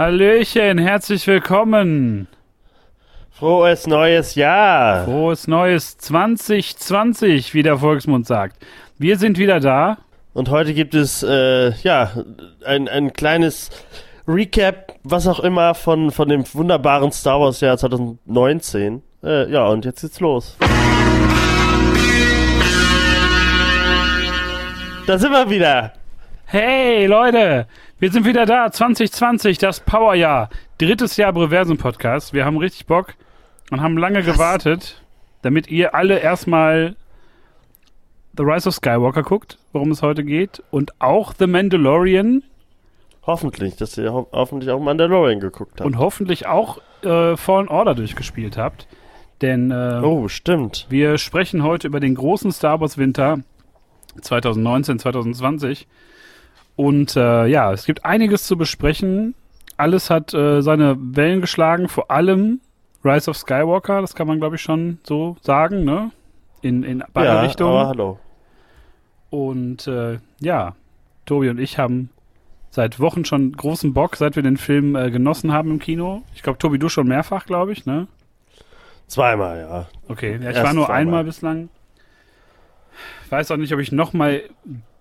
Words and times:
Hallöchen, 0.00 0.78
herzlich 0.78 1.26
willkommen. 1.26 2.26
Frohes 3.32 3.86
neues 3.86 4.34
Jahr. 4.34 5.04
Frohes 5.04 5.46
neues 5.46 5.98
2020, 5.98 7.52
wie 7.52 7.62
der 7.62 7.76
Volksmund 7.76 8.26
sagt. 8.26 8.56
Wir 8.96 9.18
sind 9.18 9.36
wieder 9.36 9.60
da. 9.60 9.98
Und 10.32 10.48
heute 10.48 10.72
gibt 10.72 10.94
es, 10.94 11.22
äh, 11.22 11.72
ja, 11.82 12.12
ein, 12.64 12.88
ein 12.88 13.12
kleines 13.12 13.68
Recap, 14.26 14.94
was 15.04 15.26
auch 15.26 15.40
immer, 15.40 15.74
von, 15.74 16.10
von 16.10 16.30
dem 16.30 16.44
wunderbaren 16.54 17.12
Star 17.12 17.38
Wars 17.38 17.60
Jahr 17.60 17.76
2019. 17.76 19.02
Äh, 19.22 19.52
ja, 19.52 19.66
und 19.66 19.84
jetzt 19.84 20.00
geht's 20.00 20.18
los. 20.18 20.56
Da 25.06 25.18
sind 25.18 25.30
wir 25.30 25.50
wieder. 25.50 25.92
Hey 26.52 27.06
Leute, 27.06 27.68
wir 28.00 28.10
sind 28.10 28.24
wieder 28.24 28.46
da. 28.46 28.72
2020, 28.72 29.58
das 29.58 29.80
Powerjahr. 29.80 30.48
Drittes 30.78 31.18
Jahr 31.18 31.34
Breversen 31.34 31.76
Podcast. 31.76 32.32
Wir 32.32 32.46
haben 32.46 32.56
richtig 32.56 32.86
Bock 32.86 33.12
und 33.70 33.82
haben 33.82 33.98
lange 33.98 34.26
Was? 34.26 34.32
gewartet, 34.32 35.02
damit 35.42 35.68
ihr 35.68 35.94
alle 35.94 36.18
erstmal 36.18 36.96
The 38.38 38.42
Rise 38.42 38.70
of 38.70 38.74
Skywalker 38.74 39.22
guckt, 39.22 39.58
worum 39.74 39.90
es 39.90 40.00
heute 40.00 40.24
geht. 40.24 40.62
Und 40.70 40.98
auch 40.98 41.34
The 41.38 41.46
Mandalorian. 41.46 42.42
Hoffentlich, 43.26 43.76
dass 43.76 43.98
ihr 43.98 44.14
ho 44.14 44.28
hoffentlich 44.32 44.70
auch 44.70 44.80
Mandalorian 44.80 45.38
geguckt 45.38 45.72
habt. 45.72 45.86
Und 45.86 45.98
hoffentlich 45.98 46.46
auch 46.46 46.78
äh, 47.02 47.36
Fallen 47.36 47.68
Order 47.68 47.94
durchgespielt 47.94 48.56
habt. 48.56 48.88
Denn 49.42 49.70
äh, 49.70 50.00
oh, 50.02 50.26
stimmt. 50.28 50.86
wir 50.88 51.18
sprechen 51.18 51.62
heute 51.62 51.88
über 51.88 52.00
den 52.00 52.14
großen 52.14 52.50
Star 52.50 52.80
Wars 52.80 52.96
Winter 52.96 53.40
2019, 54.22 54.98
2020. 54.98 55.86
Und 56.80 57.14
äh, 57.14 57.44
ja, 57.44 57.74
es 57.74 57.84
gibt 57.84 58.06
einiges 58.06 58.44
zu 58.44 58.56
besprechen. 58.56 59.34
Alles 59.76 60.08
hat 60.08 60.32
äh, 60.32 60.62
seine 60.62 60.96
Wellen 60.98 61.42
geschlagen, 61.42 61.88
vor 61.88 62.10
allem 62.10 62.62
Rise 63.04 63.28
of 63.28 63.36
Skywalker, 63.36 64.00
das 64.00 64.14
kann 64.14 64.26
man 64.26 64.38
glaube 64.40 64.56
ich 64.56 64.62
schon 64.62 64.98
so 65.02 65.36
sagen, 65.42 65.84
ne? 65.84 66.10
In, 66.62 66.82
in 66.82 67.04
beide 67.12 67.34
ja, 67.34 67.40
Richtungen. 67.42 67.76
Aber 67.76 67.88
hallo. 67.88 68.18
Und 69.28 69.86
äh, 69.88 70.20
ja, 70.40 70.74
Tobi 71.26 71.50
und 71.50 71.60
ich 71.60 71.76
haben 71.76 72.08
seit 72.70 72.98
Wochen 72.98 73.26
schon 73.26 73.52
großen 73.52 73.92
Bock, 73.92 74.16
seit 74.16 74.36
wir 74.36 74.42
den 74.42 74.56
Film 74.56 74.96
äh, 74.96 75.10
genossen 75.10 75.52
haben 75.52 75.72
im 75.72 75.80
Kino. 75.80 76.22
Ich 76.34 76.42
glaube, 76.42 76.58
Tobi, 76.58 76.78
du 76.78 76.88
schon 76.88 77.08
mehrfach, 77.08 77.44
glaube 77.44 77.72
ich, 77.72 77.84
ne? 77.84 78.08
Zweimal, 79.06 79.58
ja. 79.58 79.86
Okay, 80.08 80.38
ja, 80.42 80.48
ich 80.48 80.56
Erst 80.56 80.62
war 80.62 80.72
nur 80.72 80.86
zweimal. 80.86 81.00
einmal 81.02 81.24
bislang. 81.24 81.68
Ich 83.26 83.30
weiß 83.30 83.50
auch 83.50 83.58
nicht, 83.58 83.74
ob 83.74 83.80
ich 83.80 83.92
nochmal 83.92 84.44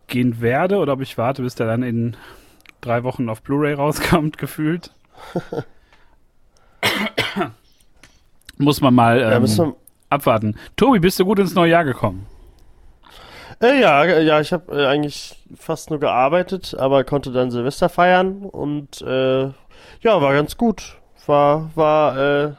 gehen 0.10 0.42
werde 0.42 0.78
oder 0.78 0.94
ob 0.94 1.02
ich 1.02 1.18
warte, 1.18 1.42
bis 1.42 1.56
der 1.56 1.68
dann 1.68 1.84
in 1.84 2.18
drei 2.82 3.04
Wochen 3.04 3.30
auf 3.30 3.42
Blu-ray 3.42 3.74
rauskommt, 3.74 4.38
gefühlt. 4.40 4.92
Muss 8.58 8.82
man 8.82 8.94
mal 8.94 9.22
ähm, 9.22 9.46
ja, 9.46 9.74
abwarten. 10.10 10.56
Tobi, 10.76 11.00
bist 11.00 11.20
du 11.20 11.26
gut 11.26 11.40
ins 11.40 11.56
neue 11.56 11.72
Jahr 11.72 11.86
gekommen? 11.86 12.26
Äh, 13.62 13.82
ja, 13.82 14.06
ja, 14.06 14.40
ich 14.40 14.54
habe 14.54 14.82
äh, 14.82 14.86
eigentlich 14.88 15.36
fast 15.56 15.90
nur 15.90 16.00
gearbeitet, 16.00 16.76
aber 16.78 17.04
konnte 17.04 17.32
dann 17.32 17.52
Silvester 17.52 17.90
feiern 17.90 18.44
und 18.44 19.02
äh, 19.02 19.44
ja, 20.02 20.22
war 20.22 20.34
ganz 20.34 20.56
gut. 20.56 20.98
War, 21.26 21.70
war, 21.76 22.18
äh, 22.18 22.52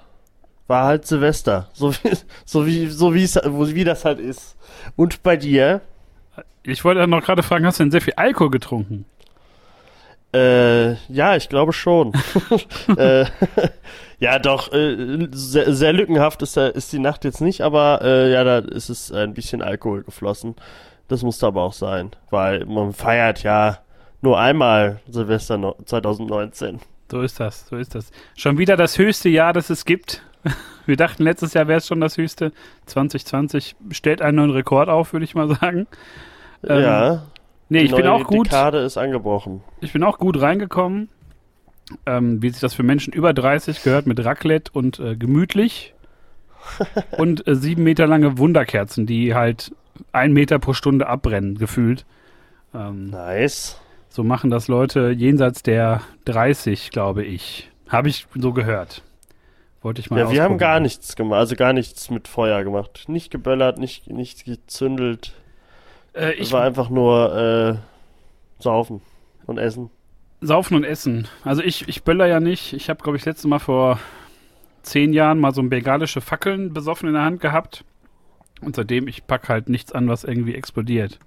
war 0.66 0.84
halt 0.84 1.06
Silvester, 1.06 1.68
so 1.72 1.92
wie, 1.92 2.12
so 2.44 2.66
wie, 2.66 2.86
so 2.86 3.14
wie, 3.14 3.74
wie 3.74 3.84
das 3.84 4.04
halt 4.04 4.18
ist. 4.20 4.56
Und 4.96 5.22
bei 5.22 5.36
dir? 5.36 5.80
Ich 6.62 6.84
wollte 6.84 7.06
noch 7.06 7.22
gerade 7.22 7.42
fragen, 7.42 7.66
hast 7.66 7.80
du 7.80 7.84
denn 7.84 7.90
sehr 7.90 8.02
viel 8.02 8.14
Alkohol 8.16 8.50
getrunken? 8.50 9.06
Äh, 10.32 10.92
ja, 11.12 11.36
ich 11.36 11.48
glaube 11.48 11.72
schon. 11.72 12.12
äh, 12.96 13.24
ja, 14.18 14.38
doch, 14.38 14.72
äh, 14.72 15.28
sehr, 15.32 15.74
sehr, 15.74 15.92
lückenhaft 15.92 16.42
ist, 16.42 16.56
ist, 16.56 16.92
die 16.92 16.98
Nacht 16.98 17.24
jetzt 17.24 17.40
nicht, 17.40 17.62
aber 17.62 18.00
äh, 18.02 18.32
ja, 18.32 18.44
da 18.44 18.58
ist 18.58 18.90
es 18.90 19.10
ein 19.10 19.34
bisschen 19.34 19.62
Alkohol 19.62 20.02
geflossen. 20.02 20.54
Das 21.08 21.22
musste 21.22 21.46
aber 21.46 21.62
auch 21.62 21.72
sein, 21.72 22.10
weil 22.30 22.64
man 22.66 22.92
feiert 22.92 23.42
ja 23.42 23.78
nur 24.20 24.38
einmal 24.38 25.00
Silvester 25.08 25.74
2019. 25.84 26.78
So 27.10 27.22
ist 27.22 27.40
das, 27.40 27.66
so 27.66 27.76
ist 27.76 27.96
das. 27.96 28.12
Schon 28.36 28.58
wieder 28.58 28.76
das 28.76 28.96
höchste 28.96 29.28
Jahr, 29.28 29.52
das 29.52 29.70
es 29.70 29.84
gibt. 29.84 30.22
Wir 30.86 30.96
dachten, 30.96 31.24
letztes 31.24 31.54
Jahr 31.54 31.66
wäre 31.66 31.78
es 31.78 31.86
schon 31.88 32.00
das 32.00 32.16
höchste. 32.16 32.52
2020 32.86 33.74
stellt 33.90 34.22
einen 34.22 34.36
neuen 34.36 34.50
Rekord 34.50 34.88
auf, 34.88 35.12
würde 35.12 35.24
ich 35.24 35.34
mal 35.34 35.48
sagen. 35.48 35.88
Ähm, 36.66 36.82
ja. 36.82 37.22
Nee, 37.68 37.82
ich 37.82 37.94
bin 37.94 38.06
auch 38.06 38.24
gut. 38.24 38.46
Die 38.46 38.50
Karte 38.50 38.78
ist 38.78 38.96
angebrochen. 38.96 39.62
Ich 39.80 39.92
bin 39.92 40.02
auch 40.02 40.18
gut 40.18 40.40
reingekommen. 40.40 41.08
Ähm, 42.06 42.40
wie 42.42 42.50
sich 42.50 42.60
das 42.60 42.74
für 42.74 42.82
Menschen 42.82 43.12
über 43.12 43.32
30 43.32 43.82
gehört, 43.82 44.06
mit 44.06 44.24
Raclette 44.24 44.70
und 44.72 44.98
äh, 45.00 45.16
gemütlich. 45.16 45.94
und 47.16 47.46
äh, 47.48 47.54
sieben 47.56 47.82
Meter 47.82 48.06
lange 48.06 48.38
Wunderkerzen, 48.38 49.06
die 49.06 49.34
halt 49.34 49.72
ein 50.12 50.32
Meter 50.32 50.58
pro 50.58 50.72
Stunde 50.72 51.06
abbrennen, 51.06 51.58
gefühlt. 51.58 52.04
Ähm, 52.74 53.10
nice. 53.10 53.80
So 54.08 54.24
machen 54.24 54.50
das 54.50 54.68
Leute 54.68 55.10
jenseits 55.10 55.62
der 55.62 56.02
30, 56.24 56.90
glaube 56.90 57.24
ich. 57.24 57.70
Habe 57.88 58.08
ich 58.08 58.26
so 58.34 58.52
gehört. 58.52 59.02
Wollte 59.82 60.00
ich 60.00 60.10
mal 60.10 60.20
Ja, 60.20 60.30
wir 60.30 60.42
haben 60.42 60.58
gar 60.58 60.80
nichts 60.80 61.16
gemacht, 61.16 61.38
also 61.38 61.56
gar 61.56 61.72
nichts 61.72 62.10
mit 62.10 62.28
Feuer 62.28 62.62
gemacht. 62.64 63.04
Nicht 63.08 63.30
geböllert, 63.30 63.78
nicht, 63.78 64.10
nicht 64.10 64.44
gezündelt. 64.44 65.32
Äh, 66.14 66.32
ich 66.34 66.52
war 66.52 66.62
einfach 66.62 66.88
nur 66.88 67.36
äh, 67.36 68.62
saufen 68.62 69.00
und 69.46 69.58
essen. 69.58 69.90
Saufen 70.40 70.76
und 70.76 70.84
essen. 70.84 71.28
Also 71.44 71.62
ich, 71.62 71.88
ich 71.88 72.02
böller 72.02 72.26
ja 72.26 72.40
nicht. 72.40 72.72
Ich 72.72 72.88
habe, 72.88 73.02
glaube 73.02 73.18
ich, 73.18 73.24
letztes 73.24 73.46
Mal 73.46 73.58
vor 73.58 73.98
zehn 74.82 75.12
Jahren 75.12 75.38
mal 75.38 75.52
so 75.52 75.60
ein 75.60 75.68
bengalische 75.68 76.20
Fackeln 76.20 76.72
besoffen 76.72 77.08
in 77.08 77.14
der 77.14 77.24
Hand 77.24 77.40
gehabt. 77.40 77.84
Und 78.62 78.76
seitdem, 78.76 79.08
ich 79.08 79.26
pack 79.26 79.48
halt 79.48 79.68
nichts 79.68 79.92
an, 79.92 80.08
was 80.08 80.24
irgendwie 80.24 80.54
explodiert. 80.54 81.18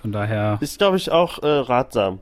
Von 0.00 0.12
daher. 0.12 0.58
Ist, 0.60 0.78
glaube 0.78 0.96
ich, 0.96 1.10
auch 1.10 1.42
äh, 1.42 1.46
ratsam. 1.46 2.20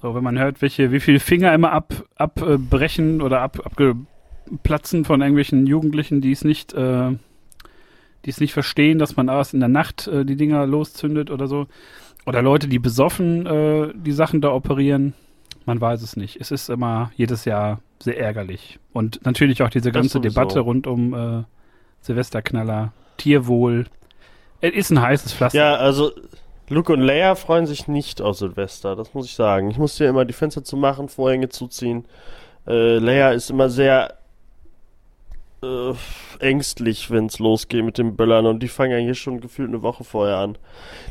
So, 0.00 0.14
wenn 0.14 0.22
man 0.22 0.38
hört, 0.38 0.62
welche, 0.62 0.92
wie 0.92 1.00
viele 1.00 1.20
Finger 1.20 1.52
immer 1.52 1.72
ab, 1.72 1.92
abbrechen 2.16 3.20
oder 3.20 3.40
ab, 3.40 3.58
abgeplatzen 3.64 5.04
von 5.04 5.20
irgendwelchen 5.20 5.66
Jugendlichen, 5.66 6.20
die 6.20 6.32
es 6.32 6.44
nicht 6.44 6.72
äh, 6.74 7.12
die 8.24 8.30
es 8.30 8.40
nicht 8.40 8.52
verstehen, 8.52 8.98
dass 8.98 9.16
man 9.16 9.28
erst 9.28 9.54
in 9.54 9.60
der 9.60 9.68
Nacht 9.68 10.06
äh, 10.06 10.24
die 10.24 10.36
Dinger 10.36 10.66
loszündet 10.66 11.30
oder 11.30 11.46
so. 11.46 11.66
Oder 12.26 12.42
Leute, 12.42 12.68
die 12.68 12.78
besoffen 12.78 13.46
äh, 13.46 13.92
die 13.94 14.12
Sachen 14.12 14.40
da 14.40 14.52
operieren. 14.52 15.14
Man 15.64 15.80
weiß 15.80 16.02
es 16.02 16.16
nicht. 16.16 16.40
Es 16.40 16.50
ist 16.50 16.68
immer 16.68 17.10
jedes 17.16 17.44
Jahr 17.44 17.80
sehr 18.00 18.18
ärgerlich. 18.18 18.78
Und 18.92 19.24
natürlich 19.24 19.62
auch 19.62 19.70
diese 19.70 19.92
ganze 19.92 20.20
Debatte 20.20 20.60
rund 20.60 20.86
um 20.86 21.14
äh, 21.14 21.44
Silvesterknaller, 22.00 22.92
Tierwohl. 23.16 23.86
Es 24.60 24.72
ist 24.74 24.90
ein 24.90 25.00
heißes 25.00 25.32
Pflaster. 25.32 25.58
Ja, 25.58 25.74
also 25.76 26.12
Luke 26.68 26.92
und 26.92 27.00
Leia 27.00 27.34
freuen 27.34 27.66
sich 27.66 27.88
nicht 27.88 28.20
auf 28.20 28.36
Silvester, 28.36 28.94
das 28.94 29.14
muss 29.14 29.26
ich 29.26 29.34
sagen. 29.34 29.70
Ich 29.70 29.78
musste 29.78 30.04
ja 30.04 30.10
immer 30.10 30.24
die 30.24 30.32
Fenster 30.32 30.64
zu 30.64 30.76
machen, 30.76 31.08
Vorhänge 31.08 31.48
zuziehen. 31.48 32.04
Äh, 32.66 32.98
Leia 32.98 33.30
ist 33.30 33.50
immer 33.50 33.70
sehr 33.70 34.18
äh, 35.62 35.92
ängstlich, 36.40 37.10
wenn 37.10 37.26
es 37.26 37.38
losgeht 37.38 37.84
mit 37.84 37.98
den 37.98 38.16
Böllern 38.16 38.46
und 38.46 38.60
die 38.62 38.68
fangen 38.68 38.92
ja 38.92 38.98
hier 38.98 39.14
schon 39.14 39.40
gefühlt 39.40 39.68
eine 39.68 39.82
Woche 39.82 40.04
vorher 40.04 40.36
an. 40.36 40.58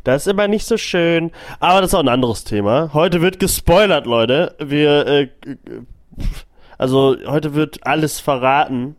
Das 0.04 0.26
ist 0.26 0.32
immer 0.32 0.48
nicht 0.48 0.66
so 0.66 0.78
schön, 0.78 1.32
aber 1.60 1.82
das 1.82 1.92
ist 1.92 1.96
auch 1.96 2.00
ein 2.00 2.08
anderes 2.08 2.44
Thema. 2.44 2.92
Heute 2.94 3.22
wird 3.22 3.40
gespoilert, 3.40 4.06
Leute. 4.06 4.56
Wir, 4.60 5.08
äh, 5.08 5.30
also 6.78 7.18
heute 7.26 7.54
wird 7.54 7.86
alles 7.86 8.20
verraten. 8.20 8.96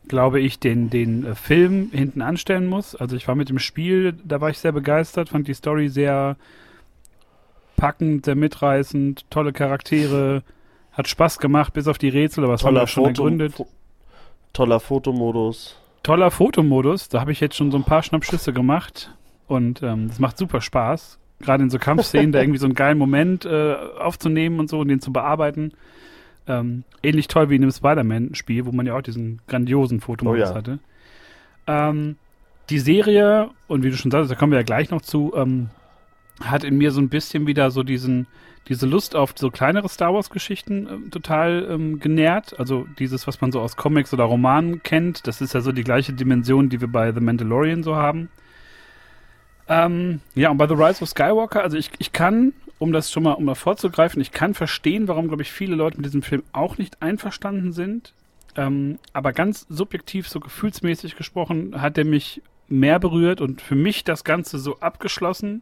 glaube 0.07 0.39
ich, 0.39 0.59
den, 0.59 0.89
den 0.89 1.25
äh, 1.25 1.35
Film 1.35 1.89
hinten 1.91 2.21
anstellen 2.21 2.67
muss. 2.67 2.95
Also 2.95 3.15
ich 3.15 3.27
war 3.27 3.35
mit 3.35 3.50
dem 3.50 3.59
Spiel, 3.59 4.13
da 4.23 4.41
war 4.41 4.50
ich 4.50 4.59
sehr 4.59 4.71
begeistert, 4.71 5.29
fand 5.29 5.47
die 5.47 5.53
Story 5.53 5.89
sehr 5.89 6.38
packend, 7.77 8.25
sehr 8.25 8.35
mitreißend, 8.35 9.29
tolle 9.29 9.51
Charaktere, 9.51 10.44
hat 10.95 11.07
Spaß 11.07 11.39
gemacht, 11.39 11.74
bis 11.74 11.88
auf 11.88 11.97
die 11.97 12.09
Rätsel, 12.09 12.44
aber 12.44 12.53
es 12.53 12.63
war 12.63 12.74
ja 12.74 12.88
schon 12.88 13.06
Foto, 13.06 13.24
ergründet. 13.24 13.53
Fo 13.53 13.68
toller 14.53 14.80
Fotomodus. 14.80 15.77
Toller 16.03 16.31
Fotomodus, 16.31 17.09
da 17.09 17.19
habe 17.19 17.31
ich 17.31 17.39
jetzt 17.39 17.56
schon 17.56 17.71
so 17.71 17.77
ein 17.77 17.83
paar 17.83 18.03
Schnappschüsse 18.03 18.53
gemacht 18.53 19.13
und 19.47 19.83
ähm, 19.83 20.07
das 20.07 20.19
macht 20.19 20.38
super 20.38 20.62
Spaß. 20.62 21.19
Gerade 21.39 21.63
in 21.63 21.69
so 21.69 21.80
Kampfszenen, 21.80 22.31
da 22.31 22.39
irgendwie 22.39 22.59
so 22.59 22.65
einen 22.65 22.75
geilen 22.75 22.97
Moment 22.97 23.45
äh, 23.45 23.75
aufzunehmen 24.00 24.59
und 24.59 24.69
so 24.69 24.80
und 24.80 24.88
den 24.88 25.01
zu 25.01 25.12
bearbeiten. 25.12 25.74
Ähm, 26.47 26.83
ähnlich 27.03 27.27
toll 27.27 27.50
wie 27.50 27.56
in 27.56 27.62
dem 27.62 27.71
Spider-Man-Spiel, 27.71 28.65
wo 28.65 28.71
man 28.71 28.86
ja 28.86 28.95
auch 28.95 29.01
diesen 29.01 29.41
grandiosen 29.48 30.00
Fotomodus 30.00 30.50
oh, 30.50 30.51
ja. 30.51 30.56
hatte. 30.56 30.80
Ähm, 31.68 32.15
die 32.69 32.80
Serie, 32.80 33.50
und 33.68 33.83
wie 33.83 33.89
du 33.89 33.98
schon 33.98 34.12
sagst, 34.12 34.31
da 34.31 34.36
kommen 34.36 34.51
wir 34.51 34.59
ja 34.59 34.63
gleich 34.63 34.91
noch 34.91 35.01
zu, 35.01 35.33
ähm, 35.36 35.69
hat 36.41 36.63
in 36.63 36.77
mir 36.77 36.91
so 36.91 37.01
ein 37.01 37.09
bisschen 37.09 37.47
wieder 37.47 37.71
so 37.71 37.83
diesen, 37.83 38.27
diese 38.67 38.85
Lust 38.85 39.15
auf 39.15 39.33
so 39.35 39.51
kleinere 39.51 39.89
Star 39.89 40.13
Wars-Geschichten 40.13 40.87
ähm, 40.89 41.11
total 41.11 41.67
ähm, 41.69 41.99
genährt. 41.99 42.59
Also 42.59 42.87
dieses, 42.99 43.27
was 43.27 43.41
man 43.41 43.51
so 43.51 43.61
aus 43.61 43.77
Comics 43.77 44.13
oder 44.13 44.25
Romanen 44.25 44.83
kennt, 44.83 45.27
das 45.27 45.41
ist 45.41 45.53
ja 45.53 45.61
so 45.61 45.71
die 45.71 45.83
gleiche 45.83 46.13
Dimension, 46.13 46.69
die 46.69 46.81
wir 46.81 46.87
bei 46.87 47.11
The 47.11 47.19
Mandalorian 47.19 47.83
so 47.83 47.95
haben. 47.95 48.29
Ähm, 49.67 50.21
ja, 50.35 50.49
und 50.49 50.57
bei 50.57 50.67
The 50.67 50.75
Rise 50.75 51.01
of 51.01 51.09
Skywalker, 51.09 51.63
also 51.63 51.77
ich, 51.77 51.89
ich 51.97 52.11
kann 52.11 52.53
um 52.77 52.91
das 52.91 53.11
schon 53.11 53.23
mal, 53.23 53.33
um 53.33 53.45
mal 53.45 53.55
vorzugreifen, 53.55 54.21
ich 54.21 54.31
kann 54.31 54.53
verstehen, 54.53 55.07
warum, 55.07 55.27
glaube 55.27 55.43
ich, 55.43 55.51
viele 55.51 55.75
Leute 55.75 55.97
mit 55.97 56.05
diesem 56.05 56.21
Film 56.21 56.43
auch 56.51 56.77
nicht 56.77 57.01
einverstanden 57.01 57.71
sind. 57.71 58.13
Ähm, 58.57 58.99
aber 59.13 59.33
ganz 59.33 59.65
subjektiv, 59.69 60.27
so 60.27 60.39
gefühlsmäßig 60.39 61.15
gesprochen, 61.15 61.81
hat 61.81 61.97
er 61.97 62.05
mich 62.05 62.41
mehr 62.67 62.99
berührt 62.99 63.41
und 63.41 63.61
für 63.61 63.75
mich 63.75 64.03
das 64.03 64.23
Ganze 64.23 64.59
so 64.59 64.79
abgeschlossen. 64.79 65.61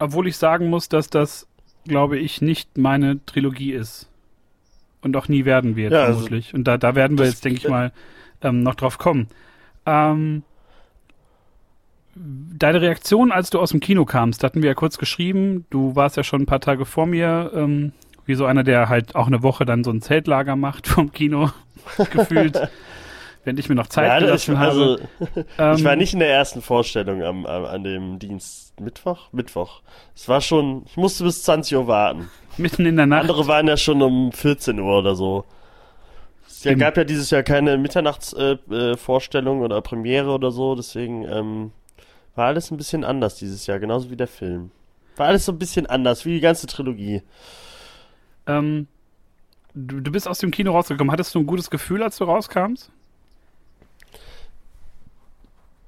Obwohl 0.00 0.26
ich 0.26 0.36
sagen 0.36 0.68
muss, 0.68 0.88
dass 0.88 1.10
das, 1.10 1.46
glaube 1.84 2.18
ich, 2.18 2.40
nicht 2.40 2.76
meine 2.76 3.24
Trilogie 3.26 3.72
ist. 3.72 4.08
Und 5.02 5.16
auch 5.16 5.28
nie 5.28 5.44
werden 5.44 5.76
wird, 5.76 5.92
ja, 5.92 6.04
also 6.04 6.20
vermutlich. 6.20 6.46
Also 6.46 6.56
und 6.56 6.64
da, 6.64 6.76
da 6.76 6.94
werden 6.94 7.16
wir 7.18 7.26
jetzt, 7.26 7.44
denke 7.44 7.58
ich 7.58 7.68
mal, 7.68 7.92
ähm, 8.42 8.62
noch 8.62 8.74
drauf 8.74 8.98
kommen. 8.98 9.28
Ähm, 9.86 10.42
deine 12.14 12.80
Reaktion, 12.80 13.32
als 13.32 13.50
du 13.50 13.60
aus 13.60 13.70
dem 13.70 13.80
Kino 13.80 14.04
kamst, 14.04 14.44
hatten 14.44 14.62
wir 14.62 14.68
ja 14.68 14.74
kurz 14.74 14.98
geschrieben. 14.98 15.64
Du 15.70 15.96
warst 15.96 16.16
ja 16.16 16.24
schon 16.24 16.42
ein 16.42 16.46
paar 16.46 16.60
Tage 16.60 16.84
vor 16.84 17.06
mir, 17.06 17.50
ähm, 17.54 17.92
wie 18.26 18.34
so 18.34 18.44
einer, 18.44 18.62
der 18.62 18.88
halt 18.88 19.14
auch 19.14 19.26
eine 19.26 19.42
Woche 19.42 19.64
dann 19.64 19.84
so 19.84 19.90
ein 19.90 20.02
Zeltlager 20.02 20.56
macht 20.56 20.86
vom 20.88 21.12
Kino, 21.12 21.50
gefühlt. 22.12 22.60
wenn 23.44 23.56
ich 23.56 23.68
mir 23.68 23.74
noch 23.74 23.86
Zeit 23.86 24.08
ja, 24.08 24.18
gelassen 24.18 24.54
ich, 24.54 24.58
also, 24.58 24.98
habe. 24.98 25.46
ich 25.78 25.84
war 25.84 25.92
ähm, 25.92 25.98
nicht 25.98 26.12
in 26.12 26.18
der 26.18 26.30
ersten 26.30 26.60
Vorstellung 26.62 27.22
am, 27.22 27.46
am, 27.46 27.64
an 27.64 27.84
dem 27.84 28.18
Dienst. 28.18 28.69
Mittwoch? 28.80 29.32
Mittwoch. 29.32 29.82
Es 30.14 30.28
war 30.28 30.40
schon, 30.40 30.84
ich 30.86 30.96
musste 30.96 31.24
bis 31.24 31.42
20 31.44 31.76
Uhr 31.76 31.86
warten. 31.86 32.30
Mitten 32.56 32.86
in 32.86 32.96
der 32.96 33.06
Nacht. 33.06 33.22
Andere 33.22 33.46
waren 33.46 33.68
ja 33.68 33.76
schon 33.76 34.02
um 34.02 34.32
14 34.32 34.78
Uhr 34.78 34.98
oder 34.98 35.14
so. 35.14 35.44
Es 36.46 36.78
gab 36.78 36.96
ja 36.96 37.04
dieses 37.04 37.30
Jahr 37.30 37.42
keine 37.42 37.78
Mitternachtsvorstellung 37.78 39.58
äh, 39.58 39.62
äh, 39.62 39.64
oder 39.64 39.80
Premiere 39.80 40.30
oder 40.30 40.50
so, 40.50 40.74
deswegen 40.74 41.24
ähm, 41.24 41.72
war 42.34 42.48
alles 42.48 42.70
ein 42.70 42.76
bisschen 42.76 43.04
anders 43.04 43.36
dieses 43.36 43.66
Jahr, 43.66 43.78
genauso 43.78 44.10
wie 44.10 44.16
der 44.16 44.26
Film. 44.26 44.70
War 45.16 45.28
alles 45.28 45.46
so 45.46 45.52
ein 45.52 45.58
bisschen 45.58 45.86
anders, 45.86 46.24
wie 46.26 46.34
die 46.34 46.40
ganze 46.40 46.66
Trilogie. 46.66 47.22
Ähm, 48.46 48.88
du, 49.74 50.00
du 50.00 50.12
bist 50.12 50.28
aus 50.28 50.38
dem 50.38 50.50
Kino 50.50 50.72
rausgekommen. 50.72 51.12
Hattest 51.12 51.34
du 51.34 51.38
ein 51.38 51.46
gutes 51.46 51.70
Gefühl, 51.70 52.02
als 52.02 52.16
du 52.18 52.24
rauskamst? 52.24 52.90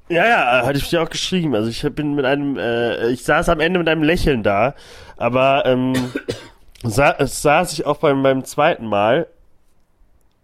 Ja, 0.08 0.26
ja, 0.26 0.66
hatte 0.66 0.78
ich 0.78 0.88
dir 0.90 1.02
auch 1.02 1.08
geschrieben. 1.08 1.54
Also 1.54 1.70
ich 1.70 1.82
bin 1.94 2.14
mit 2.14 2.24
einem, 2.24 2.58
äh, 2.58 3.08
ich 3.10 3.24
saß 3.24 3.48
am 3.48 3.60
Ende 3.60 3.78
mit 3.78 3.88
einem 3.88 4.02
Lächeln 4.02 4.42
da, 4.42 4.74
aber 5.16 5.64
ähm, 5.66 5.94
sa 6.82 7.14
saß 7.18 7.72
ich 7.72 7.86
auch 7.86 7.98
beim, 7.98 8.22
beim 8.22 8.44
zweiten 8.44 8.86
Mal. 8.86 9.26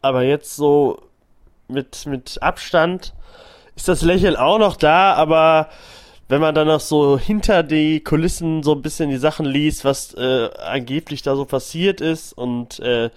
Aber 0.00 0.22
jetzt 0.22 0.56
so 0.56 1.02
mit, 1.68 2.06
mit 2.06 2.38
Abstand 2.40 3.14
ist 3.76 3.88
das 3.88 4.02
Lächeln 4.02 4.36
auch 4.36 4.58
noch 4.58 4.76
da, 4.76 5.14
aber 5.14 5.68
wenn 6.28 6.40
man 6.40 6.54
dann 6.54 6.66
noch 6.66 6.80
so 6.80 7.18
hinter 7.18 7.62
die 7.62 8.00
Kulissen 8.00 8.62
so 8.62 8.72
ein 8.72 8.82
bisschen 8.82 9.10
die 9.10 9.16
Sachen 9.16 9.46
liest, 9.46 9.84
was 9.84 10.14
äh, 10.14 10.50
angeblich 10.58 11.22
da 11.22 11.34
so 11.36 11.44
passiert 11.44 12.00
ist 12.00 12.32
und 12.32 12.80
äh, 12.80 13.10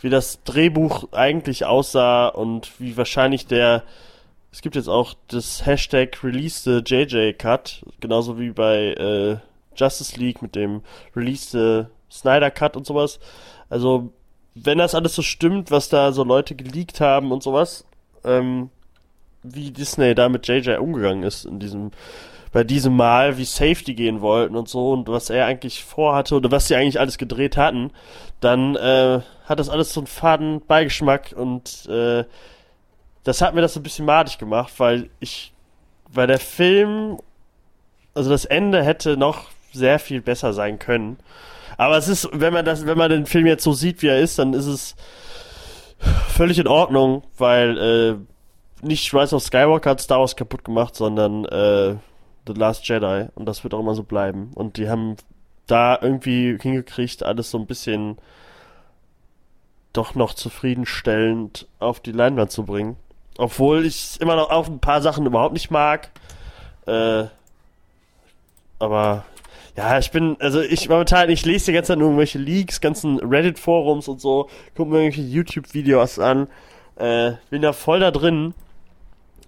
wie 0.00 0.10
das 0.10 0.42
Drehbuch 0.44 1.08
eigentlich 1.12 1.64
aussah 1.64 2.28
und 2.28 2.70
wie 2.78 2.96
wahrscheinlich 2.96 3.46
der 3.46 3.82
es 4.54 4.62
gibt 4.62 4.76
jetzt 4.76 4.88
auch 4.88 5.14
das 5.26 5.66
Hashtag 5.66 6.22
Release 6.22 6.62
the 6.62 6.80
JJ 6.86 7.32
Cut, 7.32 7.84
genauso 7.98 8.38
wie 8.38 8.50
bei 8.50 8.92
äh, 8.92 9.36
Justice 9.76 10.16
League 10.16 10.42
mit 10.42 10.54
dem 10.54 10.82
Release 11.16 11.50
the 11.50 11.88
Snyder 12.08 12.52
Cut 12.52 12.76
und 12.76 12.86
sowas. 12.86 13.18
Also, 13.68 14.12
wenn 14.54 14.78
das 14.78 14.94
alles 14.94 15.16
so 15.16 15.22
stimmt, 15.22 15.72
was 15.72 15.88
da 15.88 16.12
so 16.12 16.22
Leute 16.22 16.54
geleakt 16.54 17.00
haben 17.00 17.32
und 17.32 17.42
sowas, 17.42 17.84
ähm, 18.22 18.70
wie 19.42 19.72
Disney 19.72 20.14
da 20.14 20.28
mit 20.28 20.46
JJ 20.46 20.76
umgegangen 20.76 21.24
ist 21.24 21.46
in 21.46 21.58
diesem 21.58 21.90
bei 22.52 22.62
diesem 22.62 22.94
Mal, 22.94 23.36
wie 23.36 23.44
Safety 23.44 23.94
gehen 23.94 24.20
wollten 24.20 24.54
und 24.54 24.68
so 24.68 24.92
und 24.92 25.08
was 25.08 25.30
er 25.30 25.46
eigentlich 25.46 25.82
vorhatte 25.82 26.36
oder 26.36 26.52
was 26.52 26.68
sie 26.68 26.76
eigentlich 26.76 27.00
alles 27.00 27.18
gedreht 27.18 27.56
hatten, 27.56 27.90
dann 28.38 28.76
äh, 28.76 29.20
hat 29.46 29.58
das 29.58 29.68
alles 29.68 29.92
so 29.92 29.98
einen 29.98 30.06
faden 30.06 30.64
Beigeschmack 30.64 31.34
und 31.36 31.86
äh, 31.88 32.22
das 33.24 33.40
hat 33.40 33.54
mir 33.54 33.62
das 33.62 33.74
so 33.74 33.80
ein 33.80 33.82
bisschen 33.82 34.04
madig 34.04 34.38
gemacht, 34.38 34.72
weil 34.78 35.10
ich, 35.18 35.52
weil 36.12 36.26
der 36.26 36.38
Film, 36.38 37.18
also 38.14 38.30
das 38.30 38.44
Ende 38.44 38.84
hätte 38.84 39.16
noch 39.16 39.48
sehr 39.72 39.98
viel 39.98 40.20
besser 40.20 40.52
sein 40.52 40.78
können. 40.78 41.18
Aber 41.76 41.96
es 41.96 42.06
ist, 42.06 42.28
wenn 42.32 42.52
man 42.52 42.64
das, 42.64 42.86
wenn 42.86 42.98
man 42.98 43.10
den 43.10 43.26
Film 43.26 43.46
jetzt 43.46 43.64
so 43.64 43.72
sieht, 43.72 44.02
wie 44.02 44.08
er 44.08 44.20
ist, 44.20 44.38
dann 44.38 44.52
ist 44.52 44.66
es 44.66 44.94
völlig 46.28 46.58
in 46.58 46.68
Ordnung, 46.68 47.22
weil 47.38 47.78
äh, 47.78 48.86
nicht 48.86 49.12
Rise 49.14 49.34
of 49.34 49.42
Skywalker 49.42 49.90
hat 49.90 50.00
Star 50.00 50.20
Wars 50.20 50.36
kaputt 50.36 50.64
gemacht, 50.64 50.94
sondern 50.94 51.44
äh, 51.46 51.96
The 52.46 52.52
Last 52.52 52.86
Jedi 52.86 53.28
und 53.34 53.46
das 53.46 53.64
wird 53.64 53.74
auch 53.74 53.80
immer 53.80 53.94
so 53.94 54.02
bleiben. 54.02 54.50
Und 54.54 54.76
die 54.76 54.88
haben 54.88 55.16
da 55.66 55.98
irgendwie 56.00 56.58
hingekriegt, 56.60 57.22
alles 57.22 57.50
so 57.50 57.58
ein 57.58 57.66
bisschen 57.66 58.18
doch 59.94 60.14
noch 60.14 60.34
zufriedenstellend 60.34 61.68
auf 61.78 62.00
die 62.00 62.12
Leinwand 62.12 62.50
zu 62.50 62.64
bringen. 62.64 62.96
Obwohl 63.38 63.84
ich 63.84 64.20
immer 64.20 64.36
noch 64.36 64.50
auf 64.50 64.68
ein 64.68 64.80
paar 64.80 65.02
Sachen 65.02 65.26
überhaupt 65.26 65.54
nicht 65.54 65.70
mag. 65.70 66.10
Äh, 66.86 67.24
aber 68.78 69.24
ja, 69.76 69.98
ich 69.98 70.10
bin, 70.10 70.36
also 70.40 70.60
ich 70.60 70.88
momentan, 70.88 71.30
ich 71.30 71.44
lese 71.44 71.66
die 71.66 71.72
ganze 71.72 71.88
Zeit 71.88 71.98
nur 71.98 72.08
irgendwelche 72.08 72.38
Leaks, 72.38 72.80
ganzen 72.80 73.18
Reddit-Forums 73.18 74.06
und 74.08 74.20
so, 74.20 74.48
gucke 74.76 74.90
mir 74.90 74.98
irgendwelche 75.02 75.28
YouTube-Videos 75.28 76.20
an, 76.20 76.46
äh, 76.96 77.32
bin 77.50 77.62
da 77.62 77.72
voll 77.72 77.98
da 77.98 78.12
drin 78.12 78.54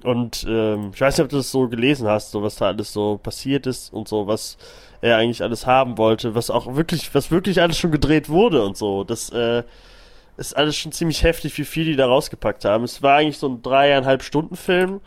und 0.02 0.44
ähm, 0.48 0.90
ich 0.94 1.00
weiß 1.00 1.16
nicht, 1.16 1.24
ob 1.24 1.30
du 1.30 1.36
das 1.36 1.50
so 1.50 1.68
gelesen 1.68 2.08
hast, 2.08 2.32
so 2.32 2.42
was 2.42 2.56
da 2.56 2.66
alles 2.66 2.92
so 2.92 3.18
passiert 3.18 3.66
ist 3.66 3.92
und 3.92 4.08
so, 4.08 4.26
was 4.26 4.58
er 5.00 5.16
eigentlich 5.16 5.42
alles 5.42 5.66
haben 5.66 5.96
wollte, 5.98 6.34
was 6.34 6.50
auch 6.50 6.74
wirklich, 6.74 7.14
was 7.14 7.30
wirklich 7.30 7.60
alles 7.60 7.78
schon 7.78 7.92
gedreht 7.92 8.28
wurde 8.28 8.64
und 8.64 8.76
so. 8.76 9.04
Das 9.04 9.30
äh, 9.30 9.62
ist 10.36 10.56
alles 10.56 10.76
schon 10.76 10.92
ziemlich 10.92 11.22
heftig, 11.22 11.56
wie 11.58 11.64
viel 11.64 11.84
die 11.84 11.96
da 11.96 12.06
rausgepackt 12.06 12.64
haben. 12.64 12.84
Es 12.84 13.02
war 13.02 13.18
eigentlich 13.18 13.38
so 13.38 13.48
ein 13.48 13.62
dreieinhalb 13.62 14.22
Stunden 14.22 14.56
Film. 14.56 15.00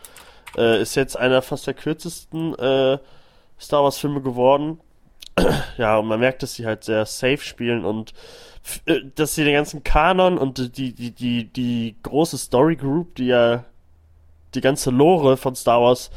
Äh, 0.57 0.81
ist 0.81 0.95
jetzt 0.95 1.17
einer 1.17 1.41
fast 1.41 1.67
der 1.67 1.75
kürzesten 1.75 2.53
äh, 2.55 2.97
Star 3.59 3.83
Wars 3.83 3.97
Filme 3.97 4.21
geworden. 4.21 4.79
ja, 5.77 5.97
und 5.97 6.07
man 6.07 6.19
merkt, 6.19 6.43
dass 6.43 6.55
sie 6.55 6.65
halt 6.65 6.83
sehr 6.83 7.05
safe 7.05 7.37
spielen 7.37 7.85
und 7.85 8.13
äh, 8.85 9.01
dass 9.15 9.35
sie 9.35 9.43
den 9.43 9.53
ganzen 9.53 9.83
Kanon 9.83 10.37
und 10.37 10.77
die, 10.77 10.93
die, 10.93 11.11
die, 11.11 11.45
die 11.45 11.95
große 12.03 12.37
Story 12.37 12.75
Group, 12.75 13.15
die 13.15 13.27
ja 13.27 13.65
die 14.55 14.61
ganze 14.61 14.89
Lore 14.89 15.37
von 15.37 15.55
Star 15.55 15.81
Wars 15.81 16.09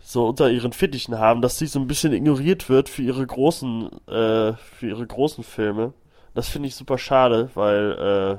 so 0.00 0.26
unter 0.26 0.50
ihren 0.50 0.72
Fittichen 0.72 1.18
haben, 1.18 1.42
dass 1.42 1.58
sie 1.58 1.66
so 1.66 1.78
ein 1.78 1.86
bisschen 1.86 2.12
ignoriert 2.12 2.68
wird 2.70 2.88
für 2.88 3.02
ihre 3.02 3.26
großen, 3.26 3.90
äh, 4.06 4.52
für 4.54 4.88
ihre 4.88 5.06
großen 5.06 5.44
Filme. 5.44 5.92
Das 6.38 6.48
finde 6.48 6.68
ich 6.68 6.76
super 6.76 6.98
schade, 6.98 7.50
weil 7.54 8.38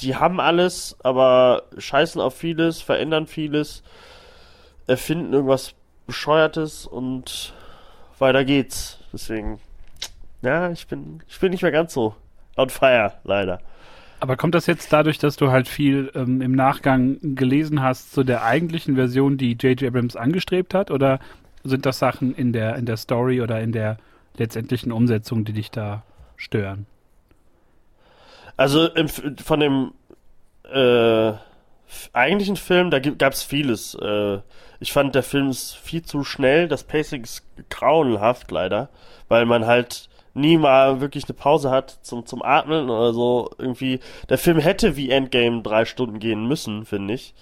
die 0.00 0.16
haben 0.16 0.40
alles, 0.40 0.96
aber 1.02 1.64
scheißen 1.76 2.18
auf 2.18 2.34
vieles, 2.34 2.80
verändern 2.80 3.26
vieles, 3.26 3.82
erfinden 4.86 5.34
irgendwas 5.34 5.74
Bescheuertes 6.06 6.86
und 6.86 7.52
weiter 8.18 8.46
geht's. 8.46 9.00
Deswegen, 9.12 9.60
ja, 10.40 10.70
ich 10.70 10.86
bin, 10.86 11.22
ich 11.28 11.38
bin 11.40 11.50
nicht 11.50 11.60
mehr 11.60 11.72
ganz 11.72 11.92
so 11.92 12.14
on 12.56 12.70
fire, 12.70 13.12
leider. 13.24 13.60
Aber 14.20 14.38
kommt 14.38 14.54
das 14.54 14.64
jetzt 14.64 14.90
dadurch, 14.94 15.18
dass 15.18 15.36
du 15.36 15.50
halt 15.50 15.68
viel 15.68 16.10
ähm, 16.14 16.40
im 16.40 16.52
Nachgang 16.52 17.18
gelesen 17.34 17.82
hast 17.82 18.14
zu 18.14 18.24
der 18.24 18.44
eigentlichen 18.44 18.94
Version, 18.94 19.36
die 19.36 19.58
J.J. 19.60 19.82
Abrams 19.88 20.16
angestrebt 20.16 20.72
hat? 20.72 20.90
Oder 20.90 21.18
sind 21.64 21.84
das 21.84 21.98
Sachen 21.98 22.34
in 22.34 22.54
der, 22.54 22.76
in 22.76 22.86
der 22.86 22.96
Story 22.96 23.42
oder 23.42 23.60
in 23.60 23.72
der 23.72 23.98
letztendlichen 24.38 24.90
Umsetzung, 24.90 25.44
die 25.44 25.52
dich 25.52 25.70
da 25.70 26.02
stören? 26.40 26.86
Also 28.56 28.86
im, 28.88 29.08
von 29.08 29.60
dem 29.60 29.92
äh, 30.70 31.32
eigentlichen 32.12 32.56
Film, 32.56 32.90
da 32.90 32.98
gab 32.98 33.32
es 33.32 33.42
vieles. 33.42 33.94
Äh, 33.94 34.38
ich 34.80 34.92
fand, 34.92 35.14
der 35.14 35.22
Film 35.22 35.50
ist 35.50 35.76
viel 35.76 36.02
zu 36.02 36.24
schnell. 36.24 36.68
Das 36.68 36.84
Pacing 36.84 37.22
ist 37.22 37.44
grauenhaft, 37.68 38.50
leider. 38.50 38.88
Weil 39.28 39.46
man 39.46 39.66
halt 39.66 40.08
nie 40.34 40.56
mal 40.56 41.00
wirklich 41.00 41.24
eine 41.24 41.34
Pause 41.34 41.70
hat 41.70 41.98
zum, 42.02 42.26
zum 42.26 42.42
Atmen 42.42 42.88
oder 42.88 43.12
so. 43.12 43.50
Irgendwie, 43.58 44.00
der 44.28 44.38
Film 44.38 44.58
hätte 44.58 44.96
wie 44.96 45.10
Endgame 45.10 45.62
drei 45.62 45.84
Stunden 45.84 46.18
gehen 46.18 46.46
müssen, 46.46 46.86
finde 46.86 47.14
ich. 47.14 47.34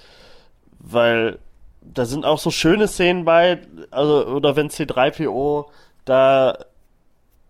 Weil 0.79 1.39
da 1.81 2.05
sind 2.05 2.25
auch 2.25 2.39
so 2.39 2.51
schöne 2.51 2.89
Szenen 2.89 3.25
bei, 3.25 3.61
also, 3.91 4.27
oder 4.27 4.57
wenn 4.57 4.69
C3PO 4.69 5.67
da 6.05 6.59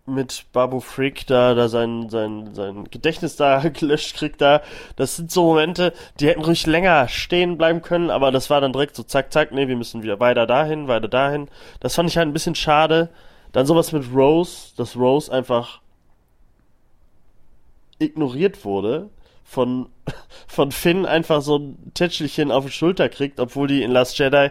mit 0.08 0.46
Babu 0.52 0.80
Freak 0.80 1.26
da, 1.26 1.54
da 1.54 1.68
sein, 1.68 2.08
sein, 2.10 2.54
sein 2.54 2.84
Gedächtnis 2.90 3.36
da 3.36 3.60
gelöscht 3.68 4.16
kriegt 4.16 4.40
da. 4.40 4.62
Das 4.96 5.16
sind 5.16 5.30
so 5.30 5.44
Momente, 5.44 5.92
die 6.20 6.28
hätten 6.28 6.44
ruhig 6.44 6.66
länger 6.66 7.08
stehen 7.08 7.58
bleiben 7.58 7.82
können, 7.82 8.10
aber 8.10 8.32
das 8.32 8.50
war 8.50 8.60
dann 8.60 8.72
direkt 8.72 8.96
so 8.96 9.02
zack, 9.02 9.32
zack, 9.32 9.52
nee, 9.52 9.68
wir 9.68 9.76
müssen 9.76 10.02
wieder 10.02 10.20
weiter 10.20 10.46
dahin, 10.46 10.88
weiter 10.88 11.08
dahin. 11.08 11.48
Das 11.80 11.94
fand 11.94 12.08
ich 12.08 12.16
halt 12.16 12.28
ein 12.28 12.32
bisschen 12.32 12.54
schade. 12.54 13.10
Dann 13.52 13.66
sowas 13.66 13.92
mit 13.92 14.04
Rose, 14.14 14.72
dass 14.76 14.96
Rose 14.96 15.32
einfach 15.32 15.80
ignoriert 17.98 18.64
wurde, 18.64 19.10
von, 19.44 19.88
von 20.46 20.72
Finn 20.72 21.06
einfach 21.06 21.42
so 21.42 21.58
ein 21.58 21.92
Tätschelchen 21.94 22.52
auf 22.52 22.66
die 22.66 22.72
Schulter 22.72 23.08
kriegt, 23.08 23.40
obwohl 23.40 23.68
die 23.68 23.82
in 23.82 23.90
Last 23.90 24.18
Jedi 24.18 24.50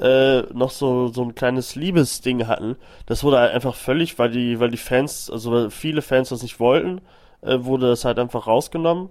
äh, 0.00 0.42
noch 0.52 0.70
so, 0.70 1.08
so 1.08 1.22
ein 1.22 1.34
kleines 1.34 1.74
Liebesding 1.74 2.46
hatten. 2.46 2.76
Das 3.06 3.24
wurde 3.24 3.38
halt 3.38 3.54
einfach 3.54 3.74
völlig, 3.74 4.18
weil 4.18 4.30
die, 4.30 4.60
weil 4.60 4.70
die 4.70 4.76
Fans, 4.76 5.30
also 5.30 5.52
weil 5.52 5.70
viele 5.70 6.02
Fans 6.02 6.30
das 6.30 6.42
nicht 6.42 6.60
wollten, 6.60 7.00
äh, 7.42 7.58
wurde 7.60 7.88
das 7.88 8.04
halt 8.04 8.18
einfach 8.18 8.46
rausgenommen. 8.46 9.10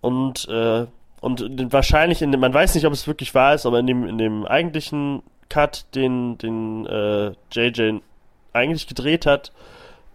Und, 0.00 0.48
äh, 0.48 0.86
und 1.20 1.72
wahrscheinlich 1.72 2.22
in 2.22 2.32
dem, 2.32 2.40
man 2.40 2.52
weiß 2.52 2.74
nicht, 2.74 2.86
ob 2.86 2.92
es 2.92 3.06
wirklich 3.06 3.34
wahr 3.34 3.54
ist, 3.54 3.66
aber 3.66 3.78
in 3.78 3.86
dem, 3.86 4.06
in 4.06 4.18
dem 4.18 4.44
eigentlichen 4.44 5.22
Cut, 5.48 5.86
den, 5.94 6.38
den 6.38 6.86
äh, 6.86 7.32
JJ 7.52 8.00
eigentlich 8.52 8.86
gedreht 8.86 9.26
hat, 9.26 9.52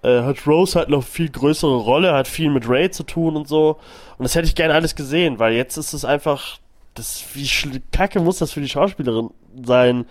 äh, 0.03 0.21
hat 0.21 0.45
Rose 0.45 0.77
halt 0.77 0.89
noch 0.89 1.03
viel 1.03 1.29
größere 1.29 1.77
Rolle, 1.77 2.13
hat 2.13 2.27
viel 2.27 2.49
mit 2.49 2.67
Ray 2.67 2.91
zu 2.91 3.03
tun 3.03 3.35
und 3.35 3.47
so. 3.47 3.77
Und 4.17 4.23
das 4.23 4.35
hätte 4.35 4.47
ich 4.47 4.55
gerne 4.55 4.73
alles 4.73 4.95
gesehen, 4.95 5.39
weil 5.39 5.53
jetzt 5.53 5.77
ist 5.77 5.93
es 5.93 6.05
einfach, 6.05 6.59
das, 6.97 7.23
wie 7.33 7.81
kacke 7.91 8.19
muss 8.19 8.39
das 8.39 8.51
für 8.51 8.61
die 8.61 8.69
Schauspielerin 8.69 9.29
sein? 9.63 10.05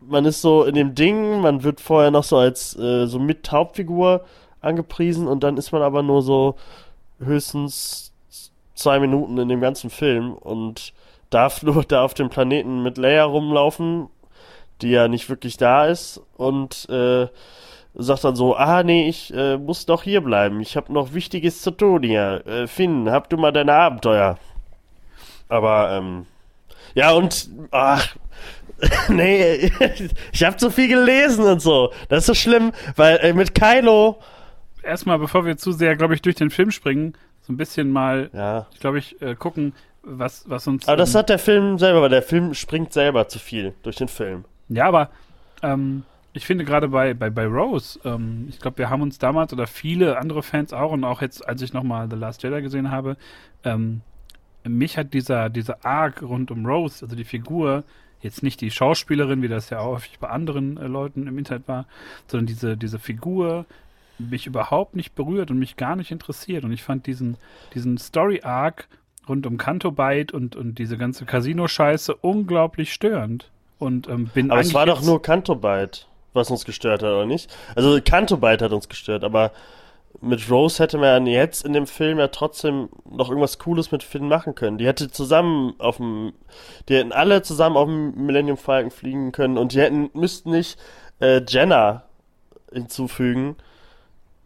Man 0.00 0.24
ist 0.24 0.42
so 0.42 0.64
in 0.64 0.74
dem 0.74 0.94
Ding, 0.94 1.40
man 1.40 1.62
wird 1.62 1.80
vorher 1.80 2.10
noch 2.10 2.24
so 2.24 2.36
als 2.36 2.76
äh, 2.78 3.06
so 3.06 3.18
mit 3.18 3.50
Hauptfigur 3.50 4.24
angepriesen 4.60 5.26
und 5.26 5.42
dann 5.42 5.56
ist 5.56 5.72
man 5.72 5.82
aber 5.82 6.02
nur 6.02 6.22
so 6.22 6.56
höchstens 7.18 8.12
zwei 8.74 9.00
Minuten 9.00 9.38
in 9.38 9.48
dem 9.48 9.60
ganzen 9.60 9.90
Film 9.90 10.34
und 10.34 10.92
darf 11.30 11.62
nur 11.64 11.84
da 11.84 12.04
auf 12.04 12.14
dem 12.14 12.30
Planeten 12.30 12.82
mit 12.82 12.96
Leia 12.96 13.24
rumlaufen 13.24 14.08
die 14.82 14.90
ja 14.90 15.08
nicht 15.08 15.28
wirklich 15.28 15.56
da 15.56 15.86
ist 15.86 16.20
und 16.36 16.88
äh, 16.88 17.26
sagt 17.94 18.24
dann 18.24 18.36
so, 18.36 18.54
ah 18.54 18.82
nee, 18.82 19.08
ich 19.08 19.32
äh, 19.34 19.56
muss 19.56 19.86
doch 19.86 20.02
hier 20.02 20.20
bleiben. 20.20 20.60
Ich 20.60 20.76
habe 20.76 20.92
noch 20.92 21.14
Wichtiges 21.14 21.62
zu 21.62 21.70
tun 21.70 22.02
hier. 22.02 22.46
Äh, 22.46 22.66
Finn, 22.66 23.10
hab 23.10 23.28
du 23.28 23.36
mal 23.36 23.52
deine 23.52 23.74
Abenteuer. 23.74 24.38
Aber 25.48 25.92
ähm, 25.92 26.26
ja 26.94 27.12
und 27.12 27.48
ach 27.70 28.16
nee, 29.08 29.72
ich 30.32 30.44
habe 30.44 30.56
zu 30.56 30.70
viel 30.70 30.88
gelesen 30.88 31.44
und 31.44 31.60
so. 31.60 31.92
Das 32.08 32.20
ist 32.20 32.26
so 32.26 32.34
schlimm, 32.34 32.72
weil 32.94 33.16
äh, 33.18 33.32
mit 33.32 33.54
Kylo 33.54 34.18
erstmal, 34.82 35.18
bevor 35.18 35.44
wir 35.44 35.56
zu 35.56 35.72
sehr, 35.72 35.96
glaube 35.96 36.14
ich, 36.14 36.22
durch 36.22 36.36
den 36.36 36.50
Film 36.50 36.70
springen, 36.70 37.14
so 37.42 37.52
ein 37.52 37.56
bisschen 37.56 37.90
mal, 37.90 38.30
ja. 38.32 38.66
ich 38.72 38.80
glaube 38.80 38.98
ich, 38.98 39.20
äh, 39.20 39.34
gucken, 39.34 39.72
was, 40.02 40.48
was 40.48 40.66
uns. 40.66 40.86
Aber 40.86 40.96
das 40.96 41.14
hat 41.14 41.28
der 41.28 41.38
Film 41.38 41.78
selber, 41.78 42.02
weil 42.02 42.10
der 42.10 42.22
Film 42.22 42.54
springt 42.54 42.92
selber 42.92 43.28
zu 43.28 43.38
viel 43.38 43.74
durch 43.82 43.96
den 43.96 44.08
Film. 44.08 44.44
Ja, 44.68 44.86
aber 44.86 45.10
ähm, 45.62 46.04
ich 46.32 46.46
finde 46.46 46.64
gerade 46.64 46.88
bei, 46.88 47.14
bei, 47.14 47.30
bei 47.30 47.46
Rose, 47.46 47.98
ähm, 48.04 48.46
ich 48.48 48.60
glaube, 48.60 48.78
wir 48.78 48.90
haben 48.90 49.02
uns 49.02 49.18
damals 49.18 49.52
oder 49.52 49.66
viele 49.66 50.18
andere 50.18 50.42
Fans 50.42 50.72
auch 50.72 50.92
und 50.92 51.04
auch 51.04 51.20
jetzt, 51.20 51.46
als 51.46 51.62
ich 51.62 51.72
nochmal 51.72 52.08
The 52.08 52.16
Last 52.16 52.42
Jedi 52.42 52.62
gesehen 52.62 52.90
habe, 52.90 53.16
ähm, 53.64 54.02
mich 54.64 54.98
hat 54.98 55.14
dieser, 55.14 55.48
dieser 55.48 55.84
Arc 55.84 56.22
rund 56.22 56.50
um 56.50 56.66
Rose, 56.66 57.04
also 57.04 57.16
die 57.16 57.24
Figur, 57.24 57.84
jetzt 58.20 58.42
nicht 58.42 58.60
die 58.60 58.70
Schauspielerin, 58.70 59.42
wie 59.42 59.48
das 59.48 59.70
ja 59.70 59.80
auch 59.80 59.94
häufig 59.94 60.18
bei 60.18 60.28
anderen 60.28 60.76
äh, 60.76 60.86
Leuten 60.86 61.26
im 61.26 61.38
Internet 61.38 61.68
war, 61.68 61.86
sondern 62.26 62.46
diese, 62.46 62.76
diese 62.76 62.98
Figur 62.98 63.64
mich 64.18 64.46
überhaupt 64.46 64.96
nicht 64.96 65.14
berührt 65.14 65.50
und 65.50 65.58
mich 65.58 65.76
gar 65.76 65.94
nicht 65.94 66.10
interessiert. 66.10 66.64
Und 66.64 66.72
ich 66.72 66.82
fand 66.82 67.06
diesen, 67.06 67.36
diesen 67.74 67.98
Story-Arc 67.98 68.88
rund 69.28 69.46
um 69.46 69.58
Canto 69.58 69.92
Byte 69.92 70.32
und, 70.32 70.56
und 70.56 70.78
diese 70.78 70.96
ganze 70.96 71.24
Casino-Scheiße 71.24 72.16
unglaublich 72.16 72.92
störend. 72.92 73.50
Und 73.78 74.08
ähm, 74.08 74.26
bin 74.34 74.50
Aber 74.50 74.60
es 74.60 74.74
war 74.74 74.86
doch 74.86 75.02
nur 75.02 75.22
Cantobite, 75.22 76.00
was 76.32 76.50
uns 76.50 76.64
gestört 76.64 77.02
hat, 77.02 77.10
oder 77.10 77.26
nicht? 77.26 77.54
Also 77.76 78.00
Cantobite 78.04 78.64
hat 78.64 78.72
uns 78.72 78.88
gestört, 78.88 79.22
aber 79.22 79.52
mit 80.20 80.50
Rose 80.50 80.82
hätte 80.82 80.98
man 80.98 81.26
jetzt 81.26 81.64
in 81.64 81.72
dem 81.72 81.86
Film 81.86 82.18
ja 82.18 82.28
trotzdem 82.28 82.88
noch 83.08 83.28
irgendwas 83.28 83.58
Cooles 83.58 83.92
mit 83.92 84.02
Finn 84.02 84.28
machen 84.28 84.54
können. 84.54 84.78
Die 84.78 84.86
hätte 84.86 85.10
zusammen 85.10 85.74
auf 85.78 85.98
dem, 85.98 86.32
die 86.88 86.96
hätten 86.96 87.12
alle 87.12 87.42
zusammen 87.42 87.76
auf 87.76 87.86
dem 87.86 88.26
Millennium 88.26 88.56
Falcon 88.56 88.90
fliegen 88.90 89.32
können 89.32 89.58
und 89.58 89.72
die 89.72 89.80
hätten, 89.80 90.10
müssten 90.14 90.50
nicht 90.50 90.78
äh, 91.20 91.40
Jenna 91.46 92.04
hinzufügen, 92.72 93.56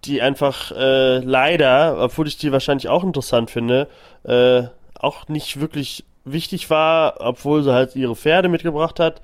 die 0.05 0.21
einfach 0.21 0.73
äh, 0.73 1.19
leider, 1.19 1.97
obwohl 1.99 2.29
ich 2.29 2.37
die 2.37 2.53
wahrscheinlich 2.53 2.89
auch 2.89 3.05
interessant 3.05 3.51
finde, 3.51 3.89
äh, 4.25 4.65
auch 4.95 5.29
nicht 5.29 5.61
wirklich 5.61 6.05
wichtig 6.25 6.71
war, 6.71 7.17
obwohl 7.21 7.63
sie 7.63 7.73
halt 7.73 7.97
ihre 7.97 8.17
Pferde 8.17 8.49
mitgebracht 8.49 9.01
hat. 9.01 9.23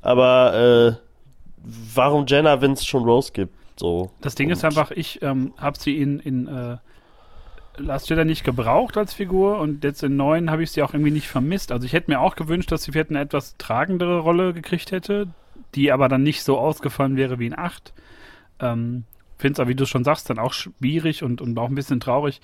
Aber 0.00 0.96
äh, 0.96 1.06
warum 1.94 2.24
Jenna, 2.26 2.60
wenn 2.62 2.72
es 2.72 2.86
schon 2.86 3.04
Rose 3.04 3.32
gibt? 3.32 3.59
So. 3.80 4.10
Das 4.20 4.34
Ding 4.34 4.50
ist 4.50 4.62
einfach, 4.62 4.90
ich 4.90 5.22
ähm, 5.22 5.54
habe 5.56 5.78
sie 5.78 5.96
in, 5.96 6.20
in 6.20 6.46
äh, 6.46 6.76
Last 7.78 8.10
Jedi 8.10 8.26
nicht 8.26 8.44
gebraucht 8.44 8.98
als 8.98 9.14
Figur 9.14 9.58
und 9.58 9.82
jetzt 9.84 10.02
in 10.02 10.16
neun 10.16 10.50
habe 10.50 10.62
ich 10.62 10.70
sie 10.70 10.82
auch 10.82 10.92
irgendwie 10.92 11.12
nicht 11.12 11.28
vermisst. 11.28 11.72
Also 11.72 11.86
ich 11.86 11.94
hätte 11.94 12.10
mir 12.10 12.20
auch 12.20 12.36
gewünscht, 12.36 12.70
dass 12.70 12.82
sie 12.82 12.92
vielleicht 12.92 13.08
eine 13.08 13.20
etwas 13.20 13.56
tragendere 13.56 14.18
Rolle 14.18 14.52
gekriegt 14.52 14.92
hätte, 14.92 15.28
die 15.74 15.92
aber 15.92 16.10
dann 16.10 16.22
nicht 16.22 16.42
so 16.42 16.58
ausgefallen 16.58 17.16
wäre 17.16 17.38
wie 17.38 17.46
in 17.46 17.58
acht. 17.58 17.94
Ähm, 18.60 19.04
Finde 19.38 19.54
es 19.54 19.60
aber, 19.60 19.70
wie 19.70 19.74
du 19.74 19.86
schon 19.86 20.04
sagst, 20.04 20.28
dann 20.28 20.38
auch 20.38 20.52
schwierig 20.52 21.22
und, 21.22 21.40
und 21.40 21.58
auch 21.58 21.70
ein 21.70 21.74
bisschen 21.74 22.00
traurig, 22.00 22.42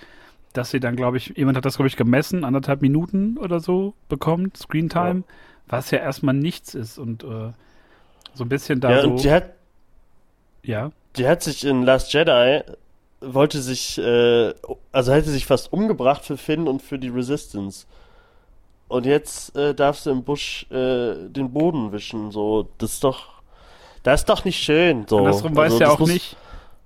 dass 0.55 0.71
sie 0.71 0.81
dann, 0.81 0.97
glaube 0.97 1.19
ich, 1.19 1.35
jemand 1.37 1.59
hat 1.59 1.67
das, 1.67 1.77
glaube 1.77 1.89
ich, 1.89 1.97
gemessen, 1.97 2.45
anderthalb 2.45 2.81
Minuten 2.81 3.37
oder 3.37 3.61
so 3.61 3.93
bekommt, 4.09 4.57
Screentime, 4.57 5.21
ja. 5.21 5.35
was 5.69 5.91
ja 5.91 5.99
erstmal 5.99 6.33
nichts 6.33 6.75
ist 6.75 6.97
und 6.97 7.25
äh, 7.25 7.53
so 8.33 8.45
ein 8.45 8.49
bisschen 8.49 8.81
da 8.81 8.91
ja, 8.91 9.03
so. 9.03 9.11
Und 9.11 9.23
die 9.23 9.31
hat, 9.31 9.56
ja. 10.67 10.91
Die 11.17 11.27
hat 11.27 11.43
sich 11.43 11.65
in 11.65 11.83
Last 11.83 12.13
Jedi, 12.13 12.61
wollte 13.21 13.61
sich, 13.61 13.99
äh, 13.99 14.53
also 14.93 15.13
hätte 15.13 15.31
sich 15.31 15.47
fast 15.47 15.73
umgebracht 15.73 16.25
für 16.25 16.37
Finn 16.37 16.69
und 16.69 16.83
für 16.83 16.99
die 16.99 17.09
Resistance. 17.09 17.87
Und 18.89 19.07
jetzt 19.07 19.57
äh, 19.57 19.75
darfst 19.75 20.07
du 20.07 20.11
im 20.11 20.23
Busch 20.23 20.67
äh, 20.71 21.15
den 21.29 21.53
Boden 21.53 21.93
wischen, 21.93 22.31
so, 22.31 22.69
das 22.79 22.95
ist 22.95 23.05
doch, 23.05 23.43
das 24.03 24.21
ist 24.21 24.29
doch 24.29 24.45
nicht 24.45 24.63
schön, 24.63 25.07
so. 25.09 25.19
Andersrum 25.19 25.59
also, 25.59 25.75
weiß 25.75 25.81
ja 25.81 25.89
auch 25.89 26.07
nicht, 26.07 26.37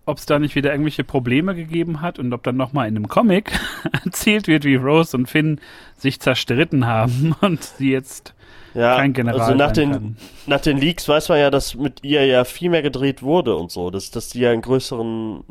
ob 0.07 0.19
es 0.19 0.27
da 0.27 0.39
nicht 0.39 0.55
wieder 0.55 0.71
irgendwelche 0.71 1.05
Probleme 1.05 1.55
gegeben 1.55 2.01
hat 2.01 2.19
und 2.19 2.33
ob 2.33 2.43
dann 2.43 2.57
nochmal 2.57 2.89
in 2.89 2.97
einem 2.97 3.09
Comic 3.09 3.53
erzählt 4.05 4.47
wird, 4.47 4.65
wie 4.65 4.77
Rose 4.77 5.17
und 5.17 5.27
Finn 5.27 5.61
sich 5.97 6.21
zerstritten 6.21 6.87
haben 6.87 7.35
und 7.41 7.63
sie 7.63 7.91
jetzt 7.91 8.35
ja, 8.75 8.97
kein 8.97 9.13
General 9.13 9.41
also 9.41 9.55
nach 9.55 9.73
den, 9.73 9.93
kann. 9.93 10.17
nach 10.47 10.61
den 10.61 10.79
Leaks 10.79 11.09
weiß 11.09 11.29
man 11.29 11.39
ja, 11.39 11.51
dass 11.51 11.75
mit 11.75 12.05
ihr 12.05 12.25
ja 12.27 12.45
viel 12.45 12.71
mehr 12.71 12.83
gedreht 12.83 13.23
wurde 13.23 13.57
und 13.57 13.71
so, 13.71 13.91
dass, 13.91 14.11
dass 14.11 14.29
die 14.29 14.41
ja 14.41 14.51
einen 14.51 14.63
größeren, 14.63 15.45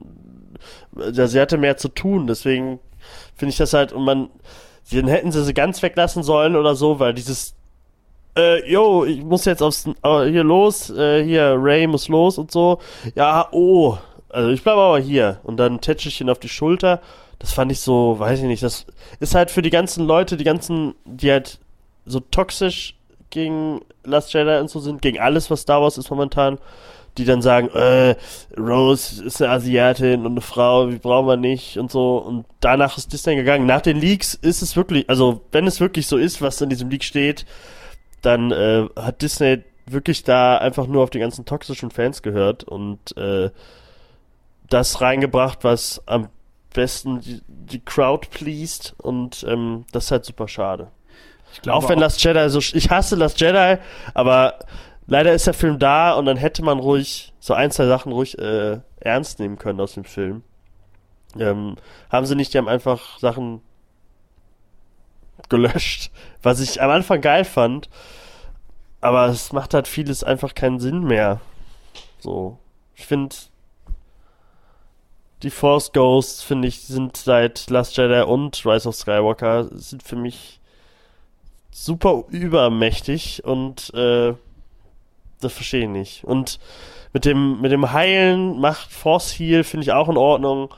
ja, 1.14 1.28
sie 1.28 1.40
hatte 1.40 1.58
mehr 1.58 1.78
zu 1.78 1.90
tun, 1.90 2.28
deswegen 2.28 2.80
finde 3.36 3.52
ich 3.52 3.58
das 3.58 3.74
halt, 3.74 3.92
und 3.94 4.04
man, 4.04 4.30
dann 4.92 5.08
hätten 5.08 5.32
sie 5.32 5.44
sie 5.44 5.54
ganz 5.54 5.82
weglassen 5.82 6.24
sollen 6.24 6.56
oder 6.56 6.76
so, 6.76 7.00
weil 7.00 7.14
dieses, 7.14 7.56
äh, 8.38 8.70
yo, 8.70 9.06
ich 9.06 9.24
muss 9.24 9.46
jetzt 9.46 9.62
aufs, 9.62 9.86
äh, 9.86 10.26
hier 10.30 10.44
los, 10.44 10.90
äh, 10.90 11.24
hier, 11.24 11.56
Ray 11.58 11.88
muss 11.88 12.08
los 12.08 12.38
und 12.38 12.52
so, 12.52 12.80
ja, 13.16 13.48
oh, 13.52 13.98
also 14.30 14.50
ich 14.50 14.64
bleibe 14.64 14.82
aber 14.82 15.00
hier. 15.00 15.40
Und 15.44 15.58
dann 15.58 15.82
Tätschelchen 15.82 16.30
auf 16.30 16.40
die 16.40 16.50
Schulter, 16.50 17.02
das 17.40 17.54
fand 17.54 17.72
ich 17.72 17.80
so, 17.80 18.20
weiß 18.20 18.40
ich 18.40 18.46
nicht, 18.46 18.64
das 18.64 18.86
ist 19.20 19.36
halt 19.36 19.52
für 19.52 19.62
die 19.62 19.70
ganzen 19.70 20.06
Leute, 20.06 20.38
die 20.38 20.44
ganzen, 20.44 20.96
die 21.06 21.32
halt 21.32 21.60
so 22.06 22.20
toxisch 22.20 22.96
gegen 23.30 23.82
Last 24.04 24.34
Jedi 24.34 24.60
und 24.60 24.70
so 24.70 24.80
sind, 24.80 25.02
gegen 25.02 25.20
alles, 25.20 25.50
was 25.50 25.62
Star 25.62 25.82
Wars 25.82 25.98
ist 25.98 26.10
momentan, 26.10 26.58
die 27.18 27.26
dann 27.26 27.42
sagen, 27.42 27.70
äh, 27.70 28.16
Rose 28.58 29.24
ist 29.24 29.42
eine 29.42 29.52
Asiatin 29.52 30.26
und 30.26 30.34
eine 30.34 30.42
Frau, 30.42 30.88
die 30.88 30.98
brauchen 30.98 31.28
wir 31.28 31.38
nicht 31.38 31.78
und 31.78 31.92
so. 31.92 32.18
Und 32.18 32.46
danach 32.62 32.98
ist 32.98 33.12
Disney 33.12 33.36
gegangen. 33.36 33.66
Nach 33.66 33.82
den 33.82 33.98
Leaks 33.98 34.34
ist 34.34 34.62
es 34.62 34.76
wirklich, 34.76 35.10
also 35.10 35.42
wenn 35.52 35.68
es 35.68 35.80
wirklich 35.80 36.08
so 36.08 36.18
ist, 36.18 36.42
was 36.42 36.62
in 36.62 36.70
diesem 36.70 36.90
Leak 36.90 37.04
steht, 37.04 37.46
dann 38.22 38.52
äh, 38.52 38.88
hat 38.96 39.22
Disney 39.22 39.64
wirklich 39.86 40.24
da 40.24 40.58
einfach 40.58 40.88
nur 40.88 41.04
auf 41.04 41.10
die 41.10 41.20
ganzen 41.20 41.46
toxischen 41.46 41.92
Fans 41.92 42.22
gehört 42.22 42.64
und 42.64 43.16
äh, 43.18 43.50
das 44.70 45.02
reingebracht, 45.02 45.64
was 45.64 46.02
am 46.06 46.30
besten 46.74 47.22
die, 47.22 47.42
die 47.48 47.80
Crowd 47.80 48.28
pleased 48.30 48.94
und 48.98 49.44
ähm, 49.48 49.86
das 49.92 50.06
ist 50.06 50.12
halt 50.12 50.26
super 50.26 50.48
schade. 50.48 50.92
Ich 51.54 51.62
glaube 51.62 51.78
Auch 51.78 51.90
wenn 51.90 52.00
Last 52.00 52.24
Jedi 52.24 52.50
so. 52.50 52.60
Ich 52.60 52.90
hasse 52.90 53.16
Last 53.16 53.40
Jedi, 53.42 53.78
aber 54.14 54.60
leider 55.08 55.34
ist 55.34 55.48
der 55.48 55.54
Film 55.54 55.80
da 55.80 56.14
und 56.14 56.26
dann 56.26 56.38
hätte 56.38 56.64
man 56.64 56.80
ruhig 56.80 57.34
so 57.40 57.54
ein, 57.54 57.72
zwei 57.72 57.88
Sachen 57.88 58.12
ruhig 58.12 58.38
äh, 58.38 58.80
ernst 59.00 59.40
nehmen 59.40 59.58
können 59.58 59.80
aus 59.80 59.94
dem 59.94 60.06
Film. 60.06 60.44
Ähm, 61.38 61.76
haben 62.12 62.26
sie 62.26 62.36
nicht, 62.36 62.54
die 62.54 62.58
haben 62.58 62.68
einfach 62.68 63.20
Sachen 63.20 63.62
gelöscht, 65.48 66.12
was 66.42 66.60
ich 66.60 66.82
am 66.82 66.90
Anfang 66.90 67.22
geil 67.22 67.46
fand, 67.46 67.90
aber 69.02 69.28
es 69.28 69.54
macht 69.54 69.74
halt 69.74 69.88
vieles 69.88 70.24
einfach 70.24 70.54
keinen 70.56 70.80
Sinn 70.80 71.04
mehr. 71.04 71.40
So. 72.20 72.58
Ich 72.96 73.06
finde, 73.06 73.36
die 75.44 75.50
Force 75.50 75.94
Ghosts, 75.94 76.44
finde 76.44 76.68
ich, 76.68 76.82
sind 76.82 77.16
seit 77.16 77.70
Last 77.70 77.96
Jedi 77.96 78.22
und 78.22 78.66
Rise 78.66 78.90
of 78.90 78.96
Skywalker, 78.96 79.70
sind 79.72 80.04
für 80.04 80.18
mich 80.18 80.60
super 81.72 82.24
übermächtig 82.30 83.44
und 83.44 83.94
äh, 83.94 84.34
das 85.42 85.54
verstehe 85.54 85.84
ich 85.84 85.90
nicht. 85.90 86.24
Und 86.24 86.60
mit 87.14 87.26
dem, 87.26 87.62
mit 87.62 87.72
dem 87.72 87.92
Heilen 87.92 88.60
macht 88.60 88.92
Force 88.92 89.32
Heal, 89.32 89.64
finde 89.64 89.84
ich 89.84 89.92
auch 89.92 90.10
in 90.10 90.18
Ordnung, 90.18 90.74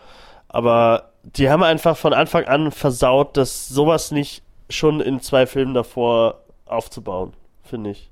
aber 0.47 1.11
die 1.23 1.49
haben 1.49 1.63
einfach 1.63 1.97
von 1.97 2.13
Anfang 2.13 2.45
an 2.45 2.71
versaut, 2.71 3.37
dass 3.37 3.67
sowas 3.67 4.11
nicht 4.11 4.43
schon 4.69 5.01
in 5.01 5.21
zwei 5.21 5.45
Filmen 5.45 5.73
davor 5.73 6.41
aufzubauen, 6.65 7.33
finde 7.63 7.91
ich. 7.91 8.09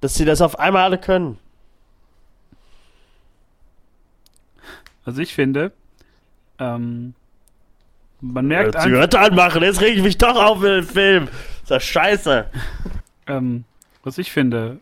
Dass 0.00 0.14
sie 0.14 0.24
das 0.24 0.40
auf 0.40 0.58
einmal 0.58 0.84
alle 0.84 0.98
können. 0.98 1.38
Also 5.04 5.22
ich 5.22 5.34
finde, 5.34 5.72
ähm, 6.58 7.14
man 8.20 8.46
merkt 8.46 8.74
einfach, 8.76 8.86
Zigarette 8.88 9.18
anmachen, 9.20 9.62
jetzt 9.62 9.80
reg 9.80 9.96
ich 9.96 10.02
mich 10.02 10.18
doch 10.18 10.34
auf 10.36 10.58
in 10.62 10.70
den 10.70 10.82
Film. 10.84 11.28
Ist 11.62 11.70
das 11.70 11.84
scheiße. 11.84 12.46
ähm, 13.26 13.64
was 14.02 14.18
ich 14.18 14.32
finde, 14.32 14.78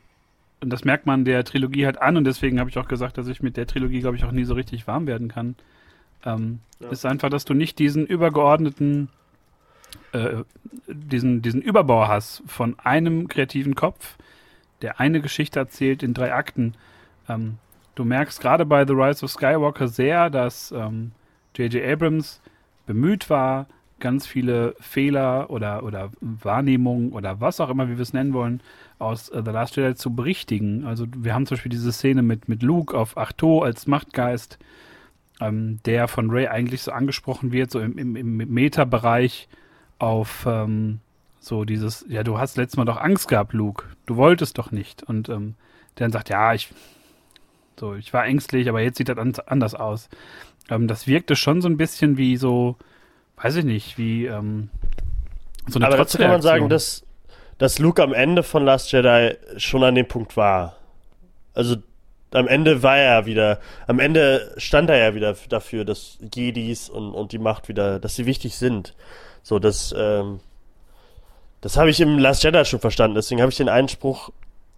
und 0.60 0.70
das 0.70 0.84
merkt 0.84 1.06
man 1.06 1.24
der 1.24 1.44
Trilogie 1.44 1.84
halt 1.86 2.00
an, 2.00 2.16
und 2.16 2.24
deswegen 2.24 2.60
habe 2.60 2.70
ich 2.70 2.78
auch 2.78 2.88
gesagt, 2.88 3.18
dass 3.18 3.28
ich 3.28 3.42
mit 3.42 3.56
der 3.56 3.66
Trilogie, 3.66 4.00
glaube 4.00 4.16
ich, 4.16 4.24
auch 4.24 4.30
nie 4.32 4.44
so 4.44 4.54
richtig 4.54 4.86
warm 4.86 5.06
werden 5.06 5.28
kann, 5.28 5.56
ähm, 6.24 6.60
Ja. 6.80 6.90
ist 6.90 7.04
einfach, 7.06 7.28
dass 7.28 7.44
du 7.44 7.54
nicht 7.54 7.78
diesen 7.78 8.06
übergeordneten, 8.06 9.08
äh, 10.12 10.42
diesen, 10.86 11.42
diesen 11.42 11.60
Überbau 11.62 12.08
hast 12.08 12.42
von 12.46 12.78
einem 12.78 13.28
kreativen 13.28 13.74
Kopf, 13.74 14.16
der 14.82 15.00
eine 15.00 15.20
Geschichte 15.20 15.58
erzählt 15.58 16.02
in 16.02 16.14
drei 16.14 16.32
Akten. 16.34 16.74
Ähm, 17.28 17.58
du 17.94 18.04
merkst 18.04 18.40
gerade 18.40 18.64
bei 18.66 18.86
The 18.86 18.92
Rise 18.92 19.24
of 19.24 19.30
Skywalker 19.30 19.88
sehr, 19.88 20.30
dass 20.30 20.70
ähm, 20.72 21.12
J.J. 21.56 21.82
Abrams 21.84 22.40
bemüht 22.86 23.30
war, 23.30 23.66
ganz 23.98 24.26
viele 24.26 24.74
Fehler 24.78 25.50
oder, 25.50 25.82
oder 25.82 26.10
Wahrnehmungen 26.20 27.12
oder 27.12 27.40
was 27.40 27.60
auch 27.60 27.70
immer, 27.70 27.88
wie 27.88 27.96
wir 27.96 28.02
es 28.02 28.12
nennen 28.12 28.34
wollen, 28.34 28.60
aus 28.98 29.28
äh, 29.30 29.42
The 29.44 29.50
Last 29.50 29.76
Jedi 29.76 29.94
zu 29.94 30.14
berichtigen. 30.14 30.84
Also 30.84 31.06
wir 31.16 31.34
haben 31.34 31.46
zum 31.46 31.56
Beispiel 31.56 31.70
diese 31.70 31.92
Szene 31.92 32.22
mit, 32.22 32.48
mit 32.48 32.62
Luke 32.62 32.96
auf 32.96 33.16
Achto 33.16 33.62
als 33.62 33.86
Machtgeist, 33.86 34.58
ähm, 35.40 35.80
der 35.84 36.08
von 36.08 36.30
Ray 36.30 36.48
eigentlich 36.48 36.82
so 36.82 36.92
angesprochen 36.92 37.52
wird, 37.52 37.70
so 37.70 37.80
im, 37.80 37.96
im, 37.96 38.16
im 38.16 38.36
Meta-Bereich 38.36 39.48
auf 39.98 40.44
ähm, 40.46 41.00
so 41.40 41.64
dieses, 41.64 42.04
ja, 42.08 42.22
du 42.22 42.38
hast 42.38 42.56
letztes 42.56 42.76
Mal 42.76 42.84
doch 42.84 43.00
Angst 43.00 43.28
gehabt, 43.28 43.52
Luke. 43.52 43.84
Du 44.04 44.16
wolltest 44.16 44.58
doch 44.58 44.72
nicht. 44.72 45.02
Und 45.04 45.28
ähm, 45.28 45.54
der 45.96 46.06
dann 46.06 46.12
sagt, 46.12 46.28
ja, 46.28 46.52
ich, 46.54 46.72
so, 47.78 47.94
ich 47.94 48.12
war 48.12 48.26
ängstlich, 48.26 48.68
aber 48.68 48.80
jetzt 48.80 48.98
sieht 48.98 49.08
das 49.08 49.18
an, 49.18 49.32
anders 49.46 49.74
aus. 49.74 50.08
Ähm, 50.70 50.88
das 50.88 51.06
wirkte 51.06 51.36
schon 51.36 51.62
so 51.62 51.68
ein 51.68 51.76
bisschen 51.76 52.16
wie 52.16 52.36
so, 52.36 52.76
weiß 53.36 53.56
ich 53.56 53.64
nicht, 53.64 53.98
wie 53.98 54.26
ähm, 54.26 54.70
so 55.68 55.78
eine 55.78 55.86
Aber 55.86 55.96
dazu 55.96 56.18
kann 56.18 56.30
man 56.30 56.42
sagen, 56.42 56.68
dass, 56.68 57.04
dass 57.58 57.78
Luke 57.78 58.02
am 58.02 58.12
Ende 58.12 58.42
von 58.42 58.64
Last 58.64 58.92
Jedi 58.92 59.36
schon 59.56 59.84
an 59.84 59.94
dem 59.94 60.06
Punkt 60.06 60.36
war. 60.36 60.76
Also 61.54 61.76
am 62.32 62.48
Ende 62.48 62.82
war 62.82 62.98
er 62.98 63.26
wieder, 63.26 63.60
am 63.86 63.98
Ende 63.98 64.52
stand 64.58 64.90
er 64.90 64.98
ja 64.98 65.14
wieder 65.14 65.34
dafür, 65.48 65.84
dass 65.84 66.18
Jedis 66.34 66.88
und, 66.88 67.14
und 67.14 67.32
die 67.32 67.38
Macht 67.38 67.68
wieder, 67.68 67.98
dass 67.98 68.16
sie 68.16 68.26
wichtig 68.26 68.56
sind. 68.56 68.94
So, 69.42 69.58
das, 69.58 69.94
ähm, 69.96 70.40
das 71.60 71.76
habe 71.76 71.90
ich 71.90 72.00
im 72.00 72.18
Last 72.18 72.44
Jedi 72.44 72.64
schon 72.64 72.80
verstanden, 72.80 73.14
deswegen 73.14 73.40
habe 73.40 73.50
ich 73.50 73.56
den 73.56 73.68
Einspruch 73.68 74.30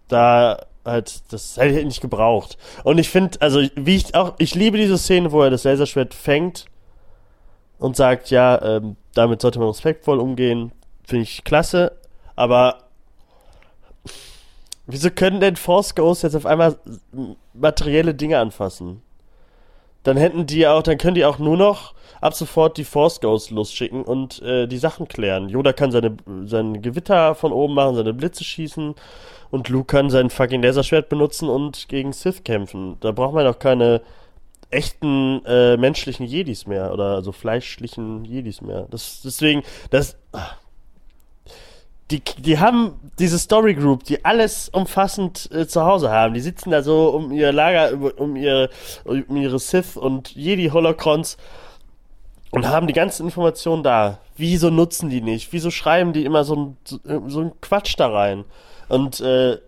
da 0.09 0.67
halt, 0.89 1.33
das 1.33 1.57
hätte 1.57 1.79
ich 1.79 1.85
nicht 1.85 2.01
gebraucht. 2.01 2.59
Und 2.85 2.99
ich 2.99 3.09
finde, 3.09 3.41
also 3.41 3.61
wie 3.75 3.97
ich 3.97 4.15
auch, 4.15 4.35
ich 4.39 4.55
liebe 4.55 4.77
diese 4.77 4.99
Szene, 4.99 5.33
wo 5.33 5.43
er 5.43 5.51
das 5.51 5.65
Laserschwert 5.65 6.15
fängt 6.15 6.67
und 7.79 7.97
sagt, 7.97 8.31
ja, 8.31 8.61
ähm, 8.63 8.97
damit 9.15 9.41
sollte 9.41 9.59
man 9.59 9.69
respektvoll 9.69 10.19
umgehen, 10.19 10.73
finde 11.05 11.23
ich 11.23 11.45
klasse, 11.45 11.93
aber 12.37 12.85
wieso 14.87 15.11
können 15.11 15.41
denn 15.41 15.57
Force 15.57 15.95
Ghosts 15.95 16.23
jetzt 16.23 16.37
auf 16.37 16.47
einmal 16.47 16.79
materielle 17.55 18.15
Dinge 18.15 18.39
anfassen? 18.39 19.03
Dann 20.09 20.17
hätten 20.17 20.47
die 20.47 20.67
auch, 20.67 20.83
dann 20.83 20.97
können 20.97 21.17
die 21.17 21.27
auch 21.27 21.39
nur 21.39 21.59
noch 21.59 21.93
ab 22.23 22.33
sofort 22.33 22.79
die 22.79 22.85
Force 22.85 23.21
Ghosts 23.21 23.51
losschicken 23.51 24.05
und 24.05 24.41
äh, 24.41 24.67
die 24.67 24.79
Sachen 24.79 25.07
klären. 25.07 25.51
Yoda 25.51 25.75
kann 25.75 25.93
seine, 25.93 26.17
sein 26.47 26.81
Gewitter 26.81 27.35
von 27.35 27.53
oben 27.53 27.75
machen, 27.75 27.95
seine 27.95 28.15
Blitze 28.15 28.43
schießen 28.43 28.95
und 29.51 29.69
Luke 29.69 29.85
kann 29.85 30.09
sein 30.09 30.31
fucking 30.31 30.63
Laserschwert 30.63 31.11
benutzen 31.11 31.51
und 31.51 31.91
gegen 31.91 32.15
Sith 32.15 32.43
kämpfen. 32.43 32.97
Da 33.01 33.13
braucht 33.13 33.35
man 33.35 33.45
doch 33.45 33.59
keine 33.59 34.01
echten 34.71 35.45
äh, 35.45 35.77
menschlichen 35.77 36.25
Jedis 36.25 36.67
mehr 36.67 36.91
oder 36.95 37.17
also 37.17 37.31
fleischlichen 37.31 38.25
Jedis 38.25 38.63
mehr. 38.63 38.87
Das, 38.91 39.21
deswegen, 39.23 39.63
das. 39.91 40.17
Die, 42.11 42.23
die 42.39 42.59
haben 42.59 42.95
diese 43.19 43.39
Story 43.39 43.75
Group, 43.75 44.05
die 44.05 44.25
alles 44.25 44.71
umfassend 44.71 45.51
äh, 45.53 45.67
zu 45.67 45.85
Hause 45.85 46.11
haben. 46.11 46.33
Die 46.33 46.41
sitzen 46.41 46.71
da 46.71 46.83
so 46.83 47.11
um 47.11 47.33
ihr 47.33 47.53
Lager, 47.53 47.93
um 48.19 48.35
ihre, 48.35 48.71
um 49.05 49.37
ihre 49.37 49.59
Sith 49.59 49.97
und 49.97 50.35
Jedi 50.35 50.69
Holocrons 50.69 51.37
und 52.51 52.67
haben 52.67 52.87
die 52.87 52.95
ganzen 52.95 53.27
Informationen 53.27 53.83
da. 53.83 54.19
Wieso 54.37 54.71
nutzen 54.71 55.11
die 55.11 55.21
nicht? 55.21 55.53
Wieso 55.53 55.71
schreiben 55.71 56.13
die 56.13 56.25
immer 56.25 56.45
so 56.45 56.57
ein, 56.57 56.77
so, 57.29 57.41
ein 57.41 57.53
Quatsch 57.61 57.95
da 57.99 58.09
rein? 58.09 58.45
Und 58.89 59.21
äh, 59.21 59.59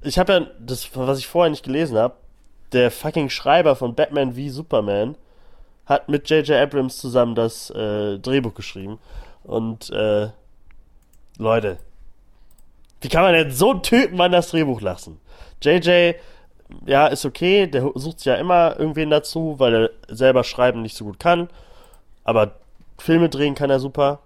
ich 0.00 0.18
habe 0.18 0.32
ja 0.32 0.46
das, 0.60 0.88
was 0.94 1.18
ich 1.18 1.26
vorher 1.26 1.50
nicht 1.50 1.64
gelesen 1.64 1.98
habe, 1.98 2.14
der 2.72 2.90
fucking 2.90 3.28
Schreiber 3.28 3.76
von 3.76 3.94
Batman 3.94 4.34
wie 4.36 4.48
Superman 4.48 5.16
hat 5.84 6.08
mit 6.08 6.30
J.J. 6.30 6.56
Abrams 6.56 6.98
zusammen 6.98 7.34
das 7.34 7.70
äh, 7.70 8.18
Drehbuch 8.18 8.54
geschrieben. 8.54 8.98
Und 9.44 9.90
äh, 9.90 10.28
Leute, 11.38 11.78
wie 13.00 13.08
kann 13.08 13.22
man 13.22 13.34
denn 13.34 13.50
so 13.50 13.72
einen 13.72 13.82
Typen 13.82 14.20
an 14.20 14.32
das 14.32 14.50
Drehbuch 14.50 14.80
lassen? 14.80 15.20
JJ, 15.62 16.14
ja, 16.86 17.06
ist 17.06 17.24
okay, 17.24 17.66
der 17.66 17.90
sucht 17.94 18.24
ja 18.24 18.36
immer 18.36 18.78
irgendwen 18.78 19.10
dazu, 19.10 19.56
weil 19.58 19.74
er 19.74 19.90
selber 20.08 20.44
schreiben 20.44 20.82
nicht 20.82 20.96
so 20.96 21.04
gut 21.04 21.18
kann. 21.18 21.48
Aber 22.24 22.52
Filme 22.98 23.28
drehen 23.28 23.54
kann 23.54 23.70
er 23.70 23.80
super. 23.80 24.20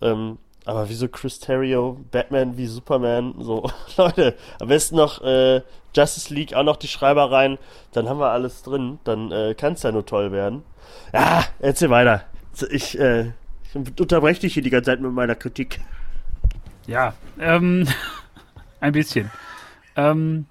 Ähm, 0.00 0.38
aber 0.64 0.88
wieso 0.88 1.08
Chris 1.08 1.40
Terrio, 1.40 1.98
Batman 2.10 2.58
wie 2.58 2.66
Superman, 2.66 3.34
so, 3.38 3.70
Leute, 3.96 4.34
am 4.60 4.68
besten 4.68 4.96
noch 4.96 5.22
äh, 5.22 5.62
Justice 5.96 6.32
League, 6.34 6.52
auch 6.54 6.62
noch 6.62 6.76
die 6.76 6.88
Schreiber 6.88 7.30
rein, 7.30 7.56
dann 7.92 8.08
haben 8.08 8.20
wir 8.20 8.30
alles 8.30 8.62
drin, 8.62 8.98
dann 9.04 9.32
äh, 9.32 9.54
kann 9.54 9.72
es 9.72 9.82
ja 9.82 9.92
nur 9.92 10.04
toll 10.04 10.30
werden. 10.30 10.62
Ja, 11.14 11.44
erzähl 11.60 11.88
weiter. 11.88 12.24
Ich, 12.70 12.98
äh, 12.98 13.32
ich 13.64 13.76
unterbreche 13.76 14.42
dich 14.42 14.54
hier 14.54 14.62
die 14.62 14.70
ganze 14.70 14.90
Zeit 14.90 15.00
mit 15.00 15.12
meiner 15.12 15.36
Kritik. 15.36 15.80
Ja, 16.88 17.12
ähm, 17.38 17.86
ein 18.80 18.92
bisschen. 18.92 19.30
Ähm, 19.94 20.46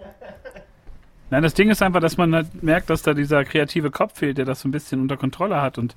nein, 1.31 1.43
das 1.43 1.55
Ding 1.55 1.69
ist 1.69 1.81
einfach, 1.81 1.99
dass 1.99 2.15
man 2.15 2.33
halt 2.33 2.63
merkt, 2.63 2.89
dass 2.89 3.01
da 3.01 3.13
dieser 3.13 3.43
kreative 3.43 3.91
Kopf 3.91 4.19
fehlt, 4.19 4.37
der 4.37 4.45
das 4.45 4.61
so 4.61 4.69
ein 4.69 4.71
bisschen 4.71 5.01
unter 5.01 5.17
Kontrolle 5.17 5.61
hat 5.61 5.77
und 5.77 5.95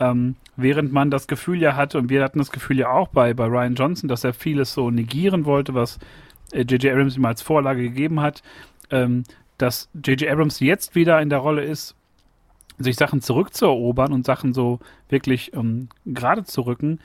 ähm, 0.00 0.36
während 0.56 0.92
man 0.92 1.10
das 1.10 1.26
Gefühl 1.26 1.60
ja 1.60 1.76
hatte, 1.76 1.98
und 1.98 2.08
wir 2.08 2.24
hatten 2.24 2.38
das 2.38 2.50
Gefühl 2.50 2.78
ja 2.78 2.90
auch 2.90 3.08
bei, 3.08 3.34
bei 3.34 3.44
Ryan 3.44 3.74
Johnson, 3.74 4.08
dass 4.08 4.24
er 4.24 4.32
vieles 4.32 4.72
so 4.72 4.90
negieren 4.90 5.44
wollte, 5.44 5.74
was 5.74 5.98
J.J. 6.54 6.84
Äh, 6.84 6.90
Abrams 6.92 7.16
ihm 7.16 7.24
als 7.26 7.42
Vorlage 7.42 7.82
gegeben 7.82 8.20
hat, 8.20 8.42
ähm, 8.90 9.24
dass 9.58 9.90
J.J. 9.94 10.30
Abrams 10.30 10.60
jetzt 10.60 10.94
wieder 10.94 11.20
in 11.20 11.28
der 11.28 11.38
Rolle 11.38 11.62
ist, 11.62 11.94
sich 12.78 12.96
Sachen 12.96 13.20
zurückzuerobern 13.20 14.12
und 14.12 14.24
Sachen 14.24 14.54
so 14.54 14.80
wirklich 15.10 15.52
ähm, 15.54 15.88
gerade 16.06 16.44
zu 16.44 16.62
rücken. 16.62 16.98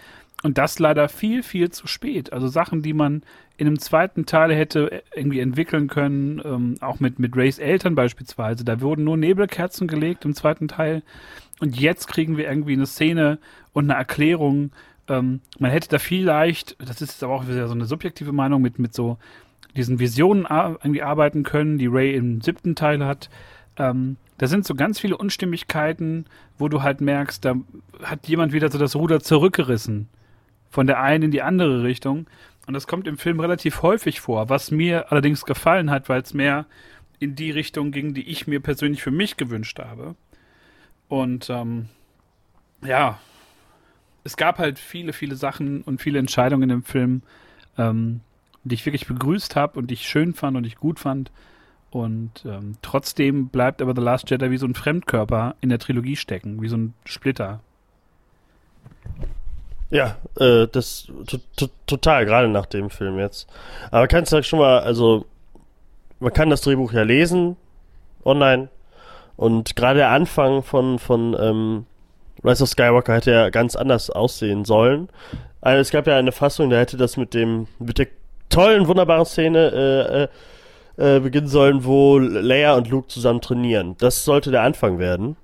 Und 0.43 0.57
das 0.59 0.77
leider 0.77 1.09
viel, 1.09 1.41
viel 1.41 1.71
zu 1.71 1.87
spät. 1.87 2.31
Also 2.31 2.47
Sachen, 2.47 2.83
die 2.83 2.93
man 2.93 3.23
in 3.57 3.65
einem 3.65 3.79
zweiten 3.79 4.27
Teil 4.27 4.53
hätte 4.53 5.03
irgendwie 5.15 5.39
entwickeln 5.39 5.87
können, 5.87 6.41
ähm, 6.45 6.75
auch 6.79 6.99
mit, 6.99 7.17
mit 7.17 7.35
Rays 7.35 7.57
Eltern 7.57 7.95
beispielsweise. 7.95 8.63
Da 8.63 8.79
wurden 8.81 9.03
nur 9.03 9.17
Nebelkerzen 9.17 9.87
gelegt 9.87 10.25
im 10.25 10.35
zweiten 10.35 10.67
Teil. 10.67 11.01
Und 11.59 11.79
jetzt 11.79 12.07
kriegen 12.07 12.37
wir 12.37 12.47
irgendwie 12.47 12.73
eine 12.73 12.85
Szene 12.85 13.39
und 13.73 13.89
eine 13.89 13.97
Erklärung. 13.97 14.71
Ähm, 15.07 15.41
man 15.57 15.71
hätte 15.71 15.89
da 15.89 15.97
vielleicht, 15.97 16.75
das 16.79 17.01
ist 17.01 17.13
jetzt 17.13 17.23
aber 17.23 17.33
auch 17.33 17.47
wieder 17.47 17.67
so 17.67 17.73
eine 17.73 17.85
subjektive 17.85 18.31
Meinung, 18.31 18.61
mit, 18.61 18.77
mit 18.77 18.93
so 18.93 19.17
diesen 19.75 19.99
Visionen 19.99 20.45
irgendwie 20.45 21.01
arbeiten 21.01 21.41
können, 21.43 21.79
die 21.79 21.87
Ray 21.87 22.15
im 22.15 22.41
siebten 22.41 22.75
Teil 22.75 23.03
hat. 23.03 23.29
Ähm, 23.77 24.17
da 24.37 24.47
sind 24.47 24.65
so 24.65 24.75
ganz 24.75 24.99
viele 24.99 25.17
Unstimmigkeiten, 25.17 26.25
wo 26.59 26.69
du 26.69 26.83
halt 26.83 27.01
merkst, 27.01 27.43
da 27.43 27.55
hat 28.03 28.27
jemand 28.27 28.53
wieder 28.53 28.69
so 28.69 28.77
das 28.77 28.95
Ruder 28.95 29.19
zurückgerissen. 29.19 30.09
Von 30.69 30.87
der 30.87 31.01
einen 31.01 31.25
in 31.25 31.31
die 31.31 31.41
andere 31.41 31.83
Richtung. 31.83 32.27
Und 32.67 32.73
das 32.73 32.87
kommt 32.87 33.07
im 33.07 33.17
Film 33.17 33.39
relativ 33.39 33.81
häufig 33.81 34.19
vor, 34.19 34.49
was 34.49 34.71
mir 34.71 35.11
allerdings 35.11 35.45
gefallen 35.45 35.89
hat, 35.89 36.09
weil 36.09 36.21
es 36.21 36.33
mehr 36.33 36.65
in 37.19 37.35
die 37.35 37.51
Richtung 37.51 37.91
ging, 37.91 38.13
die 38.13 38.27
ich 38.27 38.47
mir 38.47 38.59
persönlich 38.59 39.01
für 39.01 39.11
mich 39.11 39.37
gewünscht 39.37 39.79
habe. 39.79 40.15
Und 41.07 41.49
ähm, 41.49 41.87
ja, 42.81 43.19
es 44.23 44.35
gab 44.35 44.59
halt 44.59 44.77
viele, 44.77 45.13
viele 45.13 45.35
Sachen 45.35 45.81
und 45.83 46.01
viele 46.01 46.19
Entscheidungen 46.19 46.69
im 46.69 46.83
Film, 46.83 47.21
ähm, 47.77 48.19
die 48.65 48.75
ich 48.75 48.85
wirklich 48.85 49.07
begrüßt 49.07 49.55
habe 49.55 49.79
und 49.79 49.89
die 49.89 49.93
ich 49.93 50.07
schön 50.07 50.33
fand 50.33 50.57
und 50.57 50.65
ich 50.65 50.75
gut 50.75 50.99
fand. 50.99 51.31
Und 51.89 52.45
ähm, 52.45 52.75
trotzdem 52.81 53.47
bleibt 53.47 53.81
aber 53.81 53.95
The 53.95 54.01
Last 54.01 54.29
Jedi 54.29 54.51
wie 54.51 54.57
so 54.57 54.67
ein 54.67 54.75
Fremdkörper 54.75 55.55
in 55.61 55.69
der 55.69 55.79
Trilogie 55.79 56.17
stecken, 56.17 56.61
wie 56.61 56.67
so 56.67 56.75
ein 56.75 56.93
Splitter. 57.05 57.61
Ja, 59.89 60.17
äh, 60.39 60.67
das 60.67 61.07
total, 61.85 62.25
gerade 62.25 62.47
nach 62.49 62.65
dem 62.65 62.89
Film 62.89 63.19
jetzt. 63.19 63.47
Aber 63.91 64.07
kannst 64.07 64.33
du 64.33 64.43
schon 64.43 64.59
mal, 64.59 64.79
also 64.79 65.25
man 66.19 66.33
kann 66.33 66.49
das 66.49 66.61
Drehbuch 66.61 66.91
ja 66.93 67.03
lesen 67.03 67.55
online 68.25 68.69
und 69.37 69.75
gerade 69.75 69.99
der 69.99 70.09
Anfang 70.09 70.63
von, 70.63 70.99
von 70.99 71.35
ähm, 71.39 71.85
Rise 72.43 72.63
of 72.63 72.69
Skywalker 72.69 73.13
hätte 73.13 73.31
ja 73.31 73.49
ganz 73.49 73.75
anders 73.75 74.09
aussehen 74.09 74.65
sollen. 74.65 75.09
Also 75.61 75.81
es 75.81 75.91
gab 75.91 76.07
ja 76.07 76.17
eine 76.17 76.31
Fassung, 76.31 76.69
da 76.69 76.77
hätte 76.77 76.97
das 76.97 77.17
mit 77.17 77.33
dem, 77.33 77.67
mit 77.79 77.97
der 77.97 78.07
tollen, 78.49 78.87
wunderbaren 78.87 79.25
Szene 79.25 80.29
äh, 80.97 81.03
äh, 81.03 81.15
äh, 81.17 81.19
beginnen 81.19 81.47
sollen, 81.47 81.85
wo 81.85 82.17
Leia 82.17 82.75
und 82.75 82.89
Luke 82.89 83.07
zusammen 83.07 83.41
trainieren. 83.41 83.95
Das 83.99 84.25
sollte 84.25 84.51
der 84.51 84.63
Anfang 84.63 84.99
werden. 84.99 85.37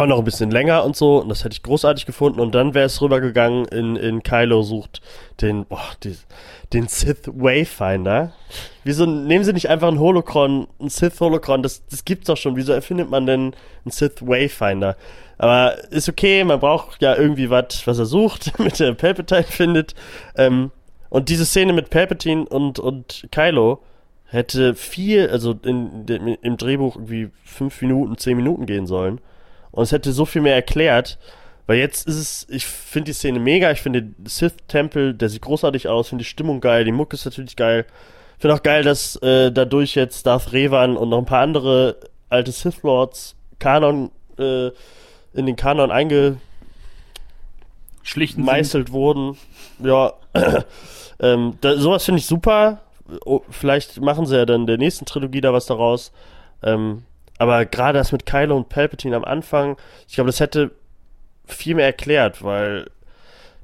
Auch 0.00 0.06
noch 0.06 0.18
ein 0.18 0.24
bisschen 0.24 0.50
länger 0.50 0.82
und 0.82 0.96
so, 0.96 1.18
und 1.18 1.28
das 1.28 1.44
hätte 1.44 1.52
ich 1.52 1.62
großartig 1.62 2.06
gefunden. 2.06 2.40
Und 2.40 2.54
dann 2.54 2.72
wäre 2.72 2.86
es 2.86 3.02
rübergegangen 3.02 3.66
in, 3.66 3.96
in 3.96 4.22
Kylo 4.22 4.62
sucht 4.62 5.02
den, 5.42 5.66
boah, 5.66 5.82
die, 6.02 6.16
den 6.72 6.88
Sith 6.88 7.26
Wayfinder. 7.26 8.32
Wieso 8.82 9.04
nehmen 9.04 9.44
sie 9.44 9.52
nicht 9.52 9.68
einfach 9.68 9.88
ein 9.88 10.00
Holocron, 10.00 10.68
ein 10.80 10.88
Sith 10.88 11.20
Holocron? 11.20 11.62
Das, 11.62 11.86
das 11.88 12.06
gibt's 12.06 12.28
doch 12.28 12.38
schon. 12.38 12.56
Wieso 12.56 12.72
erfindet 12.72 13.10
man 13.10 13.26
denn 13.26 13.52
einen 13.84 13.90
Sith 13.90 14.22
Wayfinder? 14.26 14.96
Aber 15.36 15.76
ist 15.90 16.08
okay, 16.08 16.44
man 16.44 16.60
braucht 16.60 17.02
ja 17.02 17.14
irgendwie 17.14 17.50
was, 17.50 17.86
was 17.86 17.98
er 17.98 18.06
sucht, 18.06 18.52
damit 18.58 18.80
er 18.80 18.94
Palpatine 18.94 19.42
findet. 19.42 19.94
Ähm, 20.34 20.70
und 21.10 21.28
diese 21.28 21.44
Szene 21.44 21.74
mit 21.74 21.90
Palpatine 21.90 22.46
und, 22.46 22.78
und 22.78 23.28
Kylo 23.30 23.82
hätte 24.24 24.74
viel, 24.74 25.28
also 25.28 25.54
in, 25.62 26.06
in, 26.08 26.38
im 26.40 26.56
Drehbuch 26.56 26.96
irgendwie 26.96 27.28
fünf 27.44 27.82
Minuten, 27.82 28.16
zehn 28.16 28.38
Minuten 28.38 28.64
gehen 28.64 28.86
sollen. 28.86 29.20
Und 29.72 29.82
es 29.84 29.92
hätte 29.92 30.12
so 30.12 30.24
viel 30.24 30.42
mehr 30.42 30.54
erklärt. 30.54 31.18
Weil 31.66 31.78
jetzt 31.78 32.08
ist 32.08 32.16
es, 32.16 32.46
ich 32.50 32.66
finde 32.66 33.10
die 33.10 33.12
Szene 33.12 33.38
mega, 33.38 33.70
ich 33.70 33.80
finde 33.80 34.02
den 34.02 34.26
Sith-Tempel, 34.26 35.14
der 35.14 35.28
sieht 35.28 35.42
großartig 35.42 35.86
aus, 35.86 36.08
finde 36.08 36.24
die 36.24 36.28
Stimmung 36.28 36.60
geil, 36.60 36.84
die 36.84 36.90
Mucke 36.90 37.14
ist 37.14 37.24
natürlich 37.24 37.54
geil. 37.54 37.86
Finde 38.38 38.56
auch 38.56 38.62
geil, 38.62 38.82
dass 38.82 39.14
äh, 39.16 39.52
dadurch 39.52 39.94
jetzt 39.94 40.26
Darth 40.26 40.52
Revan 40.52 40.96
und 40.96 41.10
noch 41.10 41.18
ein 41.18 41.26
paar 41.26 41.42
andere 41.42 41.96
alte 42.28 42.50
Sith-Lords 42.50 43.36
Kanon, 43.60 44.10
äh, 44.38 44.70
in 45.34 45.46
den 45.46 45.54
Kanon 45.54 45.92
eingeschlichen 45.92 46.40
meißelt 48.44 48.90
wurden. 48.90 49.36
Ja, 49.78 50.14
ähm, 51.20 51.58
da, 51.60 51.76
sowas 51.76 52.04
finde 52.04 52.18
ich 52.18 52.26
super. 52.26 52.80
Oh, 53.24 53.42
vielleicht 53.50 54.00
machen 54.00 54.26
sie 54.26 54.36
ja 54.36 54.46
dann 54.46 54.66
der 54.66 54.78
nächsten 54.78 55.04
Trilogie 55.04 55.40
da 55.40 55.52
was 55.52 55.66
daraus. 55.66 56.10
Ähm, 56.62 57.04
aber 57.40 57.64
gerade 57.64 57.98
das 57.98 58.12
mit 58.12 58.26
Kylo 58.26 58.54
und 58.54 58.68
Palpatine 58.68 59.16
am 59.16 59.24
Anfang, 59.24 59.78
ich 60.06 60.16
glaube, 60.16 60.28
das 60.28 60.40
hätte 60.40 60.72
viel 61.46 61.74
mehr 61.74 61.86
erklärt, 61.86 62.44
weil 62.44 62.90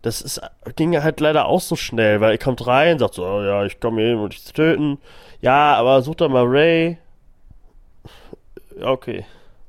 das 0.00 0.22
ist, 0.22 0.40
ging 0.76 0.96
halt 1.02 1.20
leider 1.20 1.44
auch 1.44 1.60
so 1.60 1.76
schnell, 1.76 2.22
weil 2.22 2.30
er 2.30 2.38
kommt 2.38 2.66
rein, 2.66 2.98
sagt 2.98 3.12
so, 3.12 3.26
oh, 3.26 3.42
ja, 3.42 3.66
ich 3.66 3.78
komme 3.78 4.00
hier 4.00 4.10
hin, 4.12 4.18
um 4.18 4.30
dich 4.30 4.42
zu 4.42 4.54
töten. 4.54 4.96
Ja, 5.42 5.74
aber 5.74 6.00
such 6.00 6.14
doch 6.14 6.30
mal 6.30 6.46
Ray. 6.46 6.96
Okay. 8.80 9.26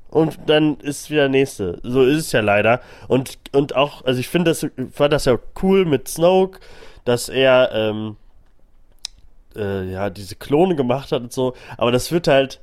Und 0.09 0.39
dann 0.45 0.77
ist 0.77 1.09
wieder 1.09 1.23
der 1.23 1.29
nächste. 1.29 1.81
So 1.83 2.03
ist 2.03 2.27
es 2.27 2.31
ja 2.31 2.39
leider. 2.39 2.79
Und, 3.09 3.37
und 3.51 3.75
auch, 3.75 4.05
also 4.05 4.21
ich 4.21 4.29
finde 4.29 4.51
das, 4.51 4.65
fand 4.93 5.11
das 5.11 5.25
ja 5.25 5.37
cool 5.61 5.83
mit 5.83 6.07
Snoke, 6.07 6.61
dass 7.03 7.27
er, 7.27 7.71
ähm, 7.73 8.15
äh, 9.53 9.91
ja, 9.91 10.09
diese 10.09 10.37
Klone 10.37 10.77
gemacht 10.77 11.11
hat 11.11 11.23
und 11.23 11.33
so. 11.33 11.55
Aber 11.75 11.91
das 11.91 12.09
wird 12.13 12.29
halt 12.29 12.61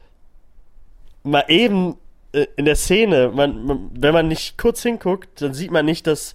mal 1.24 1.44
eben 1.48 1.96
äh, 2.32 2.46
in 2.56 2.66
der 2.66 2.76
Szene, 2.76 3.32
man, 3.34 3.64
man, 3.64 3.90
wenn 3.92 4.14
man 4.14 4.28
nicht 4.28 4.56
kurz 4.56 4.82
hinguckt, 4.82 5.42
dann 5.42 5.54
sieht 5.54 5.72
man 5.72 5.84
nicht, 5.84 6.06
dass 6.06 6.34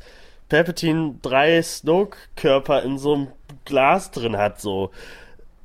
Palpatine 0.49 1.15
drei 1.21 1.61
Snoke-Körper 1.61 2.83
in 2.83 2.97
so 2.97 3.13
einem 3.13 3.27
Glas 3.65 4.11
drin 4.11 4.35
hat, 4.35 4.59
so. 4.59 4.91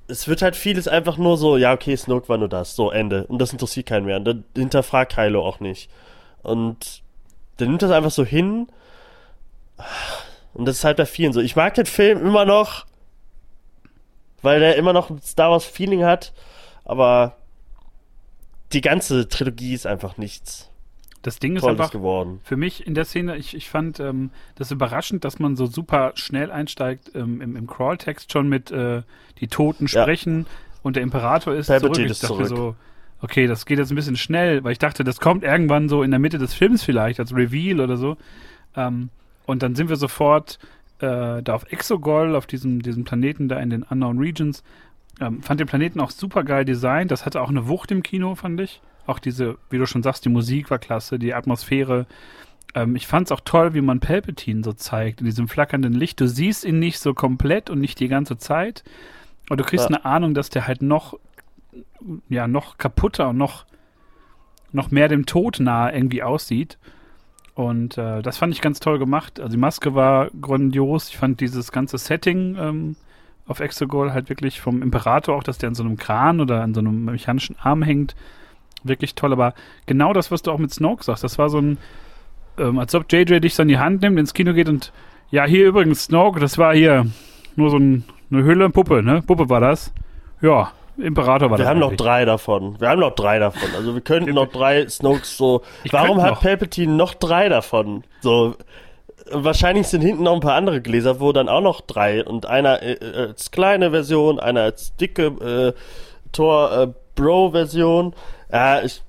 Es 0.07 0.29
wird 0.29 0.43
halt 0.43 0.55
vieles 0.55 0.87
einfach 0.87 1.17
nur 1.17 1.39
so, 1.39 1.57
ja, 1.57 1.73
okay, 1.73 1.97
Snoke 1.97 2.29
war 2.29 2.37
nur 2.37 2.49
das, 2.49 2.77
so, 2.77 2.91
Ende. 2.91 3.27
Und 3.27 3.39
das 3.39 3.53
interessiert 3.53 3.87
keinen 3.87 4.05
mehr. 4.05 4.19
Und 4.19 4.27
dann 4.27 4.45
hinterfragt 4.55 5.15
Kylo 5.15 5.45
auch 5.45 5.61
nicht. 5.61 5.91
Und 6.43 7.03
der 7.59 7.69
nimmt 7.69 7.81
das 7.81 7.91
einfach 7.91 8.11
so 8.11 8.23
hin. 8.23 8.69
Und 10.53 10.67
das 10.67 10.77
ist 10.77 10.85
halt 10.85 10.99
bei 10.99 11.07
vielen 11.07 11.33
so. 11.33 11.41
Ich 11.41 11.57
mag 11.57 11.73
den 11.75 11.87
Film 11.87 12.25
immer 12.25 12.45
noch, 12.45 12.85
weil 14.43 14.61
der 14.61 14.77
immer 14.77 14.93
noch 14.93 15.09
ein 15.09 15.23
Star 15.23 15.51
Wars 15.51 15.65
Feeling 15.65 16.05
hat, 16.05 16.35
aber 16.85 17.37
die 18.75 18.81
ganze 18.81 19.29
Trilogie 19.29 19.75
ist 19.75 19.87
einfach 19.87 20.17
nichts. 20.19 20.71
Das 21.23 21.39
Ding 21.39 21.57
ist 21.57 21.65
einfach 21.65 21.91
geworden. 21.91 22.41
für 22.45 22.57
mich 22.57 22.87
in 22.87 22.95
der 22.95 23.07
Szene, 23.07 23.39
ich, 23.39 23.55
ich 23.57 23.71
fand 23.71 23.99
ähm, 23.99 24.31
das 24.57 24.71
überraschend, 24.71 25.25
dass 25.25 25.39
man 25.39 25.57
so 25.57 25.65
super 25.65 26.13
schnell 26.17 26.51
einsteigt 26.51 27.13
ähm, 27.15 27.41
im, 27.41 27.57
im 27.57 27.67
Crawl-Text 27.67 28.31
schon 28.31 28.47
mit 28.47 28.71
äh, 28.71 29.03
die 29.41 29.49
Toten 29.49 29.89
sprechen 29.89 30.41
ja. 30.41 30.79
und 30.83 30.97
der 30.97 31.03
Imperator 31.03 31.55
ist 31.55 31.69
Palpatine 31.69 31.95
zurück. 31.95 32.11
Ich 32.11 32.21
dachte 32.21 32.45
zurück. 32.45 32.49
so, 32.49 32.77
okay, 33.23 33.47
das 33.47 33.65
geht 33.65 33.79
jetzt 33.79 33.91
ein 33.91 33.95
bisschen 33.95 34.19
schnell, 34.19 34.65
weil 34.65 34.73
ich 34.73 34.79
dachte, 34.79 35.03
das 35.03 35.19
kommt 35.19 35.45
irgendwann 35.45 35.89
so 35.89 36.03
in 36.03 36.11
der 36.11 36.21
Mitte 36.21 36.37
des 36.37 36.53
Films 36.53 36.83
vielleicht 36.83 37.19
als 37.19 37.35
Reveal 37.35 37.81
oder 37.81 37.97
so. 37.97 38.19
Ähm, 38.77 39.09
und 39.47 39.63
dann 39.63 39.75
sind 39.77 39.89
wir 39.89 39.97
sofort 39.97 40.59
äh, 40.99 41.43
da 41.43 41.55
auf 41.55 41.73
Exogol, 41.73 42.37
auf 42.37 42.47
diesem, 42.47 42.83
diesem 42.83 43.05
Planeten 43.05 43.49
da 43.49 43.59
in 43.61 43.71
den 43.71 43.83
Unknown 43.83 44.19
Regions 44.19 44.63
ähm, 45.21 45.43
fand 45.43 45.61
den 45.61 45.67
Planeten 45.67 46.01
auch 46.01 46.11
super 46.11 46.45
geil 46.45 46.65
designt. 46.65 47.11
Das 47.11 47.25
hatte 47.25 47.41
auch 47.41 47.51
eine 47.51 47.69
Wucht 47.69 47.91
im 47.91 48.03
Kino, 48.03 48.35
fand 48.35 48.61
ich. 48.61 48.81
Auch 49.07 49.19
diese, 49.19 49.59
wie 49.71 49.79
du 49.79 49.87
schon 49.87 50.03
sagst, 50.03 50.25
die 50.25 50.31
Musik 50.31 50.71
war 50.71 50.79
klasse, 50.79 51.19
die 51.19 51.35
Atmosphäre. 51.35 52.07
Ähm, 52.75 52.97
ich 52.97 53.07
fand 53.07 53.29
es 53.29 53.33
auch 53.33 53.41
toll, 53.41 53.75
wie 53.75 53.81
man 53.81 54.01
Palpatine 54.01 54.65
so 54.65 54.73
zeigt, 54.73 55.21
in 55.21 55.27
diesem 55.27 55.49
flackernden 55.49 55.93
Licht. 55.93 56.21
Du 56.21 56.29
siehst 56.29 56.65
ihn 56.65 56.79
nicht 56.79 56.99
so 56.99 57.15
komplett 57.15 57.71
und 57.71 57.81
nicht 57.81 58.01
die 58.01 58.09
ganze 58.09 58.39
Zeit. 58.39 58.83
Aber 59.47 59.57
du 59.57 59.65
kriegst 59.65 59.91
ja. 59.91 59.97
eine 59.97 60.05
Ahnung, 60.05 60.35
dass 60.35 60.49
der 60.49 60.67
halt 60.67 60.83
noch, 60.83 61.19
ja, 62.29 62.49
noch 62.49 62.79
kaputter 62.79 63.29
und 63.29 63.37
noch, 63.37 63.67
noch 64.73 64.91
mehr 64.91 65.09
dem 65.09 65.27
Tod 65.27 65.61
nahe 65.61 65.95
irgendwie 65.95 66.23
aussieht. 66.23 66.79
Und 67.55 67.99
äh, 67.99 68.21
das 68.23 68.39
fand 68.39 68.53
ich 68.53 68.61
ganz 68.61 68.81
toll 68.81 68.99
gemacht. 68.99 69.39
Also 69.39 69.53
die 69.53 69.61
Maske 69.61 69.95
war 69.95 70.31
grandios. 70.41 71.11
Ich 71.11 71.17
fand 71.17 71.41
dieses 71.41 71.71
ganze 71.71 71.99
Setting 71.99 72.57
ähm, 72.59 72.97
auf 73.47 73.61
Exegol 73.61 74.13
halt 74.13 74.29
wirklich 74.29 74.61
vom 74.61 74.83
Imperator 74.83 75.35
auch, 75.37 75.43
dass 75.43 75.59
der 75.59 75.69
an 75.69 75.75
so 75.75 75.83
einem 75.83 75.97
Kran 75.97 76.41
oder 76.41 76.63
an 76.63 76.75
so 76.75 76.81
einem 76.81 77.05
mechanischen 77.05 77.57
Arm 77.63 77.83
hängt. 77.83 78.15
Wirklich 78.83 79.15
toll, 79.15 79.33
aber 79.33 79.55
genau 79.87 80.13
das, 80.13 80.31
was 80.31 80.43
du 80.43 80.51
auch 80.51 80.59
mit 80.59 80.73
Snoke 80.73 81.05
sagst, 81.05 81.25
das 81.25 81.39
war 81.39 81.49
so 81.49 81.59
ein, 81.59 81.79
ähm, 82.59 82.79
als 82.79 82.95
ob 82.95 83.11
JJ 83.11 83.41
dich 83.41 83.55
so 83.55 83.63
in 83.63 83.69
die 83.69 83.79
Hand 83.79 84.03
nimmt, 84.03 84.19
ins 84.19 84.35
Kino 84.35 84.53
geht 84.53 84.69
und 84.69 84.93
ja, 85.31 85.45
hier 85.45 85.67
übrigens 85.67 86.05
Snoke, 86.05 86.39
das 86.39 86.59
war 86.59 86.75
hier 86.75 87.07
nur 87.57 87.71
so 87.71 87.79
ein, 87.79 88.05
Eine 88.31 88.45
Hülle 88.45 88.65
und 88.67 88.73
Puppe, 88.73 89.03
ne? 89.03 89.23
Puppe 89.23 89.49
war 89.49 89.61
das. 89.61 89.93
Ja, 90.41 90.73
Imperator 90.97 91.51
war 91.51 91.59
Wir 91.59 91.65
das. 91.65 91.71
haben 91.71 91.81
noch 91.81 91.95
drei 91.95 92.25
davon. 92.25 92.81
Wir 92.81 92.89
haben 92.89 93.01
noch 93.01 93.15
drei 93.15 93.39
davon. 93.39 93.69
Also 93.77 93.95
wir 93.95 94.01
könnten 94.01 94.35
noch 94.35 94.49
drei 94.49 94.89
Snokes 94.89 95.37
so. 95.37 95.63
Ich 95.83 95.93
Warum 95.93 96.21
hat 96.23 96.31
noch. 96.31 96.41
Palpatine 96.41 96.93
noch 96.93 97.15
drei 97.15 97.49
davon? 97.49 98.05
So. 98.21 98.55
Wahrscheinlich 99.31 99.87
sind 99.87 100.03
hinten 100.03 100.25
noch 100.25 100.35
ein 100.35 100.41
paar 100.41 100.55
andere 100.55 100.81
Gläser, 100.81 101.19
wo 101.21 101.33
dann 101.33 101.49
auch 101.49 101.63
noch 101.63 101.81
drei 101.81 102.25
und 102.25 102.47
einer 102.47 102.83
äh, 102.83 102.93
äh, 102.93 103.29
als 103.29 103.51
kleine 103.51 103.91
Version, 103.91 104.39
einer 104.39 104.63
als 104.63 104.95
dicke 104.97 105.27
äh, 105.27 105.81
Tor 106.33 106.73
äh, 106.77 106.89
Bro 107.15 107.51
Version. 107.53 108.15
Ja, 108.53 108.83
ich, 108.83 109.03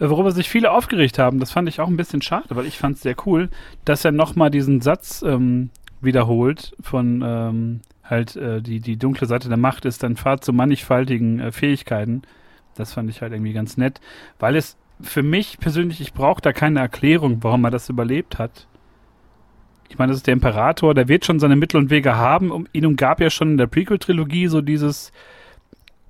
Äh, 0.00 0.10
Worüber 0.10 0.32
sich 0.32 0.48
viele 0.48 0.72
aufgeregt 0.72 1.18
haben, 1.18 1.40
das 1.40 1.52
fand 1.52 1.68
ich 1.68 1.80
auch 1.80 1.88
ein 1.88 1.96
bisschen 1.96 2.22
schade, 2.22 2.46
weil 2.50 2.66
ich 2.66 2.78
fand 2.78 2.96
es 2.96 3.02
sehr 3.02 3.16
cool, 3.26 3.48
dass 3.84 4.04
er 4.04 4.12
nochmal 4.12 4.50
diesen 4.50 4.80
Satz 4.80 5.22
ähm, 5.22 5.70
wiederholt 6.00 6.74
von 6.80 7.22
ähm, 7.24 7.80
halt 8.02 8.36
äh, 8.36 8.60
die, 8.60 8.80
die 8.80 8.96
dunkle 8.96 9.26
Seite 9.26 9.48
der 9.48 9.56
Macht 9.56 9.84
ist 9.84 10.02
dann 10.02 10.16
Pfad 10.16 10.44
zu 10.44 10.52
mannigfaltigen 10.52 11.40
äh, 11.40 11.52
Fähigkeiten. 11.52 12.22
Das 12.74 12.92
fand 12.92 13.08
ich 13.08 13.22
halt 13.22 13.32
irgendwie 13.32 13.52
ganz 13.52 13.76
nett, 13.76 14.00
weil 14.40 14.56
es 14.56 14.76
für 15.00 15.22
mich 15.22 15.58
persönlich, 15.58 16.00
ich 16.00 16.12
brauche 16.12 16.40
da 16.40 16.52
keine 16.52 16.80
Erklärung, 16.80 17.38
warum 17.42 17.64
er 17.64 17.70
das 17.70 17.88
überlebt 17.88 18.38
hat. 18.38 18.66
Ich 19.88 19.98
meine, 19.98 20.10
das 20.10 20.18
ist 20.18 20.26
der 20.26 20.34
Imperator, 20.34 20.94
der 20.94 21.08
wird 21.08 21.24
schon 21.24 21.38
seine 21.38 21.56
Mittel 21.56 21.76
und 21.76 21.90
Wege 21.90 22.16
haben. 22.16 22.50
Um, 22.50 22.66
ihn 22.72 22.86
umgab 22.86 23.20
ja 23.20 23.30
schon 23.30 23.52
in 23.52 23.58
der 23.58 23.66
Prequel-Trilogie 23.66 24.48
so 24.48 24.60
dieses 24.60 25.12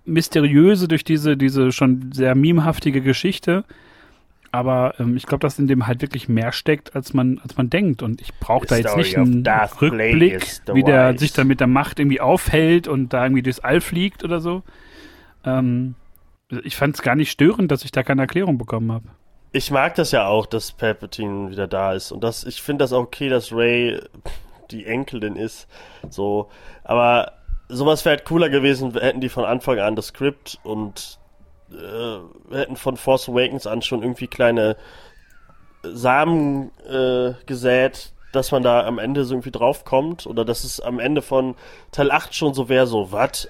mysteriöse 0.05 0.89
durch 0.89 1.05
diese, 1.05 1.37
diese 1.37 1.73
schon 1.73 2.13
sehr 2.13 2.35
memehaftige 2.35 3.01
Geschichte. 3.01 3.65
Aber 4.53 4.95
ähm, 5.01 5.17
ich 5.17 5.27
glaube, 5.27 5.41
dass 5.41 5.59
in 5.59 5.67
dem 5.67 5.87
halt 5.87 6.01
wirklich 6.01 6.29
mehr 6.29 6.53
steckt, 6.53 6.95
als 6.95 7.13
man, 7.13 7.41
als 7.43 7.57
man 7.57 7.71
denkt. 7.71 8.03
Und 8.03 8.21
ich 8.21 8.33
brauche 8.39 8.67
da 8.67 8.77
jetzt 8.77 8.97
nicht 8.97 9.19
einen 9.19 9.45
Rückblick, 9.83 10.47
wie 10.73 10.85
der 10.85 11.15
Wise. 11.15 11.19
sich 11.19 11.33
dann 11.33 11.49
mit 11.49 11.59
der 11.59 11.67
Macht 11.67 11.99
irgendwie 11.99 12.21
aufhält 12.21 12.87
und 12.87 13.13
da 13.13 13.25
irgendwie 13.25 13.43
durchs 13.43 13.59
All 13.61 13.81
fliegt 13.81 14.23
oder 14.23 14.41
so. 14.41 14.63
Ähm, 15.45 15.97
ich 16.65 16.77
fand 16.77 16.95
es 16.95 17.03
gar 17.03 17.17
nicht 17.17 17.31
störend, 17.31 17.71
dass 17.71 17.85
ich 17.85 17.93
da 17.93 18.03
keine 18.03 18.23
Erklärung 18.23 18.59
bekommen 18.59 18.93
habe. 18.93 19.09
ich 19.53 19.71
mag 19.71 19.95
das 19.95 20.11
ja 20.11 20.27
auch, 20.27 20.47
dass 20.47 20.73
Palpatine 20.73 21.51
wieder 21.51 21.67
da 21.67 21.93
ist 21.93 22.13
und 22.13 22.23
das, 22.23 22.45
ich 22.45 22.63
finde 22.63 22.85
das 22.85 22.93
auch 22.93 23.03
okay, 23.03 23.29
dass 23.29 23.53
Ray 23.53 24.01
die 24.71 24.87
Enkelin 24.87 25.37
ist. 25.37 25.69
So, 26.11 26.49
aber 26.83 27.33
sowas 27.69 28.05
wäre 28.05 28.17
halt 28.17 28.27
cooler 28.27 28.49
gewesen, 28.49 28.93
hätten 28.93 29.21
die 29.21 29.29
von 29.29 29.45
Anfang 29.45 29.79
an 29.79 29.97
das 29.97 30.09
Skript 30.09 30.59
und 30.63 31.19
äh, 31.71 32.55
hätten 32.55 32.77
von 32.77 32.97
Force 32.97 33.29
Awakens 33.29 33.67
an 33.67 33.83
schon 33.83 34.03
irgendwie 34.03 34.27
kleine 34.27 34.77
Samen 35.83 36.71
äh, 36.89 37.33
gesät, 37.47 38.13
dass 38.33 38.53
man 38.53 38.63
da 38.63 38.85
am 38.87 38.99
Ende 38.99 39.25
so 39.25 39.35
irgendwie 39.35 39.51
draufkommt 39.51 40.27
oder 40.27 40.45
dass 40.45 40.65
es 40.65 40.81
am 40.81 40.99
Ende 40.99 41.23
von 41.23 41.55
Teil 41.93 42.11
8 42.11 42.35
schon 42.35 42.55
so 42.55 42.69
wäre, 42.69 42.87
so, 42.87 43.13
was? 43.13 43.49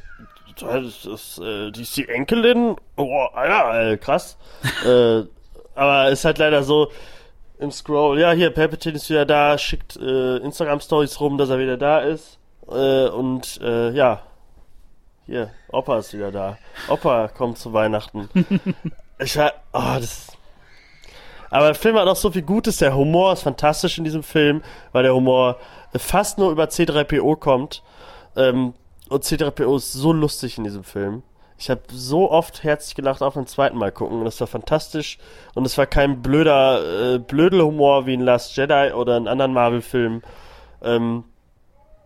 Das 0.60 1.04
ist, 1.04 1.38
äh, 1.38 1.70
die 1.70 1.82
ist 1.82 1.96
die 1.96 2.08
Enkelin? 2.08 2.76
Oh, 2.96 3.28
ja, 3.34 3.90
äh, 3.90 3.96
krass. 3.96 4.36
äh, 4.86 5.22
aber 5.74 6.08
ist 6.10 6.24
halt 6.24 6.38
leider 6.38 6.62
so 6.62 6.90
im 7.58 7.70
Scroll, 7.70 8.20
ja, 8.20 8.32
hier, 8.32 8.50
Palpatine 8.50 8.96
ist 8.96 9.10
wieder 9.10 9.24
da, 9.24 9.56
schickt 9.58 9.96
äh, 9.96 10.36
Instagram-Stories 10.38 11.20
rum, 11.20 11.38
dass 11.38 11.50
er 11.50 11.58
wieder 11.58 11.76
da 11.76 12.00
ist. 12.00 12.38
Äh, 12.68 13.08
und 13.08 13.60
äh, 13.62 13.90
ja, 13.90 14.22
hier, 15.26 15.50
Opa 15.68 15.98
ist 15.98 16.12
wieder 16.12 16.30
da. 16.30 16.58
Opa 16.88 17.28
kommt 17.28 17.58
zu 17.58 17.72
Weihnachten. 17.72 18.28
ich 19.18 19.36
war, 19.36 19.52
oh, 19.72 19.96
das. 19.98 20.28
Aber 21.50 21.66
der 21.66 21.74
Film 21.74 21.96
hat 21.96 22.08
auch 22.08 22.16
so 22.16 22.30
viel 22.30 22.42
Gutes. 22.42 22.78
Der 22.78 22.96
Humor 22.96 23.32
ist 23.32 23.42
fantastisch 23.42 23.96
in 23.98 24.04
diesem 24.04 24.22
Film, 24.22 24.62
weil 24.92 25.04
der 25.04 25.14
Humor 25.14 25.58
fast 25.96 26.38
nur 26.38 26.50
über 26.50 26.64
C3PO 26.64 27.38
kommt. 27.38 27.82
Ähm, 28.36 28.74
und 29.08 29.24
C3PO 29.24 29.76
ist 29.76 29.92
so 29.92 30.12
lustig 30.12 30.58
in 30.58 30.64
diesem 30.64 30.84
Film. 30.84 31.22
Ich 31.56 31.70
habe 31.70 31.82
so 31.88 32.30
oft 32.30 32.64
herzlich 32.64 32.94
gelacht, 32.94 33.22
auch 33.22 33.34
beim 33.34 33.46
zweiten 33.46 33.78
Mal 33.78 33.92
gucken. 33.92 34.18
Und 34.18 34.24
das 34.24 34.40
war 34.40 34.46
fantastisch. 34.46 35.18
Und 35.54 35.64
es 35.64 35.78
war 35.78 35.86
kein 35.86 36.20
blöder 36.20 37.14
äh, 37.14 37.18
Blödelhumor 37.18 38.06
wie 38.06 38.14
in 38.14 38.20
Last 38.20 38.56
Jedi 38.56 38.92
oder 38.92 39.16
in 39.16 39.28
anderen 39.28 39.52
Marvel-Filmen. 39.52 40.22
Ähm, 40.82 41.24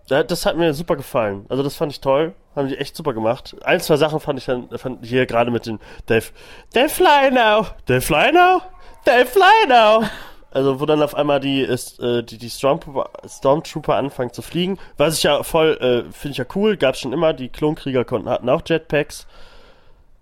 das 0.09 0.47
hat 0.47 0.57
mir 0.57 0.73
super 0.75 0.97
gefallen. 0.97 1.47
Also 1.49 1.63
das 1.63 1.77
fand 1.77 1.93
ich 1.93 2.01
toll. 2.01 2.35
Haben 2.57 2.69
die 2.69 2.79
echt 2.79 2.97
super 2.97 3.13
gemacht. 3.13 3.57
Ein, 3.63 3.81
zwei 3.81 3.97
Sachen 3.97 4.21
fand 4.21 4.39
ich 4.39 4.47
dann 4.47 4.69
fand 4.79 5.05
hier 5.05 5.27
gerade 5.27 5.51
mit 5.51 5.67
den 5.67 5.79
Dave. 6.07 6.27
They 6.73 6.89
fly 6.89 7.31
now! 7.31 7.67
They 7.87 8.01
fly 8.01 8.33
now! 8.33 8.63
They 9.05 9.25
fly 9.25 9.67
now! 9.69 10.05
Also 10.51 10.81
wo 10.81 10.87
dann 10.87 11.03
auf 11.03 11.15
einmal 11.15 11.41
die 11.41 11.61
ist, 11.61 12.01
äh, 12.01 12.23
die, 12.23 12.39
die 12.39 12.49
Stormtrooper, 12.49 13.11
Stormtrooper 13.27 13.97
anfangen 13.97 14.33
zu 14.33 14.43
fliegen. 14.43 14.79
Was 14.97 15.19
ich 15.19 15.25
ja 15.25 15.43
voll, 15.43 15.77
äh, 15.81 16.13
finde 16.13 16.33
ich 16.33 16.39
ja 16.39 16.47
cool, 16.55 16.77
gab's 16.77 17.01
schon 17.01 17.13
immer, 17.13 17.35
die 17.35 17.49
Klonkrieger 17.49 18.05
konnten, 18.05 18.31
hatten 18.31 18.49
auch 18.49 18.63
Jetpacks. 18.65 19.27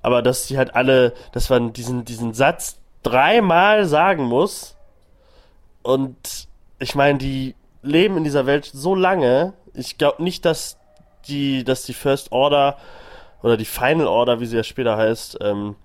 Aber 0.02 0.22
dass 0.22 0.46
die 0.46 0.58
halt 0.58 0.74
alle, 0.74 1.12
dass 1.32 1.48
man 1.48 1.72
diesen, 1.72 2.04
diesen 2.04 2.34
Satz 2.34 2.78
dreimal 3.02 3.86
sagen 3.86 4.24
muss. 4.24 4.76
Und 5.82 6.48
ich 6.78 6.94
meine, 6.94 7.18
die 7.18 7.54
leben 7.82 8.16
in 8.16 8.24
dieser 8.24 8.46
Welt 8.46 8.64
so 8.64 8.94
lange. 8.94 9.54
Ich 9.74 9.96
glaube 9.96 10.22
nicht, 10.22 10.44
dass 10.44 10.78
die, 11.28 11.64
dass 11.64 11.84
die 11.84 11.94
First 11.94 12.32
Order 12.32 12.76
oder 13.42 13.56
die 13.56 13.64
Final 13.64 14.06
Order, 14.06 14.40
wie 14.40 14.46
sie 14.46 14.56
ja 14.56 14.64
später 14.64 14.96
heißt, 14.96 15.38
ähm, 15.40 15.76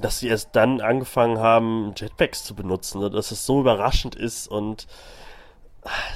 dass 0.00 0.20
sie 0.20 0.28
erst 0.28 0.50
dann 0.54 0.80
angefangen 0.80 1.38
haben, 1.38 1.92
Jetpacks 1.96 2.44
zu 2.44 2.54
benutzen, 2.54 3.00
ne? 3.00 3.10
dass 3.10 3.30
es 3.30 3.44
so 3.44 3.60
überraschend 3.60 4.14
ist 4.14 4.48
und 4.48 4.86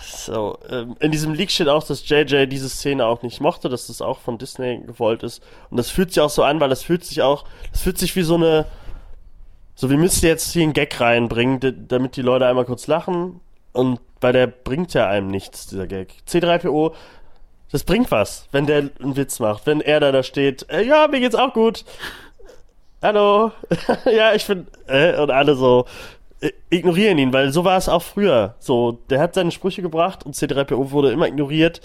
so, 0.05 0.59
ähm, 0.69 0.97
in 1.01 1.11
diesem 1.13 1.35
Leak 1.35 1.51
steht 1.51 1.69
auch, 1.69 1.85
dass 1.85 2.09
JJ 2.09 2.47
diese 2.47 2.69
Szene 2.69 3.07
auch 3.07 3.23
nicht 3.23 3.41
mochte, 3.41 3.69
dass 3.69 3.87
das 3.87 4.03
auch 4.03 4.19
von 4.19 4.39
Disney 4.39 4.83
gewollt 4.87 5.23
ist. 5.23 5.43
Und 5.71 5.77
das 5.77 5.91
fühlt 5.91 6.11
sich 6.13 6.21
auch 6.21 6.31
so 6.31 6.43
an, 6.43 6.61
weil 6.61 6.69
das 6.69 6.83
fühlt 6.83 7.05
sich 7.05 7.23
auch, 7.23 7.45
das 7.71 7.83
fühlt 7.83 7.99
sich 7.99 8.15
wie 8.17 8.23
so 8.23 8.35
eine, 8.35 8.67
so 9.75 9.89
wir 9.89 9.97
müssen 9.97 10.27
jetzt 10.27 10.53
hier 10.53 10.63
einen 10.63 10.75
Gag 10.75 11.01
reinbringen, 11.01 11.87
damit 11.89 12.17
die 12.17 12.23
Leute 12.23 12.47
einmal 12.47 12.65
kurz 12.65 12.87
lachen. 12.87 13.41
Und 13.73 14.01
weil 14.21 14.33
der 14.33 14.47
bringt 14.47 14.93
ja 14.95 15.09
einem 15.09 15.29
nichts, 15.29 15.67
dieser 15.67 15.87
Gag. 15.87 16.15
C3PO, 16.29 16.93
das 17.71 17.85
bringt 17.85 18.11
was, 18.11 18.49
wenn 18.53 18.67
der 18.67 18.91
einen 19.01 19.17
Witz 19.17 19.41
macht. 19.41 19.67
Wenn 19.67 19.81
er 19.81 20.01
da 20.01 20.13
da 20.13 20.23
steht, 20.23 20.69
äh, 20.69 20.83
ja, 20.83 21.09
mir 21.09 21.21
geht's 21.21 21.35
auch 21.35 21.55
gut. 21.55 21.85
Hallo. 23.03 23.51
ja, 24.07 24.33
ich 24.35 24.47
bin, 24.47 24.67
äh, 24.87 25.19
und 25.21 25.31
alle 25.31 25.55
so, 25.57 25.87
äh, 26.41 26.51
ignorieren 26.71 27.19
ihn, 27.19 27.33
weil 27.33 27.53
so 27.53 27.65
war 27.65 27.77
es 27.77 27.89
auch 27.89 28.03
früher. 28.03 28.55
So, 28.61 28.93
der 29.11 29.21
hat 29.21 29.35
seine 29.35 29.51
Sprüche 29.51 29.83
gebracht 29.83 30.25
und 30.25 30.35
C3PO 30.37 30.91
wurde 30.93 31.11
immer 31.13 31.27
ignoriert. 31.27 31.81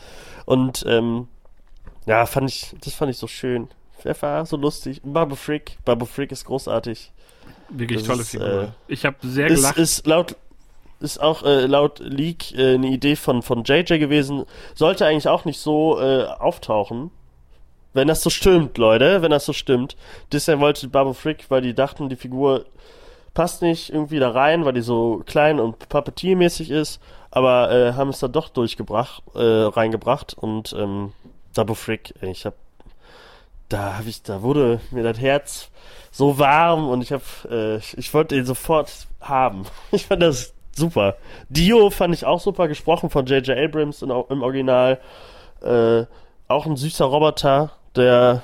Und, 0.45 0.85
ähm, 0.87 1.27
ja, 2.05 2.25
fand 2.25 2.49
ich, 2.49 2.75
das 2.83 2.93
fand 2.93 3.11
ich 3.11 3.17
so 3.17 3.27
schön. 3.27 3.67
Der 4.03 4.19
war 4.21 4.45
so 4.45 4.57
lustig. 4.57 5.01
Babu 5.03 5.35
Frick, 5.35 5.77
Babu 5.83 6.05
Frick 6.05 6.31
ist 6.31 6.45
großartig. 6.45 7.11
Wirklich 7.69 7.99
Das 7.99 8.07
tolle 8.07 8.21
ist, 8.21 8.29
Figur. 8.31 8.47
äh, 8.63 8.67
ich 8.87 9.05
habe 9.05 9.17
sehr 9.23 9.47
Ist, 9.47 9.55
gelacht. 9.61 9.77
ist 9.77 10.05
laut, 10.05 10.35
ist 10.99 11.19
auch 11.19 11.43
äh, 11.43 11.65
laut 11.65 11.99
Leak 11.99 12.53
äh, 12.57 12.75
eine 12.75 12.87
Idee 12.87 13.15
von, 13.15 13.41
von 13.41 13.63
JJ 13.63 13.97
gewesen. 13.97 14.45
Sollte 14.75 15.05
eigentlich 15.05 15.27
auch 15.27 15.45
nicht 15.45 15.59
so 15.59 15.99
äh, 15.99 16.25
auftauchen. 16.25 17.09
Wenn 17.93 18.07
das 18.07 18.21
so 18.21 18.29
stimmt, 18.29 18.77
Leute, 18.77 19.21
wenn 19.21 19.31
das 19.31 19.45
so 19.45 19.53
stimmt. 19.53 19.95
Disney 20.31 20.59
wollte 20.59 20.87
Babu 20.87 21.13
Frick, 21.13 21.45
weil 21.49 21.61
die 21.61 21.73
dachten, 21.73 22.09
die 22.09 22.15
Figur 22.15 22.65
passt 23.33 23.61
nicht 23.61 23.91
irgendwie 23.91 24.19
da 24.19 24.31
rein, 24.31 24.65
weil 24.65 24.73
die 24.73 24.81
so 24.81 25.23
klein 25.25 25.59
und 25.59 25.89
Puppeteer-mäßig 25.89 26.71
ist, 26.71 26.99
aber 27.31 27.71
äh, 27.71 27.93
haben 27.93 28.09
es 28.09 28.19
dann 28.19 28.31
doch 28.31 28.49
durchgebracht, 28.49 29.23
äh, 29.35 29.39
reingebracht 29.39 30.33
und 30.33 30.73
ähm, 30.73 31.13
Babu 31.55 31.75
Frick, 31.75 32.13
ich 32.21 32.45
hab 32.45 32.55
da 33.69 33.97
habe 33.97 34.09
ich, 34.09 34.23
da 34.23 34.41
wurde 34.41 34.79
mir 34.91 35.03
das 35.03 35.19
Herz 35.19 35.69
so 36.11 36.39
warm 36.39 36.89
und 36.89 37.01
ich 37.01 37.11
habe, 37.11 37.23
äh, 37.49 37.77
ich, 37.77 37.97
ich 37.97 38.13
wollte 38.13 38.35
ihn 38.35 38.45
sofort 38.45 38.91
haben. 39.21 39.63
Ich 39.91 40.05
fand 40.05 40.21
das 40.21 40.53
super. 40.71 41.17
Dio 41.49 41.89
fand 41.89 42.13
ich 42.13 42.25
auch 42.25 42.39
super, 42.39 42.67
gesprochen 42.67 43.09
von 43.09 43.25
J.J. 43.25 43.57
Abrams 43.57 44.01
in, 44.01 44.09
im 44.09 44.41
Original. 44.41 44.99
Äh, 45.61 46.05
auch 46.47 46.65
ein 46.65 46.77
süßer 46.77 47.05
Roboter, 47.05 47.71
der, 47.95 48.43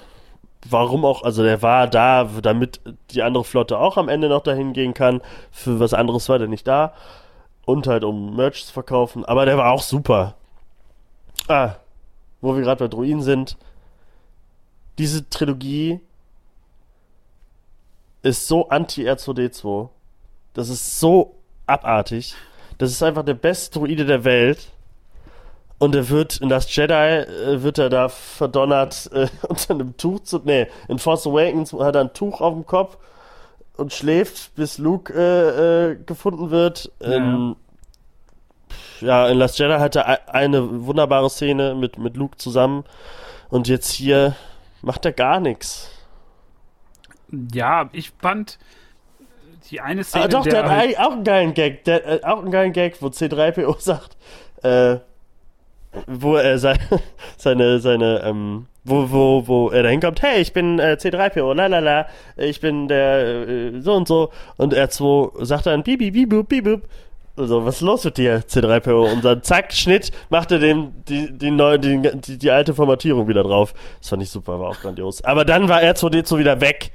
warum 0.70 1.06
auch, 1.06 1.24
also 1.24 1.44
der 1.44 1.62
war 1.62 1.88
da, 1.88 2.26
damit 2.42 2.82
die 3.12 3.22
andere 3.22 3.44
Flotte 3.44 3.78
auch 3.78 3.98
am 3.98 4.10
Ende 4.10 4.30
noch 4.30 4.44
dahin 4.44 4.74
gehen 4.74 4.94
kann. 4.94 5.22
Für 5.52 5.80
was 5.80 5.94
anderes 5.94 6.30
war 6.30 6.39
der 6.39 6.48
nicht 6.48 6.68
da. 6.68 6.94
Und 7.66 7.88
halt 7.88 8.04
um 8.04 8.36
Merch 8.36 8.66
zu 8.66 8.74
verkaufen. 8.74 9.24
Aber 9.24 9.46
der 9.46 9.58
war 9.58 9.72
auch 9.72 9.82
super. 9.82 10.36
Ah, 11.48 11.76
wo 12.42 12.56
wir 12.56 12.62
gerade 12.62 12.84
bei 12.84 12.88
Druiden 12.89 13.22
sind. 13.22 13.58
Diese 14.98 15.30
Trilogie 15.30 16.02
ist 18.22 18.48
so 18.48 18.70
anti-R2D2. 18.70 19.89
Das 20.54 20.70
ist 20.70 21.00
so 21.00 21.36
abartig. 21.66 22.36
Das 22.78 22.92
ist 22.92 23.02
einfach 23.02 23.24
der 23.24 23.34
beste 23.34 23.80
Druide 23.80 24.06
der 24.06 24.24
Welt. 24.24 24.72
Und 25.84 25.93
er 25.96 26.08
wird 26.08 26.38
in 26.38 26.48
das 26.48 26.74
Jedi, 26.74 26.93
äh, 26.93 27.62
wird 27.62 27.78
er 27.78 27.89
da 27.89 28.08
verdonnert, 28.08 29.10
äh, 29.12 29.28
unter 29.50 29.74
einem 29.74 29.98
Tuch 29.98 30.22
zu. 30.22 30.39
Nee, 30.41 30.67
in 30.88 30.98
Force 30.98 31.28
Awakens 31.28 31.74
hat 31.74 31.96
er 31.96 32.02
ein 32.02 32.13
Tuch 32.13 32.39
auf 32.39 32.54
dem 32.54 32.65
Kopf 32.65 32.98
und 33.76 33.91
schläft, 33.91 34.56
bis 34.56 34.78
Luke 34.78 35.13
äh, 35.13 35.91
äh, 35.91 35.96
gefunden 35.98 36.52
wird. 36.52 36.89
Ähm, 37.02 37.58
ja, 39.02 39.28
in 39.28 39.38
Last 39.38 39.60
Jedi 39.60 39.74
hatte 39.74 40.00
er 40.00 40.34
eine 40.34 40.86
wunderbare 40.86 41.30
Szene 41.30 41.76
mit, 41.76 41.98
mit 41.98 42.15
Luke 42.15 42.38
zusammen 42.38 42.86
und 43.50 43.67
jetzt 43.67 43.91
hier 43.91 44.38
macht 44.84 45.04
er 45.04 45.12
gar 45.12 45.41
nichts. 45.41 45.91
Ja, 47.54 47.89
ich 47.91 48.13
fand 48.22 48.58
die 49.69 49.82
eine 49.82 50.06
Szene. 50.06 50.24
Ah, 50.24 50.28
doch, 50.30 50.43
der, 50.43 50.63
der 50.63 50.78
hat 50.78 50.98
auch 51.00 51.12
einen 51.12 51.26
geilen 51.26 51.54
Gag. 51.54 51.84
Der, 51.84 52.06
äh, 52.06 52.24
auch 52.24 52.39
einen 52.39 52.52
geilen 52.52 52.72
Gag, 52.72 53.02
wo 53.02 53.08
C3PO 53.08 53.82
sagt, 53.82 54.15
äh, 54.63 55.00
wo 56.08 56.36
er 56.36 56.58
sein, 56.58 56.77
seine, 57.38 57.79
seine, 57.79 58.21
ähm, 58.23 58.67
wo, 58.84 59.10
wo, 59.12 59.47
wo 59.47 59.69
er 59.69 59.84
da 59.84 59.89
hinkommt, 59.89 60.21
hey, 60.21 60.41
ich 60.41 60.53
bin 60.53 60.79
äh, 60.79 60.97
C3PO, 60.99 61.53
la 61.53 61.67
la 61.67 61.79
la, 61.79 62.08
ich 62.38 62.60
bin 62.60 62.88
der 62.88 63.47
äh, 63.47 63.82
so 63.82 63.93
und 63.93 64.08
so. 64.08 64.32
Und 64.58 64.73
R2 64.73 65.45
sagt 65.45 65.65
dann, 65.65 65.84
bibi, 65.84 66.12
bibu, 66.12 66.43
bibub. 66.43 66.82
Also, 67.36 67.65
was 67.65 67.75
ist 67.75 67.82
los 67.82 68.03
mit 68.03 68.17
dir, 68.17 68.41
C3PO? 68.41 69.12
Und 69.12 69.25
dann 69.25 69.41
zack, 69.41 69.73
Schnitt, 69.73 70.12
macht 70.29 70.51
er 70.51 70.60
dem 70.60 70.93
die, 71.08 71.32
die, 71.32 71.49
neue, 71.49 71.79
die, 71.79 71.99
die, 72.13 72.38
die 72.38 72.51
alte 72.51 72.75
Formatierung 72.75 73.27
wieder 73.27 73.43
drauf. 73.43 73.73
Das 73.99 74.10
fand 74.10 74.21
ich 74.21 74.29
super, 74.29 74.60
war 74.60 74.69
auch 74.69 74.79
grandios. 74.79 75.23
Aber 75.23 75.43
dann 75.43 75.67
war 75.67 75.79
R2D2 75.79 76.38
wieder 76.38 76.62
weg. 76.62 76.91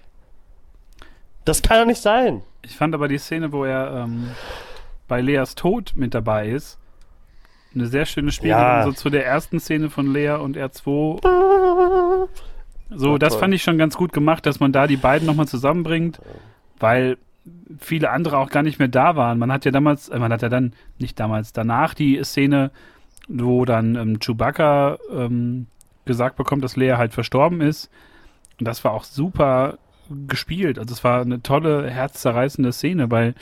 Das 1.44 1.62
kann 1.62 1.80
doch 1.80 1.87
nicht 1.87 2.00
sein. 2.00 2.42
Ich 2.62 2.76
fand 2.76 2.94
aber 2.94 3.08
die 3.08 3.18
Szene, 3.18 3.50
wo 3.50 3.64
er 3.64 4.04
ähm, 4.04 4.30
bei 5.08 5.20
Leas 5.20 5.54
Tod 5.54 5.94
mit 5.96 6.14
dabei 6.14 6.48
ist, 6.48 6.78
eine 7.74 7.87
sehr 7.87 8.07
schöne 8.07 8.33
Spiegelung 8.33 8.61
Ja. 8.61 8.85
so 8.85 8.92
zu 8.92 9.11
der 9.11 9.26
ersten 9.26 9.61
Szene 9.61 9.90
von 9.90 10.12
Lea 10.12 10.31
und 10.40 10.57
R2. 10.57 12.28
So, 12.90 13.11
War 13.12 13.18
das 13.18 13.35
toll. 13.35 13.40
fand 13.40 13.54
ich 13.54 13.62
schon 13.62 13.78
ganz 13.78 13.96
gut 13.96 14.12
gemacht, 14.12 14.46
dass 14.46 14.61
man 14.61 14.72
da 14.72 14.87
die 14.87 14.96
beiden 14.96 15.26
nochmal 15.26 15.46
zusammenbringt, 15.46 16.20
weil 16.78 17.18
viele 17.78 18.11
andere 18.11 18.38
auch 18.38 18.50
gar 18.50 18.62
nicht 18.62 18.78
mehr 18.78 18.88
da 18.88 19.14
waren. 19.16 19.38
Man 19.38 19.52
hat 19.52 19.64
ja 19.66 19.70
damals, 19.70 20.09
äh, 20.09 20.18
man 20.18 20.33
hat 20.33 20.42
ja 20.42 20.48
dann, 20.48 20.72
nicht 20.98 21.20
damals, 21.20 21.52
danach 21.52 21.92
die 21.94 22.22
Szene, 22.24 22.70
wo 23.28 23.64
dann 23.66 23.94
ähm, 23.94 24.18
Chewbacca 24.20 24.96
ähm, 25.12 25.66
gesagt 26.07 26.37
bekommt, 26.37 26.64
dass 26.64 26.76
Lea 26.76 26.94
halt 26.96 27.12
verstorben 27.12 27.61
ist. 27.61 27.90
Und 28.59 28.66
das 28.66 28.83
war 28.85 28.92
auch 28.92 29.04
super 29.04 29.76
gespielt. 30.26 30.78
Also 30.78 30.94
es 30.94 31.04
war 31.04 31.20
eine 31.20 31.42
tolle, 31.42 31.90
herzzerreißende 31.90 32.72
Szene, 32.72 33.11
weil 33.11 33.35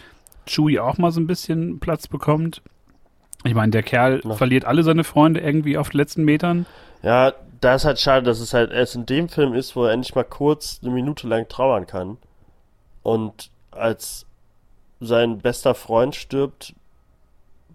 Chewie 0.48 0.80
auch 0.80 0.98
mal 0.98 1.12
so 1.12 1.20
ein 1.20 1.28
bisschen 1.28 1.78
Platz 1.78 2.08
bekommt. 2.08 2.62
Ich 3.46 3.54
meine, 3.54 3.70
der 3.70 3.82
Kerl 3.82 4.20
Na. 4.24 4.34
verliert 4.34 4.64
alle 4.64 4.82
seine 4.82 5.04
Freunde 5.04 5.40
irgendwie 5.40 5.78
auf 5.78 5.90
den 5.90 5.98
letzten 5.98 6.24
Metern. 6.24 6.66
Ja, 7.02 7.32
da 7.60 7.74
ist 7.74 7.84
halt 7.84 7.98
schade, 8.00 8.24
dass 8.24 8.40
es 8.40 8.52
halt 8.52 8.70
erst 8.72 8.94
in 8.96 9.06
dem 9.06 9.28
Film 9.28 9.54
ist, 9.54 9.76
wo 9.76 9.84
er 9.84 9.92
endlich 9.92 10.14
mal 10.14 10.24
kurz 10.24 10.80
eine 10.82 10.92
Minute 10.92 11.26
lang 11.26 11.48
trauern 11.48 11.86
kann. 11.86 12.18
Und 13.02 13.50
als 13.70 14.26
sein 15.00 15.38
bester 15.38 15.74
Freund 15.74 16.14
stirbt, 16.16 16.74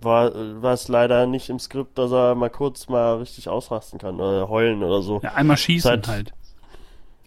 war, 0.01 0.31
war 0.61 0.73
es 0.73 0.87
leider 0.87 1.27
nicht 1.27 1.49
im 1.49 1.59
Skript, 1.59 1.97
dass 1.97 2.11
er 2.11 2.33
mal 2.35 2.49
kurz 2.49 2.89
mal 2.89 3.17
richtig 3.17 3.47
ausrasten 3.49 3.99
kann 3.99 4.15
oder 4.19 4.49
heulen 4.49 4.83
oder 4.83 5.01
so. 5.01 5.19
Ja, 5.23 5.33
einmal 5.33 5.57
schießen 5.57 5.89
Seit- 5.89 6.07
halt. 6.07 6.31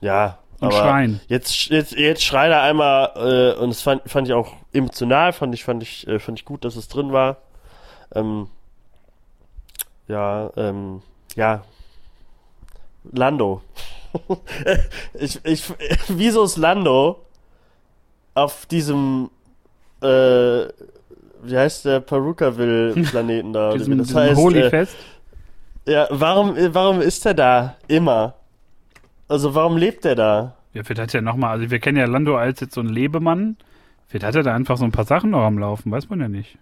Ja, 0.00 0.38
Und 0.60 0.68
aber 0.68 0.76
schreien. 0.78 1.20
jetzt, 1.28 1.66
jetzt, 1.68 1.92
jetzt 1.92 2.22
schreit 2.24 2.50
er 2.50 2.62
einmal 2.62 3.12
äh, 3.14 3.60
und 3.60 3.70
das 3.70 3.80
fand, 3.80 4.02
fand 4.10 4.26
ich 4.28 4.34
auch 4.34 4.52
emotional, 4.72 5.32
fand 5.32 5.54
ich, 5.54 5.64
fand 5.64 5.82
ich, 5.82 6.06
äh, 6.08 6.18
fand 6.18 6.38
ich 6.40 6.44
gut, 6.44 6.64
dass 6.64 6.76
es 6.76 6.88
drin 6.88 7.12
war. 7.12 7.38
Ähm, 8.14 8.48
ja, 10.08 10.50
ähm, 10.56 11.02
ja. 11.34 11.62
Lando. 13.12 13.62
ich, 15.14 15.44
ich, 15.44 15.64
wieso 16.08 16.44
ist 16.44 16.56
Lando 16.56 17.24
auf 18.34 18.66
diesem, 18.66 19.30
äh, 20.00 20.06
wie 20.06 21.56
heißt 21.56 21.84
der 21.84 22.00
Perukaville-Planeten 22.00 23.52
da? 23.52 23.72
Diesem, 23.76 23.98
das 23.98 24.14
heißt, 24.14 24.32
äh, 24.32 24.42
Holyfest. 24.42 24.96
ja, 25.86 26.06
warum, 26.10 26.56
warum 26.70 27.00
ist 27.00 27.24
er 27.26 27.34
da? 27.34 27.76
Immer. 27.86 28.34
Also 29.28 29.54
warum 29.54 29.76
lebt 29.76 30.04
er 30.04 30.14
da? 30.14 30.56
Ja, 30.72 30.82
vielleicht 30.82 31.00
hat 31.00 31.14
er 31.14 31.22
nochmal, 31.22 31.50
also 31.50 31.70
wir 31.70 31.78
kennen 31.78 31.98
ja 31.98 32.06
Lando 32.06 32.36
als 32.36 32.60
jetzt 32.60 32.74
so 32.74 32.80
ein 32.80 32.88
Lebemann. 32.88 33.56
Vielleicht 34.06 34.26
hat 34.26 34.34
er 34.34 34.42
da 34.42 34.54
einfach 34.54 34.76
so 34.76 34.84
ein 34.84 34.92
paar 34.92 35.04
Sachen 35.04 35.30
noch 35.30 35.42
am 35.42 35.58
Laufen, 35.58 35.90
weiß 35.90 36.08
man 36.10 36.20
ja 36.20 36.28
nicht. 36.28 36.58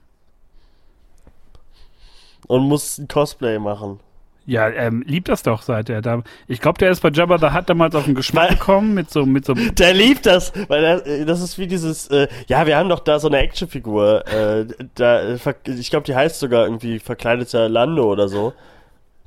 Und 2.47 2.63
muss 2.63 2.99
ein 2.99 3.09
Cosplay 3.09 3.59
machen. 3.59 4.01
Ja, 4.45 4.69
ähm, 4.69 5.05
liebt 5.07 5.29
das 5.29 5.45
doch, 5.45 5.63
seit 5.63 5.89
er 5.89 6.03
da. 6.03 6.23
Ich 6.49 6.61
glaube, 6.61 6.77
der 6.79 6.91
ist 6.91 7.01
bei 7.01 7.11
Jabba 7.11 7.39
the 7.39 7.57
Hutt 7.57 7.71
damals 7.71 7.95
auf 7.95 8.07
den 8.07 8.17
Geschmack 8.17 8.51
Weil- 8.51 8.57
gekommen 8.57 8.93
mit 8.95 9.09
so, 9.09 9.25
mit 9.25 9.45
so. 9.45 9.55
Der 9.79 9.95
liebt 9.95 10.27
das, 10.27 10.53
weil 10.67 10.83
er, 10.83 11.07
äh, 11.07 11.25
das 11.25 11.41
ist 11.41 11.59
wie 11.59 11.69
dieses, 11.69 12.09
äh, 12.09 12.27
ja, 12.49 12.67
wir 12.67 12.77
haben 12.77 12.89
doch 12.89 12.99
da 12.99 13.21
so 13.21 13.29
eine 13.29 13.39
Actionfigur, 13.39 14.27
äh, 14.27 14.67
da, 14.97 15.21
äh, 15.21 15.39
ich 15.79 15.91
glaube, 15.91 16.07
die 16.07 16.17
heißt 16.17 16.41
sogar 16.41 16.65
irgendwie 16.65 16.99
verkleideter 16.99 17.69
Lando 17.69 18.11
oder 18.11 18.29
so. 18.29 18.53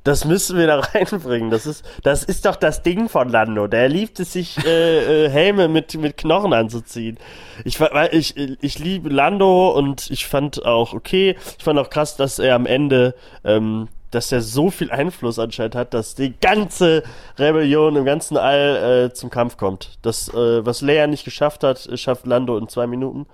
Das 0.06 0.24
müssen 0.24 0.56
wir 0.56 0.68
da 0.68 0.78
reinbringen. 0.94 1.50
Das 1.50 1.66
ist, 1.66 1.84
das 2.04 2.22
ist 2.22 2.46
doch 2.46 2.54
das 2.54 2.82
Ding 2.84 3.08
von 3.08 3.28
Lando. 3.28 3.66
Der 3.66 3.88
liebt 3.88 4.20
es, 4.20 4.34
sich 4.34 4.56
äh, 4.64 5.24
äh, 5.24 5.28
Helme 5.28 5.66
mit, 5.66 5.94
mit 5.94 6.16
Knochen 6.16 6.52
anzuziehen. 6.52 7.18
Ich, 7.64 7.80
ich, 8.12 8.36
ich 8.36 8.78
liebe 8.78 9.08
Lando 9.08 9.70
und 9.70 10.08
ich 10.12 10.26
fand 10.26 10.64
auch 10.64 10.94
okay, 10.94 11.36
ich 11.58 11.64
fand 11.64 11.80
auch 11.80 11.90
krass, 11.90 12.16
dass 12.16 12.38
er 12.38 12.54
am 12.54 12.66
Ende, 12.66 13.16
ähm, 13.42 13.88
dass 14.12 14.30
er 14.30 14.42
so 14.42 14.70
viel 14.70 14.92
Einfluss 14.92 15.40
anscheinend 15.40 15.74
hat, 15.74 15.92
dass 15.92 16.14
die 16.14 16.38
ganze 16.38 17.02
Rebellion 17.36 17.96
im 17.96 18.04
ganzen 18.04 18.36
All 18.36 19.08
äh, 19.08 19.12
zum 19.12 19.28
Kampf 19.28 19.56
kommt. 19.56 19.98
Das, 20.02 20.28
äh, 20.28 20.64
was 20.64 20.82
Leia 20.82 21.08
nicht 21.08 21.24
geschafft 21.24 21.64
hat, 21.64 21.88
schafft 21.98 22.26
Lando 22.26 22.56
in 22.58 22.68
zwei 22.68 22.86
Minuten. 22.86 23.26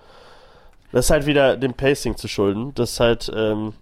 Das 0.90 1.04
ist 1.04 1.11
halt 1.11 1.26
wieder 1.26 1.58
dem 1.58 1.74
Pacing 1.74 2.16
zu 2.16 2.28
schulden. 2.28 2.72
Das 2.74 2.92
ist 2.92 3.00
halt, 3.00 3.30
ähm, 3.35 3.74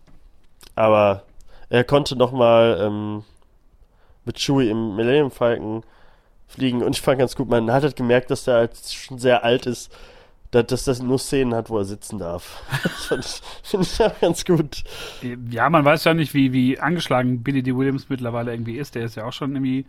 aber 0.75 1.23
er 1.71 1.85
konnte 1.85 2.17
nochmal 2.17 2.79
ähm, 2.81 3.25
mit 4.25 4.39
Chewie 4.39 4.69
im 4.69 4.97
Millennium 4.97 5.31
Falcon 5.31 5.83
fliegen 6.47 6.83
und 6.83 6.97
ich 6.97 7.01
fand 7.01 7.19
ganz 7.19 7.37
gut, 7.37 7.49
man 7.49 7.73
hat 7.73 7.85
halt 7.85 7.97
gemerkt, 7.97 8.31
dass 8.31 8.45
der 8.45 8.55
halt 8.55 8.77
schon 8.77 9.19
sehr 9.19 9.45
alt 9.45 9.67
ist, 9.67 9.91
dass, 10.51 10.85
das 10.85 11.01
nur 11.01 11.19
Szenen 11.19 11.55
hat, 11.55 11.71
wo 11.71 11.79
er 11.79 11.85
sitzen 11.85 12.19
darf. 12.19 12.63
Das 13.09 13.41
finde 13.63 13.87
ich 13.87 14.03
auch 14.03 14.21
ganz 14.21 14.45
gut. 14.45 14.85
Ja, 15.51 15.71
man 15.71 15.85
weiß 15.85 16.05
ja 16.05 16.15
nicht, 16.15 16.35
wie, 16.35 16.53
wie 16.53 16.79
angeschlagen 16.79 17.43
Billy 17.43 17.63
D. 17.63 17.75
Williams 17.77 18.09
mittlerweile 18.09 18.53
irgendwie 18.53 18.77
ist. 18.77 18.95
Der 18.95 19.05
ist 19.05 19.17
ja 19.17 19.25
auch 19.25 19.33
schon 19.33 19.55
irgendwie. 19.55 19.85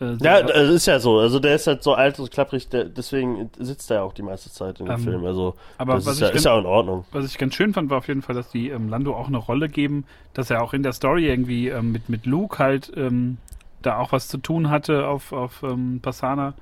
Äh, 0.00 0.14
so- 0.18 0.24
Ja, 0.24 0.42
das 0.42 0.68
ist 0.70 0.86
ja 0.86 0.98
so. 0.98 1.18
Also 1.18 1.38
der 1.38 1.54
ist 1.54 1.66
halt 1.66 1.82
so 1.82 1.94
alt 1.94 2.18
und 2.18 2.30
klapprig, 2.30 2.68
der, 2.68 2.84
deswegen 2.84 3.50
sitzt 3.58 3.90
er 3.90 3.98
ja 3.98 4.02
auch 4.02 4.12
die 4.14 4.22
meiste 4.22 4.50
Zeit 4.50 4.80
in 4.80 4.86
dem 4.86 4.94
Ähm, 4.96 5.00
Film. 5.02 5.24
Also 5.24 5.54
aber 5.78 5.94
das 5.94 6.06
was 6.06 6.14
ist 6.14 6.20
ja, 6.20 6.28
ich 6.30 6.34
ist 6.36 6.44
ja 6.46 6.52
auch 6.54 6.60
in 6.60 6.66
Ordnung. 6.66 7.04
Was 7.12 7.24
ich 7.26 7.38
ganz 7.38 7.54
schön 7.54 7.72
fand, 7.74 7.90
war 7.90 7.98
auf 7.98 8.08
jeden 8.08 8.22
Fall, 8.22 8.34
dass 8.34 8.50
die 8.50 8.70
ähm, 8.70 8.88
Lando 8.88 9.14
auch 9.14 9.28
eine 9.28 9.36
Rolle 9.38 9.68
geben, 9.68 10.04
dass 10.34 10.50
er 10.50 10.62
auch 10.62 10.72
in 10.72 10.82
der 10.82 10.92
Story 10.92 11.26
irgendwie 11.28 11.68
ähm, 11.68 11.92
mit, 11.92 12.08
mit 12.08 12.26
Luke 12.26 12.58
halt 12.58 12.90
ähm, 12.96 13.36
da 13.82 13.98
auch 13.98 14.12
was 14.12 14.28
zu 14.28 14.38
tun 14.38 14.70
hatte 14.70 15.06
auf, 15.06 15.32
auf 15.32 15.62
ähm, 15.62 16.00
Passana. 16.02 16.54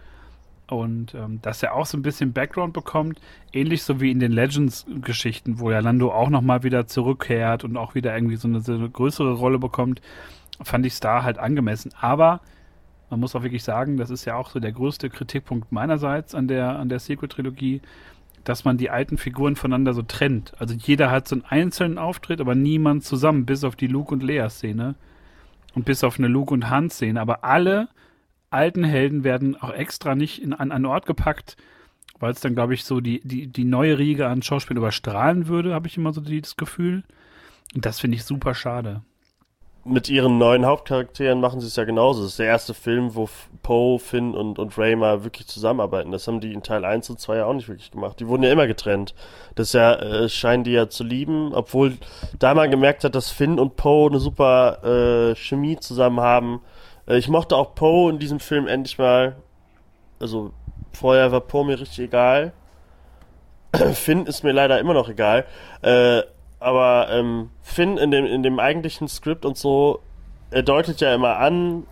Und 0.70 1.14
ähm, 1.14 1.38
dass 1.40 1.62
er 1.62 1.74
auch 1.74 1.86
so 1.86 1.96
ein 1.96 2.02
bisschen 2.02 2.34
Background 2.34 2.74
bekommt, 2.74 3.18
ähnlich 3.54 3.82
so 3.84 4.02
wie 4.02 4.10
in 4.10 4.20
den 4.20 4.32
Legends-Geschichten, 4.32 5.60
wo 5.60 5.70
ja 5.70 5.80
Lando 5.80 6.12
auch 6.12 6.28
nochmal 6.28 6.62
wieder 6.62 6.86
zurückkehrt 6.86 7.64
und 7.64 7.76
auch 7.78 7.94
wieder 7.94 8.14
irgendwie 8.14 8.36
so 8.36 8.48
eine, 8.48 8.60
so 8.60 8.72
eine 8.74 8.90
größere 8.90 9.32
Rolle 9.32 9.58
bekommt, 9.58 10.02
fand 10.62 10.84
ich 10.84 10.98
da 11.00 11.22
halt 11.22 11.38
angemessen. 11.38 11.92
Aber 11.98 12.40
man 13.10 13.20
muss 13.20 13.34
auch 13.34 13.42
wirklich 13.42 13.64
sagen, 13.64 13.96
das 13.96 14.10
ist 14.10 14.24
ja 14.24 14.34
auch 14.36 14.50
so 14.50 14.60
der 14.60 14.72
größte 14.72 15.10
Kritikpunkt 15.10 15.72
meinerseits 15.72 16.34
an 16.34 16.48
der, 16.48 16.78
an 16.78 16.88
der 16.88 16.98
Sequel-Trilogie, 16.98 17.80
dass 18.44 18.64
man 18.64 18.78
die 18.78 18.90
alten 18.90 19.18
Figuren 19.18 19.56
voneinander 19.56 19.94
so 19.94 20.02
trennt. 20.02 20.52
Also 20.58 20.74
jeder 20.74 21.10
hat 21.10 21.28
so 21.28 21.36
einen 21.36 21.44
einzelnen 21.44 21.98
Auftritt, 21.98 22.40
aber 22.40 22.54
niemand 22.54 23.04
zusammen, 23.04 23.46
bis 23.46 23.64
auf 23.64 23.76
die 23.76 23.86
Luke 23.86 24.12
und 24.12 24.22
Lea-Szene 24.22 24.94
und 25.74 25.84
bis 25.84 26.04
auf 26.04 26.18
eine 26.18 26.28
Luke 26.28 26.52
und 26.52 26.70
Han-Szene. 26.70 27.20
Aber 27.20 27.44
alle 27.44 27.88
alten 28.50 28.84
Helden 28.84 29.24
werden 29.24 29.56
auch 29.56 29.72
extra 29.72 30.14
nicht 30.14 30.42
in, 30.42 30.52
an 30.52 30.72
einen 30.72 30.86
Ort 30.86 31.06
gepackt, 31.06 31.56
weil 32.20 32.32
es 32.32 32.40
dann, 32.40 32.54
glaube 32.54 32.74
ich, 32.74 32.84
so 32.84 33.00
die, 33.00 33.20
die, 33.22 33.46
die 33.46 33.64
neue 33.64 33.98
Riege 33.98 34.28
an 34.28 34.42
Schauspiel 34.42 34.76
überstrahlen 34.76 35.46
würde, 35.48 35.74
habe 35.74 35.86
ich 35.86 35.96
immer 35.96 36.12
so 36.12 36.20
die, 36.20 36.40
das 36.40 36.56
Gefühl. 36.56 37.04
Und 37.74 37.84
das 37.84 38.00
finde 38.00 38.16
ich 38.16 38.24
super 38.24 38.54
schade. 38.54 39.02
Mit 39.88 40.10
ihren 40.10 40.36
neuen 40.36 40.66
Hauptcharakteren 40.66 41.40
machen 41.40 41.60
sie 41.60 41.66
es 41.66 41.76
ja 41.76 41.84
genauso. 41.84 42.20
Das 42.20 42.32
ist 42.32 42.38
der 42.38 42.46
erste 42.46 42.74
Film, 42.74 43.14
wo 43.14 43.26
Poe, 43.62 43.98
Finn 43.98 44.34
und, 44.34 44.58
und 44.58 44.76
Ray 44.76 44.96
mal 44.96 45.24
wirklich 45.24 45.46
zusammenarbeiten. 45.46 46.12
Das 46.12 46.28
haben 46.28 46.40
die 46.40 46.52
in 46.52 46.62
Teil 46.62 46.84
1 46.84 47.08
und 47.08 47.18
2 47.18 47.36
ja 47.36 47.46
auch 47.46 47.54
nicht 47.54 47.68
wirklich 47.68 47.90
gemacht. 47.90 48.20
Die 48.20 48.28
wurden 48.28 48.42
ja 48.42 48.52
immer 48.52 48.66
getrennt. 48.66 49.14
Das 49.54 49.72
ja, 49.72 49.94
äh, 49.94 50.28
scheinen 50.28 50.64
die 50.64 50.72
ja 50.72 50.90
zu 50.90 51.04
lieben, 51.04 51.54
obwohl 51.54 51.96
da 52.38 52.52
man 52.54 52.70
gemerkt 52.70 53.04
hat, 53.04 53.14
dass 53.14 53.30
Finn 53.30 53.58
und 53.58 53.76
Poe 53.76 54.10
eine 54.10 54.18
super 54.18 55.30
äh, 55.30 55.34
Chemie 55.34 55.78
zusammen 55.78 56.20
haben. 56.20 56.60
Äh, 57.06 57.16
ich 57.16 57.28
mochte 57.28 57.56
auch 57.56 57.74
Poe 57.74 58.10
in 58.10 58.18
diesem 58.18 58.40
Film 58.40 58.66
endlich 58.66 58.98
mal. 58.98 59.36
Also 60.20 60.52
vorher 60.92 61.32
war 61.32 61.40
Poe 61.40 61.64
mir 61.64 61.80
richtig 61.80 62.00
egal. 62.00 62.52
Finn 63.94 64.26
ist 64.26 64.44
mir 64.44 64.52
leider 64.52 64.78
immer 64.78 64.94
noch 64.94 65.08
egal. 65.08 65.46
Äh, 65.80 66.22
aber 66.60 67.08
ähm, 67.10 67.50
Finn 67.62 67.98
in 67.98 68.10
dem, 68.10 68.26
in 68.26 68.42
dem 68.42 68.58
eigentlichen 68.58 69.08
Skript 69.08 69.44
und 69.44 69.56
so, 69.56 70.00
er 70.50 70.62
deutet 70.62 71.00
ja 71.00 71.14
immer 71.14 71.36
an, 71.36 71.86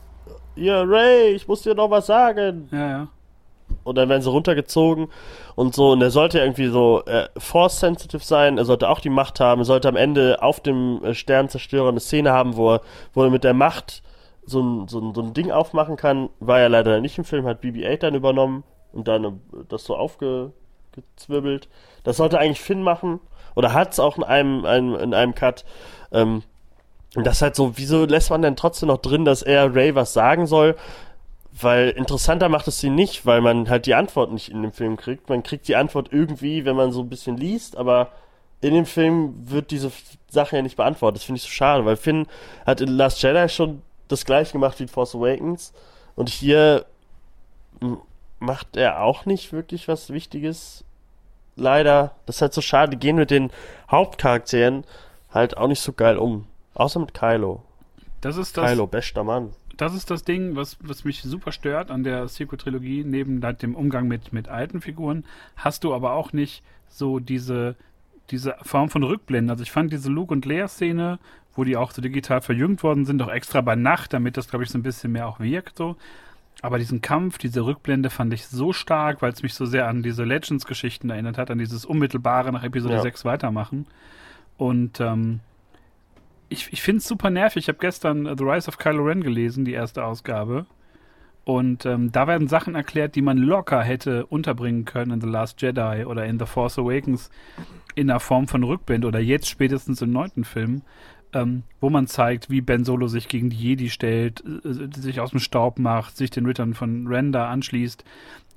ja, 0.57 0.83
Ray, 0.83 1.33
ich 1.33 1.47
muss 1.47 1.63
dir 1.63 1.75
noch 1.75 1.91
was 1.91 2.07
sagen. 2.07 2.69
Ja, 2.73 2.89
ja. 2.89 3.09
und 3.85 3.97
dann 3.97 4.09
werden 4.09 4.23
sie 4.23 4.31
runtergezogen 4.31 5.09
und 5.55 5.75
so. 5.75 5.93
Und 5.93 6.03
er 6.03 6.11
sollte 6.11 6.39
irgendwie 6.39 6.69
so 6.69 7.05
äh, 7.05 7.29
force-sensitive 7.37 8.25
sein, 8.25 8.59
er 8.59 8.65
sollte 8.65 8.89
auch 8.89 9.01
die 9.01 9.11
Macht 9.11 9.39
haben, 9.39 9.61
er 9.61 9.67
sollte 9.67 9.89
am 9.89 9.97
Ende 9.97 10.43
auf 10.43 10.61
dem 10.61 11.05
äh, 11.05 11.15
Sternzerstörer 11.15 11.91
eine 11.91 12.01
Szene 12.01 12.33
haben, 12.33 12.57
wo 12.57 12.75
er, 12.75 12.81
wo 13.13 13.23
er 13.25 13.31
mit 13.31 13.45
der 13.45 13.55
Macht 13.55 14.03
so 14.47 14.63
ein, 14.63 14.89
so, 14.89 15.01
ein, 15.01 15.15
so 15.15 15.21
ein 15.23 15.35
Ding 15.35 15.51
aufmachen 15.51 15.97
kann. 15.97 16.31
War 16.41 16.61
ja 16.61 16.69
leider 16.69 17.01
nicht 17.01 17.19
im 17.19 17.25
Film, 17.25 17.47
hat 17.47 17.63
BB-8 17.63 17.99
dann 17.99 18.15
übernommen 18.15 18.65
und 18.93 19.09
dann 19.09 19.25
äh, 19.25 19.31
das 19.69 19.85
so 19.85 19.97
aufgezwirbelt. 19.97 21.69
Das 22.05 22.17
sollte 22.17 22.39
eigentlich 22.39 22.61
Finn 22.61 22.83
machen. 22.83 23.21
Oder 23.57 23.73
hat 23.73 23.93
es 23.93 23.99
auch 23.99 24.17
in 24.17 24.23
einem, 24.23 24.65
einem, 24.65 24.95
in 24.95 25.15
einem 25.15 25.35
Cut. 25.35 25.65
Ähm, 26.13 26.45
das 27.15 27.43
halt 27.43 27.57
so, 27.57 27.77
wieso 27.77 28.05
lässt 28.05 28.31
man 28.31 28.43
denn 28.43 28.57
trotzdem 28.57 28.89
noch 28.89 28.99
drin, 28.99 29.25
dass 29.25 29.43
er 29.43 29.75
Ray 29.75 29.95
was 29.95 30.13
sagen 30.13 30.47
soll? 30.47 30.77
Weil 31.59 31.89
interessanter 31.89 32.49
macht 32.51 32.69
es 32.69 32.79
sie 32.79 32.91
nicht, 32.91 33.25
weil 33.25 33.41
man 33.41 33.71
halt 33.71 33.87
die 33.87 33.95
Antwort 33.95 34.31
nicht 34.31 34.51
in 34.51 34.63
dem 34.63 34.73
Film 34.73 34.97
kriegt. 34.99 35.29
Man 35.31 35.43
kriegt 35.43 35.67
die 35.67 35.77
Antwort 35.77 36.13
irgendwie, 36.13 36.67
wenn 36.67 36.77
man 36.77 36.93
so 36.93 37.01
ein 37.01 37.09
bisschen 37.09 37.39
liest, 37.39 37.77
aber 37.77 38.13
in 38.61 38.75
dem 38.75 38.85
Film 38.85 39.35
wird 39.51 39.71
diese 39.71 39.91
Sache 40.29 40.57
ja 40.57 40.63
nicht 40.63 40.77
beantwortet. 40.77 41.21
Das 41.21 41.25
finde 41.25 41.39
ich 41.39 41.45
so 41.45 41.51
schade, 41.51 41.85
weil 41.87 41.97
Finn 41.97 42.27
hat 42.67 42.83
in 42.83 42.89
Last 42.89 43.23
Jedi 43.23 43.49
schon 43.49 43.83
das 44.09 44.27
gleiche 44.27 44.53
gemacht 44.53 44.79
wie 44.79 44.85
in 44.85 44.89
Force 44.89 45.15
Awakens. 45.15 45.73
Und 46.15 46.29
hier 46.29 46.85
macht 48.39 48.77
er 48.77 49.03
auch 49.03 49.25
nicht 49.25 49.53
wirklich 49.53 49.89
was 49.89 50.11
Wichtiges. 50.11 50.85
Leider. 51.57 52.15
Das 52.27 52.37
ist 52.37 52.43
halt 52.43 52.55
so 52.55 52.61
schade. 52.61 52.91
Die 52.91 52.99
gehen 52.99 53.17
mit 53.17 53.31
den 53.31 53.51
Hauptcharakteren 53.91 54.85
halt 55.31 55.57
auch 55.57 55.69
nicht 55.69 55.81
so 55.81 55.93
geil 55.93 56.19
um. 56.19 56.47
Außer 56.75 57.01
mit 57.01 57.15
Kylo. 57.15 57.63
Das 58.21 58.37
ist 58.37 58.57
das. 58.57 58.71
Kylo, 58.71 58.87
bester 58.87 59.25
Mann. 59.25 59.51
Das 59.77 59.95
ist 59.95 60.11
das 60.11 60.25
Ding, 60.25 60.57
was, 60.57 60.79
was 60.81 61.05
mich 61.05 61.23
super 61.23 61.53
stört 61.53 61.91
an 61.91 62.03
der 62.03 62.29
Sequel-Trilogie. 62.29 63.05
Neben 63.05 63.43
halt 63.43 63.63
dem 63.63 63.75
Umgang 63.75 64.09
mit, 64.09 64.33
mit 64.33 64.49
alten 64.49 64.81
Figuren 64.81 65.25
hast 65.57 65.85
du 65.85 65.95
aber 65.95 66.13
auch 66.13 66.33
nicht 66.33 66.63
so 66.89 67.19
diese, 67.19 67.77
diese 68.31 68.57
Form 68.63 68.89
von 68.89 69.03
Rückblenden. 69.03 69.51
Also 69.51 69.63
ich 69.63 69.73
fand 69.73 69.93
diese 69.93 70.11
Luke 70.11 70.33
und 70.33 70.47
Leia-Szene, 70.47 71.19
wo 71.55 71.65
die 71.65 71.77
auch 71.77 71.93
so 71.93 72.01
digital 72.01 72.41
verjüngt 72.41 72.83
worden 72.83 73.05
sind, 73.05 73.21
auch 73.23 73.31
extra 73.31 73.61
bei 73.61 73.77
Nacht, 73.77 74.13
damit 74.13 74.37
das, 74.37 74.49
glaube 74.49 74.65
ich, 74.65 74.71
so 74.71 74.79
ein 74.79 74.83
bisschen 74.83 75.13
mehr 75.13 75.29
auch 75.29 75.41
wirkt. 75.41 75.77
So. 75.77 75.97
Aber 76.63 76.79
diesen 76.79 77.03
Kampf, 77.03 77.39
diese 77.39 77.65
Rückblende 77.65 78.11
fand 78.11 78.33
ich 78.33 78.47
so 78.47 78.73
stark, 78.73 79.21
weil 79.21 79.33
es 79.33 79.43
mich 79.43 79.55
so 79.55 79.67
sehr 79.67 79.89
an 79.89 80.03
diese 80.03 80.25
Legends-Geschichten 80.25 81.11
erinnert 81.11 81.39
hat, 81.39 81.51
an 81.51 81.59
dieses 81.59 81.85
unmittelbare 81.85 82.51
nach 82.51 82.65
Episode 82.65 82.95
ja. 82.95 83.03
6 83.03 83.25
weitermachen. 83.25 83.87
Und 84.57 85.01
ähm, 85.01 85.41
ich, 86.49 86.73
ich 86.73 86.83
finde 86.83 86.99
es 86.99 87.09
super 87.09 87.31
nervig. 87.31 87.65
Ich 87.65 87.69
habe 87.69 87.79
gestern 87.79 88.37
The 88.37 88.45
Rise 88.45 88.69
of 88.69 88.79
Kylo 88.79 89.05
Ren 89.05 89.23
gelesen, 89.23 89.65
die 89.65 89.75
erste 89.75 90.05
Ausgabe. 90.05 90.67
Und 91.45 91.87
ähm, 91.87 92.11
da 92.11 92.27
werden 92.27 92.49
Sachen 92.49 92.75
erklärt, 92.75 93.15
die 93.15 93.23
man 93.23 93.39
locker 93.39 93.83
hätte 93.83 94.27
unterbringen 94.27 94.85
können 94.85 95.13
in 95.13 95.21
The 95.21 95.29
Last 95.29 95.63
Jedi 95.63 96.05
oder 96.05 96.27
in 96.27 96.41
The 96.41 96.47
Force 96.47 96.79
Awakens 96.79 97.31
in 97.95 98.09
der 98.09 98.19
Form 98.19 98.49
von 98.49 98.65
Rückbind 98.65 99.05
oder 99.05 99.21
jetzt 99.21 99.49
spätestens 99.49 100.03
im 100.03 100.11
neunten 100.11 100.45
Film, 100.45 100.83
ähm, 101.33 101.63
wo 101.81 101.91
man 101.91 102.07
zeigt, 102.07 102.51
wie 102.51 102.61
Ben 102.61 102.85
Solo 102.85 103.09
sich 103.09 103.29
gegen 103.29 103.51
die 103.51 103.57
Jedi 103.57 103.91
stellt, 103.91 104.43
äh, 104.45 105.01
sich 105.01 105.21
aus 105.21 105.31
dem 105.31 105.41
Staub 105.41 105.79
macht, 105.79 106.17
sich 106.17 106.31
den 106.31 106.47
Rittern 106.47 106.75
von 106.75 107.07
Ren 107.07 107.33
da 107.33 107.49
anschließt. 107.51 108.05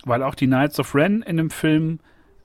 Weil 0.06 0.24
auch 0.24 0.36
die 0.36 0.48
Knights 0.48 0.80
of 0.80 0.96
Ren 0.96 1.22
in 1.22 1.38
dem 1.38 1.50
Film 1.50 2.00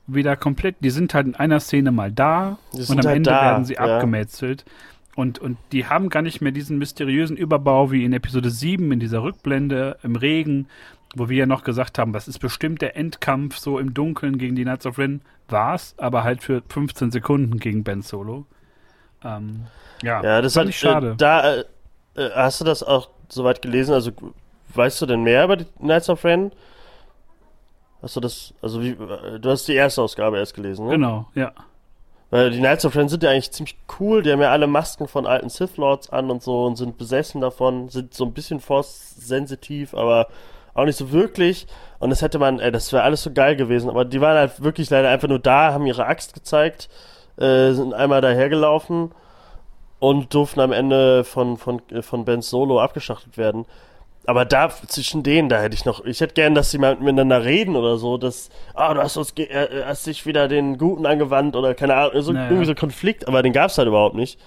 wieder 0.06 0.36
komplett, 0.36 0.76
die 0.80 0.90
sind 0.90 1.14
halt 1.14 1.26
in 1.26 1.34
einer 1.34 1.60
Szene 1.60 1.92
mal 1.92 2.12
da 2.12 2.58
und 2.72 2.90
am 2.90 2.96
halt 2.96 3.16
Ende 3.16 3.30
da, 3.30 3.42
werden 3.42 3.64
sie 3.64 3.74
ja. 3.74 3.96
abgemetzelt. 3.96 4.64
Und, 5.14 5.38
und 5.38 5.56
die 5.72 5.86
haben 5.86 6.08
gar 6.08 6.22
nicht 6.22 6.40
mehr 6.40 6.52
diesen 6.52 6.78
mysteriösen 6.78 7.36
Überbau 7.36 7.92
wie 7.92 8.04
in 8.04 8.12
Episode 8.12 8.50
7, 8.50 8.90
in 8.90 9.00
dieser 9.00 9.22
Rückblende 9.22 9.98
im 10.02 10.16
Regen, 10.16 10.66
wo 11.14 11.28
wir 11.28 11.36
ja 11.36 11.46
noch 11.46 11.62
gesagt 11.62 11.98
haben, 11.98 12.12
das 12.12 12.26
ist 12.26 12.40
bestimmt 12.40 12.82
der 12.82 12.96
Endkampf 12.96 13.56
so 13.56 13.78
im 13.78 13.94
Dunkeln 13.94 14.38
gegen 14.38 14.56
die 14.56 14.64
Knights 14.64 14.86
of 14.86 14.98
Ren. 14.98 15.22
War's, 15.48 15.94
aber 15.98 16.24
halt 16.24 16.42
für 16.42 16.62
15 16.68 17.12
Sekunden 17.12 17.58
gegen 17.58 17.84
Ben 17.84 18.02
Solo. 18.02 18.46
Ähm, 19.24 19.66
ja, 20.02 20.22
ja, 20.22 20.42
das 20.42 20.54
fand 20.54 20.70
ich 20.70 20.78
schade. 20.78 21.12
Äh, 21.12 21.16
da 21.16 21.54
äh, 21.54 21.64
äh, 22.16 22.30
hast 22.34 22.60
du 22.60 22.64
das 22.64 22.82
auch 22.82 23.08
soweit 23.28 23.62
gelesen? 23.62 23.94
Also 23.94 24.10
weißt 24.74 25.00
du 25.02 25.06
denn 25.06 25.22
mehr 25.22 25.44
über 25.44 25.56
die 25.56 25.66
Knights 25.78 26.08
of 26.08 26.24
Ren? 26.24 26.52
Hast 28.02 28.16
du 28.16 28.20
das, 28.20 28.52
also 28.60 28.82
wie, 28.82 28.90
äh, 28.90 29.38
du 29.40 29.50
hast 29.50 29.66
die 29.66 29.74
erste 29.74 30.02
Ausgabe 30.02 30.38
erst 30.38 30.54
gelesen, 30.54 30.86
ne? 30.86 30.92
Genau, 30.92 31.26
ja. 31.34 31.52
Weil 32.30 32.50
die 32.50 32.58
Knights 32.58 32.84
of 32.84 32.96
Ren 32.96 33.08
sind 33.08 33.22
ja 33.22 33.30
eigentlich 33.30 33.52
ziemlich 33.52 33.76
cool. 34.00 34.22
Die 34.22 34.32
haben 34.32 34.40
ja 34.40 34.50
alle 34.50 34.66
Masken 34.66 35.06
von 35.06 35.26
alten 35.26 35.48
Sith 35.48 35.76
Lords 35.76 36.10
an 36.10 36.30
und 36.30 36.42
so 36.42 36.64
und 36.64 36.76
sind 36.76 36.98
besessen 36.98 37.40
davon, 37.40 37.88
sind 37.88 38.12
so 38.12 38.24
ein 38.24 38.32
bisschen 38.32 38.60
Force-sensitiv, 38.60 39.94
aber 39.94 40.26
auch 40.74 40.84
nicht 40.84 40.98
so 40.98 41.12
wirklich. 41.12 41.66
Und 42.00 42.10
das 42.10 42.22
hätte 42.22 42.38
man, 42.38 42.58
ey, 42.58 42.72
das 42.72 42.92
wäre 42.92 43.04
alles 43.04 43.22
so 43.22 43.32
geil 43.32 43.54
gewesen. 43.56 43.88
Aber 43.88 44.04
die 44.04 44.20
waren 44.20 44.36
halt 44.36 44.62
wirklich 44.62 44.90
leider 44.90 45.10
einfach 45.10 45.28
nur 45.28 45.38
da, 45.38 45.72
haben 45.72 45.86
ihre 45.86 46.06
Axt 46.06 46.34
gezeigt, 46.34 46.88
äh, 47.38 47.72
sind 47.72 47.94
einmal 47.94 48.20
dahergelaufen 48.20 49.12
und 49.98 50.34
durften 50.34 50.60
am 50.60 50.72
Ende 50.72 51.24
von, 51.24 51.56
von, 51.56 51.82
von 52.00 52.24
Ben 52.24 52.42
Solo 52.42 52.80
abgeschachtet 52.80 53.36
werden 53.38 53.66
aber 54.26 54.44
da 54.44 54.70
zwischen 54.70 55.22
denen, 55.22 55.48
da 55.48 55.60
hätte 55.60 55.74
ich 55.74 55.84
noch, 55.84 56.04
ich 56.04 56.20
hätte 56.20 56.34
gern, 56.34 56.54
dass 56.54 56.70
sie 56.70 56.78
mal 56.78 56.96
miteinander 56.96 57.44
reden 57.44 57.76
oder 57.76 57.98
so, 57.98 58.16
dass, 58.16 58.48
ah, 58.74 58.94
du 58.94 59.02
hast, 59.02 59.16
uns, 59.16 59.32
äh, 59.36 59.84
hast 59.84 60.06
dich 60.06 60.24
wieder 60.24 60.48
den 60.48 60.78
Guten 60.78 61.06
angewandt 61.06 61.56
oder 61.56 61.74
keine 61.74 61.94
Ahnung, 61.94 62.22
so, 62.22 62.32
naja. 62.32 62.46
irgendwie 62.46 62.66
so 62.66 62.74
Konflikt, 62.74 63.28
aber 63.28 63.42
den 63.42 63.52
gab 63.52 63.70
es 63.70 63.78
halt 63.78 63.88
überhaupt 63.88 64.14
nicht. 64.14 64.40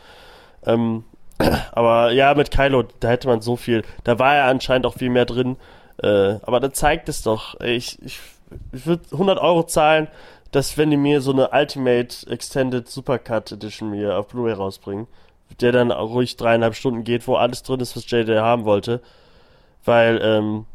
Ähm, 0.65 1.03
aber 1.71 2.11
ja, 2.11 2.33
mit 2.33 2.49
Kylo, 2.49 2.85
da 2.99 3.09
hätte 3.09 3.27
man 3.27 3.41
so 3.41 3.55
viel, 3.55 3.83
da 4.03 4.17
war 4.17 4.35
ja 4.35 4.47
anscheinend 4.47 4.85
auch 4.87 4.95
viel 4.95 5.09
mehr 5.09 5.25
drin, 5.25 5.57
äh, 6.01 6.35
aber 6.41 6.59
da 6.59 6.73
zeigt 6.73 7.07
es 7.07 7.21
doch, 7.21 7.59
ich, 7.59 8.01
ich, 8.03 8.19
ich 8.71 8.85
würde 8.85 9.03
100 9.11 9.37
Euro 9.39 9.63
zahlen, 9.63 10.07
dass 10.57 10.75
wenn 10.75 10.89
die 10.89 10.97
mir 10.97 11.21
so 11.21 11.31
eine 11.31 11.49
Ultimate 11.51 12.27
Extended 12.31 12.89
Supercut 12.89 13.51
Edition 13.51 13.91
mir 13.91 14.17
auf 14.17 14.29
Blu-ray 14.29 14.53
rausbringen, 14.53 15.05
der 15.61 15.71
dann 15.71 15.91
auch 15.91 16.09
ruhig 16.09 16.35
dreieinhalb 16.35 16.73
Stunden 16.73 17.03
geht, 17.03 17.27
wo 17.27 17.35
alles 17.35 17.61
drin 17.61 17.79
ist, 17.79 17.95
was 17.95 18.09
JJ 18.09 18.39
haben 18.39 18.65
wollte, 18.65 19.01
weil 19.85 20.19
ähm, 20.23 20.65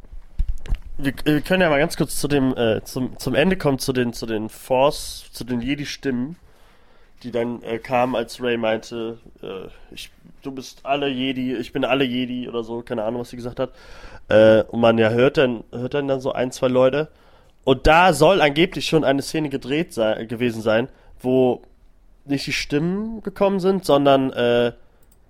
wir, 0.99 1.13
wir, 1.25 1.41
können 1.41 1.63
ja 1.63 1.69
mal 1.69 1.81
ganz 1.81 1.97
kurz 1.97 2.21
zu 2.21 2.29
dem 2.29 2.57
äh, 2.57 2.85
zum, 2.85 3.19
zum 3.19 3.35
Ende 3.35 3.57
kommen 3.57 3.81
zu 3.81 3.93
den 3.93 4.13
zu 4.13 4.25
den 4.25 4.49
Force 4.49 5.29
zu 5.33 5.43
den 5.43 5.61
Jedi 5.61 5.85
Stimmen 5.85 6.37
die 7.25 7.33
dann 7.33 7.63
äh, 7.63 7.79
kamen 7.79 8.15
als 8.15 8.41
Ray 8.41 8.57
meinte 8.57 9.19
äh, 9.43 9.69
ich 9.93 10.13
du 10.43 10.53
bist 10.53 10.81
alle 10.85 11.09
Jedi 11.09 11.57
ich 11.57 11.73
bin 11.73 11.85
alle 11.85 12.05
Jedi 12.05 12.49
oder 12.49 12.63
so 12.63 12.83
keine 12.83 13.03
Ahnung 13.03 13.23
was 13.23 13.31
sie 13.31 13.37
gesagt 13.37 13.59
hat. 13.59 13.73
Äh, 14.29 14.63
und 14.63 14.81
man 14.81 14.99
ja 14.99 15.09
hört 15.11 15.39
dann 15.39 15.65
hört 15.73 15.95
dann 15.95 16.07
dann 16.07 16.21
so 16.21 16.31
ein 16.31 16.53
zwei 16.53 16.69
Leute 16.69 17.09
und 17.65 17.87
da 17.87 18.13
soll 18.13 18.41
angeblich 18.41 18.87
schon 18.87 19.05
eine 19.05 19.23
Szene 19.23 19.49
gedreht 19.49 19.93
sei, 19.93 20.25
gewesen 20.25 20.63
sein 20.63 20.89
wo 21.21 21.63
nicht 22.25 22.47
die 22.47 22.53
Stimmen 22.53 23.23
gekommen 23.23 23.61
sind 23.61 23.85
sondern 23.85 24.33
äh, 24.33 24.73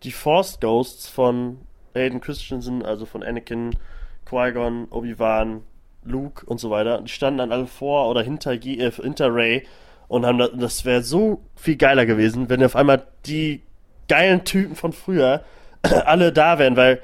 die 0.02 0.12
Force 0.12 0.58
Ghosts 0.60 1.08
von 1.08 1.58
Hayden 1.94 2.20
Christensen, 2.20 2.82
also 2.84 3.06
von 3.06 3.22
Anakin, 3.22 3.76
Qui-Gon, 4.24 4.88
Obi-Wan, 4.90 5.62
Luke 6.04 6.44
und 6.46 6.58
so 6.58 6.70
weiter. 6.70 7.02
Die 7.02 7.10
standen 7.10 7.38
dann 7.38 7.52
alle 7.52 7.66
vor 7.66 8.08
oder 8.08 8.22
hinter, 8.22 8.52
äh, 8.52 8.90
hinter 8.90 9.32
Ray 9.32 9.66
und 10.08 10.26
haben 10.26 10.38
das, 10.38 10.50
das 10.54 10.84
wäre 10.84 11.02
so 11.02 11.42
viel 11.54 11.76
geiler 11.76 12.06
gewesen, 12.06 12.48
wenn 12.48 12.64
auf 12.64 12.76
einmal 12.76 13.06
die 13.26 13.62
geilen 14.08 14.44
Typen 14.44 14.74
von 14.74 14.92
früher 14.92 15.42
alle 15.82 16.32
da 16.32 16.58
wären, 16.58 16.76
weil 16.76 17.00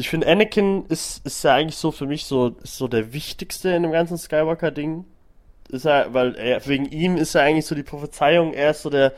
ich 0.00 0.10
finde, 0.10 0.26
Anakin 0.26 0.86
ist, 0.88 1.24
ist 1.26 1.42
ja 1.44 1.54
eigentlich 1.54 1.76
so 1.76 1.92
für 1.92 2.06
mich 2.06 2.24
so, 2.24 2.56
ist 2.62 2.76
so 2.76 2.88
der 2.88 3.12
wichtigste 3.12 3.70
in 3.70 3.82
dem 3.82 3.92
ganzen 3.92 4.18
Skywalker-Ding. 4.18 5.04
Ist 5.70 5.84
er, 5.84 6.12
weil 6.12 6.34
er, 6.34 6.66
wegen 6.66 6.86
ihm 6.86 7.16
ist 7.16 7.34
er 7.34 7.42
eigentlich 7.42 7.66
so 7.66 7.74
die 7.74 7.82
Prophezeiung, 7.82 8.52
er 8.52 8.72
ist 8.72 8.82
so 8.82 8.90
der, 8.90 9.12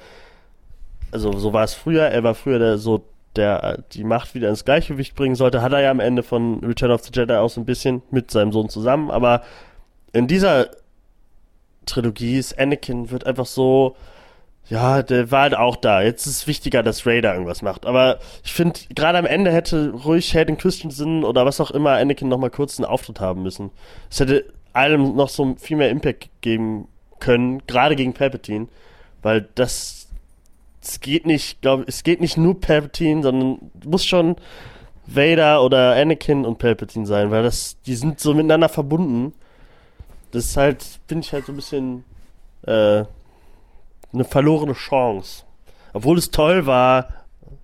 also 1.11 1.33
so 1.33 1.53
war 1.53 1.65
es 1.65 1.75
früher, 1.75 2.05
er 2.05 2.23
war 2.23 2.35
früher 2.35 2.59
der 2.59 2.79
so 2.79 3.05
der 3.37 3.85
die 3.93 4.05
Macht 4.05 4.35
wieder 4.35 4.51
ins 4.51 4.65
Gleichgewicht 4.65 5.15
bringen 5.15 5.35
sollte, 5.35 5.63
hat 5.63 5.73
er 5.73 5.81
ja 5.81 5.91
am 5.91 6.01
Ende 6.01 6.23
von 6.23 6.63
Return 6.63 6.91
of 6.91 7.03
the 7.03 7.11
Jedi 7.15 7.35
auch 7.35 7.49
so 7.49 7.61
ein 7.61 7.65
bisschen 7.65 8.03
mit 8.11 8.31
seinem 8.31 8.53
Sohn 8.53 8.69
zusammen. 8.69 9.11
Aber 9.11 9.43
in 10.13 10.27
dieser 10.27 10.71
Trilogie 11.87 12.39
ist 12.39 12.59
Anakin 12.59 13.11
wird 13.11 13.27
einfach 13.27 13.47
so, 13.47 13.97
ja, 14.69 15.03
der 15.03 15.31
war 15.31 15.43
halt 15.43 15.57
auch 15.57 15.77
da. 15.77 16.03
Jetzt 16.03 16.27
ist 16.27 16.37
es 16.37 16.47
wichtiger, 16.47 16.83
dass 16.83 17.07
Raider 17.07 17.33
irgendwas 17.33 17.63
macht. 17.63 17.85
Aber 17.85 18.19
ich 18.45 18.53
finde, 18.53 18.81
gerade 18.95 19.19
am 19.19 19.27
Ende 19.27 19.53
hätte 19.53 19.91
ruhig 19.91 20.35
Hayden 20.35 20.57
Christensen 20.57 21.25
oder 21.25 21.45
was 21.45 21.61
auch 21.61 21.71
immer 21.71 21.93
Anakin 21.93 22.29
nochmal 22.29 22.51
kurz 22.51 22.79
einen 22.79 22.87
Auftritt 22.87 23.21
haben 23.21 23.43
müssen. 23.43 23.71
Es 24.11 24.21
hätte 24.21 24.45
allem 24.73 25.15
noch 25.15 25.29
so 25.29 25.57
viel 25.59 25.77
mehr 25.77 25.91
Impact 25.91 26.31
geben 26.41 26.89
können, 27.19 27.67
gerade 27.67 27.97
gegen 27.97 28.15
Palpatine, 28.15 28.69
weil 29.23 29.49
das 29.55 30.09
es 30.83 30.99
geht 31.01 31.27
nicht, 31.27 31.61
glaube 31.61 31.85
es 31.87 32.03
geht 32.03 32.21
nicht 32.21 32.37
nur 32.37 32.61
Palpatine, 32.61 33.23
sondern 33.23 33.71
muss 33.85 34.05
schon 34.05 34.37
Vader 35.07 35.63
oder 35.63 35.95
Anakin 35.95 36.45
und 36.45 36.59
Palpatine 36.59 37.07
sein, 37.07 37.31
weil 37.31 37.43
das, 37.43 37.77
die 37.87 37.95
sind 37.95 38.21
so 38.21 38.35
miteinander 38.35 38.69
verbunden. 38.69 39.33
Das 40.33 40.47
ist 40.47 40.57
halt, 40.57 40.85
finde 41.07 41.25
ich 41.25 41.33
halt 41.33 41.47
so 41.47 41.53
ein 41.53 41.57
bisschen 41.57 42.05
äh, 42.67 43.05
eine 44.13 44.25
verlorene 44.25 44.75
Chance. 44.75 45.45
Obwohl 45.93 46.19
es 46.19 46.31
toll 46.31 46.67
war, 46.67 47.09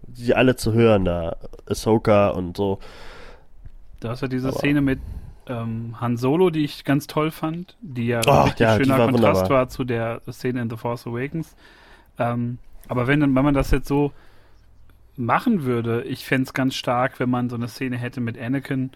die 0.07 0.34
alle 0.34 0.57
zu 0.57 0.72
hören 0.72 1.05
da, 1.05 1.36
Ahsoka 1.68 2.28
und 2.30 2.57
so. 2.57 2.78
Da 4.01 4.11
hast 4.11 4.22
du 4.22 4.28
diese 4.28 4.49
Aber 4.49 4.59
Szene 4.59 4.80
mit 4.80 5.01
ähm, 5.46 6.01
Han 6.01 6.16
Solo, 6.16 6.51
die 6.51 6.64
ich 6.64 6.84
ganz 6.84 7.07
toll 7.07 7.30
fand, 7.30 7.76
die 7.80 8.07
ja 8.09 8.20
Oh, 8.26 8.42
richtig 8.42 8.61
ja, 8.61 8.76
schöner 8.76 8.99
war 8.99 9.07
Kontrast 9.09 9.36
wunderbar. 9.42 9.51
war 9.59 9.68
zu 9.68 9.84
der 9.84 10.20
Szene 10.30 10.61
in 10.62 10.70
The 10.70 10.76
Force 10.76 11.07
Awakens. 11.07 11.57
Ähm, 12.18 12.59
aber 12.88 13.07
wenn, 13.07 13.20
wenn 13.20 13.32
man 13.44 13.55
das 13.55 13.70
jetzt 13.70 13.88
so 13.88 14.12
machen 15.16 15.64
würde, 15.64 16.03
ich 16.03 16.24
fände 16.24 16.44
es 16.44 16.53
ganz 16.55 16.74
stark, 16.74 17.18
wenn 17.18 17.30
man 17.30 17.49
so 17.51 17.57
eine 17.57 17.68
Szene 17.68 17.96
hätte 17.96 18.20
mit 18.20 18.38
Anakin 18.38 18.90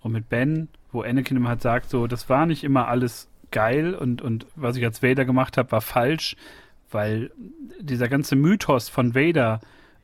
und 0.00 0.12
mit 0.12 0.28
Ben, 0.28 0.68
wo 0.92 1.02
Anakin 1.02 1.36
immer 1.36 1.50
halt 1.50 1.62
sagt, 1.62 1.90
so, 1.90 2.06
das 2.06 2.28
war 2.28 2.46
nicht 2.46 2.64
immer 2.64 2.88
alles 2.88 3.28
geil 3.50 3.94
und, 3.94 4.20
und 4.20 4.46
was 4.56 4.76
ich 4.76 4.84
als 4.84 5.02
Vader 5.02 5.24
gemacht 5.24 5.56
habe, 5.56 5.70
war 5.72 5.80
falsch, 5.80 6.36
weil 6.90 7.30
dieser 7.80 8.08
ganze 8.08 8.36
Mythos 8.36 8.88
von 8.88 9.14
Vader, 9.14 9.60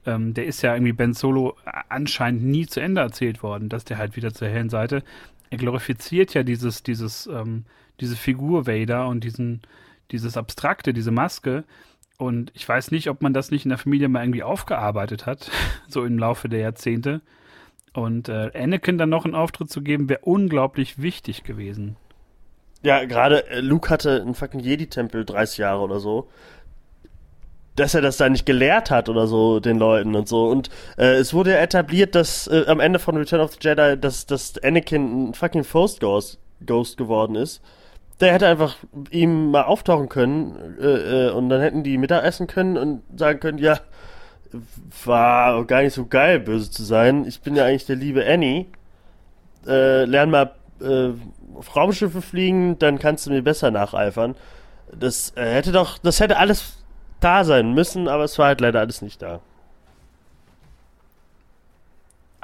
ähm, 0.06 0.34
der 0.34 0.46
ist 0.46 0.62
ja 0.62 0.74
irgendwie 0.74 0.92
Ben 0.92 1.14
Solo 1.14 1.56
anscheinend 1.88 2.44
nie 2.44 2.66
zu 2.66 2.80
Ende 2.80 3.00
erzählt 3.00 3.42
worden, 3.42 3.68
dass 3.68 3.84
der 3.84 3.98
halt 3.98 4.16
wieder 4.16 4.32
zur 4.32 4.48
hellen 4.48 4.70
Seite. 4.70 5.02
Er 5.50 5.58
glorifiziert 5.58 6.34
ja 6.34 6.42
dieses, 6.42 6.82
dieses, 6.82 7.26
ähm, 7.26 7.64
diese 8.00 8.16
Figur 8.16 8.66
Vader 8.66 9.06
und 9.08 9.24
diesen, 9.24 9.62
dieses 10.10 10.36
Abstrakte, 10.36 10.92
diese 10.92 11.10
Maske. 11.10 11.64
Und 12.18 12.52
ich 12.54 12.68
weiß 12.68 12.90
nicht, 12.90 13.08
ob 13.08 13.22
man 13.22 13.34
das 13.34 13.50
nicht 13.50 13.64
in 13.64 13.70
der 13.70 13.78
Familie 13.78 14.08
mal 14.08 14.22
irgendwie 14.22 14.42
aufgearbeitet 14.42 15.26
hat, 15.26 15.50
so 15.88 16.04
im 16.04 16.18
Laufe 16.18 16.48
der 16.48 16.60
Jahrzehnte. 16.60 17.20
Und 17.92 18.28
äh, 18.28 18.50
Anakin 18.54 18.98
dann 18.98 19.08
noch 19.08 19.24
einen 19.24 19.36
Auftritt 19.36 19.70
zu 19.70 19.80
geben, 19.80 20.08
wäre 20.08 20.20
unglaublich 20.22 21.00
wichtig 21.00 21.44
gewesen. 21.44 21.96
Ja, 22.82 23.04
gerade 23.04 23.48
äh, 23.48 23.60
Luke 23.60 23.88
hatte 23.88 24.20
einen 24.20 24.34
fucking 24.34 24.60
Jedi-Tempel 24.60 25.24
30 25.24 25.58
Jahre 25.58 25.80
oder 25.80 26.00
so. 26.00 26.28
Dass 27.76 27.94
er 27.94 28.02
das 28.02 28.16
da 28.16 28.28
nicht 28.28 28.46
gelehrt 28.46 28.90
hat 28.90 29.08
oder 29.08 29.26
so 29.26 29.58
den 29.58 29.78
Leuten 29.78 30.14
und 30.14 30.28
so. 30.28 30.46
Und 30.46 30.70
äh, 30.96 31.14
es 31.14 31.34
wurde 31.34 31.52
ja 31.52 31.56
etabliert, 31.56 32.14
dass 32.14 32.46
äh, 32.46 32.64
am 32.68 32.78
Ende 32.80 32.98
von 32.98 33.16
Return 33.16 33.40
of 33.40 33.52
the 33.52 33.58
Jedi, 33.60 33.98
dass, 33.98 34.26
dass 34.26 34.62
Anakin 34.62 35.30
ein 35.30 35.34
fucking 35.34 35.64
Force 35.64 35.98
Ghost, 35.98 36.38
Ghost 36.64 36.96
geworden 36.96 37.34
ist. 37.34 37.60
Der 38.20 38.32
hätte 38.32 38.46
einfach 38.46 38.76
ihm 39.10 39.50
mal 39.50 39.64
auftauchen 39.64 40.08
können 40.08 40.76
äh, 40.80 41.26
äh, 41.26 41.30
und 41.30 41.48
dann 41.48 41.60
hätten 41.60 41.82
die 41.82 41.98
Mittagessen 41.98 42.46
können 42.46 42.76
und 42.76 43.02
sagen 43.18 43.40
können, 43.40 43.58
ja, 43.58 43.80
war 45.04 45.64
gar 45.64 45.82
nicht 45.82 45.94
so 45.94 46.06
geil, 46.06 46.40
böse 46.40 46.70
zu 46.70 46.84
sein. 46.84 47.26
Ich 47.26 47.40
bin 47.40 47.56
ja 47.56 47.64
eigentlich 47.64 47.86
der 47.86 47.96
liebe 47.96 48.24
Annie. 48.24 48.66
Äh, 49.66 50.04
lern 50.04 50.30
mal 50.30 50.52
äh, 50.80 51.10
Raumschiffe 51.74 52.22
fliegen, 52.22 52.78
dann 52.78 52.98
kannst 52.98 53.26
du 53.26 53.30
mir 53.30 53.42
besser 53.42 53.70
nacheifern. 53.70 54.34
Das 54.92 55.32
äh, 55.36 55.54
hätte 55.54 55.72
doch, 55.72 55.98
das 55.98 56.20
hätte 56.20 56.36
alles 56.36 56.83
da 57.24 57.44
sein 57.44 57.72
müssen, 57.72 58.08
aber 58.08 58.24
es 58.24 58.38
war 58.38 58.46
halt 58.46 58.60
leider 58.60 58.80
alles 58.80 59.02
nicht 59.02 59.22
da. 59.22 59.40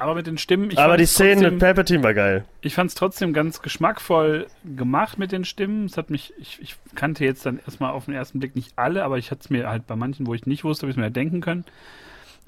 Aber 0.01 0.15
mit 0.15 0.25
den 0.25 0.39
Stimmen, 0.39 0.71
ich 0.71 0.79
aber 0.79 0.97
die 0.97 1.05
Szene 1.05 1.51
mit 1.51 1.59
Palpatine 1.59 2.01
war 2.01 2.15
geil. 2.15 2.43
Ich 2.61 2.73
fand 2.73 2.89
es 2.89 2.95
trotzdem 2.95 3.33
ganz 3.33 3.61
geschmackvoll 3.61 4.47
gemacht 4.75 5.19
mit 5.19 5.31
den 5.31 5.45
Stimmen. 5.45 5.85
Es 5.85 5.95
hat 5.95 6.09
mich, 6.09 6.33
ich, 6.39 6.59
ich 6.59 6.75
kannte 6.95 7.23
jetzt 7.23 7.45
dann 7.45 7.59
erstmal 7.59 7.91
auf 7.91 8.05
den 8.05 8.15
ersten 8.15 8.39
Blick 8.39 8.55
nicht 8.55 8.73
alle, 8.77 9.03
aber 9.03 9.19
ich 9.19 9.29
hatte 9.29 9.41
es 9.41 9.51
mir 9.51 9.69
halt 9.69 9.85
bei 9.85 9.95
manchen, 9.95 10.25
wo 10.25 10.33
ich 10.33 10.47
nicht 10.47 10.63
wusste, 10.63 10.83
habe 10.83 10.89
ich 10.89 10.95
es 10.95 10.97
mir 10.97 11.03
halt 11.03 11.15
denken 11.15 11.39
können. 11.39 11.65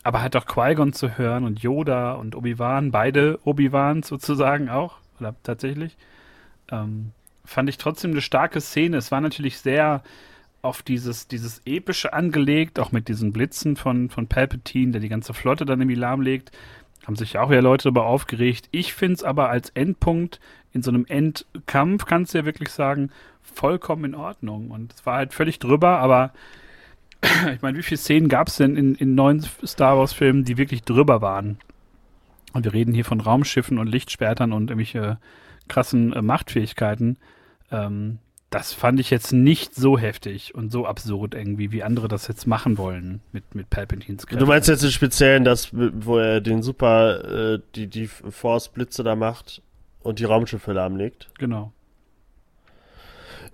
Aber 0.02 0.24
halt 0.24 0.36
auch 0.36 0.48
Qui-Gon 0.48 0.94
zu 0.94 1.20
hören 1.20 1.44
und 1.44 1.62
Yoda 1.62 2.14
und 2.14 2.36
Obi-Wan, 2.36 2.90
beide 2.90 3.38
Obi-Wans 3.44 4.08
sozusagen 4.08 4.70
auch, 4.70 4.96
oder 5.20 5.36
tatsächlich, 5.44 5.96
ähm, 6.72 7.12
fand 7.46 7.70
ich 7.70 7.78
trotzdem 7.78 8.12
eine 8.12 8.22
starke 8.22 8.62
Szene. 8.62 8.98
Es 8.98 9.12
war 9.12 9.22
natürlich 9.22 9.60
sehr 9.60 10.02
auf 10.64 10.82
dieses, 10.82 11.28
dieses 11.28 11.62
Epische 11.66 12.14
angelegt, 12.14 12.80
auch 12.80 12.92
mit 12.92 13.10
diesen 13.10 13.34
Blitzen 13.34 13.76
von, 13.76 14.10
von 14.10 14.28
Palpatine, 14.28 14.94
der 14.94 15.02
die 15.02 15.10
ganze 15.10 15.34
Flotte 15.34 15.66
dann 15.66 15.82
irgendwie 15.82 16.00
lahmlegt. 16.00 16.52
Haben 17.06 17.18
sich 17.18 17.38
auch 17.38 17.50
wieder 17.50 17.62
Leute 17.62 17.84
darüber 17.84 18.06
aufgeregt. 18.06 18.70
Ich 18.72 18.94
finde 18.94 19.16
es 19.16 19.24
aber 19.24 19.50
als 19.50 19.70
Endpunkt 19.72 20.40
in 20.72 20.82
so 20.82 20.90
einem 20.90 21.06
Endkampf, 21.06 22.06
kannst 22.06 22.34
du 22.34 22.40
ja 22.40 22.46
wirklich 22.46 22.70
sagen, 22.70 23.12
vollkommen 23.42 24.06
in 24.06 24.16
Ordnung. 24.16 24.72
Und 24.72 24.94
es 24.94 25.06
war 25.06 25.18
halt 25.18 25.34
völlig 25.34 25.60
drüber, 25.60 26.00
aber 26.00 26.32
ich 27.54 27.62
meine, 27.62 27.78
wie 27.78 27.84
viele 27.84 28.00
Szenen 28.00 28.30
gab 28.30 28.48
es 28.48 28.56
denn 28.56 28.78
in, 28.78 28.96
in 28.96 29.16
neuen 29.16 29.42
Star 29.66 29.98
Wars-Filmen, 29.98 30.46
die 30.46 30.58
wirklich 30.58 30.84
drüber 30.84 31.22
waren? 31.22 31.58
Und 32.54 32.64
wir 32.64 32.74
reden 32.74 32.94
hier 32.94 33.06
von 33.06 33.20
Raumschiffen 33.20 33.80
und 33.80 33.88
Lichtschwertern 33.88 34.54
und 34.54 34.70
irgendwelche 34.70 35.18
krassen 35.68 36.14
äh, 36.14 36.22
Machtfähigkeiten. 36.22 37.18
Ähm, 37.70 38.20
das 38.54 38.72
fand 38.72 39.00
ich 39.00 39.10
jetzt 39.10 39.34
nicht 39.34 39.74
so 39.74 39.98
heftig 39.98 40.54
und 40.54 40.72
so 40.72 40.86
absurd 40.86 41.34
irgendwie, 41.34 41.72
wie 41.72 41.82
andere 41.82 42.08
das 42.08 42.28
jetzt 42.28 42.46
machen 42.46 42.78
wollen 42.78 43.20
mit, 43.32 43.56
mit 43.56 43.72
Palpatines 43.72 44.28
Du 44.28 44.46
meinst 44.46 44.70
jetzt 44.70 44.84
im 44.84 44.92
Speziellen 44.92 45.44
das, 45.44 45.70
wo 45.72 46.20
er 46.20 46.40
den 46.40 46.62
Super, 46.62 47.56
äh, 47.56 47.60
die, 47.74 47.88
die 47.88 48.06
Force-Blitze 48.06 49.04
da 49.04 49.16
macht 49.16 49.64
und 50.04 50.20
die 50.20 50.26
Raumschiffe 50.26 50.72
lahmlegt? 50.72 51.30
Genau. 51.40 51.72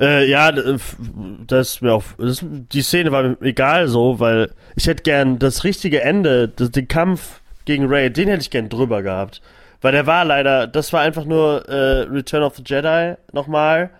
Äh, 0.01 0.29
ja, 0.29 0.51
das 0.51 1.69
ist 1.69 1.81
mir 1.81 1.93
auch. 1.93 2.03
Das, 2.17 2.43
die 2.43 2.81
Szene 2.81 3.13
war 3.13 3.23
mir 3.23 3.37
egal 3.41 3.87
so, 3.87 4.19
weil 4.19 4.51
ich 4.75 4.87
hätte 4.87 5.03
gern 5.03 5.39
das 5.39 5.63
richtige 5.63 6.01
Ende, 6.01 6.49
das, 6.49 6.71
den 6.71 6.89
Kampf 6.89 7.39
gegen 7.63 7.85
Ray, 7.85 8.11
den 8.11 8.27
hätte 8.27 8.41
ich 8.41 8.49
gern 8.49 8.67
drüber 8.67 9.01
gehabt. 9.01 9.41
Weil 9.81 9.93
der 9.93 10.07
war 10.07 10.25
leider, 10.25 10.67
das 10.67 10.91
war 10.91 10.99
einfach 11.01 11.23
nur 11.23 11.69
äh, 11.69 12.01
Return 12.01 12.43
of 12.43 12.57
the 12.57 12.63
Jedi 12.65 13.15
nochmal. 13.31 13.91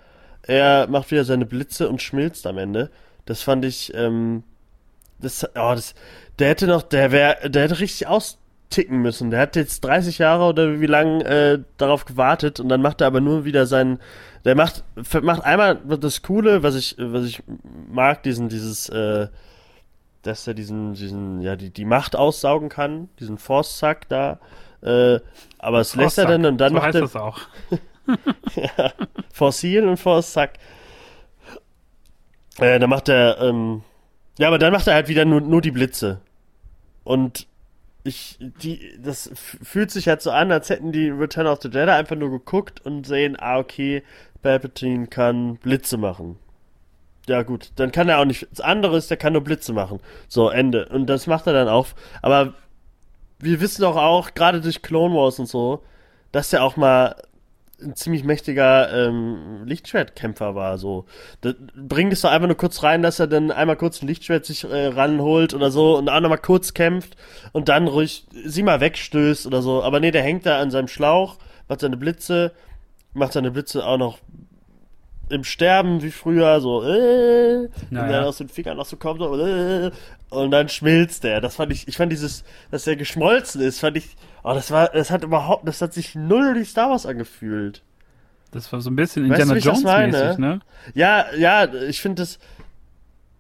Er 0.50 0.88
macht 0.88 1.12
wieder 1.12 1.26
seine 1.26 1.46
Blitze 1.46 1.88
und 1.88 2.02
schmilzt 2.02 2.48
am 2.48 2.58
Ende. 2.58 2.90
Das 3.26 3.44
fand 3.44 3.64
ich, 3.66 3.94
ähm, 3.94 4.42
das, 5.20 5.44
oh, 5.44 5.76
das, 5.76 5.94
der 6.40 6.48
hätte 6.50 6.66
noch, 6.66 6.82
der 6.82 7.12
wäre, 7.12 7.52
der 7.52 7.66
hätte 7.66 7.80
richtig 7.80 8.08
austicken 8.08 9.00
müssen. 9.04 9.30
Der 9.30 9.42
hat 9.42 9.56
jetzt 9.56 9.82
30 9.82 10.18
Jahre 10.18 10.46
oder 10.46 10.82
wie 10.82 10.88
lang 10.88 11.22
äh, 11.22 11.60
darauf 11.78 12.06
gewartet 12.06 12.60
und 12.60 12.68
dann 12.68 12.82
macht 12.82 13.02
er 13.02 13.06
aber 13.08 13.22
nur 13.22 13.46
wieder 13.46 13.68
seinen, 13.68 14.00
der 14.44 14.56
macht, 14.56 14.84
macht 15.22 15.44
einmal 15.44 15.76
das 15.76 16.24
Coole, 16.24 16.64
was 16.64 16.74
ich, 16.74 16.96
was 16.98 17.26
ich 17.26 17.44
mag, 17.88 18.24
diesen, 18.24 18.50
dieses, 18.50 18.90
äh, 18.90 19.28
dass 20.24 20.48
er 20.48 20.56
diesen, 20.56 20.96
diesen, 20.96 21.42
ja, 21.42 21.58
die, 21.58 21.70
die 21.70 21.86
Macht 21.86 22.16
aussaugen 22.16 22.70
kann, 22.70 23.08
diesen 23.20 23.38
Force-Sack 23.38 24.10
da, 24.10 24.40
äh, 24.82 25.20
aber 25.60 25.82
es 25.82 25.96
lässt 25.96 26.18
er 26.18 26.26
dann 26.26 26.44
und 26.48 26.58
dann 26.58 26.70
so 26.70 26.74
macht 26.74 26.86
heißt 26.86 26.96
er, 26.96 27.02
das 27.02 27.16
auch. 27.16 27.40
ja, 28.56 28.92
Fossil 29.34 29.88
und 29.88 29.98
Force-Sack. 29.98 30.54
Äh, 32.60 32.80
dann 32.80 32.90
macht 32.90 33.10
er, 33.10 33.40
ähm, 33.40 33.84
ja, 34.38 34.48
aber 34.48 34.60
dann 34.60 34.74
macht 34.74 34.88
er 34.88 34.96
halt 34.96 35.08
wieder 35.08 35.26
nur, 35.26 35.42
nur 35.42 35.62
die 35.62 35.72
Blitze. 35.72 36.22
Und 37.04 37.48
ich, 38.04 38.38
die, 38.40 38.98
das 39.02 39.30
fühlt 39.36 39.92
sich 39.92 40.08
halt 40.08 40.22
so 40.22 40.32
an, 40.32 40.52
als 40.52 40.70
hätten 40.70 40.92
die 40.92 41.10
Return 41.10 41.48
of 41.48 41.60
the 41.62 41.70
Jedi 41.70 41.92
einfach 41.92 42.16
nur 42.16 42.32
geguckt 42.32 42.86
und 42.86 43.06
sehen, 43.06 43.38
ah, 43.40 43.58
okay, 43.60 44.04
Palpatine 44.42 45.08
kann 45.08 45.58
Blitze 45.58 45.98
machen. 45.98 46.38
Ja, 47.28 47.44
gut, 47.44 47.72
dann 47.76 47.92
kann 47.92 48.10
er 48.10 48.20
auch 48.20 48.26
nicht, 48.26 48.48
das 48.50 48.62
andere 48.62 48.98
ist, 48.98 49.10
der 49.10 49.18
kann 49.18 49.34
nur 49.34 49.44
Blitze 49.44 49.74
machen. 49.74 50.00
So, 50.28 50.50
Ende. 50.50 50.88
Und 50.90 51.08
das 51.08 51.28
macht 51.28 51.46
er 51.48 51.54
dann 51.54 51.68
auch. 51.68 51.88
Aber 52.22 52.54
wir 53.40 53.62
wissen 53.62 53.82
doch 53.82 53.96
auch, 53.96 54.34
gerade 54.34 54.62
durch 54.62 54.82
Clone 54.82 55.14
Wars 55.14 55.40
und 55.40 55.46
so, 55.46 55.84
dass 56.32 56.54
er 56.54 56.64
auch 56.64 56.76
mal 56.76 57.16
ein 57.82 57.96
ziemlich 57.96 58.24
mächtiger 58.24 58.92
ähm, 58.94 59.64
Lichtschwertkämpfer 59.66 60.56
war. 60.56 60.78
So, 60.78 61.06
bringt 61.76 62.14
es 62.14 62.22
doch 62.22 62.32
einfach 62.32 62.48
nur 62.48 62.58
kurz 62.58 62.84
rein, 62.84 63.02
dass 63.02 63.20
er 63.20 63.28
dann 63.28 63.52
einmal 63.52 63.76
kurz 63.76 64.02
ein 64.02 64.08
Lichtschwert 64.08 64.46
sich 64.46 64.64
äh, 64.64 64.88
ranholt 64.88 65.54
oder 65.54 65.72
so 65.72 65.98
und 65.98 66.10
auch 66.10 66.20
nochmal 66.20 66.38
kurz 66.38 66.74
kämpft 66.74 67.16
und 67.52 67.70
dann 67.70 67.88
ruhig 67.88 68.28
sie 68.46 68.64
mal 68.64 68.80
wegstößt 68.80 69.46
oder 69.48 69.62
so. 69.62 69.84
Aber 69.84 70.00
nee, 70.00 70.12
der 70.12 70.24
hängt 70.24 70.46
da 70.46 70.60
an 70.60 70.72
seinem 70.72 70.88
Schlauch, 70.88 71.38
macht 71.68 71.82
seine 71.82 71.98
Blitze, 71.98 72.52
macht 73.14 73.34
seine 73.34 73.52
Blitze 73.52 73.86
auch 73.86 73.98
noch 73.98 74.20
im 75.30 75.44
Sterben 75.44 76.02
wie 76.02 76.12
früher, 76.12 76.60
so, 76.62 76.84
äh, 76.84 77.58
und 77.66 77.92
Naja. 77.92 78.12
dann 78.12 78.24
aus 78.26 78.38
den 78.38 78.50
Fingern 78.50 78.78
noch 78.78 78.86
so 78.86 78.98
kommt, 78.98 79.20
so, 79.20 79.38
äh, 79.38 79.92
und 80.30 80.52
dann 80.52 80.70
schmilzt 80.70 81.24
der. 81.24 81.42
Das 81.42 81.56
fand 81.56 81.72
ich, 81.72 81.88
ich 81.88 81.98
fand 81.98 82.12
dieses, 82.12 82.44
dass 82.72 82.86
er 82.88 82.96
geschmolzen 82.96 83.62
ist, 83.62 83.80
fand 83.80 83.98
ich, 83.98 84.16
oh, 84.44 84.54
das 84.54 84.72
war, 84.72 84.90
das 84.90 85.12
hat 85.12 85.24
überhaupt, 85.24 85.68
das 85.68 85.82
hat 85.82 85.94
sich 85.94 86.16
null 86.16 86.56
wie 86.56 86.66
Star 86.66 86.90
Wars 86.92 87.06
angefühlt. 87.06 87.82
Das 88.52 88.72
war 88.74 88.82
so 88.82 88.90
ein 88.90 88.96
bisschen 88.96 89.26
Indiana 89.26 89.56
Jones-mäßig, 89.58 90.38
ne? 90.40 90.60
Ja, 90.96 91.26
ja, 91.36 91.72
ich 91.72 92.02
finde 92.02 92.24
das, 92.24 92.40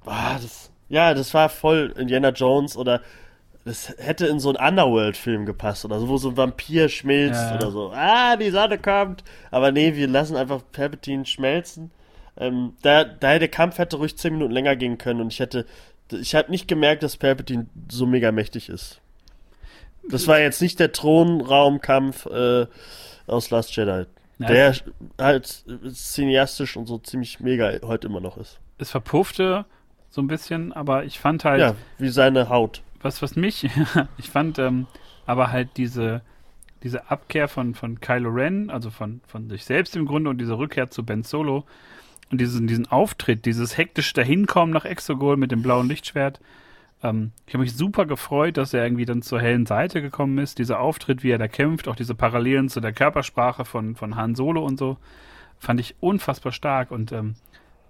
ah, 0.05 0.35
das, 0.35 0.71
ja, 0.87 1.13
das 1.13 1.33
war 1.33 1.49
voll 1.49 1.93
Indiana 1.97 2.29
Jones 2.29 2.77
oder 2.77 3.01
das 3.69 3.93
hätte 3.99 4.25
in 4.25 4.39
so 4.39 4.49
einen 4.51 4.67
Underworld-Film 4.67 5.45
gepasst 5.45 5.85
oder 5.85 5.99
so, 5.99 6.07
wo 6.09 6.17
so 6.17 6.29
ein 6.29 6.37
Vampir 6.37 6.89
schmilzt 6.89 7.39
Ja. 7.51 7.55
oder 7.55 7.69
so. 7.69 7.91
Ah, 7.93 8.35
die 8.35 8.49
Sonne 8.49 8.79
kommt. 8.79 9.23
Aber 9.51 9.71
nee, 9.71 9.93
wir 9.95 10.07
lassen 10.07 10.35
einfach 10.35 10.61
Palpatine 10.71 11.25
schmelzen. 11.27 11.91
Ähm, 12.35 12.73
da, 12.81 13.03
da 13.03 13.37
der 13.37 13.47
Kampf 13.47 13.77
hätte 13.77 13.97
ruhig 13.97 14.17
10 14.17 14.33
Minuten 14.33 14.51
länger 14.53 14.75
gehen 14.75 14.97
können 14.97 15.21
und 15.21 15.31
ich 15.31 15.39
hätte, 15.39 15.67
ich 16.11 16.33
habe 16.33 16.49
nicht 16.49 16.67
gemerkt, 16.67 17.03
dass 17.03 17.15
Palpatine 17.17 17.67
so 17.91 18.07
mega 18.07 18.31
mächtig 18.31 18.69
ist. 18.69 19.01
Das 20.09 20.25
war 20.27 20.39
jetzt 20.39 20.61
nicht 20.63 20.79
der 20.79 20.91
Thronraumkampf 20.91 22.25
äh, 22.25 22.65
aus 23.27 23.51
Last 23.51 23.75
Jedi. 23.75 24.05
Ja, 24.39 24.47
der 24.47 24.75
halt 25.19 25.63
cineastisch 25.93 26.75
und 26.75 26.87
so 26.87 26.97
ziemlich 26.97 27.39
mega 27.39 27.73
heute 27.83 28.07
immer 28.07 28.21
noch 28.21 28.37
ist. 28.37 28.59
Es 28.79 28.89
verpuffte 28.89 29.65
so 30.09 30.21
ein 30.21 30.27
bisschen, 30.27 30.73
aber 30.73 31.03
ich 31.03 31.19
fand 31.19 31.43
halt, 31.45 31.59
Ja, 31.59 31.75
wie 31.99 32.09
seine 32.09 32.49
Haut. 32.49 32.81
Was, 33.01 33.21
was 33.21 33.35
mich, 33.35 33.69
ich 34.17 34.29
fand 34.29 34.59
ähm, 34.59 34.87
aber 35.25 35.51
halt 35.51 35.77
diese, 35.77 36.21
diese 36.83 37.09
Abkehr 37.09 37.47
von, 37.47 37.75
von 37.75 37.99
Kylo 37.99 38.29
Ren, 38.29 38.69
also 38.69 38.89
von, 38.89 39.21
von 39.27 39.49
sich 39.49 39.65
selbst 39.65 39.95
im 39.95 40.05
Grunde 40.05 40.29
und 40.29 40.39
diese 40.39 40.57
Rückkehr 40.57 40.89
zu 40.89 41.05
Ben 41.05 41.23
Solo 41.23 41.65
und 42.31 42.39
diesen, 42.39 42.67
diesen 42.67 42.87
Auftritt, 42.87 43.45
dieses 43.45 43.77
hektische 43.77 44.13
Dahinkommen 44.13 44.73
nach 44.73 44.85
Exogol 44.85 45.37
mit 45.37 45.51
dem 45.51 45.61
blauen 45.61 45.87
Lichtschwert. 45.87 46.39
Ähm, 47.03 47.31
ich 47.47 47.53
habe 47.53 47.63
mich 47.63 47.75
super 47.75 48.05
gefreut, 48.05 48.57
dass 48.57 48.73
er 48.73 48.83
irgendwie 48.83 49.05
dann 49.05 49.21
zur 49.21 49.41
hellen 49.41 49.65
Seite 49.65 50.01
gekommen 50.01 50.37
ist. 50.37 50.59
Dieser 50.59 50.79
Auftritt, 50.79 51.23
wie 51.23 51.31
er 51.31 51.37
da 51.37 51.47
kämpft, 51.47 51.87
auch 51.87 51.95
diese 51.95 52.15
Parallelen 52.15 52.69
zu 52.69 52.81
der 52.81 52.93
Körpersprache 52.93 53.65
von, 53.65 53.95
von 53.95 54.15
Han 54.15 54.35
Solo 54.35 54.63
und 54.63 54.77
so, 54.77 54.97
fand 55.57 55.79
ich 55.79 55.95
unfassbar 55.99 56.51
stark. 56.51 56.91
Und 56.91 57.11
ähm, 57.11 57.35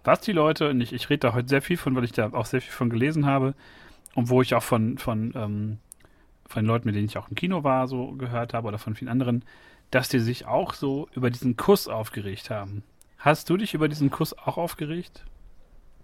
was 0.03 0.21
die 0.21 0.31
Leute, 0.31 0.69
und 0.69 0.81
ich, 0.81 0.93
ich 0.93 1.09
rede 1.09 1.27
da 1.27 1.33
heute 1.33 1.49
sehr 1.49 1.61
viel 1.61 1.77
von, 1.77 1.95
weil 1.95 2.05
ich 2.05 2.13
da 2.13 2.31
auch 2.33 2.45
sehr 2.45 2.61
viel 2.61 2.71
von 2.71 2.89
gelesen 2.89 3.25
habe, 3.25 3.53
und 4.15 4.29
wo 4.29 4.41
ich 4.41 4.53
auch 4.55 4.63
von, 4.63 4.97
von, 4.97 5.33
ähm, 5.35 5.77
von 6.47 6.63
den 6.63 6.67
Leuten, 6.67 6.87
mit 6.87 6.95
denen 6.95 7.05
ich 7.05 7.17
auch 7.17 7.29
im 7.29 7.35
Kino 7.35 7.63
war, 7.63 7.87
so 7.87 8.11
gehört 8.13 8.53
habe, 8.53 8.67
oder 8.67 8.77
von 8.77 8.95
vielen 8.95 9.09
anderen, 9.09 9.43
dass 9.91 10.09
die 10.09 10.19
sich 10.19 10.45
auch 10.45 10.73
so 10.73 11.07
über 11.13 11.29
diesen 11.29 11.57
Kuss 11.57 11.87
aufgeregt 11.87 12.49
haben. 12.49 12.83
Hast 13.17 13.49
du 13.49 13.57
dich 13.57 13.73
über 13.73 13.87
diesen 13.87 14.09
Kuss 14.09 14.37
auch 14.37 14.57
aufgeregt? 14.57 15.25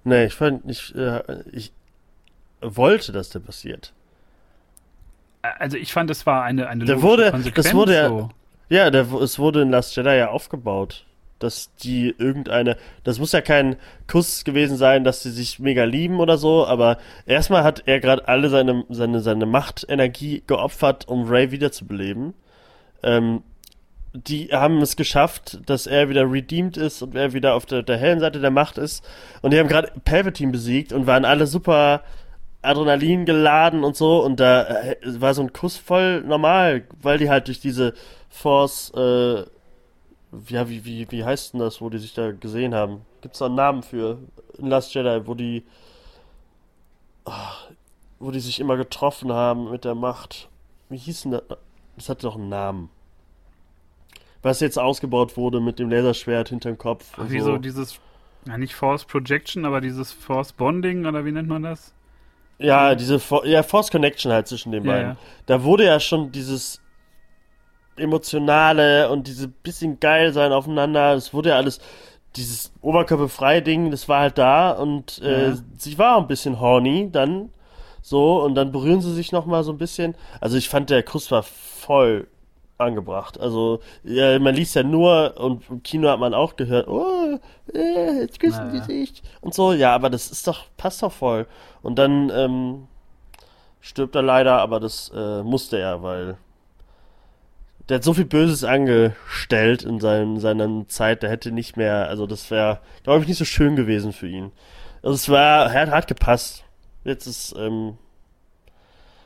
Nee, 0.03 0.25
ich 0.25 0.33
fand, 0.33 0.69
ich, 0.69 0.93
äh, 0.95 1.43
ich 1.51 1.71
wollte, 2.61 3.11
dass 3.11 3.29
der 3.29 3.39
passiert. 3.39 3.93
Also 5.41 5.77
ich 5.77 5.93
fand, 5.93 6.09
es 6.09 6.25
war 6.25 6.43
eine, 6.43 6.67
eine 6.67 6.85
der 6.85 7.01
wurde, 7.01 7.31
Das 7.53 7.73
wurde 7.73 7.93
ja, 7.93 8.07
so. 8.07 8.29
ja, 8.69 8.89
der, 8.89 9.11
es 9.13 9.37
wurde 9.37 9.61
in 9.61 9.69
Last 9.69 9.95
Jedi 9.95 10.17
ja 10.17 10.29
aufgebaut 10.29 11.05
dass 11.39 11.73
die 11.75 12.15
irgendeine, 12.17 12.77
das 13.03 13.19
muss 13.19 13.31
ja 13.31 13.41
kein 13.41 13.75
Kuss 14.07 14.45
gewesen 14.45 14.77
sein, 14.77 15.03
dass 15.03 15.23
sie 15.23 15.31
sich 15.31 15.59
mega 15.59 15.83
lieben 15.83 16.19
oder 16.19 16.37
so, 16.37 16.65
aber 16.65 16.97
erstmal 17.25 17.63
hat 17.63 17.83
er 17.85 17.99
gerade 17.99 18.27
alle 18.27 18.49
seine, 18.49 18.85
seine, 18.89 19.19
seine 19.19 19.45
Machtenergie 19.45 20.43
geopfert, 20.47 21.07
um 21.07 21.27
Ray 21.27 21.51
wiederzubeleben. 21.51 22.33
Ähm, 23.03 23.43
die 24.13 24.47
haben 24.51 24.81
es 24.81 24.95
geschafft, 24.95 25.59
dass 25.65 25.87
er 25.87 26.09
wieder 26.09 26.31
redeemed 26.31 26.77
ist 26.77 27.01
und 27.01 27.15
er 27.15 27.33
wieder 27.33 27.53
auf 27.53 27.65
der, 27.65 27.83
der 27.83 27.97
hellen 27.97 28.19
Seite 28.19 28.39
der 28.39 28.51
Macht 28.51 28.77
ist. 28.77 29.03
Und 29.41 29.51
die 29.51 29.59
haben 29.59 29.67
gerade 29.67 29.91
Palpatine 30.05 30.51
besiegt 30.51 30.93
und 30.93 31.05
waren 31.05 31.25
alle 31.25 31.47
super 31.47 32.01
Adrenalin 32.61 33.25
geladen 33.25 33.83
und 33.83 33.95
so. 33.95 34.23
Und 34.23 34.39
da 34.39 34.63
äh, 34.63 34.95
war 35.19 35.33
so 35.33 35.41
ein 35.41 35.51
Kuss 35.51 35.75
voll 35.75 36.21
normal, 36.21 36.83
weil 37.01 37.17
die 37.17 37.29
halt 37.29 37.47
durch 37.47 37.59
diese 37.59 37.93
Force 38.29 38.91
äh, 38.95 39.43
ja, 40.47 40.69
wie, 40.69 40.85
wie, 40.85 41.09
wie 41.11 41.23
heißt 41.23 41.53
denn 41.53 41.59
das, 41.59 41.81
wo 41.81 41.89
die 41.89 41.97
sich 41.97 42.13
da 42.13 42.31
gesehen 42.31 42.73
haben? 42.73 43.01
Gibt 43.21 43.35
es 43.35 43.39
da 43.39 43.45
einen 43.45 43.55
Namen 43.55 43.83
für 43.83 44.19
in 44.57 44.67
Last 44.67 44.93
Jedi, 44.93 45.27
wo 45.27 45.33
die 45.33 45.63
oh, 47.25 47.31
wo 48.19 48.31
die 48.31 48.39
sich 48.39 48.59
immer 48.59 48.77
getroffen 48.77 49.31
haben 49.31 49.71
mit 49.71 49.85
der 49.85 49.95
Macht? 49.95 50.49
Wie 50.89 50.97
hieß 50.97 51.23
denn 51.23 51.31
das? 51.31 51.43
Das 51.95 52.09
hatte 52.09 52.23
doch 52.23 52.35
einen 52.35 52.49
Namen. 52.49 52.89
Was 54.41 54.59
jetzt 54.59 54.77
ausgebaut 54.77 55.37
wurde 55.37 55.59
mit 55.59 55.79
dem 55.79 55.89
Laserschwert 55.89 56.49
hinterm 56.49 56.77
Kopf. 56.77 57.13
Ach, 57.17 57.29
wie 57.29 57.39
so. 57.39 57.57
dieses, 57.57 57.99
ja 58.45 58.57
nicht 58.57 58.75
Force 58.75 59.05
Projection, 59.05 59.65
aber 59.65 59.81
dieses 59.81 60.11
Force 60.11 60.53
Bonding 60.53 61.05
oder 61.05 61.25
wie 61.25 61.31
nennt 61.31 61.47
man 61.47 61.63
das? 61.63 61.93
Ja, 62.57 62.95
diese 62.95 63.19
ja, 63.43 63.63
Force 63.63 63.91
Connection 63.91 64.31
halt 64.31 64.47
zwischen 64.47 64.71
den 64.71 64.85
ja, 64.85 64.91
beiden. 64.91 65.09
Ja. 65.11 65.17
Da 65.45 65.63
wurde 65.63 65.85
ja 65.85 65.99
schon 65.99 66.31
dieses 66.31 66.81
emotionale 67.97 69.09
und 69.09 69.27
diese 69.27 69.47
bisschen 69.47 69.99
geil 69.99 70.33
sein 70.33 70.51
aufeinander. 70.51 71.15
Das 71.15 71.33
wurde 71.33 71.49
ja 71.49 71.57
alles, 71.57 71.79
dieses 72.35 72.71
oberkörperfrei 72.81 73.61
Ding, 73.61 73.91
das 73.91 74.09
war 74.09 74.21
halt 74.21 74.37
da 74.37 74.71
und 74.71 75.21
äh, 75.23 75.49
ja. 75.49 75.57
sie 75.77 75.97
war 75.97 76.17
ein 76.17 76.27
bisschen 76.27 76.59
horny 76.59 77.09
dann 77.11 77.49
so 78.01 78.43
und 78.43 78.55
dann 78.55 78.71
berühren 78.71 79.01
sie 79.01 79.13
sich 79.13 79.31
noch 79.31 79.45
mal 79.45 79.63
so 79.63 79.71
ein 79.71 79.77
bisschen. 79.77 80.15
Also 80.41 80.57
ich 80.57 80.69
fand 80.69 80.89
der 80.89 81.03
Kuss 81.03 81.31
war 81.31 81.43
voll 81.43 82.27
angebracht. 82.77 83.39
Also 83.39 83.79
ja, 84.03 84.37
man 84.39 84.55
liest 84.55 84.75
ja 84.75 84.83
nur 84.83 85.35
und 85.37 85.69
im 85.69 85.81
Kino 85.83 86.09
hat 86.09 86.19
man 86.19 86.33
auch 86.33 86.55
gehört, 86.55 86.87
oh, 86.87 87.39
äh, 87.73 88.21
jetzt 88.21 88.39
küssen 88.39 88.71
die 88.71 88.81
sich 88.81 89.23
und 89.41 89.53
so. 89.53 89.73
Ja, 89.73 89.95
aber 89.95 90.09
das 90.09 90.29
ist 90.29 90.47
doch 90.47 90.65
passt 90.77 91.01
doch 91.03 91.11
voll. 91.11 91.47
Und 91.81 91.97
dann 91.97 92.29
ähm, 92.35 92.87
stirbt 93.79 94.15
er 94.15 94.23
leider, 94.23 94.59
aber 94.59 94.79
das 94.79 95.11
äh, 95.15 95.43
musste 95.43 95.79
er, 95.79 96.03
weil 96.03 96.37
der 97.89 97.97
hat 97.97 98.03
so 98.03 98.13
viel 98.13 98.25
Böses 98.25 98.63
angestellt 98.63 99.83
in 99.83 99.99
seinen, 99.99 100.39
seiner 100.39 100.87
Zeit, 100.87 101.23
der 101.23 101.29
hätte 101.29 101.51
nicht 101.51 101.77
mehr, 101.77 102.07
also 102.07 102.25
das 102.25 102.49
wäre, 102.49 102.79
glaube 103.03 103.21
ich, 103.21 103.27
nicht 103.27 103.37
so 103.37 103.45
schön 103.45 103.75
gewesen 103.75 104.11
für 104.11 104.27
ihn. 104.27 104.51
Also 105.03 105.15
es 105.15 105.29
war, 105.29 105.71
er 105.71 105.81
hat, 105.81 105.91
hat 105.91 106.07
gepasst. 106.07 106.63
Jetzt 107.03 107.27
ist, 107.27 107.55
ähm, 107.57 107.97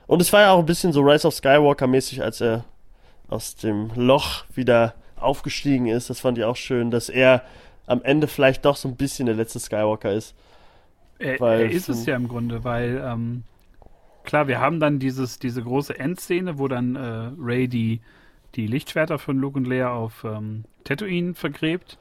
und 0.07 0.22
es 0.22 0.34
war 0.34 0.41
ja 0.41 0.51
auch 0.51 0.60
ein 0.60 0.66
bisschen 0.66 0.91
so 0.91 1.01
Rise 1.01 1.28
of 1.28 1.34
Skywalker 1.34 1.88
mäßig, 1.88 2.22
als 2.22 2.41
er 2.41 2.66
aus 3.30 3.55
dem 3.55 3.91
Loch 3.95 4.43
wieder 4.53 4.95
aufgestiegen 5.16 5.88
ist. 5.88 6.10
Das 6.10 6.20
fand 6.20 6.38
ich 6.38 6.43
auch 6.43 6.55
schön, 6.55 6.91
dass 6.91 7.10
er 7.10 7.43
am 7.86 8.01
Ende 8.03 8.28
vielleicht 8.28 8.66
doch 8.66 8.76
so 8.76 8.89
ein 8.89 8.95
bisschen 8.95 9.28
der 9.28 9.36
letzte 9.36 9.60
Skywalker 9.60 10.12
ist. 10.12 10.36
Er, 11.18 11.39
er 11.39 11.70
ist 11.70 11.89
es 11.89 12.05
ja 12.05 12.16
im 12.16 12.28
Grunde, 12.28 12.64
weil, 12.64 13.01
ähm, 13.05 13.43
klar, 14.24 14.47
wir 14.47 14.60
haben 14.60 14.80
dann 14.80 14.99
dieses, 14.99 15.39
diese 15.39 15.62
große 15.62 15.97
Endszene, 15.97 16.57
wo 16.57 16.68
dann 16.68 16.95
äh, 16.95 17.32
Ray 17.38 17.68
die 17.68 18.01
die 18.56 18.68
Lichtschwerter 18.68 19.20
von 19.20 19.38
Luke 19.38 19.58
und 19.58 19.66
Leia 19.66 19.91
auf 19.91 20.24
ähm, 20.24 20.66
Tatooine 20.84 21.34
vergräbt 21.34 21.97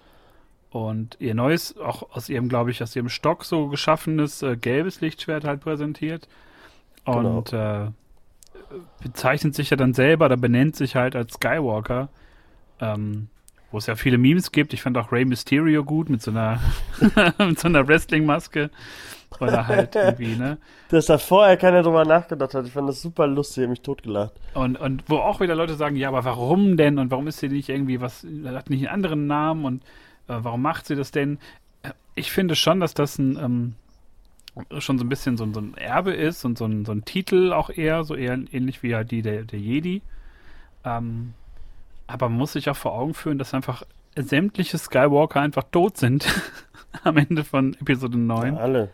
und 0.70 1.16
ihr 1.18 1.34
neues, 1.34 1.76
auch 1.78 2.10
aus 2.12 2.28
ihrem, 2.28 2.48
glaube 2.48 2.70
ich, 2.70 2.82
aus 2.82 2.94
ihrem 2.94 3.08
Stock 3.08 3.44
so 3.44 3.68
geschaffenes 3.68 4.42
äh, 4.42 4.56
gelbes 4.56 5.00
Lichtschwert 5.00 5.44
halt 5.44 5.60
präsentiert. 5.60 6.28
Und 7.04 7.50
genau. 7.50 7.86
äh, 7.86 7.90
bezeichnet 9.02 9.54
sich 9.54 9.70
ja 9.70 9.76
dann 9.76 9.94
selber 9.94 10.26
oder 10.26 10.36
benennt 10.36 10.76
sich 10.76 10.94
halt 10.94 11.16
als 11.16 11.34
Skywalker. 11.34 12.10
Ähm, 12.80 13.28
wo 13.70 13.78
es 13.78 13.86
ja 13.86 13.96
viele 13.96 14.18
Memes 14.18 14.52
gibt. 14.52 14.72
Ich 14.72 14.82
fand 14.82 14.96
auch 14.96 15.12
Rey 15.12 15.24
Mysterio 15.24 15.84
gut 15.84 16.08
mit 16.08 16.22
so 16.22 16.30
einer, 16.30 16.60
mit 17.38 17.58
so 17.58 17.68
einer 17.68 17.86
Wrestling-Maske. 17.86 18.70
Oder 19.40 19.66
halt 19.66 19.94
irgendwie, 19.94 20.36
ne? 20.36 20.58
Dass 20.88 21.06
da 21.06 21.18
vorher 21.18 21.56
keiner 21.56 21.82
drüber 21.82 22.04
nachgedacht 22.04 22.54
hat. 22.54 22.66
Ich 22.66 22.72
fand 22.72 22.88
das 22.88 23.02
super 23.02 23.26
lustig, 23.26 23.64
ich 23.64 23.68
mich 23.70 23.80
totgelacht. 23.82 24.32
Und, 24.54 24.76
und 24.76 25.04
wo 25.06 25.16
auch 25.16 25.40
wieder 25.40 25.54
Leute 25.54 25.74
sagen, 25.74 25.96
ja, 25.96 26.08
aber 26.08 26.24
warum 26.24 26.76
denn? 26.76 26.98
Und 26.98 27.10
warum 27.10 27.26
ist 27.26 27.38
sie 27.38 27.48
nicht 27.48 27.68
irgendwie 27.68 28.00
was, 28.00 28.26
hat 28.46 28.70
nicht 28.70 28.80
einen 28.80 28.94
anderen 28.94 29.26
Namen 29.26 29.64
und 29.64 29.82
äh, 30.28 30.38
warum 30.38 30.62
macht 30.62 30.86
sie 30.86 30.96
das 30.96 31.10
denn? 31.10 31.38
Äh, 31.82 31.90
ich 32.14 32.32
finde 32.32 32.56
schon, 32.56 32.80
dass 32.80 32.94
das 32.94 33.18
ein, 33.18 33.36
ähm, 33.36 33.74
schon 34.78 34.98
so 34.98 35.04
ein 35.04 35.08
bisschen 35.08 35.36
so, 35.36 35.50
so, 35.52 35.60
ein 35.60 35.76
Erbe 35.76 36.12
ist 36.12 36.44
und 36.44 36.58
so 36.58 36.64
ein, 36.64 36.84
so 36.84 36.92
ein 36.92 37.04
Titel 37.04 37.52
auch 37.52 37.70
eher, 37.70 38.04
so 38.04 38.14
eher 38.14 38.38
ähnlich 38.50 38.82
wie 38.82 38.94
halt 38.94 39.10
die 39.10 39.22
der, 39.22 39.44
der 39.44 39.58
Jedi. 39.58 40.02
Ähm, 40.84 41.34
aber 42.06 42.28
man 42.28 42.38
muss 42.38 42.54
sich 42.54 42.70
auch 42.70 42.76
vor 42.76 42.94
Augen 42.94 43.14
führen, 43.14 43.38
dass 43.38 43.54
einfach 43.54 43.84
sämtliche 44.16 44.78
Skywalker 44.78 45.40
einfach 45.40 45.64
tot 45.70 45.98
sind 45.98 46.26
am 47.04 47.18
Ende 47.18 47.44
von 47.44 47.74
Episode 47.74 48.18
9. 48.18 48.54
Ja, 48.54 48.60
alle 48.60 48.90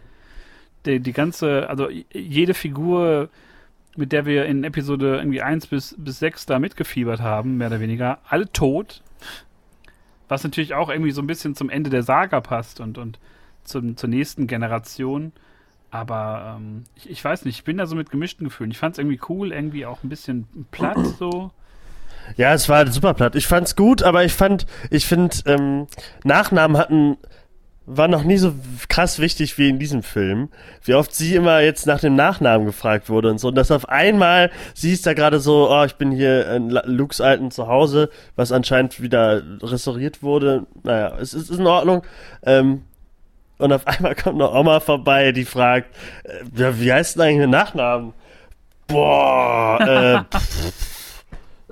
die, 0.86 1.00
die 1.00 1.12
ganze, 1.12 1.68
also 1.68 1.88
jede 2.12 2.54
Figur, 2.54 3.28
mit 3.96 4.12
der 4.12 4.26
wir 4.26 4.46
in 4.46 4.64
Episode 4.64 5.16
irgendwie 5.16 5.42
1 5.42 5.68
bis, 5.68 5.94
bis 5.98 6.18
6 6.18 6.46
da 6.46 6.58
mitgefiebert 6.58 7.20
haben, 7.20 7.56
mehr 7.56 7.68
oder 7.68 7.80
weniger, 7.80 8.18
alle 8.28 8.50
tot. 8.52 9.02
Was 10.28 10.42
natürlich 10.42 10.74
auch 10.74 10.88
irgendwie 10.88 11.10
so 11.10 11.22
ein 11.22 11.26
bisschen 11.26 11.54
zum 11.54 11.70
Ende 11.70 11.90
der 11.90 12.02
Saga 12.02 12.40
passt 12.40 12.80
und, 12.80 12.98
und 12.98 13.18
zum, 13.62 13.96
zur 13.96 14.08
nächsten 14.08 14.46
Generation. 14.46 15.32
Aber 15.90 16.56
ähm, 16.56 16.84
ich, 16.96 17.08
ich, 17.08 17.24
weiß 17.24 17.44
nicht, 17.44 17.58
ich 17.58 17.64
bin 17.64 17.76
da 17.76 17.86
so 17.86 17.94
mit 17.94 18.10
gemischten 18.10 18.44
Gefühlen. 18.44 18.70
Ich 18.70 18.78
fand 18.78 18.94
es 18.94 18.98
irgendwie 18.98 19.20
cool, 19.28 19.52
irgendwie 19.52 19.86
auch 19.86 20.02
ein 20.02 20.08
bisschen 20.08 20.48
platt 20.70 20.98
so. 21.18 21.52
Ja, 22.36 22.54
es 22.54 22.68
war 22.68 22.86
super 22.90 23.14
platt. 23.14 23.36
Ich 23.36 23.46
fand's 23.46 23.76
gut, 23.76 24.02
aber 24.02 24.24
ich 24.24 24.32
fand, 24.32 24.66
ich 24.90 25.06
finde, 25.06 25.36
ähm, 25.46 25.86
Nachnamen 26.24 26.76
hatten 26.76 27.18
war 27.86 28.08
noch 28.08 28.24
nie 28.24 28.38
so 28.38 28.54
krass 28.88 29.18
wichtig 29.18 29.58
wie 29.58 29.68
in 29.68 29.78
diesem 29.78 30.02
Film. 30.02 30.48
Wie 30.82 30.94
oft 30.94 31.14
sie 31.14 31.34
immer 31.34 31.60
jetzt 31.60 31.86
nach 31.86 32.00
dem 32.00 32.14
Nachnamen 32.14 32.66
gefragt 32.66 33.10
wurde 33.10 33.30
und 33.30 33.38
so. 33.38 33.48
Und 33.48 33.56
dass 33.56 33.70
auf 33.70 33.88
einmal, 33.88 34.50
sie 34.74 34.92
ist 34.92 35.06
da 35.06 35.12
gerade 35.12 35.38
so, 35.38 35.70
oh, 35.70 35.84
ich 35.84 35.96
bin 35.96 36.10
hier 36.10 36.50
in 36.50 36.70
Lukes 36.70 37.20
alten 37.20 37.50
Zuhause, 37.50 38.08
was 38.36 38.52
anscheinend 38.52 39.02
wieder 39.02 39.42
restauriert 39.62 40.22
wurde. 40.22 40.66
Naja, 40.82 41.16
es 41.20 41.34
ist, 41.34 41.50
in 41.50 41.66
Ordnung. 41.66 42.02
Ähm, 42.42 42.82
und 43.58 43.72
auf 43.72 43.86
einmal 43.86 44.14
kommt 44.14 44.40
eine 44.40 44.50
Oma 44.50 44.80
vorbei, 44.80 45.32
die 45.32 45.44
fragt, 45.44 45.94
äh, 46.24 46.72
wie 46.78 46.92
heißt 46.92 47.16
denn 47.16 47.22
eigentlich 47.22 47.38
der 47.38 47.46
Nachnamen? 47.48 48.14
Boah, 48.86 49.78
äh, 49.80 50.36
pff. 50.36 50.90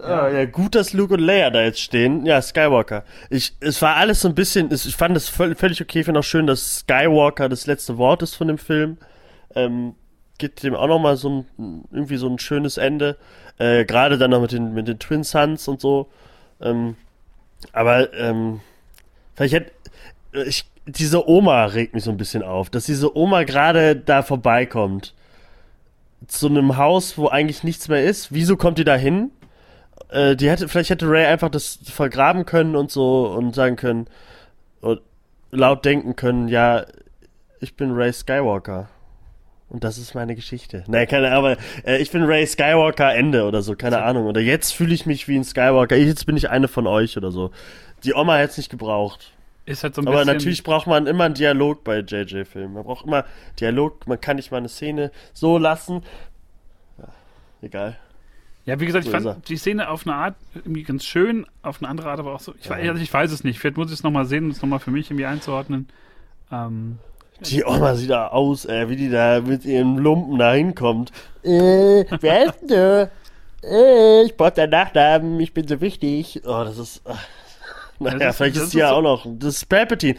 Ja. 0.02 0.28
ja, 0.28 0.44
gut, 0.46 0.74
dass 0.74 0.92
Luke 0.92 1.14
und 1.14 1.20
Leia 1.20 1.50
da 1.50 1.62
jetzt 1.62 1.80
stehen. 1.80 2.26
Ja, 2.26 2.42
Skywalker. 2.42 3.04
Ich, 3.30 3.54
es 3.60 3.80
war 3.82 3.96
alles 3.96 4.20
so 4.20 4.28
ein 4.28 4.34
bisschen, 4.34 4.70
ich 4.72 4.96
fand 4.96 5.16
es 5.16 5.28
völlig 5.28 5.80
okay, 5.80 6.00
ich 6.00 6.04
finde 6.04 6.20
auch 6.20 6.24
schön, 6.24 6.46
dass 6.46 6.80
Skywalker 6.80 7.48
das 7.48 7.66
letzte 7.66 7.98
Wort 7.98 8.22
ist 8.22 8.34
von 8.34 8.48
dem 8.48 8.58
Film. 8.58 8.98
Ähm, 9.54 9.94
gibt 10.38 10.62
dem 10.64 10.74
auch 10.74 10.88
nochmal 10.88 11.16
so 11.16 11.46
ein, 11.58 11.84
irgendwie 11.92 12.16
so 12.16 12.28
ein 12.28 12.38
schönes 12.38 12.78
Ende. 12.78 13.16
Äh, 13.58 13.84
Gerade 13.84 14.18
dann 14.18 14.32
noch 14.32 14.40
mit 14.40 14.52
den, 14.52 14.74
mit 14.74 14.88
den 14.88 14.98
Twin 14.98 15.22
Sons 15.22 15.68
und 15.68 15.80
so. 15.80 16.08
Ähm, 16.60 16.96
aber, 17.72 18.12
ähm, 18.14 18.60
vielleicht 19.34 19.54
hätte, 19.54 19.72
ich, 20.46 20.64
diese 20.86 21.28
Oma 21.28 21.66
regt 21.66 21.94
mich 21.94 22.04
so 22.04 22.10
ein 22.10 22.16
bisschen 22.16 22.42
auf, 22.42 22.70
dass 22.70 22.86
diese 22.86 23.16
Oma 23.16 23.44
gerade 23.44 23.94
da 23.94 24.22
vorbeikommt. 24.22 25.14
Zu 26.26 26.48
einem 26.48 26.76
Haus, 26.76 27.18
wo 27.18 27.28
eigentlich 27.28 27.64
nichts 27.64 27.88
mehr 27.88 28.04
ist. 28.04 28.32
Wieso 28.32 28.56
kommt 28.56 28.78
die 28.78 28.84
da 28.84 28.96
hin? 28.96 29.30
Äh, 30.10 30.36
die 30.36 30.50
hätte, 30.50 30.68
vielleicht 30.68 30.90
hätte 30.90 31.08
Ray 31.08 31.26
einfach 31.26 31.50
das 31.50 31.78
vergraben 31.84 32.44
können 32.46 32.76
und 32.76 32.90
so 32.90 33.28
und 33.28 33.54
sagen 33.54 33.76
können 33.76 34.06
und 34.80 35.00
laut 35.50 35.84
denken 35.84 36.16
können, 36.16 36.48
ja, 36.48 36.86
ich 37.60 37.76
bin 37.76 37.92
Ray 37.92 38.12
Skywalker. 38.12 38.88
Und 39.68 39.84
das 39.84 39.96
ist 39.96 40.14
meine 40.14 40.34
Geschichte. 40.34 40.84
Nein, 40.86 41.08
keine 41.08 41.28
Ahnung, 41.28 41.38
aber 41.38 41.56
äh, 41.86 41.96
ich 41.96 42.10
bin 42.10 42.24
Ray 42.24 42.46
Skywalker 42.46 43.14
Ende 43.14 43.44
oder 43.44 43.62
so, 43.62 43.74
keine 43.74 44.02
Ahnung. 44.02 44.26
Oder 44.26 44.42
jetzt 44.42 44.72
fühle 44.72 44.92
ich 44.92 45.06
mich 45.06 45.28
wie 45.28 45.36
ein 45.36 45.44
Skywalker. 45.44 45.96
Jetzt 45.96 46.26
bin 46.26 46.36
ich 46.36 46.50
eine 46.50 46.68
von 46.68 46.86
euch 46.86 47.16
oder 47.16 47.30
so. 47.30 47.52
Die 48.04 48.12
Oma 48.12 48.36
hätte 48.36 48.50
es 48.50 48.56
nicht 48.58 48.70
gebraucht. 48.70 49.32
Ist 49.64 49.82
halt 49.82 49.94
so 49.94 50.02
ein 50.02 50.08
Aber 50.08 50.18
bisschen, 50.18 50.34
natürlich 50.34 50.62
braucht 50.62 50.86
man 50.86 51.06
immer 51.06 51.24
einen 51.24 51.34
Dialog 51.34 51.84
bei 51.84 52.00
JJ-Filmen. 52.00 52.74
Man 52.74 52.84
braucht 52.84 53.06
immer 53.06 53.24
Dialog. 53.60 54.06
Man 54.06 54.20
kann 54.20 54.36
nicht 54.36 54.50
mal 54.50 54.58
eine 54.58 54.68
Szene 54.68 55.10
so 55.32 55.56
lassen. 55.56 56.02
Ja, 56.98 57.08
egal. 57.62 57.96
Ja, 58.64 58.78
wie 58.78 58.86
gesagt, 58.86 59.04
ich 59.04 59.10
So 59.10 59.16
er. 59.16 59.22
fand 59.34 59.48
die 59.48 59.56
Szene 59.56 59.88
auf 59.88 60.06
eine 60.06 60.14
Art 60.14 60.34
irgendwie 60.54 60.84
ganz 60.84 61.04
schön, 61.04 61.46
auf 61.62 61.80
eine 61.82 61.88
andere 61.88 62.10
Art 62.10 62.20
aber 62.20 62.34
auch 62.34 62.40
so. 62.40 62.54
Ich, 62.60 62.70
weiß, 62.70 62.88
also 62.88 63.02
ich 63.02 63.12
weiß 63.12 63.32
es 63.32 63.42
nicht. 63.44 63.58
Vielleicht 63.58 63.76
muss 63.76 63.88
ich 63.88 63.94
es 63.94 64.02
nochmal 64.02 64.24
sehen, 64.24 64.44
um 64.44 64.50
es 64.50 64.62
nochmal 64.62 64.78
für 64.78 64.90
mich 64.92 65.10
irgendwie 65.10 65.26
einzuordnen. 65.26 65.88
Ähm, 66.52 66.98
Die 67.40 67.64
Oma 67.64 67.94
sieht 67.96 68.10
da 68.10 68.28
aus, 68.28 68.64
ey, 68.66 68.88
wie 68.88 68.96
die 68.96 69.10
da 69.10 69.40
mit 69.40 69.64
ihrem 69.64 69.98
Lumpen 69.98 70.38
da 70.38 70.52
hinkommt. 70.52 71.10
Äh, 71.42 72.04
wer 72.20 72.44
ist 72.46 72.60
denn 72.60 72.68
du? 72.68 73.10
Äh, 73.64 74.22
ich 74.26 74.36
brauch 74.36 74.50
deinen 74.50 74.70
Nachnamen, 74.70 75.40
ich 75.40 75.52
bin 75.54 75.66
so 75.66 75.80
wichtig. 75.80 76.42
Oh, 76.44 76.62
das 76.64 76.78
ist. 76.78 77.02
ach. 77.04 77.18
Naja, 78.04 78.18
Das 78.18 78.36
vielleicht 78.36 78.56
das 78.56 78.62
ist 78.64 78.68
ist 78.70 78.74
ja 78.74 78.88
so- 78.88 78.94
auch 78.96 79.02
noch. 79.02 79.26
Das 79.38 79.56
ist 79.56 79.68
Palpatine. 79.68 80.16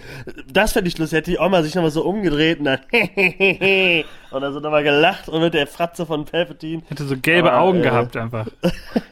Das 0.51 0.73
fände 0.73 0.87
ich 0.87 0.97
lustig. 0.97 1.17
Hätte 1.17 1.31
die 1.31 1.37
Oma 1.39 1.61
sich 1.63 1.75
nochmal 1.75 1.91
so 1.91 2.03
umgedreht 2.05 2.59
und 2.59 2.65
dann. 2.65 2.79
und 4.31 4.41
dann 4.41 4.53
so 4.53 4.59
nochmal 4.59 4.83
gelacht 4.83 5.29
und 5.29 5.41
mit 5.41 5.53
der 5.53 5.67
Fratze 5.67 6.05
von 6.05 6.25
Palpatine. 6.25 6.81
hätte 6.89 7.03
so 7.05 7.15
gelbe 7.17 7.51
Aber, 7.51 7.61
Augen 7.61 7.79
äh, 7.79 7.83
gehabt 7.83 8.17
einfach. 8.17 8.47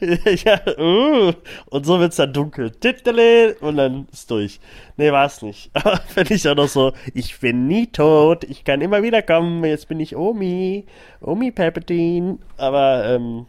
ja, 0.00 0.60
uh, 0.78 1.32
und 1.70 1.86
so 1.86 2.00
wird's 2.00 2.16
dann 2.16 2.32
dunkel. 2.32 2.70
Tittele, 2.72 3.54
Und 3.60 3.76
dann 3.76 4.08
ist 4.12 4.30
durch. 4.30 4.58
Nee, 4.96 5.12
war's 5.12 5.42
nicht. 5.42 5.70
Aber 5.74 5.96
finde 6.08 6.34
ich 6.34 6.48
auch 6.48 6.54
noch 6.56 6.68
so, 6.68 6.92
ich 7.14 7.38
bin 7.40 7.66
nie 7.66 7.86
tot, 7.86 8.44
ich 8.44 8.64
kann 8.64 8.80
immer 8.80 9.02
wieder 9.02 9.22
kommen, 9.22 9.64
jetzt 9.64 9.88
bin 9.88 10.00
ich 10.00 10.16
Omi. 10.16 10.86
Omi 11.20 11.50
Palpatine. 11.52 12.38
Aber, 12.56 13.04
ähm, 13.06 13.46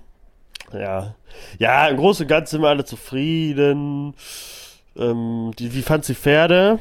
ja. 0.73 1.15
Ja, 1.57 1.87
im 1.87 1.97
Großen 1.97 2.23
und 2.25 2.29
Ganzen 2.29 2.51
sind 2.57 2.61
wir 2.61 2.69
alle 2.69 2.85
zufrieden. 2.85 4.13
Ähm, 4.97 5.51
die, 5.57 5.73
wie 5.73 5.81
fandst 5.81 6.09
du 6.09 6.13
die 6.13 6.19
Pferde? 6.19 6.79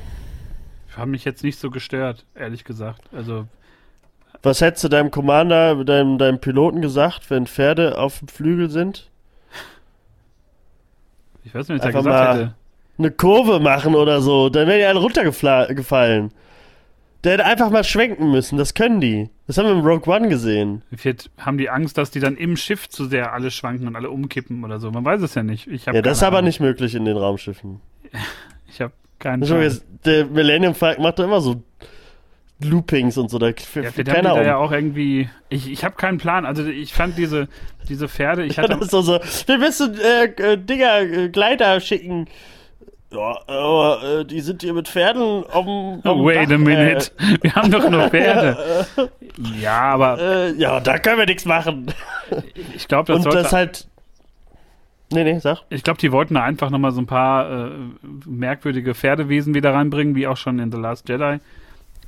Haben 0.97 1.13
mich 1.13 1.25
jetzt 1.25 1.43
nicht 1.43 1.59
so 1.59 1.71
gestört, 1.71 2.27
ehrlich 2.35 2.65
gesagt. 2.65 3.03
Also, 3.13 3.47
Was 4.43 4.61
hättest 4.61 4.85
du 4.85 4.89
deinem 4.89 5.11
Commander, 5.11 5.85
deinem, 5.85 6.19
deinem 6.19 6.39
Piloten 6.41 6.83
gesagt, 6.83 7.31
wenn 7.31 7.47
Pferde 7.47 7.97
auf 7.99 8.19
dem 8.19 8.29
Flügel 8.29 8.69
sind? 8.71 9.09
ich 11.45 11.55
weiß 11.55 11.69
nicht, 11.69 11.81
was 11.83 11.87
ich 11.89 11.93
da 11.93 11.99
Einfach 11.99 12.11
gesagt 12.11 12.35
mal- 12.37 12.39
hätte. 12.45 12.55
eine 12.99 13.11
Kurve 13.11 13.61
machen 13.61 13.95
oder 13.95 14.21
so, 14.21 14.49
dann 14.49 14.69
wären 14.69 14.79
die 14.79 14.85
alle 14.85 15.01
runtergefallen. 15.01 16.31
Der 17.25 17.33
hätte 17.33 17.45
einfach 17.45 17.71
mal 17.71 17.85
schwenken 17.85 18.31
müssen, 18.33 18.59
das 18.59 18.75
können 18.75 19.01
die. 19.01 19.31
Das 19.47 19.57
haben 19.57 19.67
wir 19.67 19.73
im 19.73 19.87
Rogue 19.87 20.13
One 20.13 20.29
gesehen. 20.29 20.83
Vielleicht 20.95 21.31
haben 21.39 21.57
die 21.57 21.71
Angst, 21.71 21.97
dass 21.97 22.11
die 22.11 22.19
dann 22.21 22.37
im 22.37 22.57
Schiff 22.57 22.89
zu 22.89 23.07
sehr 23.07 23.33
alle 23.33 23.51
schwanken 23.53 23.87
und 23.87 23.95
alle 23.97 24.11
umkippen 24.11 24.65
oder 24.65 24.81
so. 24.81 24.91
Man 24.91 25.05
weiß 25.05 25.23
es 25.23 25.35
ja 25.37 25.43
nicht. 25.45 25.67
Ja, 25.87 26.03
das 26.03 26.19
ist 26.19 26.23
aber 26.25 26.43
nicht 26.43 26.59
möglich 26.61 26.95
in 26.97 27.05
den 27.05 27.17
Raumschiffen. 27.17 27.81
Ich 28.69 28.81
habe 28.81 28.93
keinen 29.19 29.45
Schon 29.47 29.59
Plan. 29.61 29.81
der 30.05 30.25
Millennium 30.27 30.75
Falcon 30.75 31.03
macht 31.05 31.19
doch 31.19 31.25
immer 31.25 31.41
so 31.43 31.63
Loopings 32.65 33.19
und 33.19 33.29
so, 33.31 33.39
da 33.39 33.49
Ja, 33.49 33.55
vielleicht 33.59 34.09
haben 34.11 34.23
da 34.23 34.33
um. 34.35 34.43
ja 34.45 34.57
auch 34.57 34.73
irgendwie. 34.73 35.29
Ich, 35.49 35.71
ich 35.71 35.85
habe 35.85 35.97
keinen 35.97 36.19
Plan. 36.19 36.47
Also 36.47 36.65
ich 36.65 36.93
fand 36.95 37.19
diese, 37.19 37.49
diese 37.89 38.09
Pferde, 38.09 38.45
ich 38.45 38.57
Ja, 38.57 38.63
hatte. 38.63 38.75
das 38.75 38.83
ist 38.85 38.93
doch 38.93 39.03
so, 39.03 39.19
wir 39.47 39.59
müssen 39.59 39.99
äh, 39.99 40.25
äh, 40.27 40.57
Dinger, 40.57 41.01
äh, 41.01 41.29
Gleiter 41.29 41.81
schicken. 41.81 42.29
Ja, 43.11 43.41
aber 43.47 44.21
äh, 44.21 44.25
die 44.25 44.41
sind 44.41 44.63
hier 44.63 44.73
mit 44.73 44.89
Pferden 44.89 45.43
um. 45.43 46.01
Oh, 46.05 46.25
wait 46.25 46.51
a 46.51 46.57
minute. 46.57 47.11
Wir 47.43 47.55
haben 47.55 47.71
doch 47.71 47.91
nur 47.91 48.09
Pferde. 48.09 48.87
Ja, 49.61 49.81
aber 49.93 50.19
Äh, 50.19 50.51
äh, 50.51 50.55
ja, 50.55 50.81
da 50.81 50.99
können 50.99 51.19
wir 51.19 51.27
nichts 51.27 51.45
machen. 51.45 51.93
ich 52.75 52.89
glaube, 52.89 53.13
das 53.13 53.27
Und 53.27 53.35
das 53.35 53.53
halt. 53.53 53.87
Nee, 55.13 55.25
nee, 55.25 55.39
sag. 55.39 55.63
Ich 55.71 55.83
glaube, 55.83 55.99
die 55.99 56.13
wollten 56.13 56.35
da 56.35 56.43
einfach 56.43 56.71
nochmal 56.71 56.93
so 56.93 57.01
ein 57.01 57.07
paar 57.07 57.69
äh, 57.69 57.71
merkwürdige 58.27 58.95
Pferdewesen 58.95 59.55
wieder 59.55 59.75
reinbringen, 59.75 60.15
wie 60.15 60.27
auch 60.27 60.37
schon 60.37 60.59
in 60.59 60.71
The 60.73 60.79
Last 60.79 61.09
Jedi. 61.09 61.39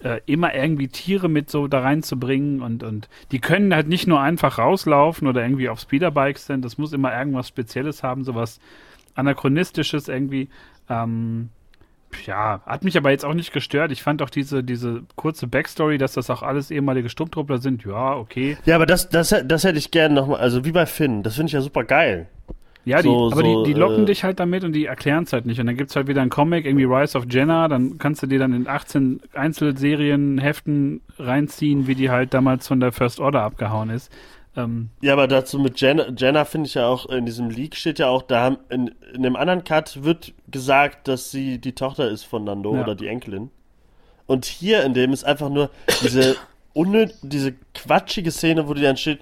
Äh, 0.03 0.21
immer 0.27 0.55
irgendwie 0.55 0.89
Tiere 0.89 1.29
mit 1.29 1.51
so 1.51 1.67
da 1.67 1.81
reinzubringen 1.81 2.61
und, 2.61 2.83
und 2.83 3.09
die 3.33 3.39
können 3.39 3.75
halt 3.75 3.89
nicht 3.89 4.07
nur 4.07 4.21
einfach 4.21 4.59
rauslaufen 4.59 5.27
oder 5.27 5.43
irgendwie 5.43 5.69
auf 5.69 5.81
Speederbikes 5.81 6.47
sind, 6.47 6.65
das 6.65 6.77
muss 6.77 6.93
immer 6.93 7.17
irgendwas 7.17 7.49
Spezielles 7.49 8.03
haben, 8.03 8.25
sowas 8.25 8.61
Anachronistisches 9.15 10.09
irgendwie. 10.09 10.49
Ähm, 10.91 11.49
ja, 12.27 12.61
hat 12.67 12.85
mich 12.85 12.97
aber 12.97 13.11
jetzt 13.11 13.25
auch 13.25 13.35
nicht 13.35 13.53
gestört. 13.53 13.93
Ich 13.93 14.03
fand 14.03 14.23
auch 14.23 14.31
diese, 14.31 14.63
diese 14.63 15.03
kurze 15.17 15.47
Backstory, 15.47 15.99
dass 15.99 16.13
das 16.13 16.31
auch 16.31 16.43
alles 16.43 16.71
ehemalige 16.71 17.09
Sturmtruppler 17.09 17.59
sind, 17.59 17.85
ja, 17.85 18.15
okay. 18.15 18.57
Ja, 18.67 18.77
aber 18.77 18.87
das, 18.87 19.09
das, 19.09 19.35
das 19.45 19.65
hätte 19.65 19.79
ich 19.79 19.91
gerne 19.91 20.15
nochmal, 20.15 20.41
also 20.41 20.65
wie 20.65 20.73
bei 20.73 20.87
Finn, 20.87 21.23
das 21.23 21.37
finde 21.37 21.49
ich 21.49 21.55
ja 21.55 21.61
super 21.61 21.85
geil. 21.85 22.29
Ja, 22.87 22.99
die, 23.01 23.09
So- 23.09 23.27
aber 23.33 23.37
so, 23.43 23.65
die, 23.65 23.73
die 23.73 23.79
locken 23.79 24.03
äh, 24.03 24.07
dich 24.07 24.25
halt 24.25 24.39
damit 24.41 24.63
und 24.65 24.73
die 24.73 24.87
erklären 24.87 25.25
es 25.25 25.33
halt 25.33 25.47
nicht. 25.47 25.59
Und 25.61 25.67
dann 25.67 25.77
gibt's 25.77 25.97
halt 25.97 26.07
wieder 26.07 26.21
einen 26.21 26.31
Comic, 26.31 26.67
irgendwie 26.67 26.85
Rise 26.85 27.17
of 27.17 27.25
Jenna, 27.31 27.69
dann 27.69 27.99
kannst 27.99 28.23
du 28.23 28.27
dir 28.27 28.39
dann 28.39 28.53
in 28.53 28.67
18 28.69 29.21
Einzelserien, 29.33 30.39
Heften 30.39 31.01
reinziehen, 31.19 31.87
wie 31.87 31.95
die 31.95 32.11
halt 32.11 32.35
damals 32.35 32.69
von 32.69 32.81
der 32.81 32.93
First 32.93 33.21
Order 33.21 33.43
abgehauen 33.43 33.91
ist. 33.91 34.13
Ähm, 34.57 34.91
Ja, 35.01 35.15
aber 35.15 35.27
dazu 35.27 35.59
mit 35.59 35.81
Jenna, 35.81 36.07
Jenna 36.17 36.45
finde 36.45 36.67
ich 36.69 36.75
ja 36.75 36.87
auch, 36.87 37.07
in 37.07 37.27
diesem 37.27 37.51
Leak 37.51 37.75
steht 37.75 37.99
ja 37.99 38.09
auch, 38.09 38.23
da 38.23 38.41
haben, 38.43 38.59
in, 38.69 38.95
in 39.15 39.23
dem 39.23 39.37
anderen 39.37 39.65
Cut 39.65 40.05
wird 40.05 40.33
gesagt, 40.51 41.09
dass 41.09 41.31
sie 41.31 41.59
die 41.59 41.73
Tochter 41.73 42.09
ist 42.11 42.25
von 42.25 42.45
Nando 42.45 42.75
Ja. 42.75 42.83
oder 42.83 42.95
die 42.95 43.07
Enkelin. 43.09 43.51
Und 44.27 44.45
hier 44.45 44.85
in 44.85 44.95
dem 44.95 45.13
ist 45.13 45.25
einfach 45.25 45.49
nur 45.49 45.71
diese 46.03 46.37
unnöt, 46.73 47.15
diese 47.23 47.55
quatschige 47.75 48.31
Szene, 48.31 48.69
wo 48.69 48.75
die 48.75 48.83
dann 48.83 48.97
steht, 48.97 49.21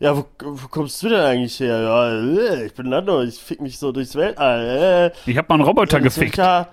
ja, 0.00 0.16
wo, 0.16 0.26
wo 0.38 0.68
kommst 0.68 1.02
du 1.02 1.08
denn 1.08 1.20
eigentlich 1.20 1.58
her? 1.58 1.80
Ja, 1.80 2.12
äh, 2.12 2.66
ich 2.66 2.74
bin 2.74 2.88
Nando, 2.88 3.20
ich 3.22 3.34
fick 3.38 3.60
mich 3.60 3.78
so 3.78 3.90
durchs 3.90 4.14
Weltall. 4.14 5.12
Äh. 5.26 5.30
ich 5.30 5.36
habe 5.36 5.48
mal 5.48 5.56
einen 5.56 5.64
Roboter 5.64 5.98
so, 5.98 6.04
gefickt. 6.04 6.36
Ja, 6.38 6.68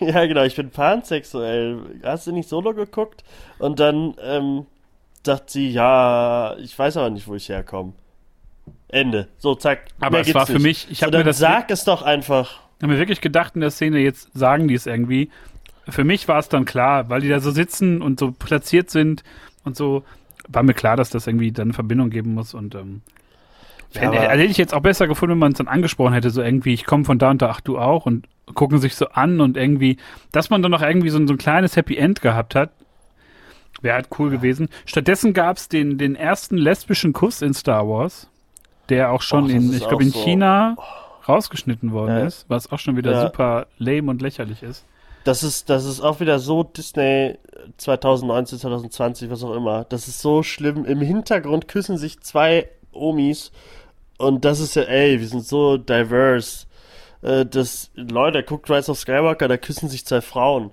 genau, 0.00 0.44
ich 0.44 0.56
bin 0.56 0.70
pansexuell. 0.70 1.78
Hast 2.02 2.26
du 2.26 2.32
nicht 2.32 2.48
Solo 2.48 2.72
geguckt? 2.72 3.22
Und 3.58 3.80
dann 3.80 4.14
ähm, 4.22 4.66
sagt 5.24 5.50
sie, 5.50 5.70
ja, 5.70 6.56
ich 6.58 6.78
weiß 6.78 6.96
aber 6.96 7.10
nicht, 7.10 7.28
wo 7.28 7.34
ich 7.34 7.50
herkomme. 7.50 7.92
Ende. 8.88 9.28
So, 9.38 9.54
zack. 9.54 9.86
Aber 10.00 10.20
es 10.20 10.34
war 10.34 10.46
für 10.46 10.54
nicht. 10.54 10.62
mich, 10.62 10.90
ich 10.90 10.98
so, 10.98 11.06
habe 11.06 11.18
mir 11.18 11.24
dann 11.24 11.26
das 11.26 11.38
sag 11.38 11.70
es 11.70 11.84
doch 11.84 12.00
einfach. 12.00 12.60
Ich 12.78 12.82
habe 12.82 12.94
mir 12.94 12.98
wirklich 12.98 13.20
gedacht 13.20 13.56
in 13.56 13.60
der 13.60 13.70
Szene, 13.70 13.98
jetzt 13.98 14.30
sagen 14.32 14.68
die 14.68 14.74
es 14.74 14.86
irgendwie. 14.86 15.30
Für 15.86 16.04
mich 16.04 16.28
war 16.28 16.38
es 16.38 16.48
dann 16.48 16.64
klar, 16.64 17.10
weil 17.10 17.20
die 17.20 17.28
da 17.28 17.40
so 17.40 17.50
sitzen 17.50 18.00
und 18.00 18.18
so 18.18 18.32
platziert 18.32 18.90
sind 18.90 19.22
und 19.64 19.76
so, 19.76 20.02
war 20.48 20.62
mir 20.62 20.74
klar, 20.74 20.96
dass 20.96 21.10
das 21.10 21.26
irgendwie 21.26 21.52
dann 21.52 21.68
eine 21.68 21.72
Verbindung 21.74 22.10
geben 22.10 22.34
muss 22.34 22.54
und 22.54 22.74
ähm, 22.74 23.00
Ja, 23.92 24.10
also 24.10 24.20
hätte 24.22 24.42
ich 24.44 24.56
jetzt 24.56 24.74
auch 24.74 24.80
besser 24.80 25.06
gefunden, 25.06 25.32
wenn 25.32 25.38
man 25.38 25.52
es 25.52 25.58
dann 25.58 25.68
angesprochen 25.68 26.12
hätte, 26.14 26.30
so 26.30 26.42
irgendwie, 26.42 26.74
ich 26.74 26.84
komme 26.84 27.04
von 27.04 27.18
da 27.18 27.30
und 27.30 27.40
da, 27.42 27.50
ach 27.50 27.60
du 27.60 27.78
auch 27.78 28.06
und 28.06 28.26
gucken 28.54 28.78
sich 28.78 28.94
so 28.96 29.06
an 29.08 29.40
und 29.40 29.56
irgendwie, 29.56 29.96
dass 30.32 30.50
man 30.50 30.62
dann 30.62 30.70
noch 30.72 30.82
irgendwie 30.82 31.08
so, 31.10 31.18
ein- 31.18 31.26
so 31.28 31.34
ein 31.34 31.38
kleines 31.38 31.76
Happy 31.76 31.96
End 31.96 32.20
gehabt 32.20 32.54
hat, 32.54 32.70
wäre 33.82 33.94
halt 33.96 34.08
cool 34.18 34.30
gewesen. 34.30 34.68
Stattdessen 34.86 35.32
gab 35.32 35.56
es 35.56 35.68
den, 35.68 35.98
den 35.98 36.16
ersten 36.16 36.56
lesbischen 36.56 37.12
Kuss 37.12 37.40
in 37.42 37.54
Star 37.54 37.88
Wars, 37.88 38.28
der 38.88 39.12
auch 39.12 39.22
schon 39.22 39.44
Och, 39.44 39.50
in, 39.50 39.72
ich 39.72 39.86
glaube 39.86 40.02
in 40.02 40.10
so- 40.10 40.22
China 40.22 40.76
rausgeschnitten 41.28 41.92
worden 41.92 42.18
Ja. 42.18 42.26
ist, 42.26 42.44
was 42.48 42.70
auch 42.70 42.78
schon 42.78 42.96
wieder 42.96 43.12
Ja. 43.12 43.22
super 43.22 43.66
lame 43.78 44.10
und 44.10 44.20
lächerlich 44.20 44.62
ist. 44.62 44.84
Das 45.24 45.42
ist, 45.42 45.70
das 45.70 45.84
ist 45.84 46.00
auch 46.00 46.20
wieder 46.20 46.38
so 46.38 46.62
Disney 46.62 47.38
2019, 47.78 48.58
2020, 48.58 49.30
was 49.30 49.42
auch 49.42 49.54
immer. 49.54 49.84
Das 49.84 50.06
ist 50.08 50.20
so 50.20 50.42
schlimm. 50.42 50.84
Im 50.84 51.00
Hintergrund 51.00 51.66
küssen 51.68 51.96
sich 51.96 52.20
zwei 52.20 52.68
Omis. 52.92 53.50
Und 54.18 54.44
das 54.44 54.60
ist 54.60 54.76
ja, 54.76 54.82
ey, 54.82 55.18
wir 55.20 55.26
sind 55.26 55.44
so 55.44 55.76
diverse. 55.78 56.66
Äh, 57.22 57.46
das, 57.46 57.90
Leute, 57.94 58.42
guckt 58.42 58.70
Rise 58.70 58.90
of 58.90 58.98
Skywalker, 58.98 59.48
da 59.48 59.56
küssen 59.56 59.88
sich 59.88 60.04
zwei 60.06 60.20
Frauen. 60.20 60.70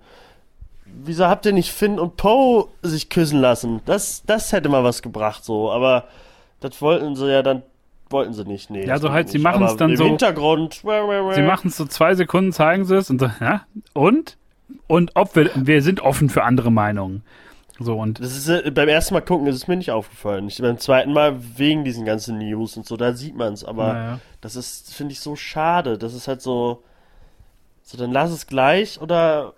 Wieso 0.86 1.28
habt 1.28 1.45
ihr 1.45 1.54
nicht 1.54 1.72
Finn 1.72 1.97
und 1.99 2.18
Poe 2.18 2.68
sich 2.82 3.10
küssen 3.10 3.39
lassen? 3.39 3.80
Das, 3.86 4.24
das 4.26 4.52
hätte 4.52 4.68
mal 4.68 4.84
was 4.84 5.02
gebracht, 5.02 5.45
so. 5.45 5.72
Aber 5.72 6.06
das 6.60 6.82
wollten 6.82 7.16
sie 7.16 7.32
ja 7.32 7.41
dann, 7.41 7.64
wollten 8.10 8.34
sie 8.34 8.43
nicht. 8.43 8.70
Nee, 8.70 8.86
Ja, 8.86 8.99
so 8.99 9.12
halt, 9.14 9.30
sie 9.30 9.39
machen's 9.39 9.70
Aber 9.72 9.78
dann 9.78 9.91
im 9.91 9.97
so- 9.97 10.04
Hintergrund. 10.04 10.82
Sie 10.84 11.41
machen 11.41 11.70
es 11.70 11.78
so 11.78 11.86
zwei 11.86 12.14
Sekunden, 12.16 12.52
zeigen 12.52 12.84
sie 12.84 12.97
es 12.97 13.10
und 13.10 13.20
so, 13.22 13.32
ja, 13.39 13.62
und? 13.93 14.38
Und 14.88 15.11
ob 15.15 15.36
wir, 15.36 15.49
wir 15.55 15.82
sind 15.82 16.01
offen 16.01 16.30
für 16.30 16.43
andere 16.43 16.72
Meinungen. 16.72 17.24
So, 17.80 17.97
und 17.97 18.19
Das 18.19 18.36
ist 18.36 18.47
äh, 18.47 18.69
beim 18.72 18.89
ersten 18.89 19.13
Mal 19.13 19.22
gucken 19.22 19.47
ist 19.47 19.55
es 19.55 19.67
mir 19.67 19.76
nicht 19.78 19.91
aufgefallen. 19.91 20.47
Ich, 20.47 20.61
beim 20.61 20.78
zweiten 20.78 21.13
Mal 21.13 21.38
wegen 21.57 21.84
diesen 21.84 22.05
ganzen 22.05 22.38
News 22.38 22.78
und 22.78 22.86
so, 22.86 22.97
da 22.97 23.13
sieht 23.13 23.36
man 23.36 23.53
es. 23.53 23.63
Aber 23.63 23.93
naja. 23.93 24.19
das 24.41 24.55
ist, 24.55 24.93
finde 24.93 25.13
ich, 25.13 25.19
so 25.19 25.36
schade. 25.36 25.97
Das 25.97 26.13
ist 26.13 26.28
halt 26.28 26.41
so, 26.41 26.84
so 27.82 27.97
dann 27.97 28.11
lass 28.11 28.32
es 28.32 28.47
gleich 28.47 29.01
oder 29.01 29.53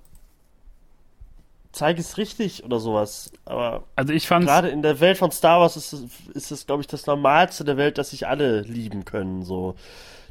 zeige 1.73 1.99
es 1.99 2.17
richtig 2.17 2.63
oder 2.63 2.79
sowas. 2.79 3.31
Aber 3.45 3.83
Also 3.95 4.13
ich 4.13 4.27
fand 4.27 4.45
gerade 4.45 4.69
in 4.69 4.83
der 4.83 4.99
Welt 4.99 5.17
von 5.17 5.31
Star 5.31 5.59
Wars 5.59 5.75
ist 5.75 5.91
es, 5.91 6.05
ist 6.33 6.51
es 6.51 6.65
glaube 6.65 6.81
ich, 6.81 6.87
das 6.87 7.05
Normalste 7.07 7.65
der 7.65 7.77
Welt, 7.77 7.97
dass 7.97 8.11
sich 8.11 8.27
alle 8.27 8.61
lieben 8.61 9.03
können. 9.03 9.43
So, 9.43 9.75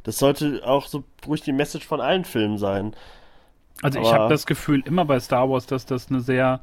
das 0.03 0.17
sollte 0.17 0.61
auch 0.65 0.87
so 0.87 1.03
ruhig 1.27 1.41
die 1.41 1.51
Message 1.51 1.85
von 1.85 2.01
allen 2.01 2.25
Filmen 2.25 2.57
sein. 2.57 2.95
Also 3.81 3.99
ich 3.99 4.05
Aber- 4.07 4.19
habe 4.19 4.29
das 4.33 4.45
Gefühl 4.45 4.81
immer 4.85 5.05
bei 5.05 5.19
Star 5.19 5.49
Wars, 5.49 5.65
dass 5.65 5.85
das 5.85 6.09
eine 6.09 6.21
sehr 6.21 6.61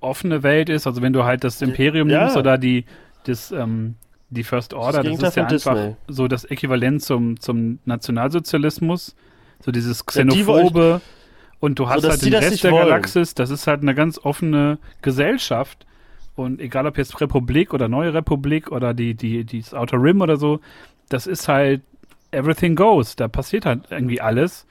offene 0.00 0.42
Welt 0.42 0.68
ist. 0.68 0.86
Also 0.86 1.02
wenn 1.02 1.12
du 1.12 1.24
halt 1.24 1.42
das 1.44 1.60
Imperium 1.62 2.08
Ja. 2.08 2.20
nimmst 2.22 2.36
oder 2.36 2.58
die 2.58 2.84
das 3.24 3.50
ähm, 3.50 3.96
die 4.30 4.44
First 4.44 4.74
Order, 4.74 4.98
das, 5.02 5.06
Gegenteil 5.06 5.28
ist 5.28 5.36
ja 5.36 5.72
einfach 5.72 5.74
Disney. 5.74 5.96
so 6.06 6.28
das 6.28 6.44
Äquivalent 6.44 7.02
zum 7.02 7.40
zum 7.40 7.78
Nationalsozialismus, 7.84 9.16
so 9.60 9.72
dieses 9.72 10.04
Ja, 10.14 10.22
die 10.24 10.28
Xenophobe 10.42 11.00
und 11.60 11.78
du 11.78 11.88
hast 11.88 12.02
dass 12.04 12.10
halt 12.12 12.24
den 12.26 12.32
das 12.32 12.44
Rest 12.44 12.62
der 12.64 12.72
wollen. 12.72 12.84
Galaxis, 12.88 13.34
das 13.34 13.50
ist 13.50 13.66
halt 13.66 13.82
eine 13.82 13.94
ganz 13.94 14.18
offene 14.22 14.78
Gesellschaft 15.02 15.86
und 16.36 16.60
egal 16.60 16.86
ob 16.86 16.96
jetzt 16.98 17.20
Republik 17.20 17.74
oder 17.74 17.88
Neue 17.88 18.14
Republik 18.14 18.70
oder 18.70 18.94
die 18.94 19.14
die 19.14 19.44
die 19.44 19.62
das 19.62 19.74
Outer 19.74 20.00
Rim 20.00 20.20
oder 20.20 20.36
so, 20.36 20.60
das 21.08 21.26
ist 21.26 21.48
halt 21.48 21.80
everything 22.30 22.76
goes, 22.76 23.16
da 23.16 23.26
passiert 23.28 23.64
halt 23.66 23.86
irgendwie 23.90 24.20
alles 24.20 24.66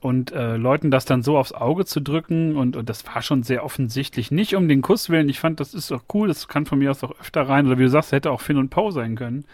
und 0.00 0.32
äh, 0.32 0.56
Leuten 0.56 0.90
das 0.90 1.04
dann 1.04 1.22
so 1.22 1.36
aufs 1.36 1.52
Auge 1.52 1.84
zu 1.84 2.00
drücken 2.00 2.56
und, 2.56 2.74
und 2.76 2.88
das 2.88 3.04
war 3.06 3.20
schon 3.22 3.42
sehr 3.42 3.64
offensichtlich. 3.64 4.30
Nicht 4.30 4.54
um 4.54 4.66
den 4.68 4.80
Kuss 4.82 5.10
willen, 5.10 5.28
ich 5.28 5.38
fand, 5.40 5.60
das 5.60 5.74
ist 5.74 5.92
auch 5.92 6.02
cool, 6.14 6.28
das 6.28 6.48
kann 6.48 6.64
von 6.66 6.78
mir 6.78 6.90
aus 6.90 7.04
auch 7.04 7.18
öfter 7.20 7.42
rein 7.48 7.66
oder 7.66 7.78
wie 7.78 7.82
du 7.82 7.90
sagst, 7.90 8.12
hätte 8.12 8.30
auch 8.30 8.40
Finn 8.40 8.56
und 8.56 8.70
Poe 8.70 8.92
sein 8.92 9.14
können. 9.16 9.44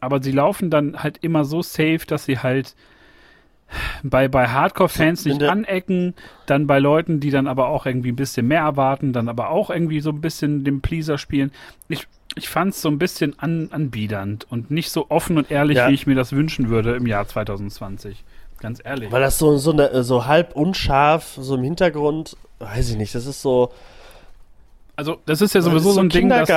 Aber 0.00 0.22
sie 0.22 0.32
laufen 0.32 0.70
dann 0.70 1.02
halt 1.02 1.18
immer 1.22 1.44
so 1.44 1.62
safe, 1.62 2.00
dass 2.06 2.24
sie 2.24 2.38
halt 2.38 2.74
bei, 4.02 4.28
bei 4.28 4.48
Hardcore-Fans 4.48 5.24
nicht 5.24 5.42
anecken, 5.42 6.14
dann 6.46 6.66
bei 6.66 6.78
Leuten, 6.78 7.18
die 7.20 7.30
dann 7.30 7.46
aber 7.48 7.68
auch 7.68 7.84
irgendwie 7.84 8.12
ein 8.12 8.16
bisschen 8.16 8.46
mehr 8.46 8.60
erwarten, 8.60 9.12
dann 9.12 9.28
aber 9.28 9.50
auch 9.50 9.70
irgendwie 9.70 10.00
so 10.00 10.10
ein 10.10 10.20
bisschen 10.20 10.62
den 10.64 10.80
Pleaser 10.80 11.18
spielen. 11.18 11.50
Ich, 11.88 12.06
ich 12.36 12.48
fand 12.48 12.74
es 12.74 12.82
so 12.82 12.88
ein 12.88 12.98
bisschen 12.98 13.38
an, 13.38 13.68
anbiedernd 13.72 14.46
und 14.50 14.70
nicht 14.70 14.90
so 14.90 15.06
offen 15.10 15.36
und 15.36 15.50
ehrlich, 15.50 15.78
Ja. 15.78 15.88
wie 15.88 15.94
ich 15.94 16.06
mir 16.06 16.14
das 16.14 16.32
wünschen 16.32 16.68
würde 16.68 16.94
im 16.94 17.06
Jahr 17.06 17.26
2020. 17.26 18.22
Ganz 18.60 18.80
ehrlich. 18.84 19.12
Weil 19.12 19.20
das 19.20 19.38
so, 19.38 19.56
so, 19.56 19.72
eine, 19.72 20.02
so 20.02 20.26
halb 20.26 20.56
unscharf, 20.56 21.36
so 21.38 21.56
im 21.56 21.62
Hintergrund, 21.62 22.36
weiß 22.58 22.90
ich 22.90 22.96
nicht, 22.96 23.14
das 23.14 23.26
ist 23.26 23.42
so. 23.42 23.72
Also, 24.96 25.18
das 25.26 25.42
ist 25.42 25.54
ja 25.54 25.60
sowieso 25.60 25.90
ist 25.90 25.94
so 25.96 26.00
ein 26.00 26.08
Ding, 26.08 26.28
dass, 26.30 26.48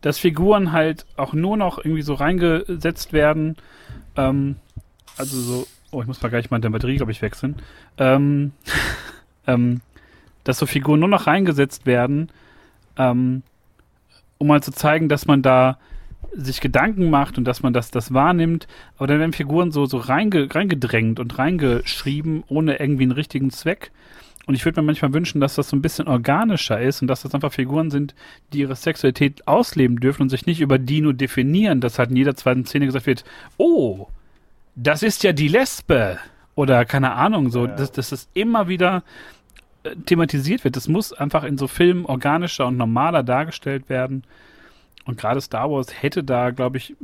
dass 0.00 0.18
Figuren 0.18 0.72
halt 0.72 1.04
auch 1.16 1.34
nur 1.34 1.58
noch 1.58 1.78
irgendwie 1.78 2.02
so 2.02 2.14
reingesetzt 2.14 3.12
werden. 3.12 3.56
Ähm, 4.16 4.56
also 5.18 5.38
so, 5.38 5.66
oh, 5.90 6.00
ich 6.00 6.06
muss 6.06 6.22
mal 6.22 6.30
gleich 6.30 6.50
mal 6.50 6.60
der 6.60 6.70
Batterie, 6.70 6.96
glaube 6.96 7.12
ich, 7.12 7.20
wechseln. 7.20 7.56
Ähm, 7.98 8.52
ähm, 9.46 9.82
dass 10.44 10.58
so 10.58 10.64
Figuren 10.64 11.00
nur 11.00 11.08
noch 11.08 11.26
reingesetzt 11.26 11.84
werden, 11.84 12.30
ähm, 12.96 13.42
um 14.38 14.46
mal 14.46 14.62
zu 14.62 14.72
zeigen, 14.72 15.10
dass 15.10 15.26
man 15.26 15.42
da 15.42 15.78
sich 16.32 16.60
Gedanken 16.60 17.10
macht 17.10 17.38
und 17.38 17.44
dass 17.44 17.62
man 17.62 17.72
das, 17.72 17.90
das 17.90 18.12
wahrnimmt. 18.14 18.66
Aber 18.96 19.06
dann 19.06 19.18
werden 19.18 19.32
Figuren 19.32 19.72
so, 19.72 19.86
so 19.86 19.98
reinge, 19.98 20.48
reingedrängt 20.54 21.18
und 21.20 21.38
reingeschrieben, 21.38 22.44
ohne 22.48 22.78
irgendwie 22.78 23.02
einen 23.04 23.12
richtigen 23.12 23.50
Zweck. 23.50 23.90
Und 24.46 24.54
ich 24.54 24.64
würde 24.64 24.80
mir 24.80 24.86
manchmal 24.86 25.12
wünschen, 25.12 25.40
dass 25.40 25.54
das 25.54 25.68
so 25.68 25.76
ein 25.76 25.82
bisschen 25.82 26.08
organischer 26.08 26.80
ist 26.80 27.02
und 27.02 27.08
dass 27.08 27.22
das 27.22 27.34
einfach 27.34 27.52
Figuren 27.52 27.90
sind, 27.90 28.14
die 28.52 28.60
ihre 28.60 28.74
Sexualität 28.74 29.46
ausleben 29.46 30.00
dürfen 30.00 30.22
und 30.22 30.28
sich 30.28 30.46
nicht 30.46 30.60
über 30.60 30.78
die 30.78 31.00
nur 31.02 31.14
definieren, 31.14 31.80
dass 31.80 31.98
halt 31.98 32.10
in 32.10 32.16
jeder 32.16 32.34
zweiten 32.34 32.64
Szene 32.64 32.86
gesagt 32.86 33.06
wird, 33.06 33.24
oh, 33.58 34.08
das 34.74 35.02
ist 35.02 35.22
ja 35.22 35.32
die 35.32 35.48
Lesbe. 35.48 36.18
Oder 36.54 36.84
keine 36.84 37.12
Ahnung, 37.12 37.50
so, 37.50 37.66
Ja. 37.66 37.74
dass, 37.76 37.92
dass 37.92 38.10
das 38.10 38.28
immer 38.34 38.66
wieder 38.68 39.02
äh, 39.84 39.94
thematisiert 40.06 40.64
wird. 40.64 40.74
Das 40.76 40.88
muss 40.88 41.12
einfach 41.12 41.44
in 41.44 41.56
so 41.58 41.68
Filmen 41.68 42.04
organischer 42.06 42.66
und 42.66 42.76
normaler 42.76 43.22
dargestellt 43.22 43.88
werden. 43.88 44.24
Und 45.06 45.18
gerade 45.18 45.40
Star 45.40 45.70
Wars 45.70 46.02
hätte 46.02 46.22
da, 46.22 46.50
glaube 46.50 46.76
ich, 46.76 46.94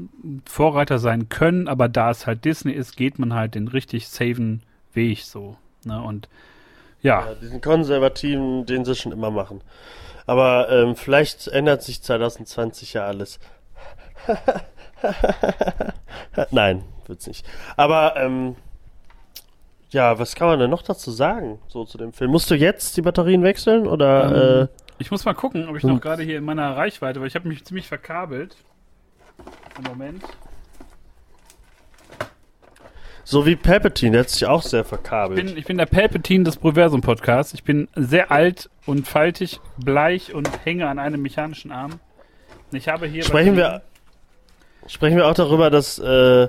Vorreiter 0.44 0.98
sein 0.98 1.28
können, 1.28 1.66
aber 1.66 1.88
da 1.88 2.10
es 2.10 2.26
halt 2.26 2.44
Disney 2.44 2.72
ist, 2.72 2.96
geht 2.96 3.18
man 3.18 3.34
halt 3.34 3.54
den 3.54 3.68
richtig 3.68 4.08
safen 4.08 4.62
Weg 4.92 5.24
so. 5.24 5.56
Ne? 5.84 6.00
Und 6.00 6.28
ja, 7.02 7.26
Ja, 7.26 7.34
diesen 7.34 7.60
konservativen, 7.60 8.66
den 8.66 8.84
sie 8.84 8.94
schon 8.94 9.12
immer 9.12 9.30
machen. 9.30 9.60
Aber 10.26 10.68
ähm, 10.70 10.96
vielleicht 10.96 11.46
ändert 11.48 11.82
sich 11.82 12.02
2020 12.02 12.94
ja 12.94 13.06
alles. 13.06 13.38
Nein, 16.50 16.82
wird's 17.06 17.26
nicht. 17.26 17.46
Aber 17.76 18.16
ähm, 18.16 18.56
ja, 19.90 20.18
was 20.18 20.34
kann 20.34 20.48
man 20.48 20.58
denn 20.58 20.70
noch 20.70 20.82
dazu 20.82 21.10
sagen, 21.10 21.60
so 21.68 21.84
zu 21.84 21.96
dem 21.96 22.12
Film? 22.12 22.32
Musst 22.32 22.50
du 22.50 22.56
jetzt 22.56 22.96
die 22.96 23.02
Batterien 23.02 23.42
wechseln 23.42 23.86
oder? 23.86 24.60
Ähm, 24.60 24.64
äh, 24.64 24.68
ich 24.98 25.10
muss 25.10 25.24
mal 25.24 25.34
gucken, 25.34 25.68
ob 25.68 25.76
ich 25.76 25.82
hm. 25.82 25.90
noch 25.90 26.00
gerade 26.00 26.22
hier 26.22 26.38
in 26.38 26.44
meiner 26.44 26.76
Reichweite, 26.76 27.20
weil 27.20 27.28
ich 27.28 27.34
habe 27.34 27.48
mich 27.48 27.64
ziemlich 27.64 27.88
verkabelt. 27.88 28.56
Im 29.78 29.84
Moment. 29.84 30.22
so 33.26 33.44
wie 33.44 33.56
Palpatine, 33.56 34.12
der 34.12 34.20
hat 34.20 34.30
sich 34.30 34.46
auch 34.46 34.62
sehr 34.62 34.82
Ich 34.82 34.86
verkabelt. 34.86 35.44
bin, 35.44 35.56
ich 35.56 35.64
bin 35.64 35.78
der 35.78 35.86
Palpatine 35.86 36.44
des 36.44 36.58
Proversum 36.58 37.00
Podcasts. 37.00 37.52
Ich 37.54 37.64
bin 37.64 37.88
sehr 37.96 38.30
alt 38.30 38.70
und 38.86 39.06
faltig, 39.08 39.58
bleich 39.78 40.32
und 40.32 40.48
hänge 40.64 40.86
an 40.86 41.00
einem 41.00 41.20
mechanischen 41.22 41.72
Arm. 41.72 41.98
Ich 42.70 42.86
habe 42.88 43.08
hier. 43.08 43.24
Sprechen 43.24 43.56
wir, 43.56 43.82
sprechen 44.86 45.16
wir 45.16 45.26
auch 45.26 45.34
darüber, 45.34 45.70
dass 45.70 45.98
äh, 45.98 46.48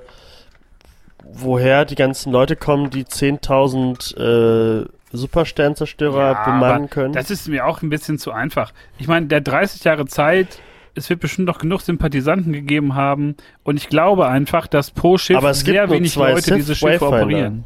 woher 1.23 1.85
die 1.85 1.95
ganzen 1.95 2.31
Leute 2.31 2.55
kommen, 2.55 2.91
die 2.91 3.05
10.000 3.05 4.83
äh, 4.83 4.87
Supersternzerstörer 5.11 6.31
Ja, 6.33 6.43
bemannen 6.45 6.89
können. 6.89 7.13
Das 7.13 7.31
ist 7.31 7.47
mir 7.47 7.65
auch 7.65 7.81
ein 7.81 7.89
bisschen 7.89 8.17
zu 8.17 8.31
einfach. 8.31 8.73
Ich 8.97 9.07
meine, 9.07 9.27
der 9.27 9.41
30 9.41 9.83
Jahre 9.83 10.05
Zeit, 10.05 10.59
es 10.95 11.09
wird 11.09 11.19
bestimmt 11.21 11.47
noch 11.47 11.59
genug 11.59 11.81
Sympathisanten 11.81 12.51
gegeben 12.53 12.95
haben. 12.95 13.35
Und 13.63 13.77
ich 13.77 13.87
glaube 13.89 14.27
einfach, 14.27 14.67
dass 14.67 14.91
pro 14.91 15.17
Schiff 15.17 15.39
sehr 15.53 15.89
wenig 15.89 16.15
Leute 16.15 16.41
Sith 16.41 16.55
diese 16.55 16.75
Schiffe 16.75 17.01
Wayfinder. 17.01 17.17
operieren. 17.23 17.65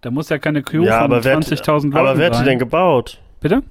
Da 0.00 0.10
muss 0.10 0.28
ja 0.28 0.38
keine 0.38 0.62
Crew 0.62 0.82
ja, 0.84 0.98
von 1.02 1.12
aber 1.12 1.24
wer, 1.24 1.38
20.000 1.38 1.66
Leuten 1.84 1.96
aber 1.96 2.18
wer 2.18 2.26
hat 2.32 2.40
die 2.40 2.44
denn 2.44 2.58
gebaut? 2.58 3.20
Bitte? 3.40 3.62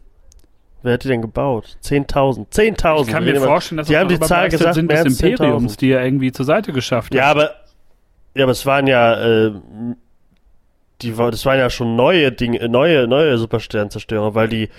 Wer 0.82 0.94
hat 0.94 1.04
die 1.04 1.10
denn 1.10 1.22
gebaut? 1.22 1.78
10.000. 1.84 2.48
10.000. 2.52 3.02
Ich 3.02 3.08
kann 3.12 3.24
mir 3.26 3.40
vorstellen, 3.42 3.78
dass 3.78 3.88
die 3.88 3.94
es 3.94 4.00
haben 4.00 4.08
die 4.08 4.20
Zahl 4.20 4.50
gesagt, 4.50 4.76
sind 4.76 4.90
des 4.90 5.22
Imperiums, 5.22 5.74
10.000. 5.74 5.80
die 5.80 5.92
er 5.92 6.04
irgendwie 6.06 6.32
zur 6.32 6.46
Seite 6.46 6.72
geschafft 6.72 7.14
Ja, 7.14 7.26
hat. 7.28 7.38
aber 7.38 7.52
ja, 8.36 8.44
aber 8.44 8.52
es 8.52 8.66
waren 8.66 8.88
ja 8.88 9.46
äh, 9.48 9.52
die 11.02 11.14
das 11.16 11.46
waren 11.46 11.58
ja 11.58 11.70
schon 11.70 11.96
neue 11.96 12.32
Dinge, 12.32 12.68
neue 12.70 13.08
neue 13.08 13.38
Supersternzerstörer, 13.38 14.36
weil 14.36 14.48
die 14.48 14.70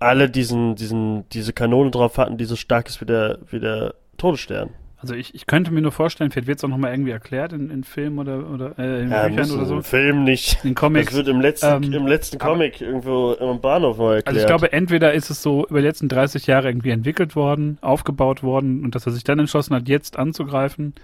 alle 0.00 0.28
diesen 0.28 0.74
diesen 0.74 1.28
diese 1.30 1.52
Kanone 1.52 1.90
drauf 1.90 2.18
hatten, 2.18 2.36
die 2.36 2.44
so 2.44 2.56
stark 2.56 2.88
ist 2.88 3.00
wie 3.00 3.04
der 3.06 3.38
wie 3.50 3.60
der 3.60 3.94
Todesstern. 4.18 4.70
Also 4.98 5.14
ich, 5.16 5.34
ich 5.34 5.46
könnte 5.48 5.72
mir 5.72 5.80
nur 5.80 5.90
vorstellen, 5.90 6.30
vielleicht 6.30 6.46
wird 6.46 6.58
es 6.58 6.64
auch 6.64 6.68
nochmal 6.68 6.92
irgendwie 6.92 7.10
erklärt 7.10 7.52
in, 7.52 7.70
in 7.70 7.82
Filmen 7.82 8.20
oder, 8.20 8.48
oder 8.48 8.78
äh, 8.78 9.02
in 9.02 9.10
Ja, 9.10 9.26
Büchern 9.26 9.50
oder 9.50 9.66
so. 9.66 9.74
im 9.74 9.82
Film 9.82 10.22
nicht. 10.22 10.64
In 10.64 10.76
Comics. 10.76 11.06
Das 11.06 11.16
wird 11.16 11.26
im 11.26 11.40
letzten 11.40 11.82
Ähm, 11.84 11.92
im 11.92 12.06
letzten 12.06 12.40
aber- 12.40 12.52
Comic 12.52 12.80
irgendwo 12.80 13.32
im 13.32 13.60
Bahnhof 13.60 13.98
neu 13.98 14.14
erklärt. 14.14 14.28
Also 14.28 14.40
ich 14.40 14.46
glaube, 14.46 14.72
entweder 14.72 15.12
ist 15.12 15.28
es 15.28 15.42
so 15.42 15.66
über 15.66 15.80
die 15.80 15.86
letzten 15.88 16.08
30 16.08 16.46
Jahre 16.46 16.68
irgendwie 16.68 16.90
entwickelt 16.90 17.34
worden, 17.34 17.78
aufgebaut 17.80 18.44
worden 18.44 18.84
und 18.84 18.94
dass 18.94 19.04
er 19.04 19.10
sich 19.10 19.24
dann 19.24 19.40
entschlossen 19.40 19.74
hat, 19.74 19.88
jetzt 19.88 20.16
anzugreifen. 20.20 20.94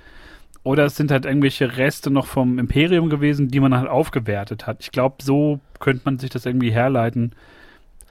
Oder 0.69 0.85
es 0.85 0.97
sind 0.97 1.11
halt 1.11 1.25
irgendwelche 1.25 1.79
Reste 1.79 2.11
noch 2.11 2.27
vom 2.27 2.59
Imperium 2.59 3.09
gewesen, 3.09 3.49
die 3.49 3.59
man 3.59 3.75
halt 3.75 3.89
aufgewertet 3.89 4.67
hat. 4.67 4.77
Ich 4.81 4.91
glaube, 4.91 5.17
so 5.23 5.61
könnte 5.81 6.03
man 6.05 6.19
sich 6.19 6.29
das 6.29 6.45
irgendwie 6.45 6.71
herleiten. 6.71 7.35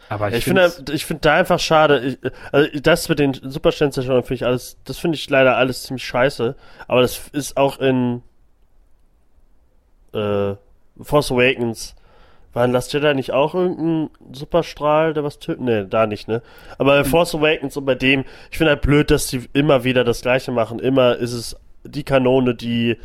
Aber 0.09 0.29
ich, 0.29 0.37
ich 0.37 0.43
finde, 0.45 0.73
ich 0.91 1.05
finde 1.05 1.21
da 1.21 1.35
einfach 1.35 1.59
schade. 1.59 1.99
Ich, 1.99 2.31
also 2.51 2.67
das 2.79 3.09
mit 3.09 3.19
den 3.19 3.35
Supersternzerstörern 3.35 4.23
finde 4.23 4.33
ich 4.33 4.45
alles, 4.45 4.79
das 4.85 4.97
finde 4.97 5.17
ich 5.17 5.29
leider 5.29 5.55
alles 5.55 5.83
ziemlich 5.83 6.03
scheiße. 6.03 6.55
Aber 6.87 7.01
das 7.01 7.27
ist 7.31 7.57
auch 7.57 7.77
in 7.77 8.23
äh, 10.15 10.55
Force 10.99 11.31
Awakens. 11.31 11.95
War 12.53 12.65
in 12.65 12.71
Last 12.71 12.91
Jedi 12.91 13.13
nicht 13.13 13.33
auch 13.33 13.53
irgendein 13.53 14.09
Superstrahl, 14.33 15.13
der 15.13 15.23
was 15.23 15.37
tötet? 15.37 15.61
Nee, 15.61 15.85
da 15.87 16.07
nicht, 16.07 16.27
ne? 16.27 16.41
Aber 16.79 16.97
bei 16.97 17.03
Force 17.03 17.35
Awakens 17.35 17.77
und 17.77 17.85
bei 17.85 17.93
dem, 17.93 18.25
ich 18.49 18.57
finde 18.57 18.71
halt 18.71 18.81
blöd, 18.81 19.11
dass 19.11 19.27
die 19.27 19.47
immer 19.53 19.83
wieder 19.83 20.03
das 20.03 20.21
Gleiche 20.23 20.51
machen. 20.51 20.79
Immer 20.79 21.17
ist 21.17 21.33
es 21.33 21.55
die 21.87 22.03
Kanone, 22.03 22.55
die 22.55 22.97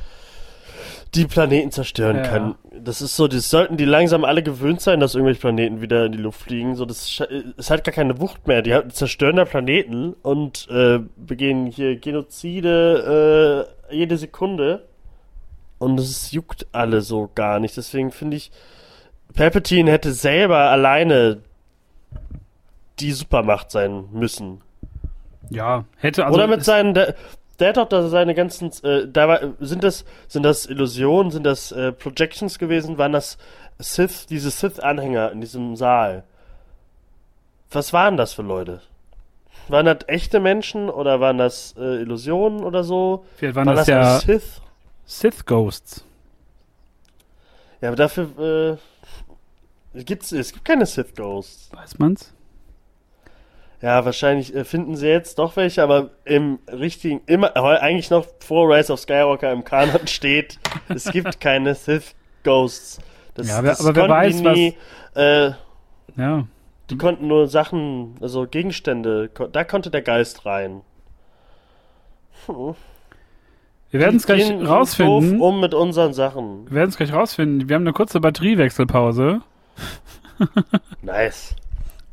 die 1.15 1.27
Planeten 1.27 1.71
zerstören 1.71 2.17
Ja, 2.17 2.23
kann. 2.23 2.55
Das 2.73 3.03
ist 3.03 3.17
so, 3.17 3.29
das 3.29 3.51
sollten 3.51 3.77
die 3.77 3.85
langsam 3.85 4.25
alle 4.25 4.43
gewöhnt 4.43 4.81
sein, 4.81 4.99
dass 4.99 5.15
irgendwelche 5.15 5.41
Planeten 5.41 5.83
wieder 5.83 6.07
in 6.07 6.13
die 6.13 6.19
Luft 6.19 6.41
fliegen. 6.41 6.75
So, 6.75 6.87
das 6.87 7.23
es 7.57 7.71
hat 7.71 7.85
gar 7.85 7.93
keine 7.93 8.19
Wucht 8.19 8.47
mehr. 8.47 8.63
Die 8.63 8.77
zerstören 8.89 9.37
da 9.37 9.45
Planeten 9.45 10.15
und 10.23 10.69
äh, 10.71 11.01
begehen 11.17 11.67
hier 11.67 11.97
Genozide 11.97 13.69
äh, 13.91 13.95
jede 13.95 14.17
Sekunde. 14.17 14.85
Und 15.79 16.01
es 16.01 16.33
juckt 16.33 16.67
alle 16.73 17.03
so 17.03 17.29
gar 17.35 17.61
nicht. 17.61 17.77
Deswegen 17.77 18.11
finde 18.11 18.39
ich, 18.39 18.51
Palpatine 19.35 19.91
hätte 19.91 20.13
selber 20.13 20.71
alleine 20.71 21.43
die 23.01 23.13
Supermacht 23.13 23.71
sein 23.71 24.05
müssen. 24.13 24.63
ja, 25.51 25.85
hätte 25.99 26.25
also 26.25 26.37
Oder 26.37 26.47
mit 26.47 26.65
seinen, 26.65 26.95
der, 27.59 27.69
hat 27.69 27.77
doch 27.77 27.89
da 27.89 28.09
seine 28.09 28.35
ganzen, 28.35 28.71
äh, 28.85 29.07
da 29.07 29.29
war, 29.29 29.41
sind 29.61 29.85
das, 29.85 30.05
sind 30.29 30.43
das 30.43 30.67
Illusionen, 30.67 31.31
sind 31.31 31.45
das 31.45 31.73
äh, 31.73 31.93
Projections 31.93 32.59
gewesen, 32.59 32.99
waren 32.99 33.13
das 33.13 33.39
Sith, 33.79 34.27
diese 34.27 34.51
Sith-Anhänger 34.51 35.33
in 35.33 35.41
diesem 35.41 35.77
Saal? 35.77 36.25
Was 37.71 37.93
waren 37.93 38.17
das 38.17 38.35
für 38.35 38.43
Leute? 38.43 38.81
Waren 39.69 39.87
das 39.87 39.99
echte 40.09 40.41
Menschen 40.41 40.91
oder 40.91 41.21
waren 41.21 41.39
das 41.39 41.75
äh, 41.79 42.01
Illusionen 42.01 42.65
oder 42.65 42.85
so? 42.85 43.25
Vielleicht 43.37 43.55
waren, 43.55 43.67
das, 43.69 43.87
ja 43.87 44.19
Sith? 44.19 44.61
Sith 45.05 45.45
Ghosts. 45.47 46.05
Ja, 47.81 47.89
aber 47.89 47.97
dafür 47.97 48.79
äh, 49.95 50.03
gibt's, 50.05 50.33
es 50.33 50.53
gibt 50.53 50.65
keine 50.65 50.87
Sith 50.87 51.15
Ghosts. 51.15 51.71
Weiß 51.73 51.99
man's? 51.99 52.33
Ja, 53.83 54.05
wahrscheinlich 54.05 54.55
äh, 54.55 54.65
finden 54.65 54.95
sie 54.95 55.09
jetzt 55.09 55.41
doch 55.41 55.57
welche, 55.57 55.83
aber 55.83 56.11
im 56.25 56.61
richtigen, 56.69 57.21
immer, 57.27 57.57
eigentlich 57.57 58.11
noch 58.11 58.27
vor 58.39 58.73
Rise 58.73 58.93
of 58.93 59.01
Skywalker 59.01 59.51
im 59.53 59.65
Kanon 59.65 60.07
steht, 60.07 60.59
es 60.89 61.11
gibt 61.11 61.41
keine 61.41 61.75
Sith 61.75 62.15
Ghosts. 62.45 63.01
Das, 63.35 63.49
ja, 63.49 63.59
aber, 63.59 63.69
das 63.69 63.81
aber 63.85 63.97
wer 63.97 64.09
weiß, 64.09 64.41
nie, 64.41 64.77
was. 65.15 65.23
Äh, 65.23 65.53
ja. 66.17 66.47
Die 66.91 66.97
konnten 66.97 67.27
nur 67.27 67.49
Sachen, 67.49 68.15
also 68.21 68.47
Gegenstände, 68.47 69.31
da 69.51 69.65
konnte 69.65 69.91
der 69.91 70.03
Geist 70.03 70.47
rein. 70.47 70.83
Hm. 72.47 72.75
Wir 73.91 74.01
werden 74.01 74.17
es 74.17 74.27
gleich 74.27 74.51
rausfinden. 74.51 75.41
Um 75.41 75.61
mit 75.61 75.75
unseren 75.75 76.13
Sachen. 76.13 76.67
Wir 76.67 76.77
werden 76.77 76.91
es 76.91 76.97
gleich 76.97 77.13
rausfinden. 77.13 77.69
Wir 77.69 77.75
haben 77.75 77.83
eine 77.83 77.93
kurze 77.93 78.21
Batteriewechselpause. 78.21 79.43
nice. 81.03 81.55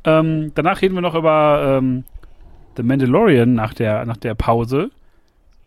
Ähm, 0.03 0.51
danach 0.55 0.81
reden 0.81 0.95
wir 0.95 1.01
noch 1.01 1.15
über 1.15 1.77
ähm, 1.77 2.03
The 2.77 2.83
Mandalorian 2.83 3.53
nach 3.53 3.73
der, 3.73 4.05
nach 4.05 4.17
der 4.17 4.35
Pause. 4.35 4.91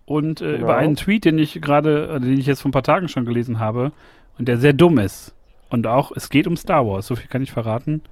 Und 0.05 0.41
äh, 0.41 0.53
genau. 0.53 0.65
über 0.65 0.77
einen 0.77 0.97
Tweet, 0.97 1.25
den 1.25 1.39
ich 1.39 1.61
gerade, 1.61 2.09
äh, 2.17 2.21
den 2.21 2.39
ich 2.39 2.47
jetzt 2.47 2.63
vor 2.63 2.69
ein 2.69 2.73
paar 2.73 2.83
Tagen 2.83 3.09
schon 3.09 3.25
gelesen 3.25 3.59
habe 3.59 3.93
und 4.39 4.49
der 4.49 4.59
sehr 4.59 4.73
dumm 4.73 4.99
ist. 4.99 5.35
Und 5.71 5.87
auch, 5.87 6.13
es 6.15 6.29
geht 6.29 6.47
um 6.47 6.57
Star 6.57 6.87
Wars, 6.87 7.07
so 7.07 7.17
viel 7.17 7.29
kann 7.29 7.43
ich 7.43 7.53
verraten. 7.53 8.03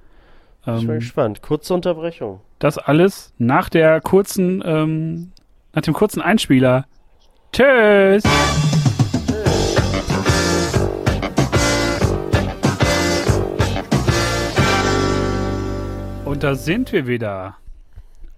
Ähm, 0.65 0.77
ich 0.77 0.87
bin 0.87 0.99
gespannt. 0.99 1.41
Kurze 1.41 1.73
Unterbrechung. 1.73 2.39
Das 2.59 2.77
alles 2.77 3.33
nach 3.37 3.69
der 3.69 4.01
kurzen, 4.01 4.63
ähm, 4.65 5.31
nach 5.73 5.81
dem 5.81 5.93
kurzen 5.93 6.21
Einspieler. 6.21 6.85
Tschüss! 7.51 8.23
Und 16.41 16.45
da 16.45 16.55
sind 16.55 16.91
wir 16.91 17.05
wieder. 17.05 17.57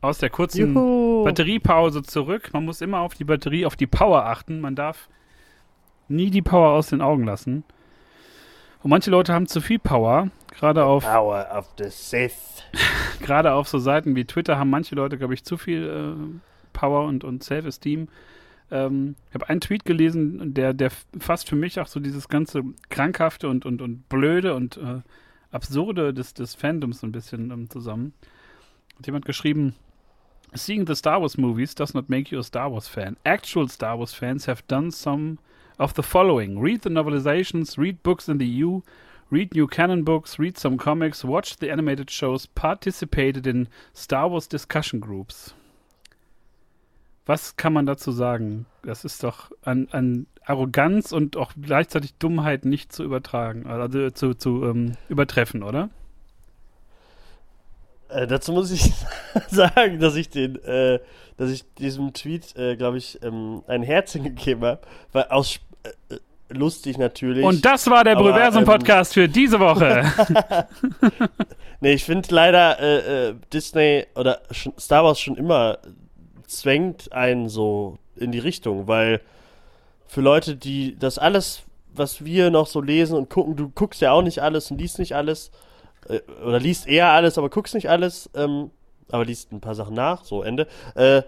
Aus 0.02 0.18
der 0.18 0.30
kurzen 0.30 0.74
Juhu. 0.74 1.24
Batteriepause 1.24 2.04
zurück. 2.04 2.50
Man 2.52 2.66
muss 2.66 2.82
immer 2.82 3.00
auf 3.00 3.14
die 3.14 3.24
Batterie, 3.24 3.66
auf 3.66 3.78
die 3.78 3.88
Power 3.88 4.26
achten. 4.26 4.60
Man 4.60 4.76
darf 4.76 5.08
nie 6.10 6.30
die 6.30 6.42
Power 6.42 6.72
aus 6.72 6.88
den 6.88 7.00
Augen 7.00 7.24
lassen. 7.24 7.64
Und 8.82 8.90
manche 8.90 9.10
Leute 9.10 9.34
haben 9.34 9.48
zu 9.48 9.62
viel 9.62 9.80
Power. 9.80 10.28
Gerade 10.52 10.84
auf. 10.84 11.06
Power 11.06 11.48
of 11.58 11.70
the 11.78 11.86
Sith. 11.88 12.66
gerade 13.22 13.54
auf 13.54 13.70
so 13.70 13.80
Seiten 13.80 14.18
wie 14.18 14.26
Twitter 14.26 14.60
haben 14.60 14.70
manche 14.70 14.96
Leute, 14.96 15.18
glaube 15.18 15.34
ich, 15.34 15.46
zu 15.46 15.56
viel 15.56 15.88
äh, 15.88 16.40
Power 16.74 17.06
und, 17.06 17.24
und 17.24 17.42
Self-Esteem. 17.42 18.10
Ähm, 18.70 19.16
ich 19.30 19.34
habe 19.34 19.48
einen 19.48 19.62
Tweet 19.62 19.86
gelesen, 19.86 20.54
der, 20.54 20.74
der 20.74 20.92
fasst 21.20 21.48
für 21.48 21.56
mich 21.56 21.80
auch 21.80 21.88
so 21.88 22.02
dieses 22.02 22.28
ganze 22.28 22.64
Krankhafte 22.90 23.48
und, 23.48 23.66
und, 23.66 23.82
und 23.82 24.10
Blöde 24.10 24.56
und 24.56 24.76
äh, 24.76 25.00
Absurde 25.54 26.14
des, 26.14 26.34
des 26.34 26.56
Fandoms 26.56 27.04
ein 27.04 27.12
bisschen 27.12 27.52
ähm, 27.52 27.70
zusammen. 27.70 28.14
Hat 28.98 29.06
jemand 29.06 29.26
geschrieben, 29.26 29.76
Seeing 30.56 30.86
the 30.86 30.96
Star 30.96 31.20
Wars 31.20 31.38
movies 31.38 31.74
does 31.74 31.94
not 31.94 32.10
make 32.10 32.32
you 32.32 32.40
a 32.40 32.44
Star 32.44 32.70
Wars 32.72 32.88
fan. 32.88 33.18
Actual 33.26 33.68
Star 33.70 33.98
Wars 33.98 34.14
fans 34.14 34.46
have 34.46 34.64
done 34.68 34.92
some 34.92 35.40
of 35.80 35.94
the 35.96 36.04
following. 36.04 36.60
Read 36.60 36.82
the 36.82 36.90
novelizations, 36.90 37.78
read 37.78 38.04
books 38.04 38.30
in 38.30 38.38
the 38.38 38.46
EU, 38.46 38.82
read 39.32 39.56
new 39.56 39.68
canon 39.68 40.04
books, 40.04 40.38
read 40.38 40.58
some 40.58 40.78
comics, 40.78 41.24
watch 41.24 41.58
the 41.58 41.72
animated 41.72 42.10
shows, 42.10 42.46
participated 42.46 43.48
in 43.48 43.68
Star 43.94 44.28
Wars 44.28 44.46
discussion 44.46 45.00
groups. 45.00 45.54
Was 47.26 47.56
kann 47.56 47.74
man 47.74 47.86
dazu 47.86 48.12
sagen? 48.12 48.66
Das 48.84 49.06
ist 49.06 49.24
doch 49.24 49.52
an, 49.64 49.88
an 49.92 50.28
Arroganz 50.46 51.12
und 51.14 51.38
auch 51.38 51.54
gleichzeitig 51.60 52.16
Dummheit 52.16 52.66
nicht 52.66 52.92
zu 52.92 53.04
übertragen, 53.04 53.66
also 53.66 54.10
zu, 54.10 54.34
zu 54.34 54.66
ähm, 54.66 54.94
übertreffen, 55.08 55.64
oder? 55.64 55.90
Äh, 58.10 58.28
dazu 58.28 58.52
muss 58.52 58.72
ich 58.72 58.92
sagen, 59.48 60.00
dass 60.00 60.16
ich 60.16 60.30
den, 60.30 60.62
äh, 60.64 61.00
dass 61.38 61.50
ich 61.50 61.64
diesem 61.76 62.14
Tweet, 62.14 62.56
äh, 62.58 62.76
glaube 62.76 62.98
ich, 62.98 63.24
ähm, 63.24 63.64
ein 63.68 63.84
Herzchen 63.84 64.24
gegeben 64.36 64.64
habe, 64.64 64.82
weil 65.14 65.26
aus 65.26 65.60
äh, 65.84 66.18
lustig 66.50 66.98
natürlich. 66.98 67.44
Und 67.44 67.66
das 67.66 67.90
war 67.90 68.04
der 68.04 68.16
Brüversum-Podcast 68.16 69.16
ähm, 69.18 69.24
für 69.24 69.30
diese 69.30 69.60
Woche. 69.60 70.04
nee, 71.80 71.94
ich 71.94 72.04
finde 72.04 72.36
leider 72.36 72.80
äh, 72.80 73.30
äh, 73.30 73.36
Disney 73.52 74.06
oder 74.16 74.42
Star 74.78 75.04
Wars 75.04 75.20
schon 75.20 75.38
immer 75.38 75.80
zwängt 76.48 77.12
einen 77.12 77.50
so 77.50 77.98
in 78.16 78.32
die 78.32 78.40
Richtung, 78.40 78.88
weil 78.88 79.22
für 80.08 80.22
Leute, 80.22 80.56
die 80.56 80.98
das 80.98 81.18
alles, 81.18 81.64
was 81.94 82.24
wir 82.24 82.50
noch 82.50 82.68
so 82.68 82.82
lesen 82.82 83.18
und 83.18 83.30
gucken, 83.30 83.56
du 83.56 83.70
guckst 83.70 84.02
ja 84.02 84.12
auch 84.12 84.22
nicht 84.22 84.40
alles 84.40 84.72
und 84.72 84.80
liest 84.80 85.00
nicht 85.00 85.16
alles, 85.16 85.52
äh, 86.08 86.20
oder 86.46 86.60
liest 86.60 86.88
eher 86.88 87.10
alles, 87.10 87.38
aber 87.38 87.50
guckst 87.50 87.74
nicht 87.74 87.90
alles, 87.90 88.30
ähm, 88.36 88.72
aber 89.10 89.26
liest 89.26 89.52
ein 89.52 89.62
paar 89.62 89.76
Sachen 89.76 89.96
nach, 89.96 90.24
so 90.24 90.44
Ende. 90.44 90.68
Äh, 90.96 91.24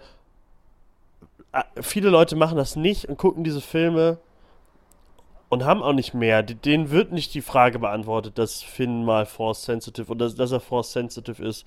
viele 1.81 2.09
Leute 2.09 2.35
machen 2.35 2.57
das 2.57 2.75
nicht 2.75 3.05
und 3.05 3.17
gucken 3.17 3.43
diese 3.43 3.61
Filme 3.61 4.17
und 5.49 5.63
haben 5.63 5.83
auch 5.83 5.93
nicht 5.93 6.13
mehr. 6.13 6.43
Denen 6.43 6.91
wird 6.91 7.11
nicht 7.11 7.33
die 7.33 7.41
Frage 7.41 7.79
beantwortet, 7.79 8.37
dass 8.37 8.61
Finn 8.61 9.05
mal 9.05 9.25
Force 9.25 9.63
Sensitive 9.63 10.11
oder 10.11 10.29
dass 10.29 10.51
er 10.51 10.59
Force 10.59 10.91
Sensitive 10.91 11.43
ist 11.43 11.65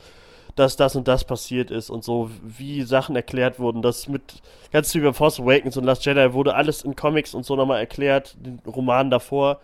dass 0.57 0.77
das 0.77 0.97
und 0.97 1.09
das 1.09 1.25
passiert 1.25 1.71
ist 1.71 1.91
und 1.91 2.05
so, 2.05 2.31
wie 2.43 2.83
Sachen 2.83 3.17
erklärt 3.17 3.59
wurden. 3.59 3.83
Das 3.83 4.09
mit 4.09 4.43
ganz 4.73 4.93
viel 4.93 5.03
über 5.03 5.15
Force 5.15 5.41
Awakens 5.41 5.77
und 5.77 5.85
Last 5.85 6.05
Jedi 6.05 6.33
wurde 6.33 6.55
alles 6.55 6.83
in 6.83 6.97
Comics 6.97 7.35
und 7.35 7.45
so 7.45 7.57
nochmal 7.57 7.81
erklärt, 7.81 8.37
den 8.41 8.61
Roman 8.67 9.11
davor. 9.11 9.61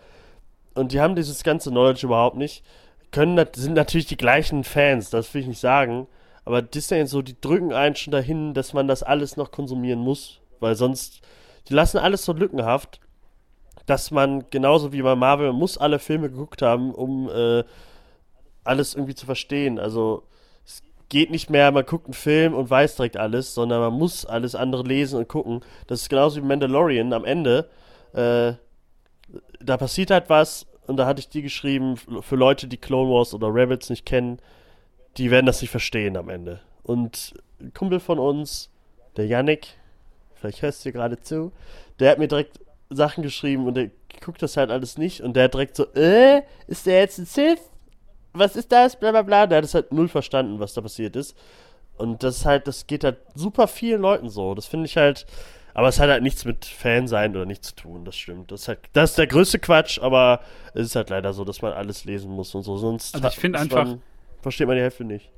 Und 0.73 0.91
die 0.91 1.01
haben 1.01 1.15
dieses 1.15 1.43
ganze 1.43 1.69
Knowledge 1.69 2.05
überhaupt 2.05 2.37
nicht. 2.37 2.63
Können, 3.11 3.45
sind 3.55 3.73
natürlich 3.73 4.07
die 4.07 4.17
gleichen 4.17 4.63
Fans, 4.63 5.09
das 5.09 5.33
will 5.33 5.41
ich 5.41 5.47
nicht 5.47 5.59
sagen. 5.59 6.07
Aber 6.43 6.61
Disney 6.61 7.01
und 7.01 7.07
so, 7.07 7.21
die 7.21 7.39
drücken 7.39 7.73
einen 7.73 7.95
schon 7.95 8.11
dahin, 8.11 8.53
dass 8.53 8.73
man 8.73 8.87
das 8.87 9.03
alles 9.03 9.35
noch 9.35 9.51
konsumieren 9.51 9.99
muss. 9.99 10.41
Weil 10.59 10.75
sonst, 10.75 11.21
die 11.69 11.73
lassen 11.73 11.97
alles 11.97 12.23
so 12.25 12.33
lückenhaft, 12.33 12.99
dass 13.85 14.11
man 14.11 14.45
genauso 14.49 14.93
wie 14.93 15.01
bei 15.01 15.15
Marvel 15.15 15.53
muss 15.53 15.77
alle 15.77 15.99
Filme 15.99 16.29
geguckt 16.29 16.61
haben, 16.61 16.93
um 16.93 17.29
äh, 17.29 17.63
alles 18.63 18.95
irgendwie 18.95 19.15
zu 19.15 19.25
verstehen. 19.25 19.79
Also 19.79 20.23
geht 21.09 21.31
nicht 21.31 21.49
mehr, 21.49 21.71
man 21.71 21.85
guckt 21.85 22.05
einen 22.05 22.13
Film 22.13 22.53
und 22.53 22.69
weiß 22.69 22.95
direkt 22.95 23.17
alles, 23.17 23.53
sondern 23.53 23.79
man 23.79 23.93
muss 23.93 24.25
alles 24.25 24.55
andere 24.55 24.83
lesen 24.83 25.19
und 25.19 25.27
gucken. 25.27 25.61
Das 25.87 26.01
ist 26.01 26.09
genauso 26.09 26.41
wie 26.41 26.45
Mandalorian 26.45 27.13
am 27.13 27.25
Ende. 27.25 27.69
Äh, 28.13 28.53
da 29.59 29.77
passiert 29.77 30.11
halt 30.11 30.29
was 30.29 30.65
und 30.87 30.97
da 30.97 31.05
hatte 31.05 31.19
ich 31.19 31.29
die 31.29 31.41
geschrieben, 31.41 31.97
für 31.97 32.35
Leute, 32.35 32.67
die 32.67 32.77
Clone 32.77 33.11
Wars 33.11 33.33
oder 33.33 33.53
Rebels 33.53 33.89
nicht 33.89 34.05
kennen, 34.05 34.39
die 35.17 35.31
werden 35.31 35.45
das 35.45 35.61
nicht 35.61 35.71
verstehen 35.71 36.17
am 36.17 36.29
Ende. 36.29 36.61
Und 36.83 37.33
ein 37.59 37.73
Kumpel 37.73 37.99
von 37.99 38.19
uns, 38.19 38.69
der 39.17 39.27
Yannick, 39.27 39.67
vielleicht 40.35 40.61
hörst 40.61 40.85
du 40.85 40.91
gerade 40.91 41.19
zu, 41.21 41.51
der 41.99 42.11
hat 42.11 42.19
mir 42.19 42.27
direkt 42.27 42.59
Sachen 42.89 43.23
geschrieben 43.23 43.65
und 43.67 43.75
der 43.75 43.89
guckt 44.23 44.41
das 44.41 44.57
halt 44.57 44.69
alles 44.69 44.97
nicht 44.97 45.21
und 45.21 45.35
der 45.35 45.45
hat 45.45 45.53
direkt 45.53 45.75
so, 45.75 45.85
äh, 45.95 46.41
ist 46.67 46.85
der 46.85 46.99
jetzt 46.99 47.17
ein 47.17 47.25
Sith? 47.25 47.59
Was 48.37 48.55
ist 48.55 48.71
das? 48.71 48.99
Bla 48.99 49.11
bla 49.11 49.21
bla. 49.21 49.47
Der 49.47 49.59
hat 49.59 49.65
es 49.65 49.73
halt 49.73 49.91
null 49.91 50.07
verstanden, 50.07 50.59
was 50.59 50.73
da 50.73 50.81
passiert 50.81 51.15
ist. 51.15 51.35
Und 51.97 52.23
das 52.23 52.37
ist 52.37 52.45
halt, 52.45 52.67
das 52.67 52.87
geht 52.87 53.03
halt 53.03 53.17
super 53.33 53.67
vielen 53.67 54.01
Leuten 54.01 54.29
so. 54.29 54.53
Das 54.55 54.65
finde 54.65 54.85
ich 54.85 54.97
halt. 54.97 55.25
Aber 55.73 55.89
es 55.89 55.99
hat 55.99 56.09
halt 56.09 56.23
nichts 56.23 56.45
mit 56.45 56.63
Fan 56.63 57.07
sein 57.07 57.35
oder 57.35 57.45
nichts 57.45 57.69
zu 57.69 57.75
tun, 57.75 58.05
das 58.05 58.15
stimmt. 58.15 58.49
Das 58.49 58.61
ist, 58.61 58.67
halt, 58.69 58.79
das 58.93 59.09
ist 59.09 59.17
der 59.17 59.27
größte 59.27 59.59
Quatsch, 59.59 59.99
aber 59.99 60.39
es 60.73 60.85
ist 60.85 60.95
halt 60.95 61.09
leider 61.09 61.33
so, 61.33 61.43
dass 61.43 61.61
man 61.61 61.73
alles 61.73 62.05
lesen 62.05 62.31
muss 62.31 62.55
und 62.55 62.63
so. 62.63 62.77
Sonst 62.77 63.13
also 63.13 63.27
ich 63.27 63.35
finde 63.35 63.59
einfach. 63.59 63.85
Man, 63.85 64.01
versteht 64.41 64.67
man 64.67 64.77
die 64.77 64.83
Hälfte 64.83 65.03
nicht. 65.03 65.31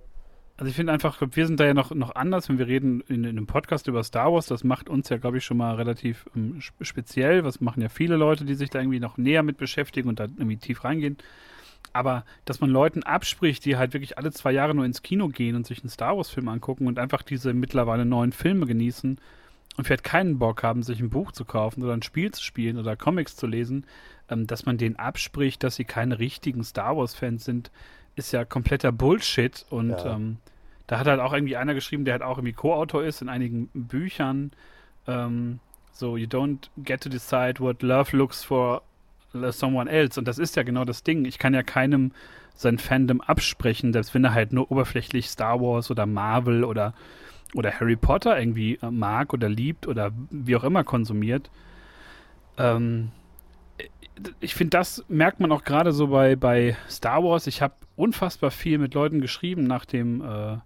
Also 0.58 0.70
ich 0.70 0.76
finde 0.76 0.92
einfach, 0.92 1.22
wir 1.22 1.48
sind 1.48 1.60
da 1.60 1.66
ja 1.66 1.74
noch, 1.74 1.92
noch 1.92 2.16
anders, 2.16 2.50
wenn 2.50 2.58
wir 2.58 2.68
reden 2.68 3.02
in, 3.08 3.24
in, 3.24 3.30
einem 3.30 3.48
Podcast 3.48 3.88
über 3.88 4.04
Star 4.04 4.34
Wars. 4.34 4.48
Das 4.48 4.64
macht 4.64 4.90
uns 4.90 5.08
ja, 5.10 5.18
glaube 5.18 5.38
ich, 5.38 5.46
schon 5.46 5.58
mal 5.58 5.76
relativ 5.76 6.26
ähm, 6.36 6.60
speziell. 6.82 7.44
Was 7.44 7.62
machen 7.62 7.82
ja 7.82 7.90
viele 7.90 8.16
Leute, 8.16 8.44
die 8.44 8.56
sich 8.56 8.70
da 8.70 8.80
irgendwie 8.80 9.00
noch 9.00 9.18
näher 9.18 9.44
mit 9.44 9.58
beschäftigen 9.58 10.10
und 10.10 10.20
da 10.20 10.24
irgendwie 10.24 10.58
tief 10.58 10.84
reingehen. 10.84 11.18
Aber 11.94 12.26
dass 12.46 12.62
man 12.62 12.70
Leuten 12.70 13.04
abspricht, 13.04 13.66
die 13.66 13.78
halt 13.78 13.94
wirklich 13.94 14.18
alle 14.18 14.32
zwei 14.32 14.52
Jahre 14.52 14.76
nur 14.76 14.86
ins 14.86 15.02
Kino 15.02 15.30
gehen 15.30 15.56
und 15.56 15.66
sich 15.66 15.82
einen 15.82 15.90
Star 15.90 16.18
Wars-Film 16.18 16.48
angucken 16.48 16.88
und 16.88 17.00
einfach 17.00 17.22
diese 17.22 17.54
mittlerweile 17.54 18.06
neuen 18.06 18.32
Filme 18.32 18.66
genießen 18.66 19.20
und 19.78 19.84
vielleicht 19.86 20.04
keinen 20.04 20.40
Bock 20.40 20.64
haben, 20.64 20.84
sich 20.84 21.00
ein 21.00 21.10
Buch 21.10 21.32
zu 21.32 21.46
kaufen 21.46 21.84
oder 21.84 21.94
ein 21.94 22.02
Spiel 22.02 22.32
zu 22.32 22.44
spielen 22.44 22.78
oder 22.78 22.96
Comics 22.96 23.36
zu 23.36 23.48
lesen, 23.48 23.86
ähm, 24.30 24.48
dass 24.48 24.66
man 24.66 24.78
denen 24.78 24.96
abspricht, 24.96 25.64
dass 25.64 25.76
sie 25.76 25.86
keine 25.86 26.20
richtigen 26.20 26.64
Star 26.64 26.98
Wars-Fans 26.98 27.46
sind, 27.46 27.72
ist 28.16 28.32
ja 28.34 28.44
kompletter 28.46 28.92
Bullshit. 28.92 29.66
Und 29.70 29.92
ja. 29.92 30.16
ähm, 30.16 30.38
da 30.88 31.00
hat 31.00 31.08
halt 31.08 31.20
auch 31.20 31.34
irgendwie 31.34 31.58
einer 31.58 31.74
geschrieben, 31.74 32.06
der 32.06 32.14
halt 32.14 32.24
auch 32.24 32.38
irgendwie 32.38 32.54
Co-Autor 32.54 33.04
ist 33.04 33.22
in 33.22 33.30
einigen 33.30 33.70
Büchern. 33.74 34.52
ähm, 35.08 35.60
so, 35.94 36.16
you 36.16 36.28
don't 36.28 36.70
get 36.78 37.02
to 37.02 37.10
decide 37.10 37.60
what 37.60 37.82
love 37.82 38.16
looks 38.16 38.44
for 38.44 38.84
someone 39.52 39.90
else. 39.90 40.20
Und 40.20 40.28
das 40.28 40.40
ist 40.40 40.56
ja 40.56 40.64
genau 40.64 40.86
das 40.86 41.04
Ding. 41.04 41.26
Ich 41.26 41.40
kann 41.40 41.54
ja 41.54 41.64
keinem 41.64 42.12
sein 42.56 42.80
Fandom 42.80 43.22
absprechen, 43.22 43.94
selbst 43.94 44.14
wenn 44.14 44.24
er 44.24 44.34
halt 44.34 44.52
nur 44.52 44.72
oberflächlich 44.72 45.30
Star 45.30 45.62
Wars 45.62 45.92
oder 45.92 46.06
Marvel 46.06 46.64
oder, 46.64 46.94
oder 47.54 47.72
Harry 47.80 47.96
Potter 47.96 48.38
irgendwie 48.40 48.80
äh, 48.82 48.90
mag 48.90 49.34
oder 49.34 49.48
liebt 49.48 49.88
oder 49.88 50.12
wie 50.32 50.56
auch 50.56 50.64
immer 50.64 50.84
konsumiert. 50.84 51.52
Ähm, 52.58 53.12
ich 54.40 54.56
finde, 54.56 54.72
das 54.72 55.06
merkt 55.08 55.40
man 55.40 55.52
auch 55.52 55.64
gerade 55.64 55.92
so 55.92 56.08
bei, 56.08 56.36
bei 56.36 56.76
Star 56.90 57.24
Wars. 57.24 57.46
Ich 57.46 57.62
habe 57.62 57.76
unfassbar 57.96 58.50
viel 58.50 58.80
mit 58.80 58.96
Leuten 58.96 59.22
geschrieben 59.22 59.66
nach 59.66 59.86
dem, 59.86 60.22
äh, 60.22 60.58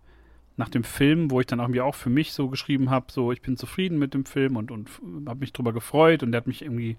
nach 0.56 0.70
dem 0.70 0.86
Film, 0.86 1.30
wo 1.30 1.42
ich 1.42 1.48
dann 1.48 1.60
irgendwie 1.60 1.82
auch 1.82 1.96
für 1.96 2.10
mich 2.10 2.32
so 2.32 2.48
geschrieben 2.48 2.90
habe, 2.90 3.08
so 3.12 3.34
ich 3.34 3.42
bin 3.42 3.58
zufrieden 3.58 4.00
mit 4.00 4.14
dem 4.14 4.24
Film 4.24 4.56
und, 4.56 4.72
und 4.72 4.90
habe 5.28 5.42
mich 5.42 5.52
drüber 5.52 5.74
gefreut 5.74 6.24
und 6.24 6.32
der 6.32 6.40
hat 6.40 6.48
mich 6.48 6.62
irgendwie 6.62 6.96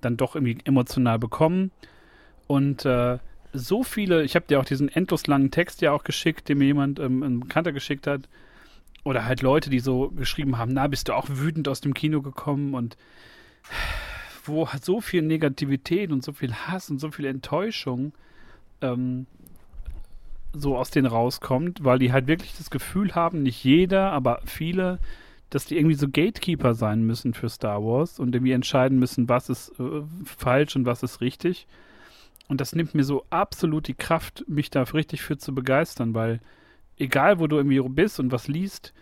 dann 0.00 0.16
doch 0.16 0.34
irgendwie 0.34 0.58
emotional 0.64 1.18
bekommen. 1.18 1.70
Und 2.46 2.84
äh, 2.84 3.18
so 3.52 3.82
viele, 3.82 4.22
ich 4.22 4.34
habe 4.34 4.46
dir 4.46 4.60
auch 4.60 4.64
diesen 4.64 4.88
endlos 4.88 5.26
langen 5.26 5.50
Text 5.50 5.82
ja 5.82 5.92
auch 5.92 6.04
geschickt, 6.04 6.48
den 6.48 6.58
mir 6.58 6.66
jemand, 6.66 6.98
ähm, 6.98 7.22
ein 7.22 7.40
Bekannter 7.40 7.72
geschickt 7.72 8.06
hat. 8.06 8.28
Oder 9.02 9.24
halt 9.24 9.42
Leute, 9.42 9.70
die 9.70 9.80
so 9.80 10.10
geschrieben 10.10 10.58
haben, 10.58 10.72
na, 10.74 10.86
bist 10.86 11.08
du 11.08 11.14
auch 11.14 11.26
wütend 11.28 11.68
aus 11.68 11.80
dem 11.80 11.94
Kino 11.94 12.22
gekommen 12.22 12.74
und 12.74 12.96
wo 14.44 14.68
so 14.80 15.00
viel 15.00 15.22
Negativität 15.22 16.12
und 16.12 16.24
so 16.24 16.32
viel 16.32 16.52
Hass 16.52 16.90
und 16.90 16.98
so 16.98 17.10
viel 17.10 17.26
Enttäuschung 17.26 18.12
ähm, 18.80 19.26
so 20.52 20.76
aus 20.76 20.90
denen 20.90 21.06
rauskommt, 21.06 21.84
weil 21.84 21.98
die 21.98 22.12
halt 22.12 22.26
wirklich 22.26 22.56
das 22.56 22.70
Gefühl 22.70 23.14
haben, 23.14 23.42
nicht 23.42 23.62
jeder, 23.62 24.12
aber 24.12 24.40
viele, 24.44 24.98
dass 25.50 25.66
die 25.66 25.76
irgendwie 25.76 25.96
so 25.96 26.08
Gatekeeper 26.08 26.74
sein 26.74 27.02
müssen 27.02 27.34
für 27.34 27.48
Star 27.48 27.82
Wars 27.82 28.18
und 28.18 28.34
irgendwie 28.34 28.52
entscheiden 28.52 28.98
müssen, 28.98 29.28
was 29.28 29.48
ist 29.48 29.72
äh, 29.78 30.02
falsch 30.24 30.76
und 30.76 30.86
was 30.86 31.02
ist 31.02 31.20
richtig. 31.20 31.66
Und 32.48 32.60
das 32.60 32.74
nimmt 32.74 32.94
mir 32.94 33.04
so 33.04 33.24
absolut 33.30 33.86
die 33.86 33.94
Kraft, 33.94 34.44
mich 34.48 34.70
da 34.70 34.82
richtig 34.82 35.22
für 35.22 35.38
zu 35.38 35.54
begeistern, 35.54 36.14
weil 36.14 36.40
egal, 36.96 37.38
wo 37.38 37.46
du 37.46 37.56
irgendwie 37.56 37.80
bist 37.88 38.20
und 38.20 38.32
was 38.32 38.48
liest, 38.48 38.92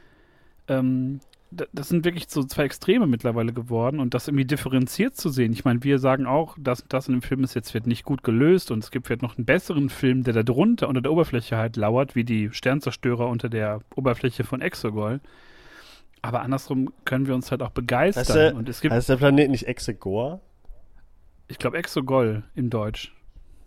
ähm, 0.68 1.20
das 1.50 1.88
sind 1.88 2.04
wirklich 2.04 2.26
so 2.28 2.44
zwei 2.44 2.64
Extreme 2.64 3.06
mittlerweile 3.06 3.54
geworden 3.54 4.00
und 4.00 4.12
das 4.12 4.28
irgendwie 4.28 4.44
differenziert 4.44 5.16
zu 5.16 5.30
sehen. 5.30 5.52
Ich 5.52 5.64
meine, 5.64 5.82
wir 5.82 5.98
sagen 5.98 6.26
auch, 6.26 6.56
dass 6.60 6.84
das 6.88 7.08
in 7.08 7.14
dem 7.14 7.22
Film 7.22 7.42
ist 7.42 7.54
jetzt 7.54 7.72
wird 7.72 7.86
nicht 7.86 8.04
gut 8.04 8.22
gelöst 8.22 8.70
und 8.70 8.84
es 8.84 8.90
gibt 8.90 9.06
vielleicht 9.06 9.22
noch 9.22 9.38
einen 9.38 9.46
besseren 9.46 9.88
Film, 9.88 10.24
der 10.24 10.34
da 10.34 10.42
drunter 10.42 10.88
unter 10.88 11.00
der 11.00 11.12
Oberfläche 11.12 11.56
halt 11.56 11.76
lauert, 11.76 12.14
wie 12.14 12.24
die 12.24 12.50
Sternzerstörer 12.52 13.28
unter 13.28 13.48
der 13.48 13.80
Oberfläche 13.96 14.44
von 14.44 14.60
Exogol. 14.60 15.20
Aber 16.22 16.42
andersrum 16.42 16.92
können 17.04 17.26
wir 17.26 17.34
uns 17.34 17.50
halt 17.50 17.62
auch 17.62 17.70
begeistern. 17.70 18.22
Heißt 18.22 18.34
der, 18.34 18.54
und 18.56 18.68
es 18.68 18.80
gibt, 18.80 18.94
heißt 18.94 19.08
der 19.08 19.16
Planet 19.16 19.50
nicht 19.50 19.66
Exegor? 19.66 20.40
Ich 21.48 21.58
glaube 21.58 21.78
Exogol 21.78 22.42
im 22.54 22.70
Deutsch. 22.70 23.14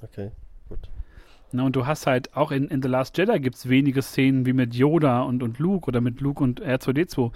Okay, 0.01 0.31
gut. 0.69 0.79
Na, 1.51 1.63
und 1.63 1.75
du 1.75 1.85
hast 1.85 2.07
halt 2.07 2.35
auch 2.35 2.51
in, 2.51 2.67
in 2.67 2.81
The 2.81 2.87
Last 2.87 3.17
Jedi 3.17 3.39
gibt 3.39 3.55
es 3.55 3.69
wenige 3.69 4.01
Szenen 4.01 4.45
wie 4.45 4.53
mit 4.53 4.73
Yoda 4.73 5.21
und, 5.21 5.43
und 5.43 5.59
Luke 5.59 5.87
oder 5.87 6.01
mit 6.01 6.21
Luke 6.21 6.43
und 6.43 6.61
R2D2 6.61 7.31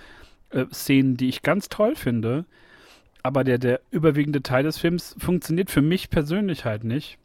äh, 0.52 0.66
Szenen, 0.72 1.18
die 1.18 1.30
ich 1.30 1.42
ganz 1.42 1.70
toll 1.70 1.96
finde. 1.96 2.46
Aber 3.24 3.44
der, 3.44 3.58
der 3.58 3.82
überwiegende 3.92 4.44
Teil 4.44 4.64
des 4.64 4.78
Films 4.78 5.16
funktioniert 5.18 5.72
für 5.72 5.82
mich 5.82 6.10
persönlich 6.10 6.64
halt 6.64 6.84
nicht. 6.84 7.18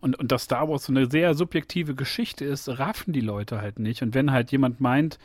Und, 0.00 0.18
und 0.18 0.32
dass 0.32 0.44
Star 0.44 0.68
Wars 0.68 0.84
so 0.84 0.92
eine 0.92 1.10
sehr 1.10 1.34
subjektive 1.34 1.94
Geschichte 1.94 2.44
ist, 2.44 2.68
raffen 2.68 3.12
die 3.12 3.20
Leute 3.20 3.60
halt 3.60 3.78
nicht. 3.78 4.02
Und 4.02 4.14
wenn 4.14 4.32
halt 4.32 4.52
jemand 4.52 4.80
meint, 4.80 5.18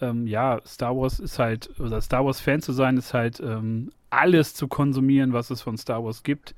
ähm, 0.00 0.26
ja, 0.26 0.60
Star 0.66 0.96
Wars 0.96 1.18
ist 1.18 1.38
halt, 1.38 1.70
oder 1.80 2.00
Star 2.00 2.24
Wars-Fan 2.24 2.62
zu 2.62 2.72
sein, 2.72 2.96
ist 2.96 3.14
halt 3.14 3.40
ähm, 3.40 3.90
alles 4.10 4.54
zu 4.54 4.68
konsumieren, 4.68 5.32
was 5.32 5.50
es 5.50 5.62
von 5.62 5.76
Star 5.76 6.04
Wars 6.04 6.22
gibt, 6.22 6.54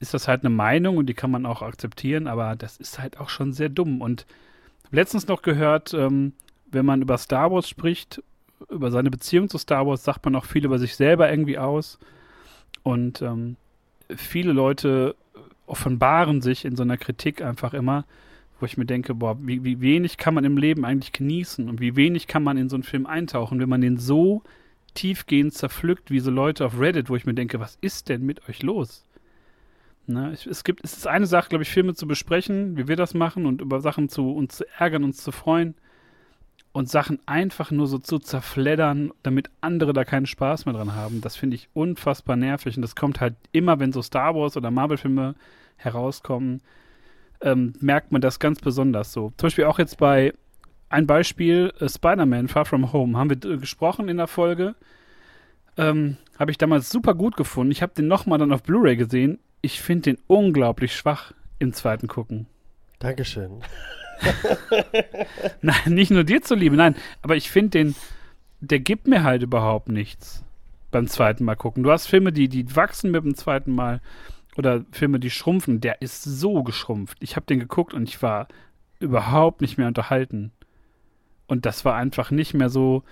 ist 0.00 0.14
das 0.14 0.28
halt 0.28 0.42
eine 0.42 0.50
Meinung 0.50 0.96
und 0.96 1.06
die 1.06 1.14
kann 1.14 1.30
man 1.30 1.46
auch 1.46 1.62
akzeptieren, 1.62 2.26
aber 2.28 2.56
das 2.56 2.76
ist 2.76 2.98
halt 2.98 3.18
auch 3.18 3.28
schon 3.28 3.52
sehr 3.52 3.68
dumm. 3.68 4.00
Und 4.00 4.26
letztens 4.90 5.26
noch 5.26 5.42
gehört, 5.42 5.92
ähm, 5.94 6.32
wenn 6.70 6.86
man 6.86 7.02
über 7.02 7.18
Star 7.18 7.50
Wars 7.50 7.68
spricht, 7.68 8.22
über 8.70 8.90
seine 8.90 9.10
Beziehung 9.10 9.48
zu 9.48 9.58
Star 9.58 9.86
Wars, 9.86 10.04
sagt 10.04 10.24
man 10.24 10.36
auch 10.36 10.44
viel 10.44 10.64
über 10.64 10.78
sich 10.78 10.96
selber 10.96 11.30
irgendwie 11.30 11.58
aus. 11.58 11.98
Und 12.82 13.22
ähm, 13.22 13.56
viele 14.14 14.52
Leute 14.52 15.14
offenbaren 15.66 16.40
sich 16.42 16.64
in 16.64 16.76
so 16.76 16.82
einer 16.82 16.96
Kritik 16.96 17.42
einfach 17.42 17.74
immer, 17.74 18.04
wo 18.60 18.66
ich 18.66 18.76
mir 18.76 18.86
denke, 18.86 19.14
boah, 19.14 19.36
wie, 19.40 19.64
wie 19.64 19.80
wenig 19.80 20.16
kann 20.16 20.34
man 20.34 20.44
im 20.44 20.56
Leben 20.56 20.84
eigentlich 20.84 21.12
genießen 21.12 21.68
und 21.68 21.80
wie 21.80 21.96
wenig 21.96 22.26
kann 22.26 22.42
man 22.42 22.56
in 22.56 22.68
so 22.68 22.76
einen 22.76 22.82
Film 22.82 23.06
eintauchen, 23.06 23.60
wenn 23.60 23.68
man 23.68 23.80
den 23.80 23.98
so 23.98 24.42
tiefgehend 24.94 25.54
zerpflückt, 25.54 26.10
wie 26.10 26.20
so 26.20 26.30
Leute 26.30 26.66
auf 26.66 26.78
Reddit, 26.80 27.08
wo 27.08 27.16
ich 27.16 27.26
mir 27.26 27.34
denke, 27.34 27.60
was 27.60 27.78
ist 27.80 28.08
denn 28.08 28.24
mit 28.24 28.48
euch 28.48 28.62
los? 28.62 29.04
Ne, 30.06 30.32
es, 30.32 30.64
gibt, 30.64 30.82
es 30.82 30.96
ist 30.96 31.06
eine 31.06 31.26
Sache, 31.26 31.50
glaube 31.50 31.64
ich, 31.64 31.68
Filme 31.68 31.94
zu 31.94 32.06
besprechen, 32.06 32.78
wie 32.78 32.88
wir 32.88 32.96
das 32.96 33.12
machen 33.12 33.44
und 33.44 33.60
über 33.60 33.80
Sachen 33.80 34.08
zu 34.08 34.32
uns 34.32 34.56
zu 34.56 34.64
ärgern, 34.78 35.04
uns 35.04 35.22
zu 35.22 35.32
freuen 35.32 35.74
und 36.72 36.88
Sachen 36.88 37.18
einfach 37.26 37.70
nur 37.70 37.86
so 37.86 37.98
zu 37.98 38.18
zerfleddern, 38.18 39.12
damit 39.22 39.50
andere 39.60 39.92
da 39.92 40.04
keinen 40.04 40.26
Spaß 40.26 40.64
mehr 40.64 40.74
dran 40.74 40.94
haben. 40.94 41.20
Das 41.20 41.36
finde 41.36 41.56
ich 41.56 41.68
unfassbar 41.74 42.36
nervig 42.36 42.76
und 42.76 42.82
das 42.82 42.96
kommt 42.96 43.20
halt 43.20 43.34
immer, 43.52 43.80
wenn 43.80 43.92
so 43.92 44.00
Star 44.00 44.34
Wars 44.34 44.56
oder 44.56 44.70
Marvel-Filme 44.70 45.34
herauskommen, 45.76 46.62
ähm, 47.40 47.74
merkt 47.80 48.12
man 48.12 48.20
das 48.20 48.38
ganz 48.38 48.60
besonders 48.60 49.12
so. 49.12 49.32
Zum 49.36 49.46
Beispiel 49.46 49.64
auch 49.64 49.78
jetzt 49.78 49.98
bei 49.98 50.32
ein 50.88 51.06
Beispiel, 51.06 51.72
äh, 51.80 51.88
Spider-Man 51.88 52.48
Far 52.48 52.64
From 52.64 52.92
Home, 52.92 53.18
haben 53.18 53.30
wir 53.30 53.50
äh, 53.50 53.58
gesprochen 53.58 54.08
in 54.08 54.16
der 54.16 54.26
Folge. 54.26 54.74
Ähm, 55.76 56.16
habe 56.38 56.50
ich 56.50 56.58
damals 56.58 56.90
super 56.90 57.14
gut 57.14 57.36
gefunden. 57.36 57.72
Ich 57.72 57.82
habe 57.82 57.94
den 57.94 58.08
nochmal 58.08 58.38
dann 58.38 58.52
auf 58.52 58.62
Blu-ray 58.62 58.96
gesehen. 58.96 59.38
Ich 59.60 59.80
finde 59.80 60.12
den 60.12 60.18
unglaublich 60.26 60.94
schwach 60.94 61.32
im 61.58 61.72
zweiten 61.72 62.08
Gucken. 62.08 62.46
Dankeschön. 62.98 63.60
nein, 65.62 65.76
nicht 65.86 66.10
nur 66.10 66.24
dir 66.24 66.42
zuliebe, 66.42 66.76
nein. 66.76 66.96
Aber 67.22 67.36
ich 67.36 67.50
finde 67.50 67.70
den, 67.70 67.94
der 68.60 68.80
gibt 68.80 69.06
mir 69.06 69.22
halt 69.22 69.42
überhaupt 69.42 69.88
nichts 69.88 70.44
beim 70.90 71.06
zweiten 71.06 71.44
Mal 71.44 71.54
gucken. 71.56 71.82
Du 71.82 71.90
hast 71.92 72.06
Filme, 72.06 72.32
die, 72.32 72.48
die 72.48 72.74
wachsen 72.74 73.10
mit 73.10 73.24
dem 73.24 73.34
zweiten 73.34 73.72
Mal 73.72 74.00
oder 74.58 74.84
Filme, 74.90 75.20
die 75.20 75.30
schrumpfen, 75.30 75.80
der 75.80 76.02
ist 76.02 76.24
so 76.24 76.64
geschrumpft. 76.64 77.16
Ich 77.20 77.36
habe 77.36 77.46
den 77.46 77.60
geguckt 77.60 77.94
und 77.94 78.08
ich 78.08 78.20
war 78.22 78.48
überhaupt 78.98 79.60
nicht 79.60 79.78
mehr 79.78 79.86
unterhalten. 79.86 80.50
Und 81.46 81.64
das 81.64 81.84
war 81.84 81.94
einfach 81.94 82.32
nicht 82.32 82.54
mehr 82.54 82.68
so 82.68 83.04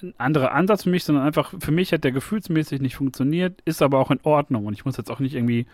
ein 0.00 0.14
anderer 0.18 0.52
Ansatz 0.52 0.84
für 0.84 0.90
mich, 0.90 1.04
sondern 1.04 1.24
einfach 1.24 1.52
für 1.58 1.72
mich 1.72 1.92
hat 1.92 2.04
der 2.04 2.12
gefühlsmäßig 2.12 2.80
nicht 2.80 2.94
funktioniert, 2.94 3.60
ist 3.64 3.82
aber 3.82 3.98
auch 3.98 4.12
in 4.12 4.20
Ordnung. 4.22 4.66
Und 4.66 4.74
ich 4.74 4.84
muss 4.84 4.96
jetzt 4.96 5.10
auch 5.10 5.18
nicht 5.18 5.34
irgendwie 5.34 5.66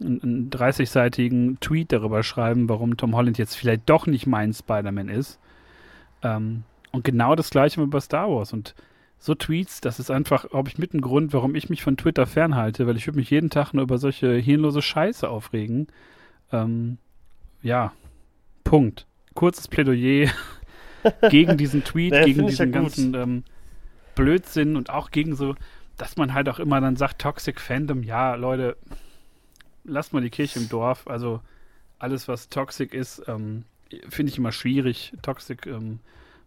einen, 0.00 0.22
einen 0.22 0.50
30-seitigen 0.50 1.60
Tweet 1.60 1.92
darüber 1.92 2.22
schreiben, 2.22 2.68
warum 2.68 2.96
Tom 2.96 3.14
Holland 3.14 3.36
jetzt 3.36 3.56
vielleicht 3.56 3.88
doch 3.90 4.06
nicht 4.06 4.26
mein 4.26 4.54
Spider-Man 4.54 5.10
ist. 5.10 5.38
Ähm, 6.22 6.64
und 6.92 7.04
genau 7.04 7.34
das 7.34 7.50
gleiche 7.50 7.86
bei 7.86 8.00
Star 8.00 8.30
Wars. 8.30 8.54
Und 8.54 8.74
so 9.22 9.36
Tweets, 9.36 9.80
das 9.80 10.00
ist 10.00 10.10
einfach, 10.10 10.50
glaube 10.50 10.68
ich, 10.68 10.78
mit 10.78 10.94
ein 10.94 11.00
Grund, 11.00 11.32
warum 11.32 11.54
ich 11.54 11.70
mich 11.70 11.80
von 11.80 11.96
Twitter 11.96 12.26
fernhalte, 12.26 12.88
weil 12.88 12.96
ich 12.96 13.06
würde 13.06 13.20
mich 13.20 13.30
jeden 13.30 13.50
Tag 13.50 13.72
nur 13.72 13.84
über 13.84 13.96
solche 13.98 14.34
hirnlose 14.34 14.82
Scheiße 14.82 15.28
aufregen. 15.28 15.86
Ähm, 16.50 16.98
ja, 17.62 17.92
Punkt. 18.64 19.06
Kurzes 19.34 19.68
Plädoyer 19.68 20.28
gegen 21.30 21.56
diesen 21.56 21.84
Tweet, 21.84 22.12
ja, 22.12 22.24
gegen 22.24 22.48
diesen 22.48 22.72
ja 22.72 22.80
ganzen 22.80 23.14
ähm, 23.14 23.44
Blödsinn 24.16 24.74
und 24.74 24.90
auch 24.90 25.12
gegen 25.12 25.36
so, 25.36 25.54
dass 25.96 26.16
man 26.16 26.34
halt 26.34 26.48
auch 26.48 26.58
immer 26.58 26.80
dann 26.80 26.96
sagt, 26.96 27.20
Toxic 27.20 27.60
Fandom, 27.60 28.02
ja, 28.02 28.34
Leute, 28.34 28.76
lasst 29.84 30.12
mal 30.12 30.20
die 30.20 30.30
Kirche 30.30 30.58
im 30.58 30.68
Dorf. 30.68 31.06
Also 31.06 31.40
alles, 32.00 32.26
was 32.26 32.48
toxic 32.48 32.92
ist, 32.92 33.22
ähm, 33.28 33.66
finde 34.08 34.32
ich 34.32 34.38
immer 34.38 34.50
schwierig. 34.50 35.12
Toxic 35.22 35.64
ähm, 35.66 36.00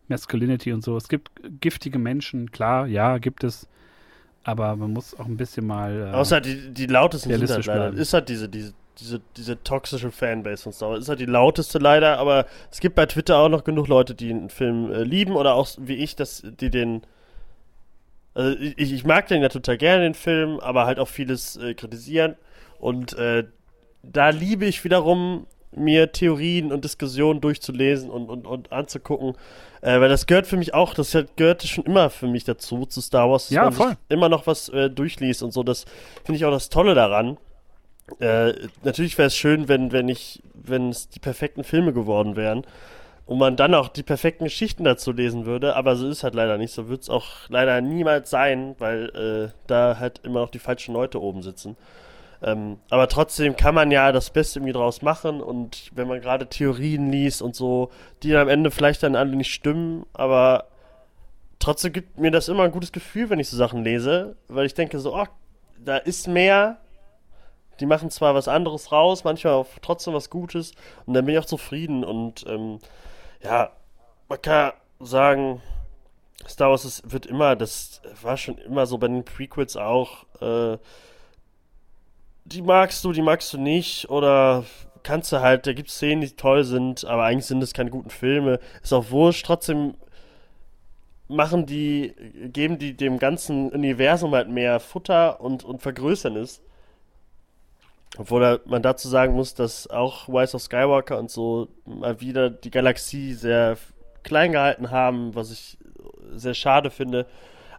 Masculinity 0.09 0.71
und 0.73 0.83
so. 0.83 0.97
Es 0.97 1.07
gibt 1.07 1.31
giftige 1.61 1.99
Menschen, 1.99 2.51
klar, 2.51 2.87
ja, 2.87 3.17
gibt 3.17 3.43
es. 3.43 3.67
Aber 4.43 4.75
man 4.75 4.93
muss 4.93 5.19
auch 5.19 5.25
ein 5.25 5.37
bisschen 5.37 5.65
mal. 5.65 6.11
Äh, 6.13 6.15
Außer 6.15 6.39
die, 6.39 6.71
die 6.71 6.85
lautesten 6.85 7.29
sind 7.29 7.49
halt 7.49 7.65
leider. 7.65 7.93
Ist 7.93 8.13
halt 8.13 8.29
diese, 8.29 8.47
diese, 8.47 8.73
diese, 8.99 9.21
diese 9.35 9.63
toxische 9.63 10.11
Fanbase 10.11 10.63
von 10.63 10.71
Star 10.71 10.91
Wars. 10.91 10.99
Ist 10.99 11.09
halt 11.09 11.19
die 11.19 11.25
lauteste 11.25 11.79
leider, 11.79 12.19
aber 12.19 12.45
es 12.71 12.79
gibt 12.79 12.95
bei 12.95 13.07
Twitter 13.07 13.37
auch 13.37 13.49
noch 13.49 13.63
genug 13.63 13.87
Leute, 13.87 14.13
die 14.13 14.29
einen 14.29 14.49
Film 14.49 14.91
äh, 14.91 15.03
lieben 15.03 15.35
oder 15.35 15.55
auch 15.55 15.67
wie 15.79 15.95
ich, 15.95 16.15
dass 16.15 16.43
die 16.45 16.69
den. 16.69 17.01
Also 18.35 18.55
ich, 18.59 18.93
ich 18.93 19.03
mag 19.05 19.27
den 19.27 19.41
ja 19.41 19.49
total 19.49 19.77
gerne, 19.77 20.03
den 20.03 20.13
Film, 20.13 20.59
aber 20.59 20.85
halt 20.85 20.99
auch 20.99 21.07
vieles 21.07 21.57
äh, 21.57 21.73
kritisieren. 21.73 22.35
Und 22.79 23.17
äh, 23.17 23.45
da 24.03 24.29
liebe 24.29 24.65
ich 24.65 24.83
wiederum, 24.83 25.47
mir 25.75 26.11
Theorien 26.11 26.71
und 26.71 26.83
Diskussionen 26.83 27.41
durchzulesen 27.41 28.09
und, 28.09 28.29
und, 28.29 28.45
und 28.45 28.71
anzugucken. 28.71 29.35
Äh, 29.81 29.99
weil 29.99 30.09
das 30.09 30.25
gehört 30.25 30.47
für 30.47 30.57
mich 30.57 30.73
auch, 30.73 30.93
das 30.93 31.17
gehörte 31.35 31.67
schon 31.67 31.83
immer 31.85 32.09
für 32.09 32.27
mich 32.27 32.43
dazu, 32.43 32.85
zu 32.85 33.01
Star 33.01 33.29
Wars, 33.29 33.47
dass 33.47 33.55
ja, 33.55 33.63
man 33.65 33.73
voll. 33.73 33.89
sich 33.89 33.97
immer 34.09 34.29
noch 34.29 34.47
was 34.47 34.69
äh, 34.69 34.89
durchliest 34.89 35.43
und 35.43 35.51
so. 35.51 35.63
Das 35.63 35.85
finde 36.23 36.37
ich 36.37 36.45
auch 36.45 36.51
das 36.51 36.69
Tolle 36.69 36.95
daran. 36.95 37.37
Äh, 38.19 38.53
natürlich 38.83 39.17
wäre 39.17 39.27
es 39.27 39.35
schön, 39.35 39.67
wenn, 39.67 39.91
wenn 39.91 40.09
ich, 40.09 40.41
wenn 40.53 40.89
es 40.89 41.09
die 41.09 41.19
perfekten 41.19 41.63
Filme 41.63 41.93
geworden 41.93 42.35
wären. 42.35 42.65
und 43.25 43.39
man 43.39 43.55
dann 43.55 43.73
auch 43.73 43.89
die 43.89 44.03
perfekten 44.03 44.43
Geschichten 44.43 44.83
dazu 44.83 45.11
lesen 45.11 45.45
würde, 45.45 45.75
aber 45.75 45.95
so 45.95 46.07
ist 46.07 46.23
halt 46.23 46.35
leider 46.35 46.57
nicht. 46.57 46.71
So 46.71 46.89
wird 46.89 47.01
es 47.01 47.09
auch 47.09 47.27
leider 47.49 47.81
niemals 47.81 48.29
sein, 48.29 48.75
weil 48.77 49.09
äh, 49.49 49.53
da 49.67 49.97
halt 49.99 50.21
immer 50.23 50.41
noch 50.41 50.49
die 50.49 50.59
falschen 50.59 50.93
Leute 50.93 51.21
oben 51.21 51.41
sitzen. 51.41 51.75
Ähm, 52.45 52.77
aber 52.91 53.07
trotzdem 53.07 53.55
kann 53.55 53.73
man 53.73 53.89
ja 53.89 54.11
das 54.11 54.29
Beste 54.29 54.59
irgendwie 54.59 54.73
draus 54.73 55.01
machen 55.01 55.41
und 55.41 55.89
wenn 55.95 56.07
man 56.07 56.21
gerade 56.21 56.47
Theorien 56.47 57.11
liest 57.11 57.41
und 57.41 57.55
so, 57.55 57.89
die 58.21 58.35
am 58.35 58.47
Ende 58.47 58.69
vielleicht 58.69 59.01
dann 59.01 59.15
alle 59.15 59.35
nicht 59.35 59.51
stimmen, 59.51 60.05
aber 60.13 60.67
trotzdem 61.57 61.91
gibt 61.91 62.19
mir 62.19 62.29
das 62.29 62.47
immer 62.47 62.61
ein 62.61 62.71
gutes 62.71 62.91
Gefühl, 62.91 63.31
wenn 63.31 63.39
ich 63.39 63.49
so 63.49 63.57
Sachen 63.57 63.83
lese, 63.83 64.37
weil 64.47 64.67
ich 64.67 64.75
denke 64.75 64.99
so, 64.99 65.15
oh, 65.15 65.25
da 65.83 65.97
ist 65.97 66.27
mehr. 66.27 66.77
Die 67.79 67.87
machen 67.87 68.11
zwar 68.11 68.35
was 68.35 68.47
anderes 68.47 68.91
raus, 68.91 69.23
manchmal 69.23 69.53
auch 69.53 69.67
trotzdem 69.81 70.13
was 70.13 70.29
Gutes 70.29 70.73
und 71.07 71.15
dann 71.15 71.25
bin 71.25 71.33
ich 71.33 71.39
auch 71.39 71.45
zufrieden 71.45 72.03
und 72.03 72.45
ähm, 72.47 72.77
ja, 73.43 73.71
man 74.29 74.41
kann 74.41 74.73
sagen, 74.99 75.63
Star 76.47 76.69
Wars 76.69 76.85
ist, 76.85 77.11
wird 77.11 77.25
immer, 77.25 77.55
das 77.55 78.01
war 78.21 78.37
schon 78.37 78.59
immer 78.59 78.85
so 78.85 78.99
bei 78.99 79.07
den 79.07 79.25
Prequels 79.25 79.75
auch, 79.77 80.25
äh, 80.41 80.77
die 82.45 82.61
magst 82.61 83.03
du, 83.03 83.11
die 83.11 83.21
magst 83.21 83.51
du 83.53 83.57
nicht 83.57 84.09
oder 84.09 84.63
kannst 85.03 85.31
du 85.31 85.41
halt, 85.41 85.67
da 85.67 85.73
gibt 85.73 85.89
es 85.89 85.95
Szenen, 85.95 86.21
die 86.21 86.31
toll 86.31 86.63
sind, 86.63 87.05
aber 87.05 87.23
eigentlich 87.23 87.45
sind 87.45 87.61
es 87.61 87.73
keine 87.73 87.89
guten 87.89 88.09
Filme. 88.09 88.59
Ist 88.81 88.93
auch 88.93 89.11
wurscht, 89.11 89.45
trotzdem 89.45 89.95
machen 91.27 91.65
die, 91.65 92.13
geben 92.51 92.77
die 92.77 92.95
dem 92.95 93.19
ganzen 93.19 93.69
Universum 93.71 94.33
halt 94.33 94.49
mehr 94.49 94.79
Futter 94.79 95.41
und, 95.41 95.63
und 95.63 95.81
vergrößern 95.81 96.35
es. 96.37 96.61
Obwohl 98.17 98.61
man 98.65 98.81
dazu 98.81 99.09
sagen 99.09 99.33
muss, 99.33 99.55
dass 99.55 99.87
auch 99.89 100.29
Rise 100.29 100.55
of 100.55 100.61
Skywalker 100.61 101.17
und 101.17 101.29
so 101.29 101.67
mal 101.85 102.21
wieder 102.21 102.49
die 102.49 102.71
Galaxie 102.71 103.33
sehr 103.33 103.77
klein 104.23 104.51
gehalten 104.51 104.91
haben, 104.91 105.35
was 105.35 105.51
ich 105.51 105.77
sehr 106.31 106.53
schade 106.53 106.91
finde. 106.91 107.25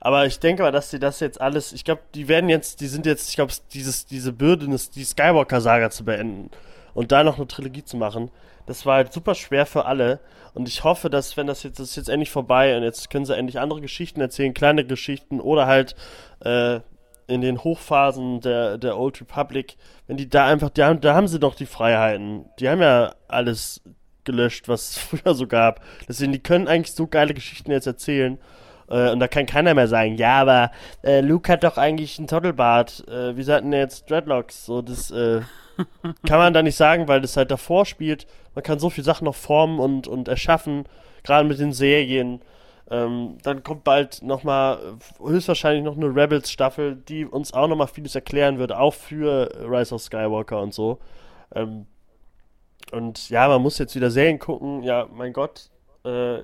Aber 0.07 0.24
ich 0.24 0.39
denke 0.39 0.62
mal, 0.62 0.70
dass 0.70 0.93
sie 0.93 1.01
das 1.01 1.19
jetzt 1.19 1.41
alles, 1.41 1.73
ich 1.73 1.83
glaube, 1.83 2.01
die 2.15 2.28
werden 2.28 2.49
jetzt, 2.49 2.81
die 2.81 2.87
sind 2.87 3.07
jetzt, 3.07 3.28
ich 3.28 3.35
glaube, 3.35 3.53
diese 3.73 4.33
Bürde, 4.33 4.69
die 4.69 5.05
Skywalker-Saga 5.05 5.91
zu 5.91 6.05
beenden 6.05 6.49
und 6.95 7.11
da 7.11 7.24
noch 7.24 7.39
eine 7.39 7.49
Trilogie 7.49 7.83
zu 7.83 7.97
machen, 7.97 8.31
das 8.66 8.87
war 8.87 8.99
halt 8.99 9.12
super 9.12 9.35
schwer 9.35 9.66
für 9.66 9.85
alle. 9.85 10.20
Und 10.55 10.69
ich 10.69 10.85
hoffe, 10.85 11.11
dass, 11.11 11.37
wenn 11.37 11.49
das 11.49 11.65
jetzt, 11.65 11.81
das 11.81 11.89
ist 11.89 11.97
jetzt 11.97 12.09
endlich 12.09 12.31
vorbei 12.31 12.77
und 12.77 12.85
jetzt 12.85 13.11
können 13.11 13.24
sie 13.24 13.37
endlich 13.37 13.59
andere 13.59 13.81
Geschichten 13.81 14.20
erzählen, 14.20 14.55
kleine 14.55 14.87
Geschichten 14.87 15.41
oder 15.41 15.66
halt, 15.66 15.97
äh, 16.39 16.78
in 17.27 17.41
den 17.41 17.65
Hochphasen 17.65 18.41
der, 18.43 18.78
der 18.78 18.97
Old 18.97 19.20
Republic, 19.20 19.77
wenn 20.07 20.16
die 20.16 20.28
da 20.28 20.47
einfach, 20.47 20.70
haben, 20.78 21.01
da 21.01 21.16
haben 21.16 21.27
sie 21.27 21.41
doch 21.41 21.57
die 21.57 21.66
Freiheiten. 21.66 22.45
Die 22.61 22.69
haben 22.69 22.81
ja 22.81 23.16
alles 23.27 23.83
gelöscht, 24.23 24.69
was 24.69 24.91
es 24.91 24.99
früher 24.99 25.35
so 25.35 25.49
gab. 25.49 25.83
Deswegen, 26.09 26.31
die 26.31 26.39
können 26.39 26.69
eigentlich 26.69 26.95
so 26.95 27.09
geile 27.09 27.35
Geschichten 27.35 27.73
jetzt 27.73 27.89
erzählen. 27.89 28.39
Äh, 28.89 29.11
und 29.11 29.21
da 29.21 29.29
kann 29.29 29.47
keiner 29.47 29.75
mehr 29.75 29.89
sagen, 29.89 30.17
ja, 30.17 30.41
aber 30.41 30.71
äh, 31.03 31.21
Luke 31.21 31.51
hat 31.51 31.65
doch 31.65 31.79
eigentlich 31.79 32.19
einen 32.19 32.29
Tottelbart. 32.29 33.07
Äh, 33.09 33.37
wie 33.37 33.45
hatten 33.51 33.73
jetzt 33.73 34.11
Dreadlocks? 34.11 34.67
So, 34.67 34.83
das 34.83 35.11
äh, 35.11 35.41
kann 36.27 36.39
man 36.39 36.55
da 36.55 36.63
nicht 36.63 36.77
sagen, 36.77 37.09
weil 37.09 37.21
das 37.21 37.37
halt 37.37 37.51
davor 37.51 37.87
spielt. 37.87 38.27
Man 38.55 38.63
kann 38.63 38.79
so 38.79 38.91
viele 38.91 39.05
Sachen 39.05 39.25
noch 39.25 39.35
formen 39.35 39.79
und, 39.79 40.09
und 40.09 40.29
erschaffen, 40.29 40.85
gerade 41.23 41.47
mit 41.47 41.59
den 41.59 41.73
Serien. 41.73 42.41
Ähm, 42.89 43.39
dann 43.43 43.65
kommt 43.65 43.83
bald 43.83 44.23
nochmal, 44.23 44.79
höchstwahrscheinlich 45.21 45.85
noch 45.85 45.97
eine 45.97 46.15
Rebels-Staffel, 46.15 46.97
die 46.97 47.27
uns 47.27 47.53
auch 47.53 47.67
nochmal 47.67 47.89
vieles 47.89 48.15
erklären 48.15 48.59
wird, 48.59 48.73
auch 48.73 48.95
für 48.95 49.51
Rise 49.69 49.95
of 49.95 50.03
Skywalker 50.03 50.61
und 50.61 50.73
so. 50.73 50.99
Ähm, 51.55 51.87
und 52.93 53.29
ja, 53.31 53.49
man 53.49 53.61
muss 53.61 53.79
jetzt 53.79 53.97
wieder 53.97 54.11
Serien 54.11 54.39
gucken. 54.39 54.85
Ja, 54.85 55.09
mein 55.13 55.33
Gott, 55.33 55.71
äh, 56.05 56.43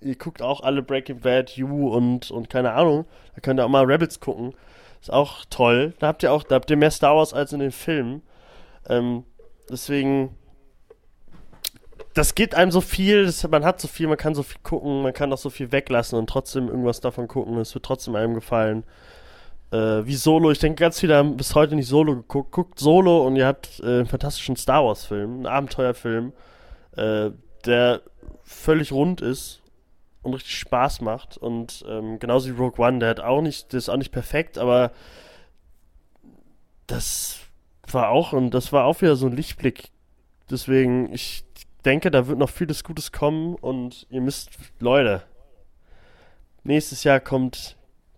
ihr 0.00 0.16
guckt 0.16 0.42
auch 0.42 0.62
alle 0.62 0.82
Breaking 0.82 1.20
Bad, 1.20 1.50
You 1.50 1.88
und, 1.94 2.30
und 2.30 2.50
keine 2.50 2.72
Ahnung. 2.72 3.06
Da 3.34 3.40
könnt 3.40 3.60
ihr 3.60 3.64
auch 3.64 3.70
mal 3.70 3.84
Rebels 3.84 4.20
gucken. 4.20 4.54
Ist 5.00 5.12
auch 5.12 5.44
toll. 5.48 5.94
Da 5.98 6.08
habt 6.08 6.22
ihr 6.22 6.32
auch, 6.32 6.42
da 6.42 6.56
habt 6.56 6.70
ihr 6.70 6.76
mehr 6.76 6.90
Star 6.90 7.16
Wars 7.16 7.32
als 7.32 7.52
in 7.52 7.60
den 7.60 7.72
Filmen. 7.72 8.22
Ähm, 8.88 9.24
deswegen, 9.70 10.36
das 12.14 12.34
geht 12.34 12.54
einem 12.54 12.70
so 12.70 12.80
viel, 12.80 13.26
das, 13.26 13.46
man 13.48 13.64
hat 13.64 13.80
so 13.80 13.88
viel, 13.88 14.08
man 14.08 14.18
kann 14.18 14.34
so 14.34 14.42
viel 14.42 14.60
gucken, 14.62 15.02
man 15.02 15.12
kann 15.12 15.32
auch 15.32 15.38
so 15.38 15.50
viel 15.50 15.72
weglassen 15.72 16.18
und 16.18 16.28
trotzdem 16.28 16.68
irgendwas 16.68 17.00
davon 17.00 17.28
gucken. 17.28 17.56
Es 17.58 17.74
wird 17.74 17.84
trotzdem 17.84 18.14
einem 18.14 18.34
gefallen. 18.34 18.84
Äh, 19.70 20.04
wie 20.04 20.16
Solo, 20.16 20.50
ich 20.50 20.58
denke, 20.58 20.80
ganz 20.80 20.98
viele 20.98 21.16
haben 21.16 21.36
bis 21.36 21.54
heute 21.54 21.76
nicht 21.76 21.88
Solo 21.88 22.16
geguckt. 22.16 22.50
Guckt 22.50 22.78
Solo 22.78 23.26
und 23.26 23.36
ihr 23.36 23.46
habt 23.46 23.80
äh, 23.80 23.86
einen 23.86 24.06
fantastischen 24.06 24.56
Star 24.56 24.84
Wars-Film, 24.84 25.30
einen 25.30 25.46
Abenteuerfilm, 25.46 26.32
äh, 26.96 27.30
der 27.64 28.02
völlig 28.42 28.92
rund 28.92 29.20
ist 29.20 29.60
und 30.22 30.34
richtig 30.34 30.58
Spaß 30.58 31.00
macht. 31.00 31.36
Und 31.36 31.84
ähm, 31.88 32.18
genauso 32.18 32.48
wie 32.48 32.58
Rogue 32.58 32.84
One, 32.84 32.98
der 32.98 33.10
hat 33.10 33.20
auch 33.20 33.40
nicht, 33.40 33.72
der 33.72 33.78
ist 33.78 33.88
auch 33.88 33.96
nicht 33.96 34.12
perfekt, 34.12 34.58
aber 34.58 34.92
das 36.86 37.40
war 37.88 38.10
auch, 38.10 38.32
und 38.32 38.50
das 38.50 38.72
war 38.72 38.84
auch 38.84 39.00
wieder 39.00 39.16
so 39.16 39.26
ein 39.26 39.36
Lichtblick. 39.36 39.90
Deswegen, 40.50 41.12
ich 41.12 41.44
denke, 41.84 42.10
da 42.10 42.26
wird 42.26 42.38
noch 42.38 42.50
vieles 42.50 42.84
Gutes 42.84 43.12
kommen 43.12 43.54
und 43.54 44.06
ihr 44.10 44.20
müsst, 44.20 44.50
Leute, 44.80 45.22
nächstes 46.64 47.04
Jahr 47.04 47.20
kommt 47.20 47.76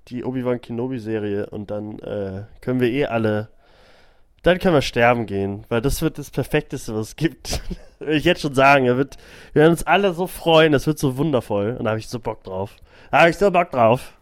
die 0.09 0.25
Obi-Wan 0.25 0.61
Kenobi-Serie 0.61 1.51
und 1.51 1.71
dann 1.71 1.99
äh, 2.01 2.45
können 2.61 2.81
wir 2.81 2.91
eh 2.91 3.07
alle, 3.07 3.51
dann 4.43 4.59
können 4.59 4.75
wir 4.75 4.83
sterben 4.83 5.27
gehen, 5.27 5.65
weil 5.69 5.81
das 5.81 6.03
wird 6.03 6.19
das 6.19 6.31
Perfekteste, 6.31 6.95
was 6.95 7.09
es 7.09 7.17
gibt. 7.17 7.61
Will 8.01 8.17
ich 8.17 8.25
jetzt 8.25 8.41
schon 8.41 8.55
sagen, 8.55 8.87
er 8.87 8.97
wird, 8.97 9.17
wir 9.53 9.61
werden 9.61 9.73
uns 9.73 9.85
alle 9.85 10.13
so 10.13 10.27
freuen, 10.27 10.73
das 10.73 10.87
wird 10.89 10.99
so 10.99 11.17
wundervoll 11.17 11.77
und 11.79 11.85
da 11.85 11.91
habe 11.91 12.01
ich 12.01 12.09
so 12.09 12.19
Bock 12.19 12.43
drauf. 12.43 12.77
Da 13.13 13.21
habe 13.21 13.31
ich 13.31 13.37
so 13.37 13.51
Bock 13.51 13.71
drauf. 13.71 14.15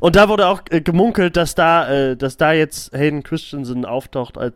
Und 0.00 0.16
da 0.16 0.28
wurde 0.28 0.46
auch 0.48 0.60
äh, 0.70 0.80
gemunkelt, 0.82 1.36
dass 1.36 1.54
da, 1.54 1.88
äh, 1.88 2.16
dass 2.16 2.36
da 2.36 2.52
jetzt 2.52 2.92
Hayden 2.92 3.22
Christensen 3.22 3.84
auftaucht 3.86 4.36
als 4.36 4.54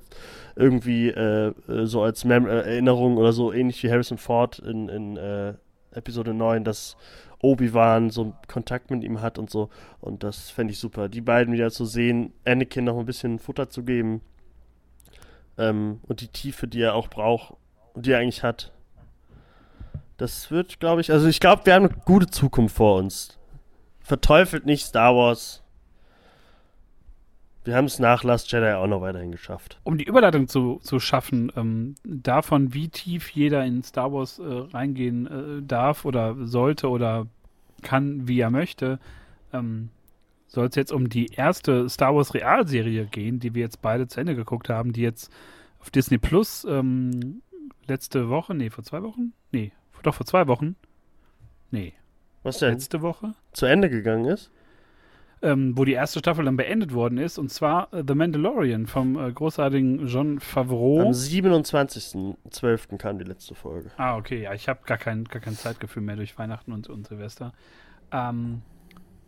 irgendwie 0.56 1.08
äh, 1.08 1.52
äh 1.68 1.86
so 1.86 2.02
als 2.02 2.24
Mem 2.24 2.46
äh, 2.46 2.60
Erinnerung 2.60 3.16
oder 3.16 3.32
so, 3.32 3.52
ähnlich 3.52 3.82
wie 3.82 3.90
Harrison 3.90 4.18
Ford 4.18 4.58
in, 4.58 4.88
in 4.88 5.16
äh, 5.16 5.54
Episode 5.92 6.34
9, 6.34 6.64
dass 6.64 6.96
Obi-Wan 7.42 8.10
so 8.10 8.34
Kontakt 8.48 8.90
mit 8.90 9.02
ihm 9.02 9.20
hat 9.20 9.38
und 9.38 9.50
so. 9.50 9.70
Und 10.00 10.22
das 10.22 10.50
fände 10.50 10.72
ich 10.72 10.78
super. 10.78 11.08
Die 11.08 11.20
beiden 11.20 11.54
wieder 11.54 11.70
zu 11.70 11.84
sehen, 11.84 12.32
Anakin 12.44 12.84
noch 12.84 12.98
ein 12.98 13.06
bisschen 13.06 13.38
Futter 13.38 13.70
zu 13.70 13.82
geben. 13.82 14.20
Ähm, 15.58 16.00
und 16.06 16.20
die 16.20 16.28
Tiefe, 16.28 16.68
die 16.68 16.82
er 16.82 16.94
auch 16.94 17.08
braucht 17.08 17.54
und 17.94 18.06
die 18.06 18.12
er 18.12 18.18
eigentlich 18.18 18.42
hat. 18.42 18.72
Das 20.16 20.50
wird, 20.50 20.80
glaube 20.80 21.00
ich, 21.00 21.10
also 21.12 21.26
ich 21.28 21.40
glaube, 21.40 21.64
wir 21.64 21.74
haben 21.74 21.86
eine 21.86 21.96
gute 22.04 22.26
Zukunft 22.26 22.76
vor 22.76 22.98
uns. 22.98 23.38
Verteufelt 24.00 24.66
nicht 24.66 24.84
Star 24.84 25.16
Wars. 25.16 25.62
Wir 27.64 27.76
haben 27.76 27.84
es 27.84 27.98
nach 27.98 28.24
Last 28.24 28.50
Jedi 28.50 28.72
auch 28.72 28.86
noch 28.86 29.02
weiterhin 29.02 29.32
geschafft. 29.32 29.78
Um 29.84 29.98
die 29.98 30.04
Überleitung 30.04 30.48
zu, 30.48 30.80
zu 30.82 30.98
schaffen, 30.98 31.52
ähm, 31.56 31.94
davon, 32.04 32.72
wie 32.72 32.88
tief 32.88 33.30
jeder 33.30 33.64
in 33.64 33.82
Star 33.82 34.12
Wars 34.12 34.38
äh, 34.38 34.42
reingehen 34.44 35.26
äh, 35.26 35.62
darf 35.62 36.04
oder 36.04 36.36
sollte 36.46 36.88
oder 36.88 37.26
kann, 37.82 38.26
wie 38.26 38.40
er 38.40 38.50
möchte, 38.50 38.98
ähm, 39.52 39.90
soll 40.46 40.66
es 40.66 40.74
jetzt 40.74 40.92
um 40.92 41.08
die 41.08 41.26
erste 41.26 41.88
Star 41.88 42.14
Wars 42.14 42.34
Realserie 42.34 43.06
gehen, 43.06 43.40
die 43.40 43.54
wir 43.54 43.62
jetzt 43.62 43.82
beide 43.82 44.08
zu 44.08 44.20
Ende 44.20 44.34
geguckt 44.34 44.68
haben, 44.68 44.92
die 44.92 45.02
jetzt 45.02 45.30
auf 45.80 45.90
Disney 45.90 46.18
Plus 46.18 46.66
ähm, 46.68 47.42
letzte 47.86 48.28
Woche, 48.30 48.54
nee, 48.54 48.70
vor 48.70 48.84
zwei 48.84 49.02
Wochen? 49.02 49.32
Nee, 49.52 49.72
doch 50.02 50.14
vor 50.14 50.26
zwei 50.26 50.46
Wochen. 50.46 50.76
Nee. 51.70 51.92
Was 52.42 52.58
denn? 52.58 52.72
Letzte 52.72 53.02
Woche? 53.02 53.34
Zu 53.52 53.66
Ende 53.66 53.90
gegangen 53.90 54.24
ist? 54.24 54.50
Ähm, 55.42 55.76
wo 55.76 55.84
die 55.84 55.92
erste 55.92 56.18
Staffel 56.18 56.44
dann 56.44 56.56
beendet 56.56 56.92
worden 56.92 57.18
ist, 57.18 57.38
und 57.38 57.50
zwar 57.50 57.92
äh, 57.92 58.04
The 58.06 58.14
Mandalorian 58.14 58.86
vom 58.86 59.18
äh, 59.18 59.32
großartigen 59.32 60.06
John 60.06 60.38
Favreau. 60.38 61.00
Am 61.00 61.12
27.12. 61.12 62.98
kam 62.98 63.18
die 63.18 63.24
letzte 63.24 63.54
Folge. 63.54 63.90
Ah, 63.96 64.16
okay, 64.16 64.42
ja, 64.42 64.52
ich 64.52 64.68
habe 64.68 64.80
gar 64.84 64.98
kein, 64.98 65.24
gar 65.24 65.40
kein 65.40 65.54
Zeitgefühl 65.54 66.02
mehr 66.02 66.16
durch 66.16 66.38
Weihnachten 66.38 66.72
und, 66.72 66.88
und 66.88 67.06
Silvester. 67.06 67.52
Ähm, 68.12 68.62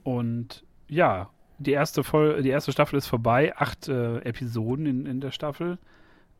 und 0.02 0.64
ja, 0.88 1.30
die 1.58 1.72
erste, 1.72 2.04
Vol 2.04 2.42
die 2.42 2.50
erste 2.50 2.72
Staffel 2.72 2.98
ist 2.98 3.06
vorbei, 3.06 3.54
acht 3.56 3.88
äh, 3.88 4.18
Episoden 4.18 4.84
in, 4.84 5.06
in 5.06 5.20
der 5.20 5.30
Staffel. 5.30 5.78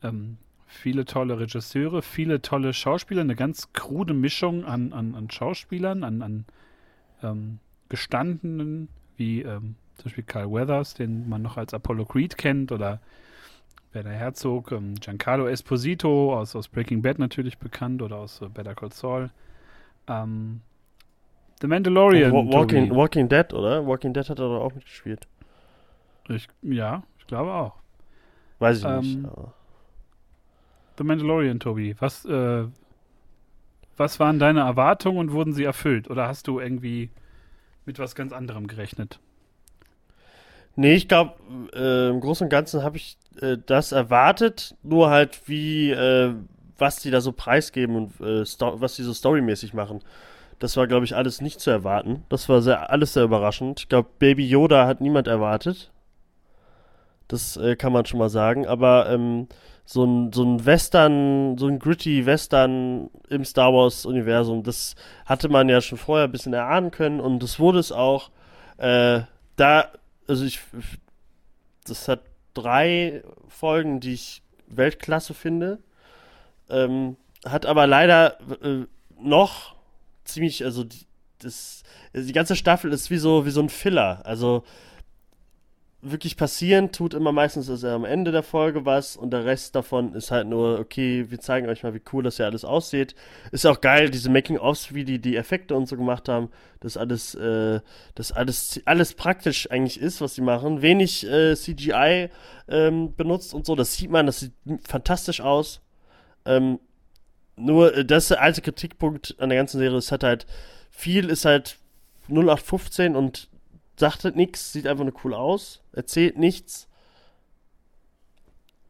Ähm, 0.03 0.37
viele 0.67 1.07
tolle 1.07 1.39
Regisseure, 1.39 2.03
viele 2.03 2.43
tolle 2.43 2.75
Schauspieler, 2.75 3.23
eine 3.23 3.37
ganz 3.37 3.73
krude 3.73 4.13
Mischung 4.13 4.65
an, 4.65 4.93
an, 4.93 5.15
an 5.15 5.31
Schauspielern, 5.31 6.05
an, 6.05 6.23
an 6.23 6.45
ähm, 7.23 7.59
gestandenen 7.89 8.89
wie 9.23 9.43
ähm, 9.43 9.77
zum 9.95 10.05
Beispiel 10.05 10.25
Carl 10.25 10.51
Weathers, 10.51 10.95
den 10.95 11.29
man 11.29 11.43
noch 11.43 11.57
als 11.57 11.73
Apollo 11.73 12.07
Creed 12.07 12.37
kennt, 12.37 12.73
oder 12.73 13.01
Werner 13.93 14.11
Herzog, 14.11 14.73
ähm, 14.73 14.95
Giancarlo 14.97 15.47
Esposito 15.47 16.37
aus, 16.37 16.57
aus 16.57 16.69
Breaking 16.69 17.03
Bad 17.03 17.19
natürlich 17.19 17.59
bekannt 17.59 18.03
oder 18.03 18.17
aus 18.17 18.41
äh, 18.41 18.49
Better 18.49 18.75
Call 18.75 18.93
Saul. 18.93 19.31
Ähm, 20.09 20.61
The 21.61 21.69
Mandalorian. 21.69 22.33
Oh, 22.33 22.53
Walking, 22.53 22.91
Walking 22.95 23.29
Dead, 23.29 23.53
oder? 23.53 23.87
Walking 23.87 24.13
Dead 24.13 24.29
hat 24.29 24.39
er 24.41 24.49
doch 24.49 24.65
auch 24.65 24.75
mitgespielt. 24.75 25.29
Ich, 26.29 26.49
ja, 26.63 27.05
ich 27.19 27.27
glaube 27.29 27.53
auch. 27.53 27.75
Weiß 28.59 28.79
ich 28.79 28.85
ähm, 28.85 28.99
nicht. 29.01 29.29
The 30.99 31.05
Mandalorian, 31.05 31.61
Tobi. 31.61 31.95
Was, 32.01 32.25
äh, 32.25 32.65
was 33.97 34.19
waren 34.19 34.41
deine 34.41 34.61
Erwartungen 34.61 35.19
und 35.19 35.33
wurden 35.33 35.53
sie 35.53 35.63
erfüllt? 35.63 36.11
Oder 36.11 36.27
hast 36.27 36.49
du 36.49 36.59
irgendwie 36.59 37.11
mit 37.87 37.99
was 37.99 38.15
ganz 38.15 38.33
anderem 38.33 38.67
gerechnet? 38.67 39.19
Nee, 40.75 40.95
ich 40.95 41.09
glaube, 41.09 41.35
äh, 41.75 42.09
im 42.09 42.21
Großen 42.21 42.47
und 42.47 42.51
Ganzen 42.51 42.83
habe 42.83 42.97
ich 42.97 43.19
äh, 43.41 43.59
das 43.67 43.93
erwartet, 43.93 44.75
nur 44.83 45.11
halt 45.11 45.47
wie, 45.47 45.91
äh, 45.91 46.35
was 46.79 46.97
die 46.97 47.11
da 47.11 47.21
so 47.21 47.33
preisgeben 47.33 47.97
und 47.97 48.21
äh, 48.21 48.45
was 48.59 48.97
die 48.97 49.03
so 49.03 49.13
storymäßig 49.13 49.75
machen. 49.75 50.01
Das 50.59 50.77
war, 50.77 50.87
glaube 50.87 51.05
ich, 51.05 51.17
alles 51.17 51.41
nicht 51.41 51.61
zu 51.61 51.71
erwarten. 51.71 52.23
Das 52.29 52.49
war 52.49 52.63
sehr, 52.63 52.91
alles 52.91 53.15
sehr 53.15 53.25
überraschend. 53.25 53.81
Ich 53.81 53.89
glaube, 53.89 54.09
Baby 54.19 54.49
Yoda 54.49 54.87
hat 54.87 55.01
niemand 55.01 55.27
erwartet. 55.27 55.91
Das 57.29 57.57
äh, 57.57 57.77
kann 57.77 57.93
man 57.93 58.07
schon 58.07 58.21
mal 58.21 58.29
sagen. 58.29 58.67
Aber 58.67 59.11
ähm, 59.11 59.49
so 59.85 60.05
ein, 60.05 60.33
so 60.33 60.45
ein 60.45 60.65
Western, 60.65 61.59
so 61.59 61.67
ein 61.67 61.79
gritty 61.79 62.25
Western 62.25 63.11
im 63.29 63.45
Star 63.45 63.73
Wars-Universum, 63.73 64.63
das 64.63 64.95
hatte 65.27 65.49
man 65.49 65.69
ja 65.69 65.81
schon 65.81 65.99
vorher 65.99 66.27
ein 66.27 66.33
bisschen 66.33 66.53
erahnen 66.53 66.91
können 66.91 67.21
und 67.21 67.43
das 67.43 67.59
wurde 67.59 67.79
es 67.79 67.93
auch. 67.93 68.31
Äh, 68.79 69.23
da, 69.57 69.89
also 70.27 70.45
ich, 70.45 70.61
das 71.85 72.09
hat 72.09 72.21
drei 72.55 73.23
Folgen, 73.49 74.01
die 74.01 74.15
ich 74.15 74.43
Weltklasse 74.67 75.35
finde. 75.35 75.79
Ähm, 76.71 77.17
hat 77.45 77.67
aber 77.67 77.87
leider 77.87 78.39
äh, 78.63 78.87
noch 79.21 79.75
ziemlich, 80.25 80.65
also 80.65 80.85
die, 80.85 81.07
das, 81.39 81.83
also 82.15 82.27
die 82.27 82.33
ganze 82.33 82.57
Staffel 82.57 82.93
ist 82.93 83.11
wie 83.11 83.19
so, 83.19 83.45
wie 83.47 83.51
so 83.51 83.61
ein 83.61 83.69
Filler. 83.69 84.23
Also 84.25 84.65
wirklich 86.05 86.37
passieren 86.37 86.91
tut 86.91 87.15
immer 87.15 87.31
meistens 87.31 87.69
ist 87.69 87.85
am 87.85 88.05
Ende 88.05 88.33
der 88.33 88.43
Folge 88.43 88.85
was 88.85 89.17
und 89.17 89.31
der 89.31 89.45
Rest 89.45 89.77
davon 89.77 90.15
ist 90.15 90.33
halt 90.33 90.49
nur, 90.49 90.81
okay, 90.81 91.27
wir 91.31 91.39
zeigen 91.39 91.69
euch 91.69 91.85
mal, 91.85 91.95
wie 91.95 92.03
cool 92.13 92.25
das 92.25 92.39
ja 92.39 92.47
alles 92.47 92.65
aussieht. 92.65 93.15
Ist 93.53 93.67
auch 93.67 93.81
geil, 93.81 94.11
diese 94.11 94.29
Making-ofs, 94.29 94.93
wie 94.93 95.05
die 95.05 95.21
die 95.21 95.37
Effekte 95.37 95.77
und 95.77 95.87
so 95.87 95.97
gemacht 95.97 96.29
haben, 96.29 96.51
dass 96.81 96.97
alles, 96.97 97.37
äh, 97.37 97.81
das 98.17 98.33
alles, 98.33 98.81
alles 98.85 99.15
praktisch 99.15 99.71
eigentlich 99.71 100.01
ist, 100.01 100.21
was 100.21 100.35
sie 100.35 100.43
machen. 100.43 100.83
Wenig 100.83 101.25
äh, 101.25 101.55
CGI 101.55 102.31
ähm, 102.69 103.15
benutzt 103.15 103.55
und 103.55 103.65
so, 103.65 103.77
das 103.77 103.95
sieht 103.95 104.11
man, 104.11 104.27
das 104.27 104.41
sieht 104.41 104.53
fantastisch 104.83 105.41
aus. 105.41 105.83
Ähm, 106.45 106.81
nur, 107.55 107.97
äh, 107.97 108.05
das 108.05 108.25
ist 108.25 108.31
der 108.33 108.43
alte 108.43 108.61
Kritikpunkt 108.61 109.37
an 109.39 109.51
der 109.51 109.59
ganzen 109.59 109.79
Serie, 109.79 109.99
es 109.99 110.11
hat 110.11 110.25
halt, 110.25 110.47
viel 110.91 111.31
ist 111.31 111.45
halt 111.45 111.79
0815 112.29 113.15
und 113.15 113.52
sagt 114.03 114.25
halt 114.25 114.35
nichts, 114.35 114.73
sieht 114.73 114.89
einfach 114.89 115.05
nur 115.05 115.15
cool 115.23 115.33
aus, 115.33 115.81
erzählt 115.93 116.37
nichts. 116.37 116.89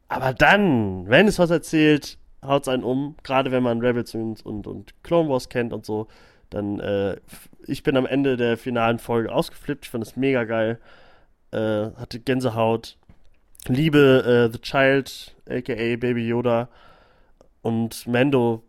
Aber 0.09 0.33
dann, 0.33 1.07
wenn 1.07 1.29
es 1.29 1.39
was 1.39 1.51
erzählt, 1.51 2.17
haut 2.43 2.63
es 2.63 2.69
einen 2.69 2.83
um. 2.83 3.17
Gerade 3.23 3.53
wenn 3.53 3.63
man 3.63 3.83
Rebels 3.83 4.15
und, 4.15 4.45
und, 4.47 4.67
und 4.67 4.95
Clone 5.03 5.29
Wars 5.29 5.51
kennt 5.51 5.75
und 5.75 5.85
so. 5.85 6.09
Dann, 6.49 6.81
äh, 6.81 7.17
ich 7.67 7.83
bin 7.83 7.99
am 7.99 8.07
Ende 8.07 8.39
der 8.39 8.57
finalen 8.57 8.99
Folge 8.99 9.31
ausgeflippt. 9.31 9.85
Ich 9.85 9.91
fand 9.91 10.03
es 10.03 10.17
mega 10.17 10.45
geil. 10.45 10.81
Äh, 11.51 11.91
hatte 11.97 12.19
Gänsehaut. 12.19 12.97
Liebe 13.69 14.49
äh, 14.49 14.51
The 14.51 14.61
Child, 14.63 15.37
aka 15.47 15.97
Baby 15.97 16.27
Yoda. 16.27 16.71
Und 17.61 18.07
Mando 18.07 18.63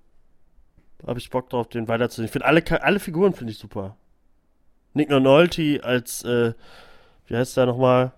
habe 1.07 1.19
ich 1.19 1.29
Bock 1.29 1.49
drauf, 1.49 1.69
den 1.69 1.87
weiterzusehen. 1.87 2.25
Ich 2.25 2.31
finde 2.31 2.47
alle, 2.47 2.63
alle 2.83 2.99
Figuren 2.99 3.33
finde 3.33 3.53
ich 3.53 3.59
super. 3.59 3.95
Nick 4.93 5.09
Nolte 5.09 5.81
als, 5.83 6.23
äh, 6.23 6.53
wie 7.27 7.35
heißt 7.35 7.57
der 7.57 7.65
nochmal? 7.65 8.11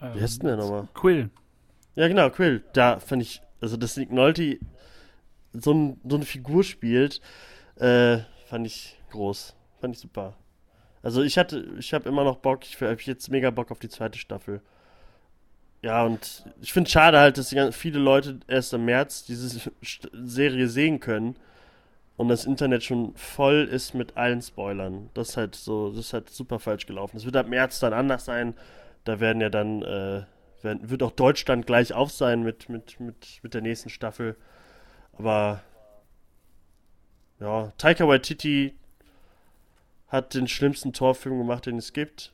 Ähm, 0.00 0.14
wie 0.14 0.20
heißt 0.20 0.42
denn 0.42 0.48
der 0.48 0.56
nochmal? 0.56 0.88
Quill. 0.94 1.30
Ja, 1.94 2.08
genau, 2.08 2.28
Quill. 2.30 2.64
Da 2.72 2.98
fand 2.98 3.22
ich, 3.22 3.40
also 3.60 3.76
dass 3.76 3.96
Nick 3.96 4.12
Nolte 4.12 4.58
so, 5.52 5.72
ein, 5.72 6.00
so 6.06 6.16
eine 6.16 6.24
Figur 6.24 6.64
spielt, 6.64 7.20
äh, 7.76 8.18
fand 8.46 8.66
ich 8.66 8.98
groß. 9.10 9.54
Fand 9.80 9.94
ich 9.94 10.00
super. 10.00 10.34
Also 11.02 11.22
ich 11.22 11.38
hatte, 11.38 11.64
ich 11.78 11.94
habe 11.94 12.08
immer 12.08 12.24
noch 12.24 12.36
Bock, 12.36 12.64
ich 12.64 12.80
habe 12.80 12.96
jetzt 13.00 13.30
mega 13.30 13.50
Bock 13.50 13.70
auf 13.70 13.78
die 13.78 13.88
zweite 13.88 14.18
Staffel. 14.18 14.60
Ja, 15.82 16.02
und 16.02 16.44
ich 16.60 16.72
finde 16.72 16.88
es 16.88 16.92
schade 16.92 17.18
halt, 17.18 17.38
dass 17.38 17.54
viele 17.76 18.00
Leute 18.00 18.40
erst 18.48 18.72
im 18.72 18.86
März 18.86 19.24
diese 19.24 19.70
Serie 20.12 20.68
sehen 20.68 20.98
können 20.98 21.36
und 22.16 22.28
das 22.28 22.46
Internet 22.46 22.82
schon 22.82 23.14
voll 23.14 23.68
ist 23.70 23.94
mit 23.94 24.16
allen 24.16 24.40
Spoilern. 24.40 25.10
Das 25.14 25.30
ist 25.30 25.36
halt 25.36 25.54
so, 25.54 25.90
das 25.90 26.06
ist 26.06 26.12
halt 26.14 26.30
super 26.30 26.58
falsch 26.58 26.86
gelaufen. 26.86 27.16
Das 27.16 27.26
wird 27.26 27.36
ab 27.36 27.48
März 27.48 27.78
dann 27.80 27.92
anders 27.92 28.24
sein. 28.24 28.54
Da 29.04 29.20
werden 29.20 29.42
ja 29.42 29.50
dann, 29.50 29.82
äh, 29.82 30.24
werden, 30.62 30.90
wird 30.90 31.02
auch 31.02 31.10
Deutschland 31.10 31.66
gleich 31.66 31.92
auf 31.92 32.10
sein 32.10 32.42
mit, 32.42 32.70
mit, 32.70 32.98
mit, 33.00 33.40
mit 33.42 33.52
der 33.52 33.60
nächsten 33.60 33.90
Staffel. 33.90 34.36
Aber 35.12 35.62
ja, 37.38 37.72
Taika 37.76 38.08
Waititi 38.08 38.74
hat 40.08 40.32
den 40.34 40.48
schlimmsten 40.48 40.94
Torfilm 40.94 41.38
gemacht, 41.38 41.66
den 41.66 41.76
es 41.76 41.92
gibt. 41.92 42.32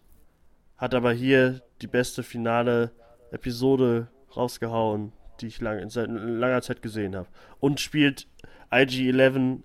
Hat 0.77 0.95
aber 0.95 1.13
hier 1.13 1.61
die 1.81 1.89
beste 1.89 2.23
finale 2.23 2.93
Episode 3.33 4.09
rausgehauen, 4.37 5.13
die 5.41 5.49
ich 5.49 5.61
lang, 5.61 5.89
seit 5.91 6.09
langer 6.09 6.63
Zeit 6.63 6.83
gesehen 6.83 7.17
habe. 7.17 7.29
Und 7.59 7.81
spielt 7.81 8.29
IG-11 8.71 9.63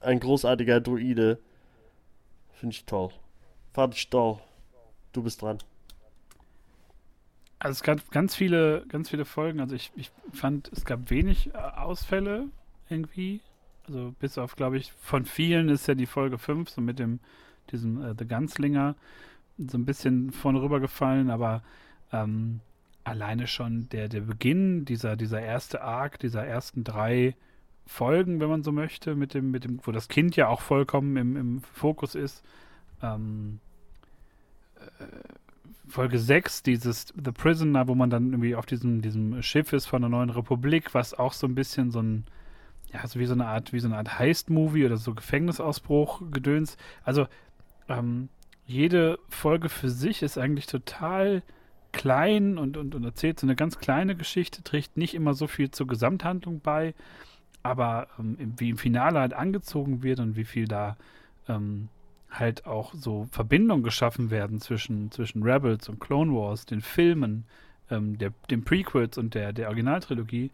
ein 0.00 0.20
großartiger 0.20 0.80
Druide. 0.80 1.38
Finde 2.52 2.74
ich 2.74 2.84
toll. 2.84 3.10
Fand 3.72 3.94
ich 3.94 4.08
toll. 4.10 4.38
Du 5.12 5.22
bist 5.22 5.42
dran. 5.42 5.58
Also 7.58 7.72
es 7.72 7.82
gab 7.82 8.10
ganz 8.10 8.34
viele, 8.34 8.84
ganz 8.88 9.10
viele 9.10 9.24
Folgen. 9.24 9.60
Also 9.60 9.74
ich, 9.74 9.92
ich 9.96 10.10
fand, 10.32 10.70
es 10.72 10.84
gab 10.84 11.10
wenig 11.10 11.54
äh, 11.54 11.58
Ausfälle 11.58 12.48
irgendwie. 12.88 13.40
Also 13.86 14.14
bis 14.20 14.38
auf, 14.38 14.54
glaube 14.54 14.76
ich, 14.76 14.92
von 14.92 15.24
vielen 15.24 15.68
ist 15.68 15.88
ja 15.88 15.94
die 15.94 16.06
Folge 16.06 16.38
5, 16.38 16.68
so 16.68 16.80
mit 16.80 16.98
dem, 16.98 17.20
diesem 17.70 18.02
äh, 18.02 18.14
The 18.16 18.26
Gunslinger, 18.26 18.94
so 19.56 19.78
ein 19.78 19.86
bisschen 19.86 20.30
vorne 20.30 20.60
rüber 20.60 20.78
gefallen, 20.78 21.30
aber 21.30 21.62
ähm, 22.12 22.60
alleine 23.04 23.46
schon 23.46 23.88
der, 23.88 24.08
der 24.08 24.20
Beginn, 24.20 24.84
dieser, 24.84 25.16
dieser 25.16 25.40
erste 25.40 25.82
Arc, 25.82 26.18
dieser 26.18 26.46
ersten 26.46 26.84
drei 26.84 27.34
Folgen, 27.88 28.38
wenn 28.38 28.50
man 28.50 28.62
so 28.62 28.70
möchte, 28.70 29.14
mit 29.14 29.32
dem, 29.32 29.50
mit 29.50 29.64
dem, 29.64 29.80
wo 29.82 29.92
das 29.92 30.08
Kind 30.08 30.36
ja 30.36 30.48
auch 30.48 30.60
vollkommen 30.60 31.16
im, 31.16 31.36
im 31.36 31.62
Fokus 31.62 32.14
ist. 32.14 32.44
Ähm, 33.02 33.60
äh, 34.76 35.04
Folge 35.88 36.18
6, 36.18 36.62
dieses 36.64 37.14
The 37.16 37.32
Prisoner, 37.32 37.88
wo 37.88 37.94
man 37.94 38.10
dann 38.10 38.30
irgendwie 38.30 38.54
auf 38.54 38.66
diesem, 38.66 39.00
diesem 39.00 39.42
Schiff 39.42 39.72
ist 39.72 39.86
von 39.86 40.02
der 40.02 40.10
neuen 40.10 40.28
Republik, 40.28 40.92
was 40.92 41.14
auch 41.14 41.32
so 41.32 41.46
ein 41.46 41.54
bisschen 41.54 41.90
so 41.90 42.02
ein, 42.02 42.26
ja, 42.92 43.06
so 43.06 43.18
wie 43.18 43.24
so 43.24 43.32
eine 43.32 43.46
Art, 43.46 43.72
wie 43.72 43.80
so 43.80 43.88
eine 43.88 43.96
Art 43.96 44.18
Heist-Movie 44.18 44.84
oder 44.84 44.98
so 44.98 45.14
Gefängnisausbruch-Gedöns. 45.14 46.76
Also, 47.04 47.26
ähm, 47.88 48.28
jede 48.66 49.18
Folge 49.30 49.70
für 49.70 49.88
sich 49.88 50.22
ist 50.22 50.36
eigentlich 50.36 50.66
total 50.66 51.42
klein 51.92 52.58
und, 52.58 52.76
und, 52.76 52.94
und 52.94 53.02
erzählt 53.02 53.40
so 53.40 53.46
eine 53.46 53.56
ganz 53.56 53.78
kleine 53.78 54.14
Geschichte, 54.14 54.62
trägt 54.62 54.98
nicht 54.98 55.14
immer 55.14 55.32
so 55.32 55.46
viel 55.46 55.70
zur 55.70 55.86
Gesamthandlung 55.86 56.60
bei 56.60 56.94
aber 57.68 58.08
ähm, 58.18 58.54
wie 58.56 58.70
im 58.70 58.78
Finale 58.78 59.20
halt 59.20 59.34
angezogen 59.34 60.02
wird 60.02 60.20
und 60.20 60.36
wie 60.36 60.44
viel 60.44 60.66
da 60.66 60.96
ähm, 61.48 61.88
halt 62.30 62.66
auch 62.66 62.94
so 62.94 63.28
Verbindungen 63.30 63.82
geschaffen 63.82 64.30
werden 64.30 64.60
zwischen, 64.60 65.10
zwischen 65.10 65.42
Rebels 65.42 65.88
und 65.88 66.00
Clone 66.00 66.32
Wars, 66.32 66.66
den 66.66 66.80
Filmen, 66.80 67.44
ähm, 67.90 68.18
der, 68.18 68.32
den 68.50 68.64
Prequels 68.64 69.18
und 69.18 69.34
der, 69.34 69.52
der 69.52 69.68
Originaltrilogie, 69.68 70.50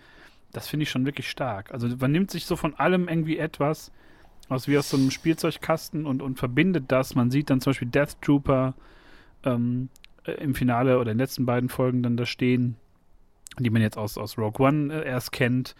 das 0.53 0.69
finde 0.69 0.85
ich 0.85 0.91
schon 0.91 1.05
wirklich 1.05 1.29
stark. 1.29 1.73
Also 1.73 1.89
man 1.99 2.13
nimmt 2.13 2.31
sich 2.31 2.47
so 2.47 2.57
von 2.57 2.75
allem 2.75 3.09
irgendwie 3.09 3.39
etwas 3.39 3.91
aus 4.49 4.69
wie 4.69 4.79
aus 4.79 4.91
so 4.91 4.97
einem 4.97 5.11
Spielzeugkasten 5.11 6.07
und, 6.07 6.23
und 6.23 6.39
verbindet 6.39 6.85
das. 6.89 7.15
Man 7.15 7.31
sieht 7.31 7.51
dann 7.51 7.61
zum 7.61 7.71
Beispiel 7.71 7.89
Death 7.89 8.21
Trooper 8.21 8.75
ähm, 9.45 9.89
äh, 10.25 10.33
im 10.33 10.55
Finale 10.55 10.99
oder 10.99 11.11
in 11.11 11.19
den 11.19 11.23
letzten 11.23 11.47
beiden 11.47 11.69
Folgen 11.69 12.03
dann 12.03 12.17
da 12.17 12.27
stehen, 12.27 12.77
die 13.59 13.71
man 13.71 13.83
jetzt 13.83 13.97
aus, 13.97 14.19
aus 14.19 14.39
Rogue 14.39 14.65
One 14.67 14.93
äh, 14.93 15.09
erst 15.09 15.33
kennt. 15.33 15.75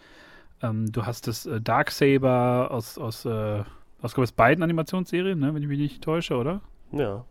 Ähm, 0.61 0.91
du 0.91 1.05
hast 1.05 1.27
das 1.27 1.45
äh, 1.45 1.61
Darksaber 1.61 2.69
aus, 2.71 2.97
aus, 2.97 3.25
äh, 3.25 3.63
aus, 4.01 4.17
aus 4.17 4.31
beiden 4.31 4.63
Animationsserien, 4.63 5.39
ne, 5.39 5.53
wenn 5.53 5.61
ich 5.61 5.67
mich 5.67 5.79
nicht 5.79 6.03
täusche, 6.03 6.35
oder? 6.35 6.61
Ja. 6.91 7.25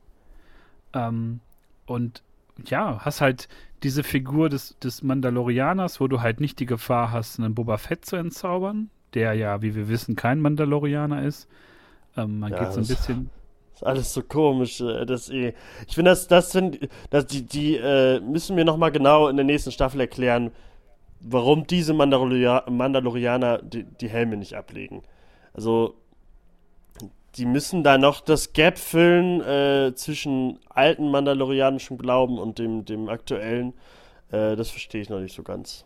Ähm, 0.92 1.40
und 1.86 2.22
ja, 2.66 3.00
hast 3.00 3.20
halt 3.20 3.48
diese 3.82 4.02
Figur 4.02 4.48
des, 4.48 4.78
des 4.78 5.02
Mandalorianers, 5.02 6.00
wo 6.00 6.08
du 6.08 6.20
halt 6.20 6.40
nicht 6.40 6.58
die 6.60 6.66
Gefahr 6.66 7.10
hast, 7.10 7.38
einen 7.38 7.54
Boba 7.54 7.76
Fett 7.76 8.04
zu 8.04 8.16
entzaubern, 8.16 8.90
der 9.12 9.34
ja, 9.34 9.62
wie 9.62 9.74
wir 9.74 9.88
wissen, 9.88 10.16
kein 10.16 10.40
Mandalorianer 10.40 11.22
ist. 11.22 11.48
Ähm, 12.16 12.38
man 12.38 12.52
ja, 12.52 12.64
geht 12.64 12.72
so 12.72 12.80
ein 12.80 12.86
bisschen. 12.86 13.30
Ist 13.74 13.84
alles 13.84 14.14
so 14.14 14.22
komisch, 14.22 14.80
äh, 14.80 15.04
das 15.04 15.28
eh. 15.30 15.52
Ich 15.88 15.96
finde, 15.96 16.12
das, 16.12 16.28
das 16.28 16.52
sind, 16.52 16.88
das, 17.10 17.26
die, 17.26 17.42
die 17.42 17.76
äh, 17.76 18.20
müssen 18.20 18.54
mir 18.54 18.64
nochmal 18.64 18.92
genau 18.92 19.28
in 19.28 19.36
der 19.36 19.44
nächsten 19.44 19.72
Staffel 19.72 20.00
erklären, 20.00 20.52
warum 21.24 21.66
diese 21.66 21.94
Mandaloria 21.94 22.64
Mandalorianer 22.68 23.62
die, 23.62 23.84
die, 23.84 24.08
Helme 24.08 24.36
nicht 24.36 24.54
ablegen. 24.54 25.02
Also, 25.52 25.96
die 27.36 27.46
müssen 27.46 27.82
da 27.82 27.98
noch 27.98 28.20
das 28.20 28.52
Gap 28.52 28.78
füllen 28.78 29.40
äh, 29.40 29.94
zwischen 29.94 30.60
alten 30.68 31.10
mandalorianischem 31.10 31.98
Glauben 31.98 32.38
und 32.38 32.58
dem, 32.58 32.84
dem 32.84 33.08
aktuellen. 33.08 33.72
Äh, 34.30 34.54
das 34.54 34.70
verstehe 34.70 35.00
ich 35.00 35.10
noch 35.10 35.20
nicht 35.20 35.34
so 35.34 35.42
ganz. 35.42 35.84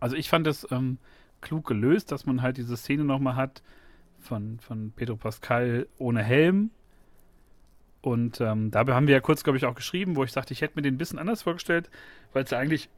Also, 0.00 0.16
ich 0.16 0.28
fand 0.28 0.46
es 0.46 0.66
ähm, 0.70 0.98
klug 1.40 1.66
gelöst, 1.66 2.12
dass 2.12 2.26
man 2.26 2.42
halt 2.42 2.56
diese 2.56 2.76
Szene 2.76 3.04
nochmal 3.04 3.36
hat 3.36 3.62
von, 4.18 4.58
von 4.60 4.92
Pedro 4.94 5.16
Pascal 5.16 5.86
ohne 5.98 6.22
Helm. 6.22 6.70
Und 8.00 8.40
ähm, 8.40 8.70
dabei 8.70 8.94
haben 8.94 9.06
wir 9.06 9.14
ja 9.14 9.20
kurz, 9.20 9.44
glaube 9.44 9.56
ich, 9.56 9.66
auch 9.66 9.74
geschrieben, 9.74 10.16
wo 10.16 10.24
ich 10.24 10.32
sagte, 10.32 10.52
ich 10.52 10.60
hätte 10.62 10.74
mir 10.76 10.82
den 10.82 10.94
ein 10.94 10.98
bisschen 10.98 11.18
anders 11.18 11.42
vorgestellt, 11.42 11.90
weil 12.32 12.44
es 12.44 12.50
ja 12.50 12.58
eigentlich 12.58 12.90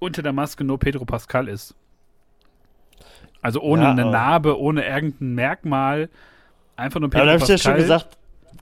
unter 0.00 0.22
der 0.22 0.32
Maske 0.32 0.64
nur 0.64 0.78
Pedro 0.78 1.04
Pascal 1.04 1.48
ist. 1.48 1.74
Also 3.42 3.60
ohne 3.60 3.82
Ja, 3.84 3.90
eine 3.92 4.02
aber- 4.02 4.10
Narbe, 4.10 4.60
ohne 4.60 4.84
irgendein 4.86 5.34
Merkmal. 5.34 6.08
Einfach 6.76 7.00
nur 7.00 7.08
Aber 7.08 7.12
Pedro 7.12 7.26
da 7.26 7.32
habe 7.32 7.42
ich 7.42 7.48
ja 7.48 7.54
Pascal. 7.54 7.72
schon 7.74 7.80
gesagt, 7.82 8.18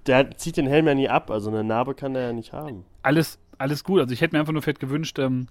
der 0.06 0.36
zieht 0.36 0.56
den 0.56 0.66
Helm 0.66 0.86
ja 0.86 0.94
nie 0.94 1.09
ab, 1.09 1.31
also 1.31 1.51
eine 1.51 1.65
Narbe 1.65 1.94
kann 1.94 2.15
der 2.15 2.24
ja 2.24 2.32
nicht 2.32 2.52
haben. 2.52 2.85
alles, 3.02 3.39
alles 3.59 3.85
gut. 3.85 4.01
Also 4.01 4.12
ich 4.12 4.20
hätte 4.20 4.35
mir 4.36 4.40
einfach 4.40 4.52
nur 4.52 4.62
fett 4.62 4.78
gewünscht, 4.81 5.19
ähm, 5.19 5.47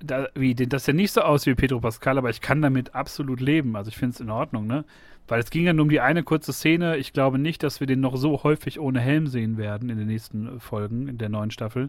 da, 0.00 0.26
wie, 0.34 0.54
das 0.54 0.84
sieht 0.84 0.96
nicht 0.96 1.12
so 1.12 1.22
aus 1.22 1.46
wie 1.46 1.54
Pedro 1.54 1.80
Pascal, 1.80 2.18
aber 2.18 2.28
ich 2.28 2.42
kann 2.42 2.60
damit 2.60 2.94
absolut 2.94 3.40
leben. 3.40 3.74
Also 3.76 3.88
ich 3.88 3.96
finde 3.96 4.14
es 4.14 4.20
in 4.20 4.28
Ordnung, 4.30 4.66
ne? 4.66 4.84
Weil 5.28 5.40
es 5.40 5.50
ging 5.50 5.64
ja 5.64 5.72
nur 5.72 5.84
um 5.84 5.88
die 5.90 6.00
eine 6.00 6.22
kurze 6.22 6.52
Szene. 6.52 6.96
Ich 6.98 7.12
glaube 7.12 7.38
nicht, 7.38 7.62
dass 7.62 7.80
wir 7.80 7.86
den 7.86 8.00
noch 8.00 8.16
so 8.16 8.42
häufig 8.42 8.80
ohne 8.80 9.00
Helm 9.00 9.26
sehen 9.26 9.56
werden 9.58 9.88
in 9.90 9.98
den 9.98 10.06
nächsten 10.06 10.60
Folgen 10.60 11.08
in 11.08 11.16
der 11.18 11.28
neuen 11.30 11.50
Staffel. 11.50 11.88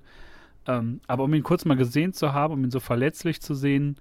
Ähm, 0.70 1.02
aber 1.08 1.24
um 1.24 1.34
ihn 1.34 1.42
kurz 1.42 1.66
mal 1.66 1.76
gesehen 1.76 2.14
zu 2.14 2.32
haben, 2.32 2.54
um 2.54 2.64
ihn 2.64 2.70
so 2.70 2.80
verletzlich 2.80 3.42
zu 3.42 3.56
sehen, 3.56 3.98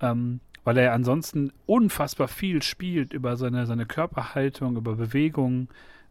ähm, 0.00 0.40
weil 0.64 0.76
er 0.76 0.84
ja 0.84 0.92
ansonsten 0.92 1.52
unfassbar 1.66 2.26
viel 2.26 2.62
spielt 2.62 3.12
über 3.12 3.36
seine, 3.36 3.64
seine 3.66 3.86
Körperhaltung, 3.86 4.76
über 4.76 4.96
Bewegungen, 4.96 5.68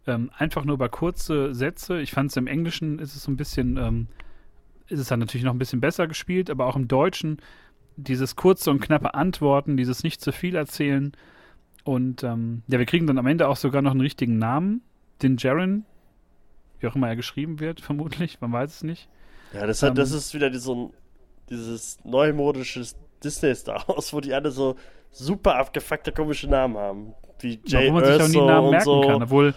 ähm, 0.08 0.32
einfach 0.38 0.64
nur 0.64 0.76
über 0.76 0.88
kurze 0.88 1.54
Sätze. 1.54 2.00
Ich 2.00 2.12
fand 2.12 2.32
es 2.32 2.38
im 2.38 2.48
Englischen 2.48 2.98
ist 3.00 3.14
es 3.14 3.24
so 3.24 3.32
ein 3.32 3.36
bisschen, 3.36 3.76
ähm, 3.76 4.08
ist 4.88 5.00
es 5.00 5.10
dann 5.10 5.20
natürlich 5.20 5.44
noch 5.44 5.54
ein 5.54 5.60
bisschen 5.60 5.82
besser 5.82 6.08
gespielt, 6.08 6.50
aber 6.50 6.68
auch 6.68 6.78
im 6.78 6.88
Deutschen 6.88 7.38
dieses 7.98 8.38
kurze 8.38 8.72
und 8.72 8.80
knappe 8.80 9.14
Antworten, 9.16 9.76
dieses 9.76 10.04
nicht 10.04 10.22
zu 10.22 10.32
viel 10.32 10.56
erzählen. 10.56 11.12
Und 11.84 12.24
ähm, 12.24 12.64
ja, 12.68 12.80
wir 12.80 12.86
kriegen 12.86 13.06
dann 13.06 13.18
am 13.18 13.28
Ende 13.28 13.50
auch 13.50 13.58
sogar 13.58 13.82
noch 13.82 13.92
einen 13.92 14.00
richtigen 14.00 14.38
Namen, 14.38 14.82
den 15.22 15.36
Jaren, 15.38 15.84
wie 16.80 16.88
auch 16.88 16.96
immer 16.96 17.10
er 17.10 17.18
geschrieben 17.18 17.60
wird, 17.60 17.82
vermutlich, 17.82 18.40
man 18.40 18.54
weiß 18.54 18.76
es 18.76 18.84
nicht. 18.84 19.10
Ja, 19.54 19.66
das, 19.68 19.82
hat, 19.84 19.90
Ähm. 19.90 19.96
das 19.96 20.12
ist 20.12 20.34
wieder 20.34 20.54
so 20.60 20.76
ein, 20.76 20.94
dieses 21.50 21.98
neumodische 22.04 22.84
Disney-Star 23.24 23.84
Wars, 23.88 24.14
wo 24.14 24.20
die 24.22 24.34
alle 24.34 24.52
so 24.52 24.76
super 25.12 25.56
abgefuckte 25.56 26.12
komische 26.12 26.48
Namen 26.48 26.78
haben. 26.78 27.14
Wie 27.40 27.60
Jay 27.66 27.88
Warum 27.90 28.02
man 28.02 28.06
sich 28.06 28.22
auch 28.22 28.28
nie 28.28 28.48
Namen 28.48 28.70
merken 28.72 28.86
so. 28.86 29.02
kann, 29.02 29.24
obwohl 29.24 29.54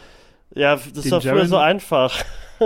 Ja, 0.54 0.76
das 0.76 1.10
war 1.10 1.20
früher 1.20 1.34
Jaren- 1.34 1.48
so 1.48 1.56
einfach. 1.58 2.24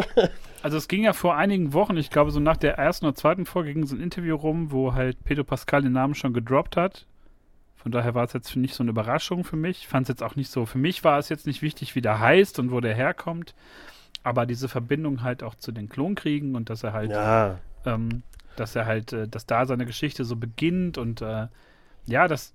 Also 0.63 0.79
es 0.79 0.89
ging 0.89 1.05
ja 1.05 1.13
vor 1.13 1.37
einigen 1.37 1.73
Wochen, 1.75 1.97
ich 1.97 2.11
glaube 2.11 2.33
so 2.33 2.41
nach 2.41 2.57
der 2.57 2.77
ersten 2.77 3.07
oder 3.07 3.15
zweiten 3.15 3.47
Folge 3.47 3.73
ging 3.73 3.87
so 3.87 3.95
ein 3.95 4.01
Interview 4.03 4.35
rum, 4.35 4.73
wo 4.73 4.95
halt 4.95 5.23
Pedro 5.23 5.45
Pascal 5.45 5.83
den 5.83 5.93
Namen 5.93 6.17
schon 6.17 6.33
gedroppt 6.33 6.77
hat. 6.77 7.07
Von 7.77 7.93
daher 7.93 8.17
war 8.17 8.25
es 8.25 8.33
jetzt 8.33 8.57
nicht 8.57 8.75
so 8.75 8.83
eine 8.83 8.91
Überraschung 8.91 9.45
für 9.45 9.55
mich. 9.55 9.87
Fand 9.87 10.07
es 10.07 10.09
jetzt 10.09 10.25
auch 10.25 10.35
nicht 10.35 10.51
so, 10.51 10.67
für 10.67 10.79
mich 10.79 11.05
war 11.05 11.19
es 11.21 11.29
jetzt 11.29 11.47
nicht 11.47 11.63
wichtig, 11.63 11.95
wie 11.95 12.01
der 12.01 12.19
heißt 12.19 12.59
und 12.59 12.73
wo 12.73 12.81
der 12.81 12.95
herkommt. 12.97 13.55
Aber 14.27 14.45
diese 14.45 14.69
Verbindung 14.69 15.23
halt 15.23 15.45
auch 15.45 15.55
zu 15.55 15.71
den 15.71 15.89
Klonkriegen 15.89 16.57
und 16.57 16.69
dass 16.69 16.83
er 16.83 16.93
halt, 16.93 17.13
Ja, 17.13 17.61
ähm, 17.85 18.25
dass 18.57 18.75
er 18.75 18.85
halt, 18.85 19.13
äh, 19.13 19.29
dass 19.29 19.47
da 19.47 19.67
seine 19.67 19.87
Geschichte 19.87 20.25
so 20.25 20.35
beginnt 20.35 20.99
und 20.99 21.23
äh, 21.23 21.47
ja, 22.07 22.27
dass 22.27 22.53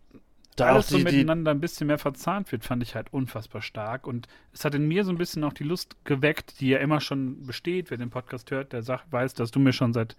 da 0.58 0.66
auch 0.66 0.74
alles 0.74 0.90
so 0.90 0.98
die, 0.98 1.06
die, 1.06 1.12
miteinander 1.12 1.52
ein 1.52 1.62
bisschen 1.62 1.88
mehr 1.88 1.98
verzahnt 1.98 2.52
wird, 2.52 2.66
fand 2.66 2.84
ich 2.84 2.96
halt 2.96 3.14
unfassbar 3.14 3.62
stark. 3.62 4.06
Und 4.06 4.28
es 4.52 4.66
hat 4.66 4.76
in 4.76 4.86
mir 4.86 5.06
so 5.06 5.12
ein 5.12 5.18
bisschen 5.18 5.46
auch 5.46 5.54
die 5.54 5.64
Lust 5.64 5.96
geweckt, 6.04 6.60
die 6.60 6.68
ja 6.68 6.80
immer 6.80 7.00
schon 7.00 7.46
besteht. 7.46 7.90
Wer 7.90 7.98
den 7.98 8.10
Podcast 8.10 8.52
hört, 8.52 8.74
der 8.74 8.84
sagt, 8.84 9.10
weiß, 9.14 9.34
dass 9.36 9.52
du 9.52 9.60
mir 9.62 9.72
schon 9.72 9.94
seit 9.94 10.18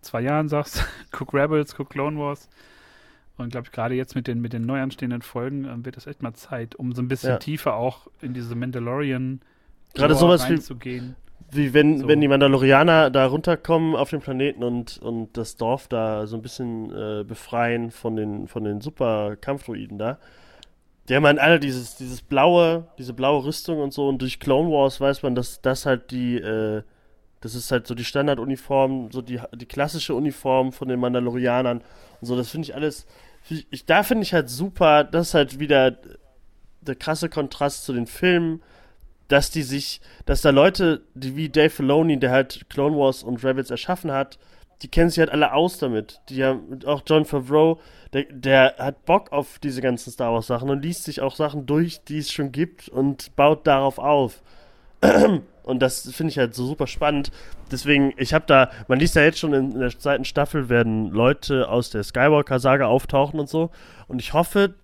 zwei 0.00 0.22
Jahren 0.22 0.48
sagst, 0.48 0.86
guck 1.10 1.34
Rebels, 1.34 1.74
guck 1.76 1.90
Clone 1.90 2.18
Wars. 2.18 2.48
Und 3.36 3.50
glaube 3.50 3.66
ich, 3.66 3.72
gerade 3.72 3.94
jetzt 3.94 4.14
mit 4.14 4.26
den, 4.26 4.40
mit 4.40 4.54
den 4.54 4.64
neu 4.64 4.80
anstehenden 4.80 5.20
Folgen 5.20 5.66
ähm, 5.66 5.84
wird 5.84 5.98
es 5.98 6.06
echt 6.06 6.22
mal 6.22 6.32
Zeit, 6.32 6.76
um 6.76 6.92
so 6.94 7.02
ein 7.02 7.08
bisschen 7.08 7.32
Ja. 7.32 7.36
tiefer 7.36 7.74
auch 7.74 8.06
in 8.22 8.32
diese 8.32 8.54
Mandalorian 8.54 9.42
Gerade 9.94 10.12
Lore 10.14 10.20
sowas 10.20 10.42
wie- 10.48 10.54
wie 11.50 11.72
wenn, 11.74 12.00
so. 12.00 12.08
wenn 12.08 12.20
die 12.20 12.28
Mandalorianer 12.28 13.10
da 13.10 13.26
runterkommen 13.26 13.96
auf 13.96 14.10
den 14.10 14.20
Planeten 14.20 14.62
und, 14.62 14.98
und 14.98 15.36
das 15.36 15.56
Dorf 15.56 15.88
da 15.88 16.26
so 16.26 16.36
ein 16.36 16.42
bisschen 16.42 16.90
äh, 16.94 17.24
befreien 17.24 17.90
von 17.90 18.16
den, 18.16 18.48
von 18.48 18.64
den 18.64 18.80
super 18.80 19.36
Kampfdruiden 19.36 19.98
da. 19.98 20.18
Die 21.08 21.16
haben 21.16 21.24
halt 21.24 21.38
alle 21.38 21.58
dieses, 21.58 21.96
dieses 21.96 22.20
blaue, 22.20 22.86
diese 22.98 23.14
blaue 23.14 23.44
Rüstung 23.44 23.80
und 23.80 23.94
so 23.94 24.08
und 24.08 24.20
durch 24.20 24.40
Clone 24.40 24.70
Wars 24.70 25.00
weiß 25.00 25.22
man, 25.22 25.34
dass 25.34 25.62
das 25.62 25.86
halt 25.86 26.10
die, 26.10 26.36
äh, 26.36 26.82
das 27.40 27.54
ist 27.54 27.72
halt 27.72 27.86
so 27.86 27.94
die 27.94 28.04
Standarduniform, 28.04 29.10
so 29.10 29.22
die, 29.22 29.40
die 29.54 29.64
klassische 29.64 30.14
Uniform 30.14 30.70
von 30.72 30.88
den 30.88 31.00
Mandalorianern 31.00 31.78
und 32.20 32.26
so, 32.26 32.36
das 32.36 32.50
finde 32.50 32.66
ich 32.66 32.74
alles, 32.74 33.06
ich, 33.48 33.66
ich, 33.70 33.86
da 33.86 34.02
finde 34.02 34.24
ich 34.24 34.34
halt 34.34 34.50
super, 34.50 35.02
das 35.02 35.28
ist 35.28 35.34
halt 35.34 35.58
wieder 35.58 35.96
der 36.82 36.94
krasse 36.96 37.30
Kontrast 37.30 37.84
zu 37.86 37.94
den 37.94 38.06
Filmen, 38.06 38.60
dass 39.28 39.50
die 39.50 39.62
sich, 39.62 40.00
dass 40.26 40.42
da 40.42 40.50
Leute, 40.50 41.02
die 41.14 41.36
wie 41.36 41.48
Dave 41.48 41.70
Filoni, 41.70 42.18
der 42.18 42.30
halt 42.30 42.66
Clone 42.70 42.96
Wars 42.96 43.22
und 43.22 43.44
Rebels 43.44 43.70
erschaffen 43.70 44.10
hat, 44.10 44.38
die 44.82 44.88
kennen 44.88 45.10
sich 45.10 45.18
halt 45.18 45.30
alle 45.30 45.52
aus 45.52 45.78
damit. 45.78 46.20
Die 46.28 46.44
haben 46.44 46.80
auch 46.86 47.02
John 47.06 47.24
Favreau, 47.24 47.80
der, 48.12 48.24
der 48.30 48.76
hat 48.78 49.04
Bock 49.04 49.32
auf 49.32 49.58
diese 49.58 49.80
ganzen 49.80 50.10
Star 50.10 50.32
Wars 50.32 50.46
Sachen 50.46 50.70
und 50.70 50.82
liest 50.82 51.04
sich 51.04 51.20
auch 51.20 51.34
Sachen 51.34 51.66
durch, 51.66 52.04
die 52.04 52.18
es 52.18 52.32
schon 52.32 52.52
gibt 52.52 52.88
und 52.88 53.34
baut 53.36 53.66
darauf 53.66 53.98
auf. 53.98 54.42
Und 55.68 55.80
das 55.80 56.10
finde 56.12 56.30
ich 56.30 56.38
halt 56.38 56.54
so 56.54 56.64
super 56.64 56.86
spannend. 56.86 57.30
Deswegen, 57.70 58.14
ich 58.16 58.32
habe 58.32 58.46
da, 58.46 58.70
man 58.88 58.98
liest 58.98 59.16
ja 59.16 59.22
jetzt 59.22 59.38
schon 59.38 59.52
in, 59.52 59.72
in 59.72 59.80
der 59.80 59.90
zweiten 59.90 60.24
Staffel 60.24 60.70
werden 60.70 61.10
Leute 61.10 61.68
aus 61.68 61.90
der 61.90 62.02
Skywalker-Saga 62.02 62.86
auftauchen 62.86 63.38
und 63.38 63.50
so. 63.50 63.70
Und 64.06 64.18
ich 64.18 64.32
hoffe, 64.32 64.76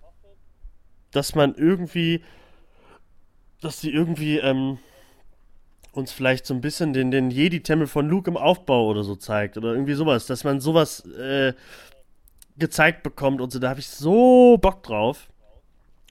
dass 1.09 1.33
man 1.33 1.55
irgendwie, 1.55 2.21
dass 3.65 3.81
die 3.81 3.91
irgendwie 3.91 4.37
ähm, 4.37 4.77
uns 5.91 6.11
vielleicht 6.11 6.45
so 6.45 6.53
ein 6.53 6.61
bisschen 6.61 6.93
den, 6.93 7.11
den 7.11 7.31
Jedi-Tempel 7.31 7.87
von 7.87 8.07
Luke 8.07 8.29
im 8.29 8.37
Aufbau 8.37 8.87
oder 8.87 9.03
so 9.03 9.15
zeigt. 9.15 9.57
Oder 9.57 9.73
irgendwie 9.73 9.93
sowas, 9.93 10.25
dass 10.27 10.43
man 10.43 10.59
sowas 10.59 11.05
äh, 11.05 11.53
gezeigt 12.57 13.03
bekommt 13.03 13.41
und 13.41 13.51
so. 13.51 13.59
Da 13.59 13.69
habe 13.69 13.79
ich 13.79 13.87
so 13.89 14.57
Bock 14.57 14.83
drauf. 14.83 15.29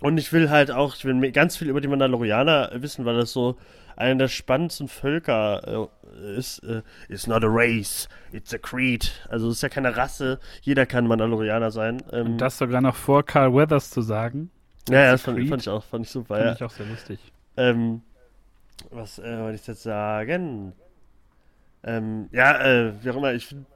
Und 0.01 0.19
ich 0.19 0.33
will 0.33 0.51
halt 0.51 0.71
auch, 0.71 0.97
ich 0.97 1.05
will 1.05 1.33
ganz 1.33 1.57
viel 1.57 1.69
über 1.69 1.81
die 1.81 1.89
Mandalorianer 1.89 2.73
wissen, 2.75 3.05
weil 3.05 3.17
das 3.17 3.33
so 3.33 3.57
einer 3.97 4.17
der 4.17 4.29
spannendsten 4.29 4.89
Völker 4.89 5.89
äh, 6.13 6.37
ist. 6.37 6.59
Äh, 6.65 6.83
it's 7.09 7.27
not 7.27 7.45
a 7.45 7.49
race, 7.49 8.09
it's 8.33 8.53
a 8.53 8.59
creed. 8.59 9.11
Also 9.29 9.49
es 9.49 9.57
ist 9.57 9.63
ja 9.63 9.69
keine 9.69 9.97
Rasse, 9.97 10.41
jeder 10.63 10.85
kann 10.85 11.07
Mandalorianer 11.07 11.71
sein. 11.71 12.03
Ähm, 12.13 12.27
Und 12.33 12.39
das 12.39 12.59
sogar 12.59 12.81
noch 12.81 12.97
vor 12.97 13.23
Carl 13.25 13.55
Weathers 13.55 13.91
zu 13.91 14.03
sagen, 14.03 14.51
ja, 14.91 15.13
das 15.13 15.23
fand, 15.23 15.49
fand 15.49 15.63
ich 15.63 15.69
auch, 15.69 15.83
fand 15.85 16.05
ich 16.05 16.11
super. 16.13 16.35
fand 16.35 16.47
Ja. 16.47 16.53
ich 16.55 16.63
auch 16.65 16.71
sehr 16.71 16.87
lustig. 16.87 17.19
Ähm, 17.57 18.03
was 18.91 19.19
äh, 19.19 19.41
wollte 19.41 19.57
ich 19.57 19.67
jetzt 19.67 19.83
sagen? 19.83 20.73
Ähm, 21.83 22.29
ja, 22.33 22.61
äh, 22.61 22.93
wie 23.03 23.11
auch 23.11 23.17
immer, 23.17 23.35
ich 23.35 23.47
finde, 23.47 23.67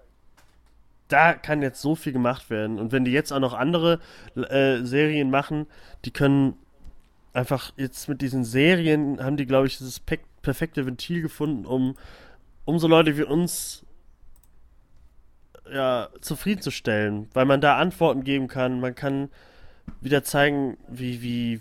da 1.09 1.35
kann 1.35 1.63
jetzt 1.63 1.81
so 1.81 1.95
viel 1.95 2.13
gemacht 2.13 2.51
werden. 2.51 2.79
Und 2.79 2.93
wenn 2.93 3.05
die 3.05 3.13
jetzt 3.13 3.33
auch 3.33 3.41
noch 3.41 3.55
andere 3.55 4.01
äh, 4.37 4.83
Serien 4.85 5.31
machen, 5.31 5.67
die 6.05 6.11
können 6.11 6.55
einfach 7.33 7.73
jetzt 7.77 8.09
mit 8.09 8.21
diesen 8.21 8.45
Serien, 8.45 9.23
haben 9.23 9.37
die, 9.37 9.47
glaube 9.47 9.67
ich, 9.67 9.79
dieses 9.79 10.01
pe 10.01 10.19
perfekte 10.41 10.87
Ventil 10.87 11.21
gefunden, 11.21 11.67
um, 11.67 11.97
um 12.65 12.79
so 12.79 12.87
Leute 12.87 13.19
wie 13.19 13.25
uns 13.25 13.85
ja, 15.71 16.09
zufriedenzustellen, 16.21 17.29
weil 17.35 17.45
man 17.45 17.61
da 17.61 17.77
Antworten 17.77 18.25
geben 18.25 18.49
kann, 18.49 18.81
man 18.81 18.95
kann 18.95 19.31
wieder 20.01 20.23
zeigen, 20.23 20.79
wie, 20.89 21.21
wie, 21.23 21.61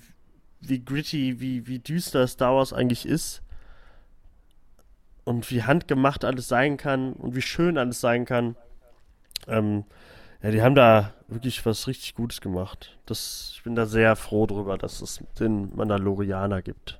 wie 0.61 0.83
gritty, 0.83 1.39
wie, 1.39 1.67
wie 1.67 1.79
düster 1.79 2.27
Star 2.27 2.55
Wars 2.55 2.73
eigentlich 2.73 3.05
ist. 3.05 3.41
Und 5.23 5.51
wie 5.51 5.63
handgemacht 5.63 6.23
alles 6.23 6.47
sein 6.47 6.77
kann 6.77 7.13
und 7.13 7.35
wie 7.35 7.41
schön 7.41 7.77
alles 7.77 7.99
sein 7.99 8.25
kann. 8.25 8.55
Ähm, 9.47 9.83
ja, 10.41 10.51
die 10.51 10.61
haben 10.61 10.75
da 10.75 11.13
wirklich 11.27 11.65
was 11.65 11.87
richtig 11.87 12.15
Gutes 12.15 12.39
gemacht. 12.39 12.97
Das, 13.05 13.51
ich 13.53 13.63
bin 13.63 13.75
da 13.75 13.85
sehr 13.85 14.15
froh 14.15 14.45
drüber, 14.45 14.77
dass 14.77 15.01
es 15.01 15.23
den 15.39 15.75
Mandalorianer 15.75 16.61
gibt. 16.61 16.99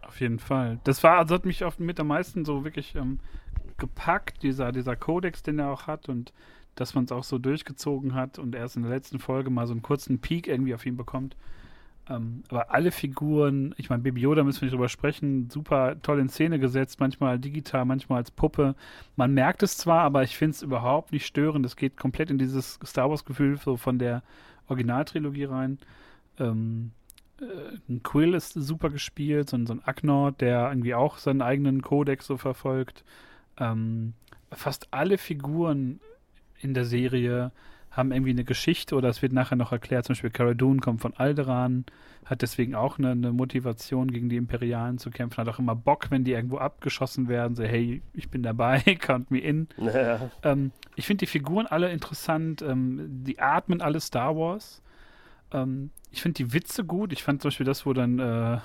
Auf 0.00 0.20
jeden 0.20 0.38
Fall. 0.38 0.78
Das 0.84 1.02
war, 1.02 1.18
also 1.18 1.34
hat 1.34 1.44
mich 1.44 1.64
auch 1.64 1.78
mit 1.78 1.98
am 2.00 2.06
meisten 2.06 2.44
so 2.44 2.64
wirklich 2.64 2.94
ähm, 2.94 3.18
gepackt, 3.76 4.42
dieser, 4.42 4.72
dieser 4.72 4.96
Kodex, 4.96 5.42
den 5.42 5.58
er 5.58 5.70
auch 5.70 5.86
hat 5.86 6.08
und 6.08 6.32
dass 6.74 6.94
man 6.94 7.04
es 7.04 7.12
auch 7.12 7.24
so 7.24 7.38
durchgezogen 7.38 8.14
hat 8.14 8.38
und 8.38 8.54
erst 8.54 8.76
in 8.76 8.82
der 8.82 8.92
letzten 8.92 9.18
Folge 9.18 9.50
mal 9.50 9.66
so 9.66 9.72
einen 9.72 9.82
kurzen 9.82 10.20
Peak 10.20 10.46
irgendwie 10.46 10.74
auf 10.74 10.86
ihn 10.86 10.96
bekommt. 10.96 11.36
Ähm, 12.12 12.42
aber 12.48 12.70
alle 12.72 12.90
Figuren, 12.90 13.74
ich 13.78 13.90
meine, 13.90 14.02
Baby 14.02 14.22
Yoda 14.22 14.44
müssen 14.44 14.60
wir 14.60 14.66
nicht 14.66 14.74
drüber 14.74 14.88
sprechen, 14.88 15.48
super 15.50 15.96
toll 16.02 16.20
in 16.20 16.28
Szene 16.28 16.58
gesetzt, 16.58 17.00
manchmal 17.00 17.38
digital, 17.38 17.84
manchmal 17.84 18.18
als 18.18 18.30
Puppe. 18.30 18.74
Man 19.16 19.32
merkt 19.34 19.62
es 19.62 19.76
zwar, 19.76 20.00
aber 20.02 20.22
ich 20.22 20.36
finde 20.36 20.52
es 20.52 20.62
überhaupt 20.62 21.12
nicht 21.12 21.26
störend. 21.26 21.64
Es 21.64 21.76
geht 21.76 21.96
komplett 21.96 22.30
in 22.30 22.38
dieses 22.38 22.78
Star 22.84 23.10
Wars-Gefühl 23.10 23.56
so 23.58 23.76
von 23.76 23.98
der 23.98 24.22
Originaltrilogie 24.68 25.44
rein. 25.44 25.78
Ähm, 26.38 26.92
äh, 27.40 27.98
Quill 28.02 28.34
ist 28.34 28.52
super 28.54 28.90
gespielt, 28.90 29.50
so 29.50 29.56
ein, 29.56 29.66
so 29.66 29.74
ein 29.74 29.84
Agnor, 29.84 30.32
der 30.32 30.68
irgendwie 30.68 30.94
auch 30.94 31.18
seinen 31.18 31.42
eigenen 31.42 31.82
Kodex 31.82 32.26
so 32.26 32.36
verfolgt. 32.36 33.04
Ähm, 33.58 34.14
fast 34.50 34.88
alle 34.90 35.18
Figuren 35.18 36.00
in 36.60 36.74
der 36.74 36.84
Serie 36.84 37.52
haben 37.92 38.10
irgendwie 38.10 38.30
eine 38.30 38.44
Geschichte 38.44 38.96
oder 38.96 39.08
es 39.08 39.20
wird 39.20 39.32
nachher 39.32 39.56
noch 39.56 39.70
erklärt, 39.70 40.06
zum 40.06 40.14
Beispiel 40.14 40.30
Cara 40.30 40.54
Dune 40.54 40.80
kommt 40.80 41.02
von 41.02 41.14
Alderan, 41.14 41.84
hat 42.24 42.40
deswegen 42.40 42.74
auch 42.74 42.98
eine, 42.98 43.10
eine, 43.10 43.32
Motivation 43.32 44.10
gegen 44.10 44.30
die 44.30 44.36
Imperialen 44.36 44.96
zu 44.96 45.10
kämpfen, 45.10 45.38
hat 45.38 45.48
auch 45.48 45.58
immer 45.58 45.76
Bock, 45.76 46.10
wenn 46.10 46.24
die 46.24 46.32
irgendwo 46.32 46.56
abgeschossen 46.56 47.28
werden, 47.28 47.54
so 47.54 47.62
hey, 47.62 48.00
ich 48.14 48.30
bin 48.30 48.42
dabei, 48.42 48.80
count 49.00 49.30
me 49.30 49.38
in. 49.38 49.68
Ja. 49.78 50.30
Ähm, 50.42 50.72
ich 50.96 51.06
finde 51.06 51.20
die 51.20 51.26
Figuren 51.26 51.66
alle 51.66 51.92
interessant, 51.92 52.62
ähm, 52.62 53.24
die 53.24 53.38
atmen 53.40 53.82
alle 53.82 54.00
Star 54.00 54.36
Wars. 54.36 54.82
Ähm, 55.52 55.90
ich 56.10 56.22
finde 56.22 56.44
die 56.44 56.52
Witze 56.54 56.84
gut, 56.84 57.12
ich 57.12 57.22
fand 57.22 57.42
zum 57.42 57.50
Beispiel 57.50 57.66
das, 57.66 57.84
wo 57.84 57.92
dann, 57.92 58.18
äh, 58.18 58.58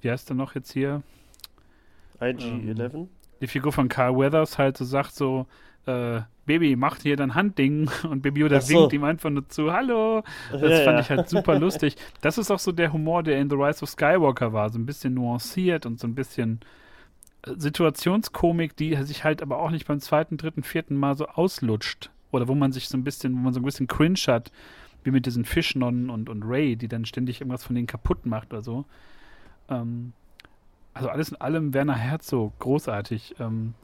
wie 0.00 0.10
heißt 0.10 0.28
der 0.28 0.36
noch 0.36 0.54
jetzt 0.54 0.72
hier? 0.72 1.02
IG-11? 2.20 2.94
Ähm, 2.94 3.08
die 3.40 3.46
Figur 3.46 3.72
von 3.72 3.88
Carl 3.88 4.16
Weathers 4.16 4.58
halt 4.58 4.76
so 4.76 4.84
sagt 4.84 5.14
so, 5.14 5.46
äh, 5.86 6.20
Baby, 6.46 6.74
macht 6.74 7.02
hier 7.02 7.16
dein 7.16 7.34
Handding 7.34 7.88
und 8.10 8.22
Baby 8.22 8.40
Yoda 8.40 8.60
so. 8.60 8.74
winkt 8.74 8.92
ihm 8.92 9.04
einfach 9.04 9.30
nur 9.30 9.48
zu, 9.48 9.72
hallo. 9.72 10.22
Das 10.50 10.62
ja, 10.62 10.84
fand 10.84 10.96
ja. 10.96 11.00
ich 11.00 11.10
halt 11.10 11.28
super 11.28 11.58
lustig. 11.58 11.96
Das 12.22 12.38
ist 12.38 12.50
auch 12.50 12.58
so 12.58 12.72
der 12.72 12.92
Humor, 12.92 13.22
der 13.22 13.40
in 13.40 13.48
The 13.48 13.56
Rise 13.56 13.82
of 13.82 13.88
Skywalker 13.88 14.52
war, 14.52 14.70
so 14.70 14.78
ein 14.78 14.86
bisschen 14.86 15.14
nuanciert 15.14 15.86
und 15.86 16.00
so 16.00 16.08
ein 16.08 16.14
bisschen 16.14 16.60
äh, 17.42 17.52
Situationskomik, 17.56 18.76
die 18.76 18.96
sich 19.04 19.24
halt 19.24 19.42
aber 19.42 19.58
auch 19.58 19.70
nicht 19.70 19.86
beim 19.86 20.00
zweiten, 20.00 20.36
dritten, 20.36 20.62
vierten 20.62 20.96
Mal 20.96 21.16
so 21.16 21.26
auslutscht. 21.26 22.10
Oder 22.32 22.48
wo 22.48 22.54
man 22.54 22.72
sich 22.72 22.88
so 22.88 22.96
ein 22.96 23.04
bisschen, 23.04 23.34
wo 23.34 23.38
man 23.38 23.52
so 23.52 23.60
ein 23.60 23.64
bisschen 23.64 23.86
cringe 23.86 24.18
hat, 24.26 24.50
wie 25.04 25.10
mit 25.10 25.26
diesen 25.26 25.44
Fischnonnen 25.44 26.10
und, 26.10 26.28
und 26.28 26.42
Ray, 26.42 26.76
die 26.76 26.88
dann 26.88 27.04
ständig 27.04 27.40
irgendwas 27.40 27.64
von 27.64 27.74
denen 27.74 27.86
kaputt 27.86 28.26
macht 28.26 28.52
oder 28.52 28.62
so. 28.62 28.84
Ähm, 29.68 30.12
also 30.94 31.08
alles 31.08 31.30
in 31.30 31.40
allem 31.40 31.72
Werner 31.74 31.94
Herzog, 31.94 32.58
großartig. 32.58 33.36
Ähm, 33.38 33.74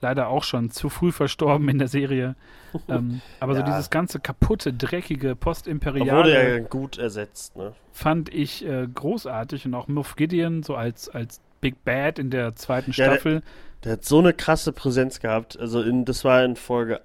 leider 0.00 0.28
auch 0.28 0.44
schon 0.44 0.70
zu 0.70 0.88
früh 0.88 1.12
verstorben 1.12 1.68
in 1.68 1.78
der 1.78 1.88
Serie. 1.88 2.36
ähm, 2.88 3.20
aber 3.40 3.54
ja. 3.54 3.60
so 3.60 3.66
dieses 3.66 3.90
ganze 3.90 4.20
kaputte, 4.20 4.72
dreckige, 4.72 5.36
postimperiale. 5.36 6.12
Wurde 6.12 6.32
ja 6.32 6.58
gut 6.60 6.98
ersetzt, 6.98 7.56
ne? 7.56 7.72
Fand 7.92 8.32
ich 8.32 8.64
äh, 8.64 8.86
großartig 8.86 9.66
und 9.66 9.74
auch 9.74 9.88
Moff 9.88 10.16
Gideon 10.16 10.62
so 10.62 10.74
als, 10.74 11.08
als 11.08 11.40
Big 11.60 11.84
Bad 11.84 12.18
in 12.18 12.30
der 12.30 12.54
zweiten 12.56 12.92
ja, 12.92 13.06
Staffel. 13.06 13.40
Der, 13.40 13.42
der, 13.84 13.92
hat 13.92 14.04
so 14.04 14.18
eine 14.18 14.32
krasse 14.32 14.72
Präsenz 14.72 15.20
gehabt. 15.20 15.58
Also 15.58 15.82
in, 15.82 16.04
das 16.04 16.24
war 16.24 16.44
in 16.44 16.56
Folge, 16.56 17.00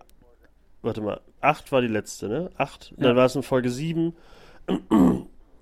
warte 0.82 1.02
mal, 1.02 1.22
8 1.42 1.72
war 1.72 1.82
die 1.82 1.88
letzte, 1.88 2.28
ne? 2.28 2.50
8. 2.58 2.92
Ja. 2.92 3.08
Dann 3.08 3.16
war 3.16 3.26
es 3.26 3.36
in 3.36 3.44
Folge 3.44 3.70
7 3.70 4.14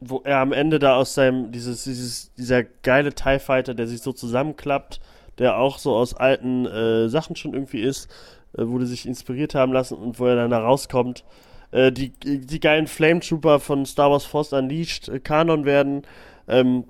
wo 0.10 0.22
er 0.24 0.40
am 0.40 0.54
Ende 0.54 0.80
da 0.80 0.96
aus 0.96 1.14
seinem, 1.14 1.52
dieses, 1.52 1.84
dieses, 1.84 2.34
dieser 2.36 2.64
geile 2.64 3.14
TIE 3.14 3.40
Fighter, 3.40 3.74
der 3.74 3.88
sich 3.88 4.02
so 4.02 4.12
zusammenklappt, 4.12 5.00
der 5.40 5.58
auch 5.58 5.78
so 5.78 5.96
aus 5.96 6.14
alten 6.14 6.66
äh, 6.66 7.10
Sachen 7.10 7.36
schon 7.36 7.54
irgendwie 7.54 7.82
ist, 7.82 8.10
äh, 8.58 8.64
wo 8.66 8.80
die 8.80 8.86
sich 8.86 9.06
inspiriert 9.06 9.56
haben 9.56 9.74
lassen 9.74 9.98
und 9.98 10.20
wo 10.20 10.28
er 10.28 10.36
dann 10.36 10.52
da 10.52 10.60
rauskommt. 10.60 11.24
Äh, 11.72 11.92
die, 11.92 12.12
die 12.12 12.60
geilen 12.60 12.88
Flame 12.88 13.20
Trooper 13.20 13.60
von 13.60 13.86
Star 13.86 14.12
Wars 14.12 14.26
Force 14.26 14.54
Unleashed 14.54 15.10
äh, 15.10 15.20
Kanon 15.20 15.66
werden, 15.66 16.04
ähm, 16.48 16.86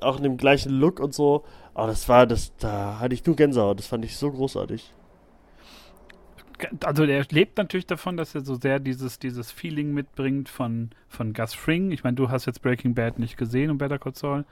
auch 0.00 0.18
in 0.18 0.22
dem 0.22 0.36
gleichen 0.36 0.72
Look 0.72 1.00
und 1.00 1.14
so. 1.14 1.44
Aber 1.74 1.88
das 1.88 2.08
war, 2.08 2.26
das, 2.26 2.56
da 2.58 2.98
hatte 2.98 3.14
ich 3.14 3.24
nur 3.24 3.36
Gänsehaut, 3.36 3.78
das 3.78 3.86
fand 3.86 4.04
ich 4.04 4.16
so 4.16 4.30
großartig 4.30 4.92
also 6.84 7.06
der 7.06 7.24
lebt 7.30 7.58
natürlich 7.58 7.86
davon, 7.86 8.16
dass 8.16 8.34
er 8.34 8.42
so 8.42 8.54
sehr 8.54 8.78
dieses, 8.78 9.18
dieses 9.18 9.50
Feeling 9.50 9.92
mitbringt 9.92 10.48
von, 10.48 10.90
von 11.08 11.32
Gus 11.32 11.54
Fring. 11.54 11.90
Ich 11.90 12.04
meine, 12.04 12.16
du 12.16 12.30
hast 12.30 12.46
jetzt 12.46 12.62
Breaking 12.62 12.94
Bad 12.94 13.18
nicht 13.18 13.36
gesehen 13.36 13.70
und 13.70 13.78
Better 13.78 13.98
Call 13.98 14.14
Saul, 14.14 14.44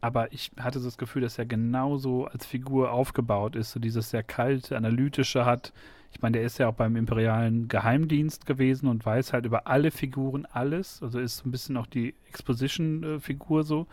aber 0.00 0.32
ich 0.32 0.50
hatte 0.58 0.80
so 0.80 0.86
das 0.86 0.98
Gefühl, 0.98 1.22
dass 1.22 1.38
er 1.38 1.46
genauso 1.46 2.26
als 2.26 2.46
Figur 2.46 2.92
aufgebaut 2.92 3.56
ist, 3.56 3.72
so 3.72 3.80
dieses 3.80 4.10
sehr 4.10 4.22
kalte, 4.22 4.76
analytische 4.76 5.44
hat. 5.44 5.72
Ich 6.12 6.22
meine, 6.22 6.38
der 6.38 6.46
ist 6.46 6.58
ja 6.58 6.68
auch 6.68 6.74
beim 6.74 6.96
imperialen 6.96 7.68
Geheimdienst 7.68 8.46
gewesen 8.46 8.88
und 8.88 9.06
weiß 9.06 9.32
halt 9.32 9.46
über 9.46 9.66
alle 9.66 9.90
Figuren 9.90 10.46
alles. 10.46 11.02
Also 11.02 11.20
ist 11.20 11.38
so 11.38 11.48
ein 11.48 11.52
bisschen 11.52 11.76
auch 11.76 11.86
die 11.86 12.14
Exposition-Figur 12.28 13.62
so 13.62 13.86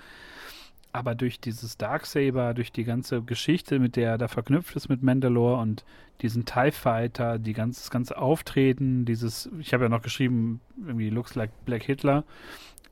aber 0.97 1.13
durch 1.13 1.39
dieses 1.39 1.77
Darksaber, 1.77 2.55
durch 2.55 2.71
die 2.71 2.83
ganze 2.83 3.21
Geschichte, 3.21 3.77
mit 3.77 3.95
der 3.95 4.11
er 4.11 4.17
da 4.17 4.27
verknüpft 4.27 4.75
ist 4.75 4.89
mit 4.89 5.03
Mandalore 5.03 5.61
und 5.61 5.85
diesen 6.21 6.45
TIE 6.45 6.71
Fighter, 6.71 7.37
die 7.37 7.53
ganz, 7.53 7.81
das 7.81 7.91
ganze 7.91 8.17
Auftreten, 8.17 9.05
dieses, 9.05 9.49
ich 9.59 9.73
habe 9.73 9.83
ja 9.85 9.89
noch 9.89 10.01
geschrieben, 10.01 10.59
irgendwie 10.75 11.11
looks 11.11 11.35
like 11.35 11.51
Black 11.65 11.83
Hitler, 11.83 12.23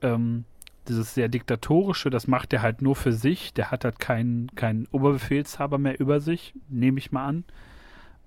ähm, 0.04 0.46
dieses 0.90 1.14
sehr 1.14 1.28
diktatorische, 1.28 2.10
das 2.10 2.28
macht 2.28 2.54
er 2.54 2.62
halt 2.62 2.82
nur 2.82 2.96
für 2.96 3.14
sich, 3.14 3.54
der 3.54 3.72
hat 3.72 3.84
halt 3.84 4.00
keinen 4.00 4.54
keinen 4.56 4.88
Oberbefehlshaber 4.92 5.78
mehr 5.78 6.00
über 6.00 6.20
sich, 6.20 6.54
nehme 6.70 7.00
ich 7.00 7.12
mal 7.12 7.26
an. 7.26 7.44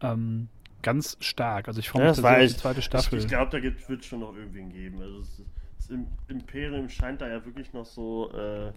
Ähm, 0.01 0.49
ganz 0.83 1.17
stark. 1.21 1.69
Also 1.69 1.81
ich 1.81 1.89
freue 1.89 2.09
mich 2.09 2.17
ja, 2.17 2.23
sehr 2.23 2.45
auf 2.45 2.53
die 2.53 2.57
zweite 2.57 2.83
Staffel. 2.83 3.19
Ich, 3.19 3.25
ich 3.25 3.31
glaube, 3.31 3.51
da 3.51 3.63
wird 3.63 4.01
es 4.01 4.07
schon 4.07 4.21
noch 4.21 4.35
irgendwen 4.35 4.71
geben. 4.71 5.01
Also 5.01 5.19
das, 5.19 5.43
das 5.79 5.99
Imperium 6.29 6.89
scheint 6.89 7.21
da 7.21 7.29
ja 7.29 7.45
wirklich 7.45 7.73
noch 7.73 7.87
so 7.87 8.31
äh, 8.33 8.73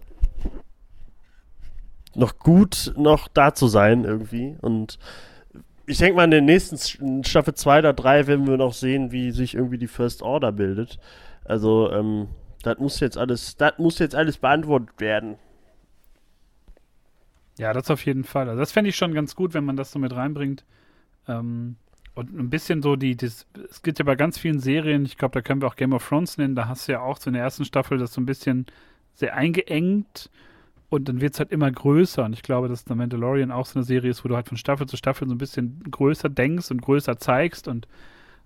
noch 2.14 2.38
gut 2.38 2.92
noch 2.96 3.28
da 3.28 3.54
zu 3.54 3.68
sein 3.68 4.04
irgendwie. 4.04 4.56
Und 4.60 4.98
ich 5.86 5.98
denke 5.98 6.16
mal, 6.16 6.24
in 6.24 6.30
der 6.30 6.40
nächsten 6.40 7.24
Staffel 7.24 7.54
2 7.54 7.80
oder 7.80 7.92
3 7.92 8.26
werden 8.26 8.46
wir 8.46 8.56
noch 8.56 8.72
sehen, 8.72 9.12
wie 9.12 9.30
sich 9.30 9.54
irgendwie 9.54 9.78
die 9.78 9.88
First 9.88 10.22
Order 10.22 10.52
bildet. 10.52 10.98
Also, 11.44 11.90
ähm, 11.90 12.28
das 12.62 12.78
muss 12.78 13.00
jetzt 13.00 13.18
alles, 13.18 13.56
das 13.56 13.78
muss 13.78 13.98
jetzt 13.98 14.14
alles 14.14 14.38
beantwortet 14.38 15.00
werden. 15.00 15.36
Ja, 17.58 17.72
das 17.72 17.90
auf 17.90 18.04
jeden 18.06 18.24
Fall. 18.24 18.48
Also 18.48 18.60
das 18.60 18.72
fände 18.72 18.90
ich 18.90 18.96
schon 18.96 19.14
ganz 19.14 19.36
gut, 19.36 19.54
wenn 19.54 19.64
man 19.64 19.76
das 19.76 19.92
so 19.92 19.98
mit 19.98 20.14
reinbringt. 20.14 20.64
Ähm, 21.28 21.76
und 22.14 22.36
ein 22.38 22.50
bisschen 22.50 22.82
so 22.82 22.96
die, 22.96 23.16
das, 23.16 23.46
es 23.70 23.82
gibt 23.82 23.98
ja 23.98 24.04
bei 24.04 24.16
ganz 24.16 24.38
vielen 24.38 24.60
Serien, 24.60 25.04
ich 25.04 25.16
glaube, 25.16 25.34
da 25.34 25.40
können 25.40 25.62
wir 25.62 25.68
auch 25.68 25.76
Game 25.76 25.92
of 25.92 26.06
Thrones 26.06 26.36
nennen, 26.36 26.54
da 26.54 26.68
hast 26.68 26.88
du 26.88 26.92
ja 26.92 27.00
auch 27.00 27.18
so 27.18 27.30
in 27.30 27.34
der 27.34 27.42
ersten 27.42 27.64
Staffel 27.64 27.98
das 27.98 28.12
so 28.12 28.20
ein 28.20 28.26
bisschen 28.26 28.66
sehr 29.14 29.34
eingeengt 29.34 30.30
und 30.90 31.08
dann 31.08 31.22
wird 31.22 31.32
es 31.32 31.38
halt 31.40 31.50
immer 31.52 31.70
größer. 31.70 32.24
Und 32.24 32.34
ich 32.34 32.42
glaube, 32.42 32.68
dass 32.68 32.84
The 32.86 32.94
Mandalorian 32.94 33.50
auch 33.50 33.64
so 33.64 33.78
eine 33.78 33.84
Serie 33.84 34.10
ist, 34.10 34.24
wo 34.24 34.28
du 34.28 34.36
halt 34.36 34.48
von 34.48 34.58
Staffel 34.58 34.86
zu 34.86 34.96
Staffel 34.96 35.26
so 35.26 35.34
ein 35.34 35.38
bisschen 35.38 35.82
größer 35.90 36.28
denkst 36.28 36.70
und 36.70 36.82
größer 36.82 37.16
zeigst 37.18 37.66
und 37.66 37.88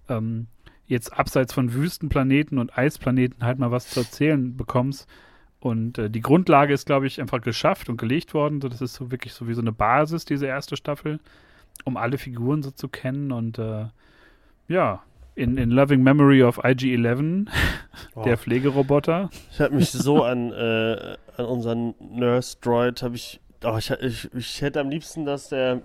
ähm, 0.08 0.46
jetzt 0.86 1.12
abseits 1.18 1.52
von 1.52 1.72
Wüstenplaneten 1.72 2.58
und 2.58 2.76
Eisplaneten 2.76 3.44
halt 3.44 3.58
mal 3.58 3.70
was 3.70 3.90
zu 3.90 4.00
erzählen 4.00 4.56
bekommst. 4.56 5.08
Und 5.60 5.98
äh, 5.98 6.10
die 6.10 6.20
Grundlage 6.20 6.72
ist, 6.72 6.86
glaube 6.86 7.06
ich, 7.06 7.20
einfach 7.20 7.40
geschafft 7.40 7.88
und 7.88 7.96
gelegt 7.96 8.34
worden. 8.34 8.60
So, 8.60 8.68
das 8.68 8.80
ist 8.80 8.94
so 8.94 9.10
wirklich 9.10 9.32
so 9.32 9.48
wie 9.48 9.54
so 9.54 9.60
eine 9.60 9.72
Basis, 9.72 10.24
diese 10.24 10.46
erste 10.46 10.76
Staffel, 10.76 11.18
um 11.84 11.96
alle 11.96 12.18
Figuren 12.18 12.62
so 12.62 12.70
zu 12.70 12.88
kennen. 12.88 13.32
Und 13.32 13.58
äh, 13.58 13.86
ja, 14.68 15.02
in, 15.34 15.58
in 15.58 15.70
Loving 15.70 16.02
Memory 16.02 16.42
of 16.42 16.58
IG-11, 16.64 17.48
oh. 18.14 18.22
der 18.22 18.38
Pflegeroboter. 18.38 19.30
Ich 19.52 19.60
habe 19.60 19.74
mich 19.74 19.90
so 19.90 20.24
an, 20.24 20.52
äh, 20.52 21.16
an 21.36 21.44
unseren 21.46 21.94
Nurse 22.00 22.56
Droid, 22.60 23.02
habe 23.02 23.16
ich, 23.16 23.40
oh, 23.64 23.76
ich, 23.76 23.90
ich, 23.90 24.32
ich 24.34 24.62
hätte 24.62 24.80
am 24.80 24.88
liebsten, 24.88 25.24
dass 25.24 25.48
der 25.50 25.82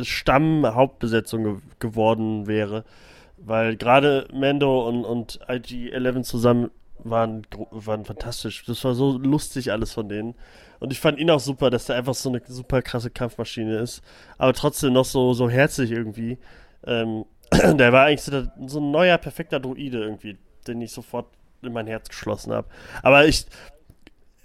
Stamm-Hauptbesetzung 0.00 1.44
ge 1.44 1.56
geworden 1.78 2.46
wäre, 2.46 2.84
weil 3.42 3.76
gerade 3.76 4.28
Mando 4.32 4.86
und, 4.86 5.04
und 5.04 5.40
IG-11 5.48 6.22
zusammen 6.22 6.70
waren, 6.98 7.46
waren 7.70 8.04
fantastisch. 8.04 8.64
Das 8.66 8.84
war 8.84 8.94
so 8.94 9.16
lustig 9.18 9.72
alles 9.72 9.92
von 9.92 10.08
denen. 10.08 10.34
Und 10.78 10.92
ich 10.92 11.00
fand 11.00 11.18
ihn 11.18 11.30
auch 11.30 11.40
super, 11.40 11.70
dass 11.70 11.88
er 11.88 11.96
einfach 11.96 12.14
so 12.14 12.28
eine 12.28 12.42
super 12.46 12.82
krasse 12.82 13.10
Kampfmaschine 13.10 13.78
ist, 13.78 14.02
aber 14.38 14.52
trotzdem 14.54 14.92
noch 14.92 15.04
so, 15.04 15.34
so 15.34 15.48
herzlich 15.50 15.90
irgendwie. 15.90 16.38
Ähm, 16.86 17.24
der 17.52 17.92
war 17.92 18.06
eigentlich 18.06 18.22
so, 18.22 18.44
so, 18.66 18.80
ein 18.80 18.90
neuer, 18.90 19.18
perfekter 19.18 19.60
Druide 19.60 20.02
irgendwie, 20.02 20.38
den 20.66 20.80
ich 20.80 20.92
sofort 20.92 21.26
in 21.62 21.72
mein 21.72 21.86
Herz 21.86 22.08
geschlossen 22.08 22.52
habe. 22.52 22.68
Aber 23.02 23.26
ich, 23.26 23.46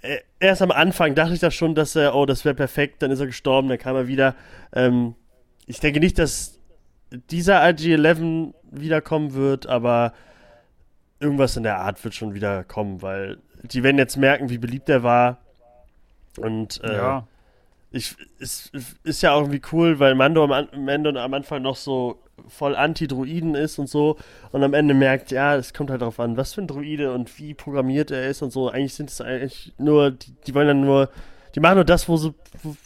äh, 0.02 0.18
erst 0.40 0.60
am 0.60 0.70
Anfang 0.70 1.14
dachte 1.14 1.34
ich 1.34 1.40
da 1.40 1.50
schon, 1.50 1.74
dass 1.74 1.96
er, 1.96 2.14
oh, 2.14 2.26
das 2.26 2.44
wäre 2.44 2.54
perfekt, 2.54 3.02
dann 3.02 3.10
ist 3.10 3.20
er 3.20 3.26
gestorben, 3.26 3.68
dann 3.68 3.78
kam 3.78 3.96
er 3.96 4.08
wieder. 4.08 4.34
Ähm, 4.74 5.14
ich 5.66 5.80
denke 5.80 6.00
nicht, 6.00 6.18
dass 6.18 6.55
dieser 7.10 7.62
IG-11 7.68 8.52
wiederkommen 8.70 9.34
wird, 9.34 9.66
aber 9.66 10.12
irgendwas 11.20 11.56
in 11.56 11.62
der 11.62 11.78
Art 11.78 12.02
wird 12.04 12.14
schon 12.14 12.34
wieder 12.34 12.64
kommen, 12.64 13.02
weil 13.02 13.38
die 13.62 13.82
werden 13.82 13.98
jetzt 13.98 14.16
merken, 14.16 14.50
wie 14.50 14.58
beliebt 14.58 14.88
er 14.88 15.02
war. 15.02 15.38
Und 16.38 16.82
äh, 16.84 16.96
ja. 16.96 17.26
ich, 17.90 18.16
es 18.38 18.70
ist 19.02 19.22
ja 19.22 19.32
auch 19.32 19.40
irgendwie 19.42 19.62
cool, 19.72 19.98
weil 19.98 20.14
Mando 20.14 20.44
am, 20.44 20.68
Mando 20.76 21.10
am 21.18 21.34
Anfang 21.34 21.62
noch 21.62 21.76
so 21.76 22.20
voll 22.48 22.76
Anti-Druiden 22.76 23.54
ist 23.54 23.78
und 23.78 23.88
so 23.88 24.18
und 24.52 24.62
am 24.62 24.74
Ende 24.74 24.92
merkt, 24.92 25.30
ja, 25.30 25.56
es 25.56 25.72
kommt 25.72 25.90
halt 25.90 26.02
darauf 26.02 26.20
an, 26.20 26.36
was 26.36 26.52
für 26.52 26.60
ein 26.60 26.66
Druide 26.66 27.14
und 27.14 27.38
wie 27.38 27.54
programmiert 27.54 28.10
er 28.10 28.28
ist 28.28 28.42
und 28.42 28.52
so. 28.52 28.68
Eigentlich 28.68 28.94
sind 28.94 29.10
es 29.10 29.20
eigentlich 29.22 29.72
nur, 29.78 30.10
die, 30.10 30.32
die 30.46 30.54
wollen 30.54 30.68
dann 30.68 30.80
nur, 30.82 31.08
die 31.54 31.60
machen 31.60 31.76
nur 31.76 31.84
das, 31.84 32.08
wo 32.08 32.18
sie, 32.18 32.34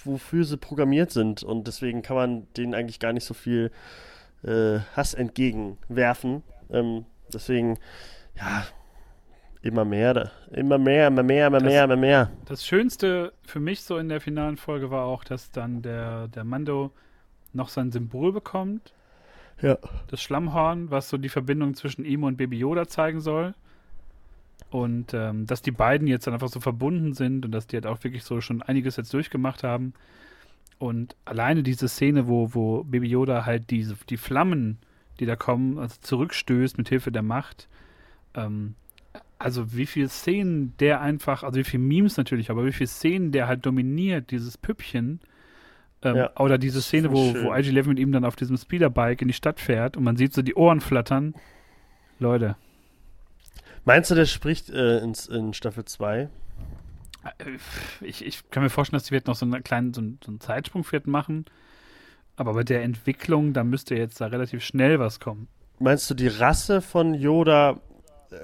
wofür 0.05 0.45
sie 0.45 0.57
programmiert 0.57 1.11
sind 1.11 1.43
und 1.43 1.67
deswegen 1.67 2.03
kann 2.03 2.17
man 2.17 2.47
denen 2.57 2.75
eigentlich 2.75 3.01
gar 3.01 3.13
nicht 3.13 3.25
so 3.25 3.35
viel 3.35 3.73
äh, 4.43 4.81
Hass 4.97 5.15
entgegenwerfen. 5.15 6.43
Ähm, 6.71 7.05
deswegen, 7.33 7.79
ja, 8.37 8.65
immer 9.62 9.85
mehr, 9.85 10.31
immer 10.51 10.79
mehr, 10.79 11.09
immer 11.09 11.23
mehr, 11.23 11.47
immer 11.49 11.59
das, 11.59 11.69
mehr, 11.69 11.85
immer 11.85 11.97
mehr. 11.97 12.31
Das 12.47 12.65
Schönste 12.67 13.33
für 13.43 13.61
mich 13.61 13.83
so 13.83 13.99
in 13.99 14.09
der 14.09 14.21
finalen 14.21 14.57
Folge 14.57 14.91
war 14.91 15.05
auch, 15.05 15.25
dass 15.25 15.51
dann 15.51 15.83
der, 15.83 16.29
der 16.29 16.45
Mando 16.45 16.93
noch 17.53 17.69
sein 17.69 17.91
Symbol 17.91 18.33
bekommt 18.33 18.95
Ja. 19.61 19.77
Das 20.09 20.23
Schlammhorn, 20.23 20.91
was 20.91 21.09
so 21.09 21.19
die 21.19 21.29
Verbindung 21.29 21.75
zwischen 21.75 22.05
ihm 22.05 22.25
und 22.25 22.37
Baby 22.37 22.59
Yoda 22.59 22.87
zeigen 22.87 23.21
soll. 23.21 23.55
Und 24.71 25.15
ähm, 25.15 25.47
dass 25.47 25.62
die 25.62 25.73
beiden 25.73 26.07
jetzt 26.07 26.27
dann 26.27 26.35
einfach 26.35 26.49
so 26.49 26.61
verbunden 26.61 27.12
sind 27.12 27.45
und 27.45 27.51
dass 27.53 27.67
die 27.67 27.77
halt 27.77 27.87
auch 27.87 28.03
wirklich 28.05 28.23
so 28.23 28.41
schon 28.41 28.62
einiges 28.62 28.97
jetzt 28.97 29.12
durchgemacht 29.12 29.65
haben. 29.65 29.95
Und 30.81 31.15
alleine 31.27 31.62
diese 31.62 31.89
Szene, 31.89 32.27
wo, 32.27 32.55
wo 32.55 32.82
Baby 32.85 33.09
Yoda 33.09 33.44
halt 33.44 33.70
diese, 33.70 33.94
die 34.09 34.16
Flammen, 34.16 34.78
die 35.20 35.27
da 35.27 35.36
kommen, 35.36 35.78
also 35.78 35.94
zurückstößt 36.01 36.78
mit 36.78 36.89
Hilfe 36.89 37.12
der 37.12 37.23
Macht. 37.23 37.69
Ähm, 38.35 38.74
also 39.39 39.77
wie 39.77 39.85
viele 39.86 40.09
Szenen 40.09 40.73
der 40.81 41.02
einfach, 41.02 41.43
also 41.43 41.59
wie 41.59 41.65
viele 41.65 41.82
Memes 41.82 42.16
natürlich, 42.16 42.51
aber 42.51 42.65
wie 42.65 42.73
viele 42.73 42.89
Szenen 42.89 43.31
der 43.31 43.47
halt 43.47 43.66
dominiert, 43.66 44.31
dieses 44.31 44.57
Püppchen. 44.57 45.20
Ähm, 46.02 46.16
Ja. 46.16 46.31
Oder 46.39 46.57
diese 46.57 46.81
Szene, 46.81 47.12
wo, 47.12 47.31
Schön. 47.31 47.44
wo 47.44 47.52
IG-11 47.52 47.86
mit 47.86 47.98
ihm 47.98 48.11
dann 48.11 48.24
auf 48.24 48.36
diesem 48.36 48.57
Speederbike 48.57 49.20
in 49.20 49.28
die 49.28 49.35
Stadt 49.35 49.61
fährt 49.61 49.98
und 49.98 50.02
man 50.02 50.16
sieht 50.16 50.32
so 50.32 50.40
die 50.40 50.55
Ohren 50.55 50.81
flattern. 50.81 51.35
Leute, 52.19 52.57
Meinst 53.85 54.11
du, 54.11 54.15
der 54.15 54.27
spricht 54.27 54.70
äh, 54.70 54.98
ins, 54.98 55.27
in 55.27 55.55
Staffel 55.55 55.85
2? 55.85 56.28
Äh, 57.39 57.59
Ich, 58.01 58.25
ich 58.25 58.51
kann 58.51 58.63
mir 58.63 58.71
vorstellen, 58.71 58.99
dass 58.99 59.07
die 59.09 59.13
wird 59.13 59.27
noch 59.27 59.37
so 59.37 59.47
einen 59.47 59.63
kleinen 59.63 59.93
so 59.95 60.01
einen, 60.01 60.19
so 60.25 60.31
einen 60.31 60.41
Zeitsprung 60.41 60.85
wird 60.91 61.07
machen. 61.07 61.45
Aber 62.37 62.55
bei 62.55 62.65
der 62.65 62.83
Entwicklung, 62.83 63.53
da 63.53 63.65
müsste 63.65 63.95
jetzt 63.95 64.21
da 64.21 64.27
relativ 64.27 64.65
schnell 64.65 64.99
was 64.99 65.21
kommen. 65.21 65.49
Meinst 65.79 66.09
du, 66.11 66.15
die 66.15 66.29
Rasse 66.29 66.81
von 66.81 67.15
Yoda, 67.15 67.81
äh, 68.31 68.37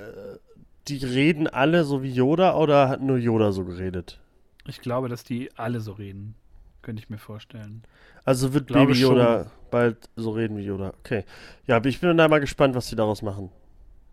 die 0.89 0.99
reden 0.99 1.47
alle 1.47 1.85
so 1.85 2.03
wie 2.03 2.11
Yoda 2.13 2.57
oder 2.57 2.89
hat 2.89 3.03
nur 3.03 3.17
Yoda 3.19 3.53
so 3.53 3.65
geredet? 3.65 4.21
Ich 4.67 4.81
glaube, 4.81 5.09
dass 5.09 5.25
die 5.25 5.51
alle 5.57 5.81
so 5.81 5.93
reden. 5.93 6.35
Könnte 6.83 7.03
ich 7.03 7.11
mir 7.11 7.19
vorstellen. 7.19 7.83
Also 8.25 8.55
wird 8.55 8.69
Glaube 8.69 8.93
Baby 8.93 9.01
Yoda 9.01 9.51
bald 9.71 10.09
so 10.17 10.31
reden 10.31 10.57
wie 10.57 10.63
Yoda. 10.63 10.93
Okay. 11.01 11.25
Ja, 11.67 11.77
aber 11.77 11.89
ich 11.89 12.01
bin 12.01 12.17
da 12.17 12.29
mal 12.29 12.41
gespannt, 12.41 12.75
was 12.75 12.89
die 12.89 12.97
daraus 12.97 13.23
machen. 13.23 13.51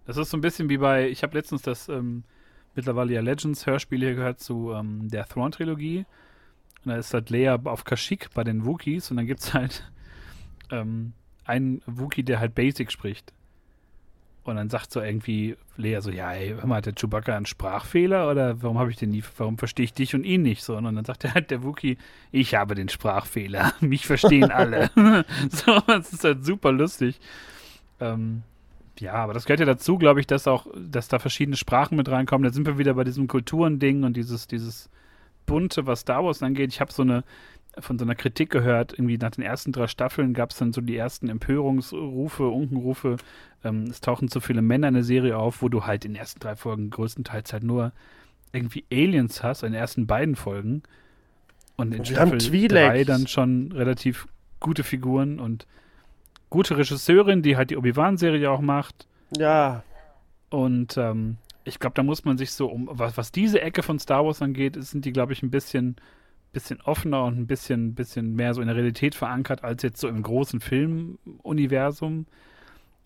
Das 0.06 0.18
ist 0.18 0.30
so 0.30 0.38
ein 0.38 0.42
bisschen 0.42 0.70
wie 0.70 0.78
bei, 0.78 1.08
ich 1.10 1.24
habe 1.24 1.38
letztens 1.38 1.62
das 1.62 1.88
ähm, 1.90 2.24
mittlerweile 2.76 3.14
ja 3.14 3.22
Legends-Hörspiel 3.22 4.00
hier 4.00 4.16
gehört 4.16 4.40
zu 4.40 4.72
ähm, 4.74 5.10
der 5.10 5.26
Thrawn-Trilogie. 5.26 6.06
Und 6.86 6.90
da 6.92 6.98
ist 6.98 7.14
halt 7.14 7.30
Leia 7.30 7.56
auf 7.64 7.84
Kashyyyk 7.86 8.34
bei 8.34 8.44
den 8.44 8.66
Wookiees 8.66 9.10
und 9.12 9.18
dann 9.18 9.28
gibt 9.28 9.42
es 9.42 9.54
halt 9.54 9.90
ähm, 10.72 11.14
einen 11.46 11.82
Wookie, 11.86 12.24
der 12.24 12.40
halt 12.40 12.56
Basic 12.56 12.92
spricht. 12.92 13.34
Und 14.44 14.58
dann 14.58 14.70
sagt 14.70 14.92
so 14.92 15.00
irgendwie 15.00 15.56
Leia 15.78 16.02
so, 16.02 16.12
ja, 16.12 16.34
ey, 16.34 16.50
hör 16.50 16.68
mal, 16.68 16.78
hat 16.78 16.86
der 16.86 16.94
Chewbacca 16.94 17.36
einen 17.36 17.46
Sprachfehler 17.46 18.30
oder 18.30 18.62
warum 18.62 18.78
habe 18.78 18.92
ich 18.92 18.98
den 18.98 19.12
nie, 19.12 19.24
warum 19.38 19.58
verstehe 19.58 19.86
ich 19.86 19.94
dich 19.94 20.16
und 20.16 20.26
ihn 20.26 20.42
nicht 20.42 20.64
so? 20.64 20.76
Und 20.76 20.84
dann 20.84 21.06
sagt 21.06 21.24
er 21.24 21.34
halt 21.34 21.50
der 21.52 21.64
Wookie, 21.64 21.98
ich 22.32 22.54
habe 22.56 22.76
den 22.76 22.90
Sprachfehler, 22.90 23.74
mich 23.80 24.06
verstehen 24.06 24.52
alle. 24.52 24.90
so, 25.50 25.80
das 25.88 26.12
ist 26.12 26.26
halt 26.26 26.46
super 26.46 26.74
lustig. 26.74 27.22
Ähm, 28.02 28.44
ja, 29.00 29.14
aber 29.14 29.34
das 29.34 29.46
gehört 29.46 29.60
ja 29.60 29.66
dazu, 29.66 29.98
glaube 29.98 30.20
ich, 30.20 30.28
dass 30.28 30.48
auch, 30.48 30.68
dass 30.76 31.08
da 31.08 31.20
verschiedene 31.20 31.58
Sprachen 31.58 31.98
mit 31.98 32.10
reinkommen. 32.10 32.44
Da 32.44 32.54
sind 32.54 32.66
wir 32.68 32.78
wieder 32.78 32.94
bei 32.94 33.04
diesem 33.04 33.28
Kulturending 33.28 34.04
und 34.04 34.16
dieses, 34.16 34.48
dieses 34.48 34.90
Bunte, 35.46 35.88
was 35.88 36.02
Star 36.02 36.24
Wars 36.24 36.44
angeht. 36.44 36.72
Ich 36.72 36.80
habe 36.80 36.92
so 36.92 37.02
eine, 37.02 37.24
von 37.80 37.98
so 37.98 38.06
einer 38.06 38.16
Kritik 38.16 38.52
gehört, 38.52 38.94
irgendwie 38.94 39.18
nach 39.18 39.32
den 39.32 39.44
ersten 39.44 39.72
drei 39.72 39.88
Staffeln 39.88 40.34
gab 40.34 40.52
es 40.52 40.58
dann 40.58 40.74
so 40.74 40.82
die 40.82 40.96
ersten 40.96 41.28
Empörungsrufe, 41.28 42.48
Unkenrufe. 42.48 43.18
Ähm, 43.64 43.86
es 43.86 44.00
tauchen 44.00 44.28
zu 44.28 44.40
viele 44.42 44.62
Männer 44.62 44.90
in 44.90 44.94
der 44.94 45.04
Serie 45.04 45.38
auf, 45.38 45.62
wo 45.62 45.70
du 45.70 45.86
halt 45.86 46.06
in 46.06 46.14
den 46.14 46.20
ersten 46.20 46.40
drei 46.40 46.56
Folgen 46.56 46.92
größtenteils 46.92 47.52
halt 47.52 47.64
nur 47.64 47.92
irgendwie 48.52 48.86
Aliens 48.92 49.42
hast, 49.42 49.64
in 49.64 49.72
den 49.72 49.82
ersten 49.82 50.06
beiden 50.06 50.36
Folgen. 50.36 50.84
Und 51.76 51.94
in 51.94 52.00
Und 52.00 52.08
Staffel 52.08 52.38
Twi'lek. 52.38 52.68
drei 52.70 53.04
dann 53.04 53.26
schon 53.26 53.72
relativ 53.72 54.28
gute 54.60 54.84
Figuren 54.84 55.40
und 55.40 55.66
gute 56.54 56.78
Regisseurin, 56.78 57.42
die 57.42 57.58
halt 57.58 57.72
die 57.72 57.78
Obi-Wan-Serie 57.78 58.50
auch 58.52 58.62
macht. 58.62 59.08
Ja, 59.36 59.84
Und 60.50 60.98
ähm, 60.98 61.38
ich 61.64 61.80
glaube, 61.80 61.96
da 61.96 62.04
muss 62.04 62.26
man 62.26 62.38
sich 62.38 62.52
so 62.52 62.68
um, 62.68 62.88
was, 62.92 63.18
was 63.18 63.32
diese 63.32 63.60
Ecke 63.60 63.82
von 63.82 63.98
Star 63.98 64.24
Wars 64.24 64.40
angeht, 64.40 64.76
sind 64.78 65.04
die, 65.04 65.12
glaube 65.12 65.34
ich, 65.34 65.42
ein 65.42 65.50
bisschen, 65.50 65.96
bisschen 66.52 66.80
offener 66.82 67.24
und 67.24 67.40
ein 67.40 67.48
bisschen, 67.48 67.96
bisschen 67.96 68.36
mehr 68.36 68.54
so 68.54 68.62
in 68.62 68.68
der 68.68 68.76
Realität 68.76 69.16
verankert, 69.16 69.64
als 69.64 69.82
jetzt 69.82 70.00
so 70.00 70.08
im 70.08 70.22
großen 70.22 70.60
Filmuniversum. 70.62 72.28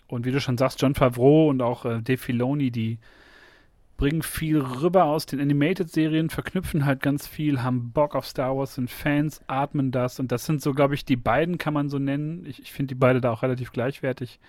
Und 0.08 0.26
wie 0.26 0.32
du 0.32 0.42
schon 0.42 0.58
sagst, 0.58 0.82
John 0.82 0.94
Favreau 0.94 1.48
und 1.48 1.62
auch 1.62 1.86
äh, 1.86 2.02
Dave 2.02 2.18
Filoni, 2.18 2.70
die 2.70 3.00
bringen 3.98 4.22
viel 4.22 4.60
rüber 4.60 5.06
aus 5.06 5.26
den 5.26 5.42
Animated-Serien, 5.42 6.30
verknüpfen 6.30 6.86
halt 6.86 7.02
ganz 7.02 7.28
viel, 7.28 7.64
haben 7.64 7.92
Bock 7.92 8.16
auf 8.16 8.28
Star 8.28 8.56
Wars, 8.56 8.76
sind 8.76 8.90
Fans, 8.92 9.42
atmen 9.48 9.92
das. 9.92 10.20
Und 10.20 10.32
das 10.32 10.46
sind 10.46 10.62
so, 10.62 10.74
glaube 10.74 10.94
ich, 10.94 11.04
die 11.04 11.16
beiden, 11.16 11.58
kann 11.58 11.74
man 11.74 11.90
so 11.90 11.98
nennen. 11.98 12.46
Ich, 12.46 12.62
ich 12.62 12.72
finde 12.72 12.90
die 12.90 13.00
beide 13.00 13.22
da 13.22 13.32
auch 13.32 13.44
relativ 13.44 13.72
gleichwertig 13.72 14.40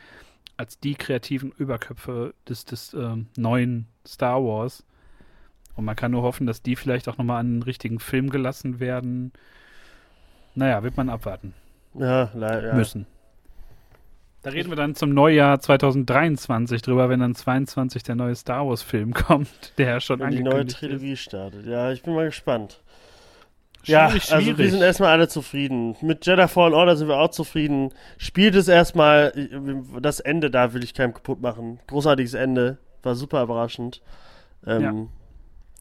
als 0.57 0.79
die 0.81 0.95
kreativen 0.95 1.53
Überköpfe 1.57 2.35
des, 2.49 2.65
des 2.65 2.93
ähm, 2.95 3.29
neuen 3.37 3.87
Star 4.07 4.43
Wars. 4.45 4.85
Und 5.77 5.85
man 5.85 5.97
kann 5.97 6.11
nur 6.11 6.23
hoffen, 6.23 6.47
dass 6.47 6.63
die 6.63 6.77
vielleicht 6.77 7.09
auch 7.09 7.17
nochmal 7.19 7.41
an 7.41 7.47
einen 7.47 7.63
richtigen 7.63 8.01
Film 8.01 8.31
gelassen 8.31 8.81
werden. 8.81 9.33
Naja, 10.55 10.83
wird 10.83 10.97
man 10.97 11.09
abwarten 11.09 11.55
ja, 11.95 12.31
le- 12.35 12.67
ja. 12.69 12.75
müssen. 12.75 13.07
Da 14.43 14.51
reden 14.51 14.71
wir 14.71 14.77
dann 14.77 14.95
zum 14.95 15.11
Neujahr 15.11 15.59
2023 15.61 16.81
drüber, 16.83 17.09
wenn 17.09 17.21
dann 17.21 17.35
22 17.35 18.03
der 18.05 18.15
neue 18.15 18.35
Star 18.37 18.67
Wars 18.69 18.83
Film 18.83 19.13
kommt, 19.15 19.73
der 19.79 20.01
schon 20.01 20.21
Wenn 20.21 20.31
die 20.31 20.43
neue 20.43 20.67
Trilogie 20.67 21.17
startet. 21.17 21.67
Ja, 21.67 21.91
ich 21.93 22.03
bin 22.03 22.15
mal 22.15 22.27
gespannt. 22.27 22.81
Ja, 23.85 24.09
Schwierig, 24.11 24.33
also 24.33 24.47
wir 24.47 24.55
schwierig. 24.55 24.71
sind 24.73 24.83
erstmal 24.83 25.11
alle 25.11 25.29
zufrieden. 25.29 25.97
Mit 26.03 26.27
Jedi 26.27 26.47
Fallen 26.49 26.75
Order 26.75 26.97
sind 26.97 27.09
wir 27.09 27.17
auch 27.19 27.31
zufrieden. 27.31 27.91
Spielt 28.19 28.55
es 28.55 28.69
erstmal, 28.69 29.33
das 30.01 30.21
Ende 30.21 30.51
da 30.51 30.73
will 30.75 30.85
ich 30.85 30.95
keinem 30.95 31.15
kaputt 31.15 31.41
machen. 31.41 31.81
Großartiges 31.87 32.35
Ende, 32.35 32.79
war 33.03 33.15
super 33.15 33.43
überraschend. 33.43 34.03
Ähm, 34.67 34.83
Ja. 34.83 34.95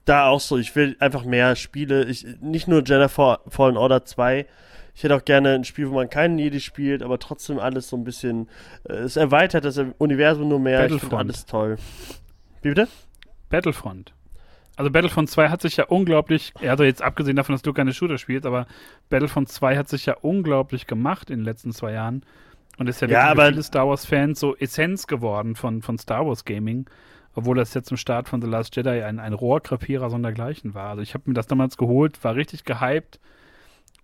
Da 0.06 0.28
auch 0.30 0.40
so, 0.40 0.58
ich 0.58 0.74
will 0.74 0.96
einfach 1.00 1.26
mehr 1.26 1.58
Spiele. 1.58 2.06
Ich, 2.06 2.26
nicht 2.40 2.70
nur 2.70 2.80
Jedi 2.82 3.10
Fa- 3.10 3.40
Fallen 3.50 3.76
Order 3.76 4.06
2. 4.06 4.46
Ich 4.98 5.04
hätte 5.04 5.16
auch 5.16 5.26
gerne 5.26 5.54
ein 5.54 5.64
Spiel, 5.64 5.92
wo 5.92 5.94
man 5.94 6.10
keinen 6.10 6.40
Jedi 6.40 6.60
spielt, 6.60 7.04
aber 7.04 7.20
trotzdem 7.20 7.60
alles 7.60 7.88
so 7.88 7.96
ein 7.96 8.04
bisschen. 8.04 8.50
Äh, 8.84 8.94
es 8.94 9.16
erweitert 9.16 9.64
das 9.64 9.80
Universum 10.00 10.50
nur 10.50 10.60
mehr. 10.60 10.86
Ich 10.86 10.92
Battlefront. 10.92 11.22
alles 11.22 11.46
toll. 11.46 11.78
Wie 12.64 12.70
bitte? 12.70 12.88
Battlefront. 13.50 14.16
Also 14.76 14.90
Battlefront 14.90 15.30
2 15.30 15.50
hat 15.50 15.62
sich 15.62 15.78
ja 15.78 15.86
unglaublich, 15.86 16.52
also 16.62 16.84
jetzt 16.84 17.04
abgesehen 17.04 17.36
davon, 17.36 17.54
dass 17.54 17.62
du 17.62 17.74
keine 17.74 17.94
Shooter 17.94 18.18
spielst, 18.18 18.48
aber 18.48 18.66
Battlefront 19.10 19.50
2 19.50 19.78
hat 19.78 19.88
sich 19.88 20.08
ja 20.08 20.16
unglaublich 20.20 20.88
gemacht 20.88 21.30
in 21.30 21.40
den 21.40 21.46
letzten 21.46 21.74
zwei 21.74 21.92
Jahren 21.92 22.24
und 22.80 22.90
ist 22.90 23.00
ja, 23.02 23.08
Ja, 23.08 23.36
für 23.36 23.50
viele 23.50 23.64
Star 23.64 23.88
Wars 23.88 24.06
Fans 24.06 24.40
so 24.40 24.56
Essenz 24.56 25.06
geworden 25.06 25.56
von, 25.56 25.84
von 25.84 26.00
Star 26.00 26.26
Wars 26.26 26.44
Gaming, 26.44 26.88
obwohl 27.36 27.56
das 27.56 27.74
jetzt 27.76 27.90
zum 27.90 27.98
Start 27.98 28.30
von 28.30 28.42
The 28.42 28.48
Last 28.48 28.76
Jedi 28.76 29.02
ein, 29.04 29.20
ein 29.20 29.34
Rohrkrepierer 29.34 30.10
sondergleichen 30.10 30.74
war. 30.74 30.90
Also 30.90 31.04
ich 31.04 31.14
habe 31.14 31.24
mir 31.28 31.36
das 31.36 31.48
damals 31.48 31.78
geholt, 31.78 32.24
war 32.24 32.36
richtig 32.36 32.64
gehypt 32.64 33.20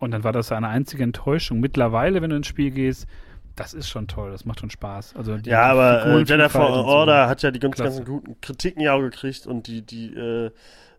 und 0.04 0.12
dann 0.12 0.24
war 0.24 0.32
das 0.32 0.52
eine 0.52 0.68
einzige 0.68 1.04
Enttäuschung. 1.04 1.60
Mittlerweile, 1.60 2.22
wenn 2.22 2.30
du 2.30 2.36
ins 2.36 2.48
Spiel 2.48 2.72
gehst, 2.72 3.08
das 3.56 3.74
ist 3.74 3.90
schon 3.90 4.08
toll, 4.08 4.32
das 4.32 4.46
macht 4.46 4.60
schon 4.60 4.70
Spaß. 4.70 5.16
Also 5.16 5.38
die, 5.38 5.50
Ja, 5.50 5.64
aber 5.64 6.06
äh, 6.06 6.20
Jedi 6.20 6.50
so. 6.50 6.60
Order 6.60 7.28
hat 7.28 7.44
ja 7.44 7.52
die 7.52 7.60
ganz, 7.60 7.78
ganzen 7.78 8.06
guten 8.06 8.40
Kritiken 8.42 8.82
ja 8.82 8.94
auch 8.94 9.02
gekriegt 9.02 9.46
und 9.46 9.68
die, 9.68 9.82
die 9.84 10.14
äh, 10.14 10.52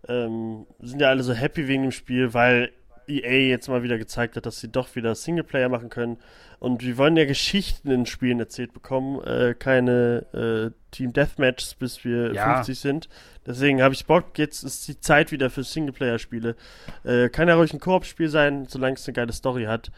ähm, 0.08 0.66
sind 0.80 1.00
ja 1.00 1.08
alle 1.08 1.22
so 1.22 1.32
happy 1.32 1.66
wegen 1.66 1.82
dem 1.82 1.92
Spiel, 1.92 2.32
weil 2.32 2.70
EA 3.08 3.48
jetzt 3.48 3.68
mal 3.68 3.82
wieder 3.82 3.98
gezeigt 3.98 4.36
hat, 4.36 4.46
dass 4.46 4.60
sie 4.60 4.68
doch 4.68 4.94
wieder 4.94 5.14
Singleplayer 5.14 5.68
machen 5.68 5.90
können. 5.90 6.18
Und 6.64 6.82
wir 6.82 6.96
wollen 6.96 7.14
ja 7.14 7.26
Geschichten 7.26 7.90
in 7.90 8.06
Spielen 8.06 8.40
erzählt 8.40 8.72
bekommen, 8.72 9.22
äh, 9.22 9.54
keine 9.54 10.72
äh, 10.72 10.90
Team 10.92 11.12
Deathmatches, 11.12 11.74
bis 11.74 12.06
wir 12.06 12.32
Ja. 12.32 12.54
50 12.54 12.78
sind. 12.80 13.08
Deswegen 13.46 13.82
habe 13.82 13.92
ich 13.92 14.06
Bock, 14.06 14.38
jetzt 14.38 14.62
ist 14.62 14.88
die 14.88 14.98
Zeit 14.98 15.30
wieder 15.30 15.50
für 15.50 15.62
Singleplayer-Spiele. 15.62 16.56
Äh, 17.04 17.28
kann 17.28 17.48
ja 17.48 17.56
ruhig 17.56 17.74
ein 17.74 17.80
Koop-Spiel 17.80 18.30
sein, 18.30 18.64
solange 18.66 18.94
es 18.94 19.06
eine 19.06 19.12
geile 19.12 19.34
Story 19.34 19.64
hat. 19.64 19.90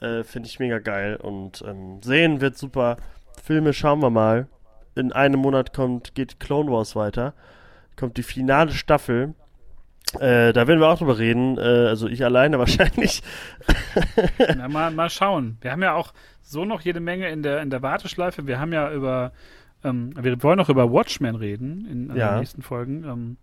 Äh, 0.00 0.22
Finde 0.22 0.48
ich 0.48 0.60
mega 0.60 0.78
geil. 0.78 1.16
Und 1.16 1.64
ähm, 1.66 2.00
sehen 2.04 2.40
wird 2.40 2.56
super. 2.56 2.98
Filme 3.42 3.72
schauen 3.72 3.98
wir 4.00 4.10
mal. 4.10 4.46
In 4.94 5.10
einem 5.10 5.40
Monat 5.40 5.74
kommt, 5.74 6.14
geht 6.14 6.38
Clone 6.38 6.70
Wars 6.70 6.94
weiter. 6.94 7.34
Kommt 7.96 8.16
die 8.16 8.22
finale 8.22 8.70
Staffel. 8.70 9.34
Äh, 10.20 10.52
da 10.52 10.66
werden 10.66 10.80
wir 10.80 10.88
auch 10.88 10.98
drüber 10.98 11.18
reden. 11.18 11.56
Äh, 11.58 11.60
also 11.60 12.08
ich 12.08 12.24
alleine 12.24 12.58
wahrscheinlich. 12.60 13.22
Na, 14.56 14.68
mal, 14.68 14.90
mal 14.90 15.10
schauen. 15.10 15.56
Wir 15.60 15.72
haben 15.72 15.82
ja 15.82 15.94
auch 15.94 16.12
so 16.42 16.64
noch 16.64 16.80
jede 16.82 17.00
Menge 17.00 17.28
in 17.30 17.42
der, 17.42 17.62
in 17.62 17.70
der 17.70 17.82
Warteschleife. 17.82 18.46
Wir 18.46 18.58
haben 18.60 18.72
ja 18.72 18.92
über, 18.92 19.32
ähm, 19.84 20.12
wir 20.20 20.42
wollen 20.42 20.58
noch 20.58 20.68
über 20.68 20.90
Watchmen 20.92 21.34
reden 21.36 21.86
in, 21.90 22.10
in 22.10 22.16
Ja. 22.16 22.32
den 22.32 22.40
nächsten 22.40 22.62
Folgen. 22.62 23.04
Ähm, 23.04 23.36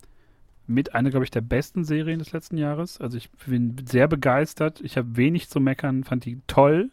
mit 0.67 0.93
einer, 0.93 1.09
glaube 1.09 1.23
ich, 1.23 1.31
der 1.31 1.41
besten 1.41 1.83
Serien 1.83 2.19
des 2.19 2.31
letzten 2.31 2.57
Jahres. 2.57 3.01
Also 3.01 3.17
ich 3.17 3.31
bin 3.47 3.75
sehr 3.87 4.07
begeistert. 4.07 4.81
Ich 4.81 4.97
habe 4.97 5.17
wenig 5.17 5.49
zu 5.49 5.59
meckern, 5.59 6.03
fand 6.03 6.25
die 6.25 6.39
toll. 6.45 6.91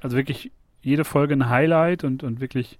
Also 0.00 0.16
wirklich 0.16 0.50
jede 0.80 1.04
Folge 1.04 1.34
ein 1.34 1.50
Highlight 1.50 2.04
und, 2.04 2.22
und 2.22 2.40
wirklich 2.40 2.78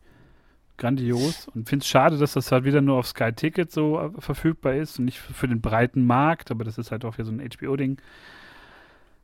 grandios. 0.78 1.48
Und 1.54 1.68
finde 1.68 1.82
es 1.82 1.88
schade, 1.88 2.18
dass 2.18 2.32
das 2.34 2.52
halt 2.52 2.64
wieder 2.64 2.80
nur 2.80 2.96
auf 2.98 3.06
Sky 3.06 3.32
Ticket 3.32 3.70
so 3.72 3.98
äh, 4.00 4.10
verfügbar 4.20 4.74
ist 4.74 4.98
und 4.98 5.06
nicht 5.06 5.18
für, 5.18 5.48
den 5.48 5.60
breiten 5.60 6.06
Markt, 6.06 6.50
aber 6.50 6.64
das 6.64 6.78
ist 6.78 6.90
halt 6.90 7.04
auch 7.04 7.14
wieder 7.14 7.24
so 7.24 7.32
ein 7.32 7.40
HBO-Ding. 7.40 7.98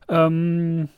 Ähm, 0.09 0.89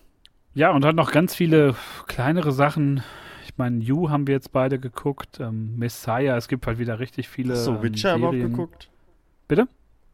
Ja, 0.53 0.71
und 0.71 0.83
dann 0.83 0.95
noch 0.95 1.11
ganz 1.11 1.35
viele 1.35 1.75
kleinere 2.07 2.51
Sachen. 2.51 3.03
Ich 3.43 3.57
meine, 3.57 3.83
You 3.83 4.09
haben 4.09 4.25
wir 4.27 4.33
jetzt 4.33 4.51
beide 4.51 4.79
geguckt. 4.79 5.39
Ähm, 5.39 5.77
Messiah, 5.77 6.37
es 6.37 6.47
gibt 6.47 6.65
halt 6.65 6.79
wieder 6.79 6.99
richtig 6.99 7.27
viele. 7.29 7.53
Hast 7.53 7.67
du 7.67 7.71
ähm, 7.71 7.83
Witcher 7.83 8.17
Serien. 8.17 8.19
überhaupt 8.19 8.39
geguckt? 8.39 8.89
Bitte? 9.47 9.67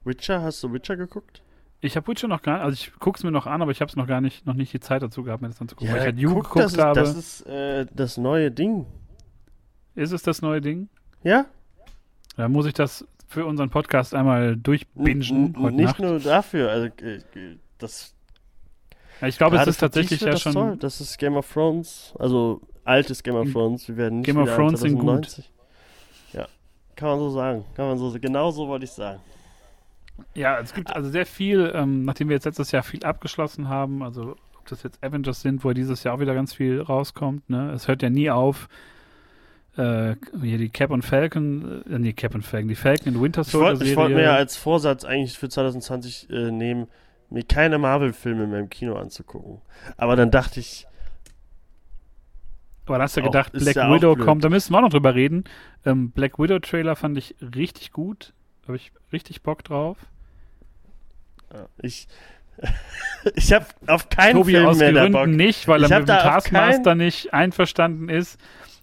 Witcher, 0.04 0.42
hast 0.42 0.64
du 0.64 0.74
Witcher 0.74 0.98
geguckt? 0.98 1.42
Ich 1.80 1.96
habe 1.96 2.08
Witcher 2.08 2.28
noch 2.28 2.42
gar 2.44 2.56
nicht, 2.58 2.64
also 2.64 2.74
ich 2.74 3.00
gucke 3.00 3.18
es 3.18 3.24
mir 3.24 3.32
noch 3.32 3.48
an, 3.48 3.62
aber 3.62 3.72
ich 3.72 3.82
habe 3.82 3.90
es 3.90 3.96
noch 3.96 4.06
gar 4.08 4.22
nicht, 4.22 4.46
noch 4.46 4.54
nicht 4.54 4.72
die 4.74 4.80
Zeit 4.80 5.02
dazu 5.02 5.24
gehabt, 5.24 5.42
mir 5.42 5.48
das 5.48 5.60
anzugucken. 5.62 5.92
weil 5.92 6.00
ich 6.00 6.06
halt 6.06 6.20
You 6.20 6.30
guck, 6.34 6.44
geguckt 6.44 6.66
das 6.66 6.74
ist, 6.74 6.80
habe. 6.80 7.00
Das 7.00 7.16
ist 7.16 7.42
äh, 7.48 7.86
das 7.94 8.18
neue 8.18 8.52
Ding. 8.52 8.86
Ist 9.96 10.12
es 10.12 10.24
das 10.24 10.42
neue 10.42 10.62
Ding? 10.62 10.90
Ja? 11.24 11.46
Da 12.38 12.48
muss 12.48 12.66
ich 12.66 12.74
das 12.74 13.06
für 13.28 13.46
unseren 13.46 13.70
Podcast 13.70 14.14
einmal 14.16 14.56
durchbingen 14.58 15.56
N- 15.56 15.76
Nicht 15.76 15.86
Nacht. 15.86 16.00
nur 16.00 16.20
dafür. 16.20 16.70
Also, 16.72 16.88
äh, 17.02 17.16
äh, 17.18 17.58
das 17.78 18.14
Ja, 19.22 19.28
ich 19.28 19.38
glaube, 19.38 19.58
es 19.58 19.68
ist 19.68 19.78
tatsächlich 19.78 20.22
ja 20.22 20.32
das 20.32 20.42
schon. 20.42 20.54
Toll. 20.54 20.78
Das 20.78 21.00
ist 21.02 21.18
Game 21.18 21.36
of 21.36 21.52
Thrones. 21.52 22.14
Also 22.20 22.62
altes 22.84 23.22
Game 23.24 23.36
of 23.36 23.44
Game- 23.46 23.54
Thrones. 23.54 23.88
Wir 23.88 23.98
werden 23.98 24.20
nicht 24.20 24.26
Game 24.26 24.38
of 24.38 24.54
Thrones 24.54 24.82
sind 24.82 24.94
gut. 24.96 25.04
2090. 25.26 25.52
Ja. 26.34 26.48
Kann 26.96 27.10
man 27.10 27.20
so 27.20 27.30
sagen. 27.30 27.66
Kann 27.76 27.88
man 27.88 27.98
so 27.98 28.12
Genau 28.20 28.52
so 28.52 28.68
wollte 28.68 28.86
ich 28.86 28.92
sagen. 28.92 29.20
Ja, 30.36 30.60
es 30.60 30.74
gibt 30.74 30.94
also 30.96 31.10
sehr 31.10 31.26
viel, 31.26 31.72
ähm, 31.74 32.06
nachdem 32.06 32.30
wir 32.30 32.36
jetzt 32.36 32.46
letztes 32.46 32.72
Jahr 32.72 32.84
viel 32.84 33.04
abgeschlossen 33.04 33.70
haben, 33.70 34.04
also 34.04 34.36
ob 34.58 34.68
das 34.68 34.84
jetzt 34.84 35.04
Avengers 35.04 35.42
sind, 35.42 35.64
wo 35.64 35.72
dieses 35.74 36.04
Jahr 36.04 36.16
auch 36.16 36.20
wieder 36.20 36.36
ganz 36.36 36.54
viel 36.54 36.80
rauskommt, 36.82 37.50
ne? 37.50 37.72
Es 37.72 37.88
hört 37.88 38.04
ja 38.04 38.10
nie 38.10 38.30
auf. 38.30 38.68
Äh, 39.78 40.16
hier 40.42 40.58
die 40.58 40.70
Cap 40.70 40.92
und 40.92 41.04
Falcon, 41.04 41.84
äh, 41.90 41.98
nee, 42.00 42.14
Cap 42.14 42.36
und 42.36 42.42
Falcon, 42.46 42.68
die 42.68 42.76
Falcon 42.76 43.16
und 43.16 43.22
Winter 43.22 43.42
Ich 43.42 43.48
Soldier 43.48 43.68
wollte 43.70 43.86
Serie. 43.86 43.96
wollt 43.98 44.14
mir 44.16 44.24
ja 44.24 44.36
als 44.36 44.58
Vorsatz 44.58 45.06
eigentlich 45.06 45.38
für 45.38 45.48
2020 45.48 46.30
äh, 46.30 46.52
nehmen, 46.52 46.88
mir 47.30 47.44
keine 47.44 47.78
Marvel-Filme 47.78 48.48
mehr 48.48 48.60
im 48.60 48.70
Kino 48.70 48.96
anzugucken. 48.98 49.62
Aber 49.96 50.16
dann 50.18 50.30
dachte 50.30 50.60
ich, 50.60 50.88
aber 52.86 52.98
da 52.98 53.04
hast 53.06 53.16
du 53.16 53.22
gedacht, 53.22 53.54
Black 53.54 53.76
ja 53.78 53.90
Widow 53.94 54.18
kommt, 54.18 54.44
da 54.44 54.50
müssen 54.50 54.74
wir 54.74 54.80
auch 54.80 54.82
noch 54.82 54.90
drüber 54.90 55.16
reden. 55.16 55.46
Ähm, 55.86 56.12
Black 56.12 56.38
Widow 56.40 56.60
Trailer 56.60 56.98
fand 56.98 57.18
ich 57.18 57.36
richtig 57.40 57.94
gut. 57.94 58.34
Habe 58.68 58.76
ich 58.76 58.92
richtig 59.14 59.44
Bock 59.44 59.64
drauf. 59.64 59.98
ja, 61.54 61.68
ich, 61.82 62.10
ich 63.36 63.54
habe 63.54 63.66
auf 63.88 64.10
keinen 64.10 64.36
Tobi 64.36 64.52
Film 64.54 64.66
aus 64.66 64.78
mehr 64.80 64.92
da 64.92 65.04
Bock. 65.08 65.14
Gründen 65.22 65.38
nicht, 65.38 65.70
weil 65.70 65.84
Ich 65.84 65.90
er 65.90 66.00
mit 66.00 66.10
dem 66.10 66.18
Taskmaster 66.18 66.96
nicht 66.96 67.34
einverstanden 67.34 68.10
ist. 68.10 68.38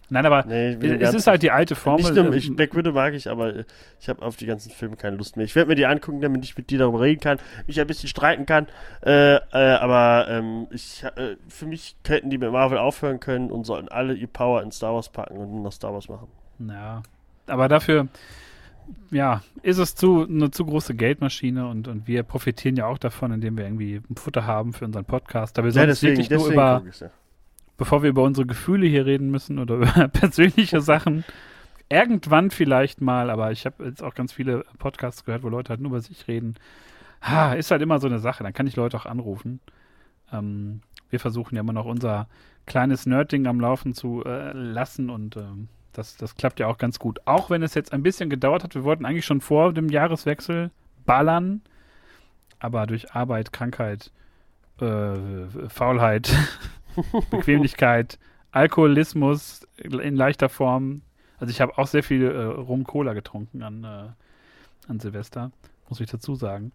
Nein, 0.09 0.25
aber 0.25 0.45
Nee, 0.45 0.71
ich 0.71 1.01
es 1.01 1.13
ist 1.13 1.27
halt 1.27 1.43
die 1.43 1.51
alte 1.51 1.75
Formel. 1.75 2.03
Nicht 2.03 2.15
nur, 2.15 2.25
ähm, 2.25 2.33
ich, 2.33 2.55
Black 2.55 2.75
Widow 2.75 2.91
mag 2.91 3.13
ich, 3.13 3.29
aber 3.29 3.53
ich 3.99 4.09
habe 4.09 4.21
auf 4.21 4.35
die 4.37 4.45
ganzen 4.45 4.71
Filme 4.71 4.95
keine 4.95 5.17
Lust 5.17 5.37
mehr. 5.37 5.45
Ich 5.45 5.55
werde 5.55 5.69
mir 5.69 5.75
die 5.75 5.85
angucken, 5.85 6.21
damit 6.21 6.43
ich 6.43 6.57
mit 6.57 6.69
dir 6.69 6.79
darüber 6.79 7.01
reden 7.01 7.19
kann, 7.19 7.37
mich 7.67 7.79
ein 7.79 7.87
bisschen 7.87 8.09
streiten 8.09 8.45
kann. 8.45 8.67
Äh, 9.05 9.35
äh, 9.35 9.39
aber 9.51 10.27
ähm, 10.29 10.67
ich, 10.71 11.03
äh, 11.03 11.35
für 11.47 11.65
mich 11.65 11.95
hätten 12.07 12.29
die 12.29 12.37
mit 12.37 12.51
Marvel 12.51 12.77
aufhören 12.77 13.19
können 13.19 13.51
und 13.51 13.65
sollten 13.65 13.89
alle 13.89 14.13
ihr 14.13 14.27
Power 14.27 14.63
in 14.63 14.71
Star 14.71 14.93
Wars 14.93 15.09
packen 15.09 15.37
und 15.37 15.51
nur 15.51 15.63
noch 15.63 15.73
Star 15.73 15.93
Wars 15.93 16.09
machen. 16.09 16.27
Ja, 16.59 17.03
aber 17.47 17.67
dafür, 17.67 18.07
ja, 19.11 19.41
ist 19.61 19.77
es 19.77 19.95
zu, 19.95 20.25
eine 20.27 20.51
zu 20.51 20.65
große 20.65 20.95
Geldmaschine 20.95 21.67
und, 21.67 21.87
und 21.87 22.07
wir 22.07 22.23
profitieren 22.23 22.75
ja 22.75 22.85
auch 22.85 22.97
davon, 22.97 23.31
indem 23.31 23.57
wir 23.57 23.65
irgendwie 23.65 24.01
ein 24.09 24.15
Futter 24.15 24.45
haben 24.45 24.73
für 24.73 24.85
unseren 24.85 25.05
Podcast. 25.05 25.57
Da 25.57 25.63
wir 25.63 25.71
sonst 25.71 26.01
wirklich 26.01 26.29
nur 26.29 26.47
über, 26.51 26.83
ich's 26.87 26.99
ja. 26.99 27.09
Bevor 27.79 28.03
wir 28.03 28.11
über 28.11 28.23
unsere 28.23 28.45
Gefühle 28.45 28.85
hier 28.85 29.07
reden 29.07 29.31
müssen 29.31 29.57
oder 29.57 29.75
über 29.77 30.07
persönliche 30.09 30.81
Sachen, 30.81 31.25
irgendwann 31.89 32.51
vielleicht 32.51 33.01
mal, 33.01 33.31
aber 33.31 33.51
ich 33.51 33.65
habe 33.65 33.85
jetzt 33.85 34.03
auch 34.03 34.13
ganz 34.13 34.31
viele 34.31 34.63
Podcasts 34.77 35.25
gehört, 35.25 35.41
wo 35.41 35.49
Leute 35.49 35.69
halt 35.69 35.81
nur 35.81 35.91
über 35.91 36.01
sich 36.01 36.27
reden. 36.27 36.55
Ha, 37.21 37.53
ist 37.53 37.71
halt 37.71 37.81
immer 37.81 37.99
so 37.99 38.07
eine 38.07 38.19
Sache, 38.19 38.43
dann 38.43 38.53
kann 38.53 38.67
ich 38.67 38.75
Leute 38.75 38.95
auch 38.97 39.07
anrufen. 39.07 39.59
Ähm, 40.31 40.81
wir 41.09 41.19
versuchen 41.19 41.55
ja 41.55 41.61
immer 41.61 41.73
noch 41.73 41.85
unser 41.85 42.27
kleines 42.67 43.07
Nerding 43.07 43.47
am 43.47 43.59
Laufen 43.59 43.93
zu 43.95 44.23
äh, 44.23 44.51
lassen 44.53 45.09
und 45.09 45.35
ähm, 45.37 45.69
das, 45.93 46.15
das 46.17 46.35
klappt 46.35 46.59
ja 46.59 46.67
auch 46.67 46.77
ganz 46.77 46.99
gut. 46.99 47.19
Auch 47.25 47.49
wenn 47.49 47.63
es 47.63 47.73
jetzt 47.73 47.91
ein 47.93 48.03
bisschen 48.03 48.29
gedauert 48.29 48.63
hat, 48.63 48.75
wir 48.75 48.83
wollten 48.83 49.05
eigentlich 49.05 49.25
schon 49.25 49.41
vor 49.41 49.73
dem 49.73 49.89
Jahreswechsel 49.89 50.69
ballern, 51.05 51.61
aber 52.59 52.85
durch 52.85 53.13
Arbeit, 53.13 53.51
Krankheit, 53.51 54.11
äh, 54.79 55.15
Faulheit, 55.67 56.31
Bequemlichkeit, 57.29 58.19
Alkoholismus 58.51 59.67
in 59.77 60.15
leichter 60.15 60.49
Form. 60.49 61.01
Also 61.37 61.51
ich 61.51 61.61
habe 61.61 61.77
auch 61.77 61.87
sehr 61.87 62.03
viel 62.03 62.23
äh, 62.23 62.43
Rum-Cola 62.43 63.13
getrunken 63.13 63.63
an, 63.63 63.83
äh, 63.83 64.89
an 64.89 64.99
Silvester, 64.99 65.51
muss 65.87 65.99
ich 66.01 66.09
dazu 66.09 66.35
sagen. 66.35 66.71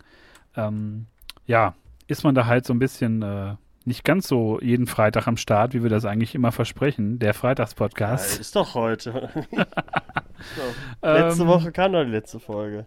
Ähm, 0.56 1.06
ja, 1.46 1.74
ist 2.06 2.24
man 2.24 2.34
da 2.34 2.46
halt 2.46 2.64
so 2.64 2.72
ein 2.72 2.78
bisschen 2.78 3.22
äh, 3.22 3.54
nicht 3.84 4.04
ganz 4.04 4.26
so 4.28 4.58
jeden 4.62 4.86
Freitag 4.86 5.26
am 5.26 5.36
Start, 5.36 5.74
wie 5.74 5.82
wir 5.82 5.90
das 5.90 6.06
eigentlich 6.06 6.34
immer 6.34 6.52
versprechen, 6.52 7.18
der 7.18 7.28
Ja, 7.28 7.32
Freitagspodcast. 7.34 8.40
ist 8.40 8.56
doch 8.56 8.74
heute. 8.74 9.28
so. 9.50 11.06
Letzte 11.06 11.42
Ähm, 11.42 11.48
Woche 11.48 11.72
kam 11.72 11.92
doch 11.92 12.04
die 12.04 12.10
letzte 12.10 12.40
Folge. 12.40 12.86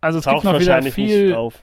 Also 0.00 0.18
es 0.18 0.24
gibt 0.26 0.34
Taucht 0.34 0.44
noch 0.44 0.60
wieder 0.60 0.82
viel. 0.82 1.34
auf. 1.34 1.62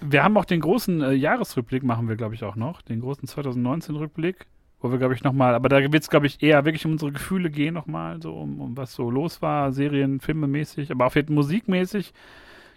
Wir 0.00 0.22
haben 0.22 0.36
auch 0.36 0.44
den 0.44 0.60
großen 0.60 1.02
äh, 1.02 1.12
Jahresrückblick, 1.12 1.82
machen 1.82 2.08
wir, 2.08 2.16
glaube 2.16 2.34
ich, 2.34 2.44
auch 2.44 2.56
noch. 2.56 2.82
Den 2.82 3.00
großen 3.00 3.28
2019-Rückblick, 3.28 4.46
wo 4.80 4.90
wir, 4.90 4.98
glaube 4.98 5.14
ich, 5.14 5.24
nochmal, 5.24 5.54
aber 5.54 5.68
da 5.68 5.80
wird 5.80 6.02
es, 6.02 6.10
glaube 6.10 6.26
ich, 6.26 6.42
eher 6.42 6.64
wirklich 6.64 6.86
um 6.86 6.92
unsere 6.92 7.12
Gefühle 7.12 7.50
gehen, 7.50 7.74
nochmal, 7.74 8.22
so 8.22 8.34
um, 8.34 8.60
um 8.60 8.76
was 8.76 8.94
so 8.94 9.10
los 9.10 9.42
war, 9.42 9.72
Serien, 9.72 10.20
Filme 10.20 10.46
mäßig, 10.46 10.90
aber 10.90 11.06
auch 11.06 11.14
jetzt 11.14 11.30
musikmäßig. 11.30 12.12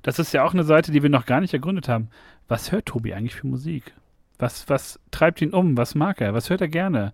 Das 0.01 0.17
ist 0.17 0.33
ja 0.33 0.43
auch 0.43 0.53
eine 0.53 0.63
Seite, 0.63 0.91
die 0.91 1.03
wir 1.03 1.09
noch 1.09 1.25
gar 1.25 1.41
nicht 1.41 1.53
ergründet 1.53 1.87
haben. 1.87 2.09
Was 2.47 2.71
hört 2.71 2.87
Tobi 2.87 3.13
eigentlich 3.13 3.35
für 3.35 3.47
Musik? 3.47 3.93
Was, 4.39 4.67
was 4.67 4.99
treibt 5.11 5.41
ihn 5.41 5.53
um? 5.53 5.77
Was 5.77 5.93
mag 5.93 6.19
er? 6.21 6.33
Was 6.33 6.49
hört 6.49 6.61
er 6.61 6.67
gerne? 6.67 7.13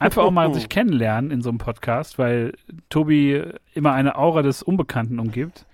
Einfach 0.00 0.24
auch 0.24 0.32
mal 0.32 0.52
sich 0.54 0.68
kennenlernen 0.68 1.30
in 1.30 1.42
so 1.42 1.50
einem 1.50 1.58
Podcast, 1.58 2.18
weil 2.18 2.54
Tobi 2.88 3.40
immer 3.74 3.92
eine 3.92 4.16
Aura 4.16 4.42
des 4.42 4.64
Unbekannten 4.64 5.20
umgibt. 5.20 5.66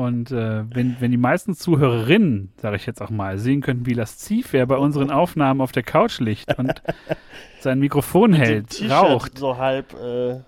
Und 0.00 0.30
äh, 0.30 0.64
wenn, 0.74 0.96
wenn 0.98 1.10
die 1.10 1.18
meisten 1.18 1.52
Zuhörerinnen, 1.52 2.54
sage 2.56 2.76
ich 2.76 2.86
jetzt 2.86 3.02
auch 3.02 3.10
mal, 3.10 3.36
sehen 3.36 3.60
könnten, 3.60 3.84
wie 3.84 3.92
lasziv 3.92 4.54
er 4.54 4.64
bei 4.64 4.78
unseren 4.78 5.10
Aufnahmen 5.10 5.60
auf 5.60 5.72
der 5.72 5.82
Couch 5.82 6.20
liegt 6.20 6.56
und 6.58 6.80
sein 7.60 7.80
Mikrofon 7.80 8.32
hält, 8.32 8.82
raucht. 8.88 9.36
So 9.36 9.58
halb 9.58 9.92
äh, 9.92 10.40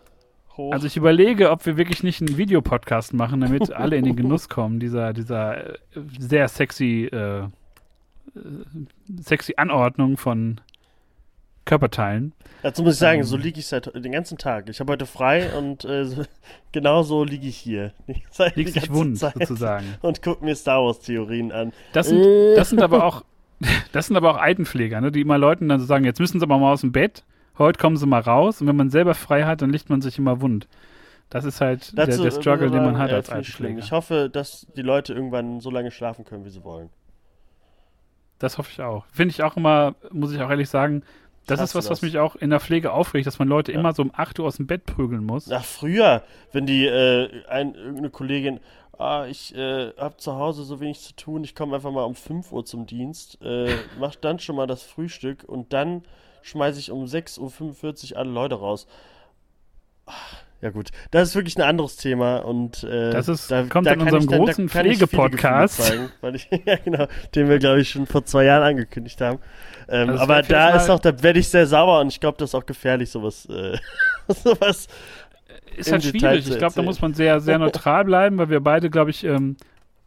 hoch. 0.56 0.72
Also 0.72 0.86
ich 0.86 0.96
überlege, 0.96 1.50
ob 1.50 1.66
wir 1.66 1.76
wirklich 1.76 2.02
nicht 2.02 2.22
einen 2.22 2.38
Videopodcast 2.38 3.12
machen, 3.12 3.42
damit 3.42 3.70
alle 3.74 3.96
in 3.96 4.06
den 4.06 4.16
Genuss 4.16 4.48
kommen, 4.48 4.80
dieser, 4.80 5.12
dieser 5.12 5.74
äh, 5.74 5.78
sehr 6.18 6.48
sexy, 6.48 7.10
äh, 7.12 7.40
äh, 7.40 7.48
sexy 9.20 9.52
Anordnung 9.58 10.16
von 10.16 10.62
Körperteilen. 11.64 12.32
Dazu 12.62 12.82
muss 12.82 12.94
ich 12.94 12.98
sagen, 13.01 13.20
Ähm. 13.20 13.24
so 13.26 13.36
liege 13.36 13.59
ich 13.60 13.66
seit 13.66 13.93
den 13.94 14.12
ganzen 14.12 14.39
Tag. 14.39 14.68
Ich 14.68 14.80
habe 14.80 14.93
heute 14.93 15.06
frei 15.06 15.52
und 15.56 15.84
äh, 15.84 16.06
genau 16.72 17.02
so 17.02 17.24
liege 17.24 17.47
ich 17.47 17.56
hier. 17.56 17.93
Seit 18.30 18.56
Liegt 18.56 18.70
die 18.70 18.72
sich 18.80 18.82
ganze 18.89 18.98
wund, 19.01 19.18
Zeit. 19.18 19.34
sozusagen. 19.34 19.86
Und 20.02 20.22
guck 20.22 20.43
mir 20.43 20.55
Star 20.55 20.82
Wars 20.84 21.01
Theorien 21.01 21.52
an. 21.52 21.72
Das 21.93 22.09
sind, 22.09 22.20
Äh. 22.20 22.55
das 22.56 22.70
sind 22.70 22.82
aber 22.82 23.05
auch, 23.05 23.24
das 23.93 24.06
sind 24.06 24.16
aber 24.16 24.30
auch 24.32 24.36
Altenpfleger, 24.39 25.01
ne, 25.01 25.10
die 25.12 25.20
immer 25.20 25.39
Leuten 25.39 25.68
dann 25.68 25.80
so 25.80 25.86
sagen, 25.86 26.05
jetzt 26.05 26.20
müssen 26.20 26.39
sie 26.40 26.44
aber 26.44 26.59
mal 26.59 26.72
aus 26.72 26.80
dem 26.82 26.93
Bett, 26.93 27.24
heute 27.59 27.78
kommen 27.80 27.97
sie 27.97 28.06
mal 28.06 28.20
raus 28.20 28.60
und 28.60 28.66
wenn 28.66 28.76
man 28.76 28.90
selber 28.90 29.14
frei 29.14 29.44
hat, 29.44 29.62
dann 29.62 29.70
liegt 29.70 29.89
man 29.90 30.01
sich 30.01 30.18
immer 30.18 30.40
wund. 30.40 30.68
Das 31.30 31.44
ist 31.44 31.60
halt 31.60 31.97
der, 31.97 32.06
Dazu, 32.06 32.22
der 32.24 32.30
Struggle, 32.30 32.66
äh, 32.66 32.70
den 32.70 32.82
man 32.84 32.94
sagen, 32.94 32.98
hat 32.98 33.10
äh, 33.10 33.14
als. 33.14 33.30
Altenpfleger. 33.30 33.78
Ich 33.78 33.93
hoffe, 33.93 34.28
dass 34.30 34.66
die 34.76 34.82
Leute 34.82 35.14
irgendwann 35.14 35.60
so 35.60 35.70
lange 35.70 35.90
schlafen 35.90 36.24
können, 36.24 36.44
wie 36.44 36.51
sie 36.51 36.62
wollen. 36.64 36.90
Das 38.39 38.59
hoffe 38.59 38.70
ich 38.72 38.80
auch. 38.82 39.06
Finde 39.12 39.30
ich 39.32 39.43
auch 39.43 39.56
immer, 39.56 39.94
muss 40.10 40.32
ich 40.32 40.40
auch 40.43 40.51
ehrlich 40.51 40.68
sagen, 40.68 41.05
das 41.47 41.60
ist 41.60 41.74
was, 41.74 41.85
was 41.90 42.01
das. 42.01 42.02
mich 42.02 42.19
auch 42.19 42.36
in 42.36 42.51
der 42.51 42.60
Pflege 42.60 42.93
aufregt, 42.93 43.27
dass 43.27 43.39
man 43.39 43.48
Leute 43.48 43.73
Ja. 43.73 43.81
immer 43.81 43.93
so 43.93 44.02
um 44.02 44.10
8 44.14 44.39
Uhr 44.39 44.47
aus 44.47 44.56
dem 44.56 44.66
Bett 44.66 44.86
prügeln 44.86 45.24
muss. 45.24 45.51
Ach, 45.51 45.64
früher, 45.64 46.23
wenn 46.52 46.66
die, 46.66 46.86
äh, 46.86 47.44
ein, 47.48 47.74
irgendeine 47.74 48.10
Kollegin, 48.10 48.60
ah, 48.98 49.27
ich 49.27 49.55
äh, 49.56 49.93
hab 49.97 50.20
zu 50.20 50.35
Hause 50.36 50.64
so 50.64 50.81
wenig 50.81 51.01
zu 51.01 51.14
tun, 51.16 51.43
ich 51.44 51.55
komme 51.55 51.74
einfach 51.77 51.90
mal 51.90 52.05
um 52.05 52.14
5 52.14 52.52
Uhr 52.52 52.64
zum 52.64 52.86
Dienst, 52.86 53.40
äh, 53.43 53.74
mach 53.98 54.14
dann 54.14 54.39
schon 54.39 54.56
mal 54.56 54.66
das 54.66 54.82
Frühstück 54.82 55.44
und 55.44 55.73
dann 55.73 56.02
schmeiße 56.43 56.78
ich 56.78 56.90
um 56.90 57.05
6.45 57.05 58.12
Uhr 58.12 58.19
alle 58.19 58.31
Leute 58.31 58.55
raus. 58.56 58.86
Ah, 60.06 60.12
Ja 60.62 60.70
gut, 60.70 60.90
das 61.10 61.30
ist 61.30 61.34
wirklich 61.34 61.56
ein 61.59 61.62
anderes 61.62 61.97
Thema 61.97 62.36
und 62.39 62.84
äh, 62.84 63.10
Das 63.10 63.28
ist- 63.28 63.51
da, 63.51 63.64
kommt 63.64 63.86
da 63.86 63.93
in 63.94 64.01
unserem 64.01 64.26
dann, 64.28 64.39
da 64.39 64.44
großen 64.44 64.68
Pflegepodcast. 64.68 65.93
Ja 66.64 66.76
genau, 66.76 67.06
den 67.34 67.48
wir 67.48 67.59
glaube 67.59 67.80
ich 67.80 67.90
schon 67.90 68.06
vor 68.06 68.24
zwei 68.24 68.44
Jahren 68.44 68.62
angekündigt 68.62 69.20
haben. 69.20 69.40
Ähm, 69.89 70.10
Also 70.10 70.22
aber 70.22 70.43
da 70.43 70.76
ist 70.76 70.89
auch, 70.89 71.01
da 71.01 71.20
werde 71.22 71.40
ich 71.40 71.48
sehr 71.48 71.66
sauer 71.66 72.01
und 72.01 72.09
ich 72.09 72.20
glaube, 72.20 72.39
das 72.39 72.51
ist 72.51 72.55
auch 72.55 72.64
gefährlich, 72.64 73.10
sowas, 73.10 73.47
äh, 73.47 73.76
sowas 74.28 74.86
Ist 75.76 75.89
im 75.89 75.94
halt 75.94 76.05
Detail 76.05 76.18
schwierig. 76.36 76.48
Ich 76.51 76.59
glaube, 76.59 76.74
da 76.76 76.82
muss 76.82 77.01
man 77.02 77.12
sehr, 77.14 77.40
sehr 77.40 77.59
neutral 77.59 78.05
bleiben, 78.05 78.39
weil 78.39 78.48
wir 78.48 78.60
beide, 78.60 78.89
glaube 78.89 79.10
ich, 79.10 79.24
ähm, 79.24 79.56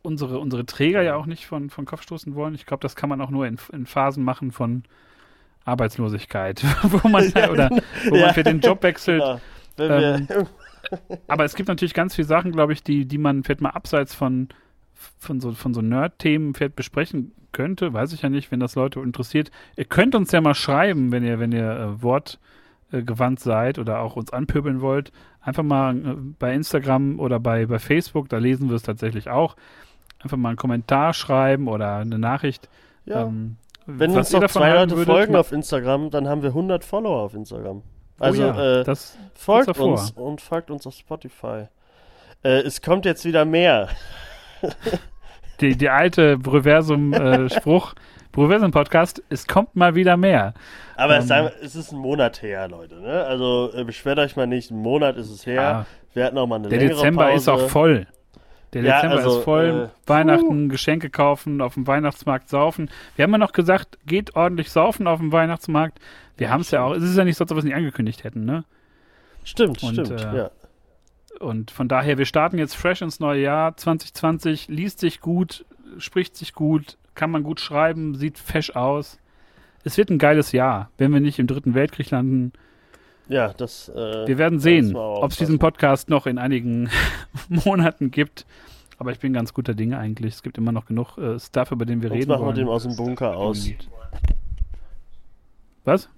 unsere, 0.04 0.40
unsere 0.40 0.66
Träger 0.66 1.02
ja 1.02 1.16
auch 1.18 1.26
nicht 1.26 1.46
von, 1.48 1.70
von 1.70 1.84
Kopf 1.86 2.04
stoßen 2.04 2.34
wollen. 2.34 2.56
Ich 2.56 2.66
glaube, 2.66 2.82
das 2.82 2.96
kann 2.96 3.10
man 3.10 3.20
auch 3.20 3.30
nur 3.30 3.46
in, 3.46 3.58
in 3.74 3.86
Phasen 3.86 4.24
machen 4.24 4.52
von 4.52 4.84
Arbeitslosigkeit, 5.66 6.64
wo 6.84 7.08
man 7.10 7.30
Ja, 7.36 7.50
oder 7.50 7.70
wo 8.10 8.16
Ja. 8.16 8.28
man 8.28 8.34
für 8.34 8.44
den 8.44 8.60
Job 8.62 8.84
wechselt. 8.84 9.22
Genau. 9.22 9.42
Wenn 9.78 10.28
Ähm, 10.30 10.48
Aber 11.28 11.46
es 11.46 11.56
gibt 11.56 11.70
natürlich 11.70 11.94
ganz 11.94 12.16
viele 12.16 12.28
Sachen, 12.28 12.52
glaube 12.52 12.74
ich, 12.74 12.84
die, 12.84 13.06
die 13.06 13.18
man 13.18 13.44
vielleicht 13.44 13.62
mal 13.62 13.70
abseits 13.70 14.14
von, 14.14 14.50
von 15.18 15.40
so, 15.40 15.52
von 15.52 15.74
so 15.74 15.82
Nerd-Themen 15.82 16.54
vielleicht 16.54 16.76
besprechen 16.76 17.34
könnte, 17.52 17.94
weiß 17.94 18.14
ich 18.14 18.22
ja 18.22 18.30
nicht, 18.30 18.52
wenn 18.52 18.60
das 18.60 18.76
Leute 18.76 19.00
interessiert. 19.00 19.50
Ihr 19.76 19.86
könnt 19.86 20.16
uns 20.16 20.32
ja 20.32 20.42
mal 20.42 20.56
schreiben, 20.56 21.12
wenn 21.12 21.24
ihr, 21.24 21.40
wenn 21.40 21.52
ihr 21.52 21.72
äh, 21.72 22.04
wortgewandt 22.04 23.40
seid 23.40 23.80
oder 23.80 24.00
auch 24.00 24.16
uns 24.16 24.32
anpöbeln 24.32 24.82
wollt. 24.82 25.12
Einfach 25.42 25.64
mal 25.64 25.96
äh, 25.96 26.16
bei 26.40 26.54
Instagram 26.54 27.20
oder 27.20 27.40
bei, 27.40 27.66
bei 27.66 27.80
Facebook, 27.80 28.30
da 28.30 28.38
lesen 28.38 28.70
wir 28.70 28.76
es 28.76 28.84
tatsächlich 28.84 29.30
auch. 29.30 29.56
Einfach 30.20 30.38
mal 30.38 30.50
einen 30.50 30.58
Kommentar 30.58 31.14
schreiben 31.14 31.68
oder 31.68 31.98
eine 31.98 32.20
Nachricht. 32.20 32.68
Ja. 33.06 33.24
Ähm, 33.24 33.58
Wenn 33.86 34.12
uns 34.12 34.32
noch 34.32 34.46
zwei 34.48 34.74
Leute 34.74 34.98
folgen 34.98 35.36
auf 35.36 35.52
Instagram, 35.52 36.10
dann 36.10 36.28
haben 36.28 36.42
wir 36.42 36.50
100 36.50 36.84
Follower 36.84 37.22
auf 37.22 37.36
Instagram. 37.36 37.84
Oh 38.20 38.24
Also 38.24 38.44
ja, 38.44 38.80
äh, 38.82 38.84
das 38.84 39.18
folgt 39.34 39.78
uns 39.78 40.12
und 40.12 40.42
folgt 40.42 40.72
uns 40.72 40.88
auf 40.88 40.94
Spotify. 40.94 41.66
Äh, 42.44 42.62
es 42.62 42.82
kommt 42.82 43.06
jetzt 43.06 43.26
wieder 43.26 43.44
mehr. 43.46 43.90
die, 45.62 45.76
die 45.78 45.90
alte 45.90 46.38
Breversum-Spruch, 46.38 47.94
Breversum-Podcast, 48.32 49.24
es 49.30 49.48
kommt 49.48 49.76
mal 49.76 49.96
wieder 49.96 50.18
mehr. 50.18 50.54
Aber 50.96 51.18
Ähm. 51.18 51.28
wir, 51.28 51.52
es 51.62 51.76
ist 51.76 51.92
ein 51.92 52.00
Monat 52.00 52.42
her, 52.42 52.68
Leute. 52.68 52.96
Ne? 52.96 53.24
Also 53.26 53.72
äh, 53.74 53.84
beschwert 53.84 54.20
euch 54.20 54.36
mal 54.36 54.48
nicht, 54.48 54.72
ein 54.72 54.78
Monat 54.78 55.18
ist 55.18 55.30
es 55.30 55.46
her. 55.46 55.56
Ja. 55.62 55.86
Wir 56.14 56.26
hatten 56.26 56.38
auch 56.38 56.48
mal 56.48 56.56
eine 56.56 56.70
Der 56.70 56.80
längere 56.80 56.96
Dezember 56.96 57.26
Pause. 57.26 57.36
ist 57.38 57.50
auch 57.50 57.70
voll. 57.70 58.08
Der 58.74 58.84
Ja, 58.84 58.96
Dezember 59.02 59.18
also, 59.24 59.38
ist 59.40 59.44
voll. 59.44 59.90
äh, 60.06 60.10
Weihnachten, 60.10 60.70
Geschenke 60.70 61.10
kaufen, 61.10 61.62
auf 61.62 61.76
dem 61.76 61.88
Weihnachtsmarkt 61.88 62.50
saufen. 62.50 62.90
Wir 63.16 63.24
haben 63.24 63.32
ja 63.32 63.38
noch 63.38 63.54
gesagt, 63.54 63.98
geht 64.06 64.36
ordentlich 64.36 64.72
saufen 64.72 65.08
auf 65.08 65.20
dem 65.20 65.32
Weihnachtsmarkt. 65.32 66.00
Wir 66.38 66.50
haben 66.50 66.62
es 66.62 66.72
ja 66.72 66.84
auch, 66.84 66.94
es 66.94 67.04
ist 67.04 67.18
ja 67.18 67.24
nicht 67.24 67.38
so, 67.38 67.44
als 67.46 67.52
ob 67.52 67.56
wir 67.56 67.60
es 67.60 67.66
nicht 67.66 67.76
angekündigt 67.76 68.24
hätten, 68.24 68.44
ne? 68.46 68.66
Stimmt, 69.44 69.82
Und, 69.84 69.94
stimmt. 69.94 70.12
äh, 70.22 70.38
ja. 70.38 70.52
Und 71.40 71.72
von 71.72 71.88
daher, 71.88 72.18
wir 72.18 72.26
starten 72.26 72.58
jetzt 72.58 72.76
fresh 72.76 73.02
ins 73.02 73.20
neue 73.20 73.42
Jahr 73.42 73.76
2020, 73.78 74.68
liest 74.70 75.00
sich 75.00 75.20
gut, 75.22 75.66
spricht 75.98 76.36
sich 76.36 76.54
gut, 76.54 76.98
kann 77.14 77.30
man 77.32 77.44
gut 77.44 77.60
schreiben, 77.60 78.16
sieht 78.16 78.38
fesch 78.40 78.72
aus. 78.76 79.20
Es 79.84 79.98
wird 79.98 80.10
ein 80.10 80.18
geiles 80.18 80.52
Jahr, 80.52 80.90
wenn 80.98 81.14
wir 81.14 81.20
nicht 81.20 81.38
im 81.40 81.48
dritten 81.48 81.74
Weltkrieg 81.76 82.10
landen. 82.10 82.52
Ja, 83.28 83.54
das. 83.54 83.90
Äh, 83.90 84.28
Wir 84.28 84.38
werden 84.38 84.60
sehen, 84.60 84.94
wir 84.94 85.00
ob 85.00 85.32
es 85.32 85.38
diesen. 85.38 85.60
Podcast 85.60 86.10
noch 86.10 86.26
in 86.28 86.38
einigen 86.38 86.90
Monaten 87.50 88.12
gibt. 88.12 88.46
Aber 88.98 89.12
ich 89.12 89.20
bin 89.20 89.34
ganz 89.34 89.54
guter 89.54 89.74
Dinge 89.74 89.98
eigentlich. 89.98 90.36
Es 90.36 90.44
gibt 90.44 90.58
immer 90.58 90.72
noch 90.72 90.86
genug 90.86 91.18
äh, 91.18 91.38
Stuff, 91.40 91.72
über 91.72 91.86
den 91.86 92.02
wir 92.02 92.10
Sonst 92.10 92.20
reden 92.22 92.30
machen 92.30 92.42
wir 92.42 92.46
wollen. 92.48 92.56
den 92.56 92.68
aus 92.68 92.84
dem 92.84 92.96
Bunker 92.96 93.36
aus. 93.36 93.68
Und- 93.68 93.90
Was? 95.84 96.10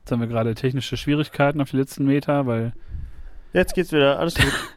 Jetzt 0.00 0.12
haben 0.12 0.20
wir 0.20 0.28
gerade 0.28 0.54
technische 0.54 0.96
Schwierigkeiten 0.96 1.60
auf 1.60 1.70
die 1.70 1.76
letzten 1.76 2.06
Meter, 2.06 2.46
weil. 2.46 2.72
Jetzt 3.52 3.74
geht's 3.74 3.92
wieder. 3.92 4.18
Alles 4.18 4.34
gut. 4.34 4.52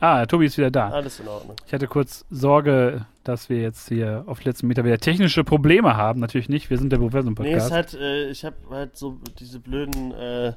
Ah, 0.00 0.24
Tobi 0.24 0.46
ist 0.46 0.56
wieder 0.56 0.70
da. 0.70 0.88
Alles 0.88 1.20
in 1.20 1.28
Ordnung. 1.28 1.56
Ich 1.66 1.74
hatte 1.74 1.86
kurz 1.86 2.24
Sorge, 2.30 3.04
dass 3.22 3.50
wir 3.50 3.60
jetzt 3.60 3.88
hier 3.88 4.24
auf 4.26 4.42
letzten 4.44 4.66
Meter 4.66 4.82
wieder 4.84 4.98
technische 4.98 5.44
Probleme 5.44 5.96
haben. 5.96 6.20
Natürlich 6.20 6.48
nicht, 6.48 6.70
wir 6.70 6.78
sind 6.78 6.90
der 6.90 6.96
Professor 6.96 7.30
Nee, 7.38 7.52
es 7.52 7.70
hat, 7.70 7.92
äh, 7.94 8.30
ich 8.30 8.44
habe 8.44 8.56
halt 8.70 8.96
so 8.96 9.18
diese 9.38 9.60
blöden 9.60 10.12
äh, 10.12 10.54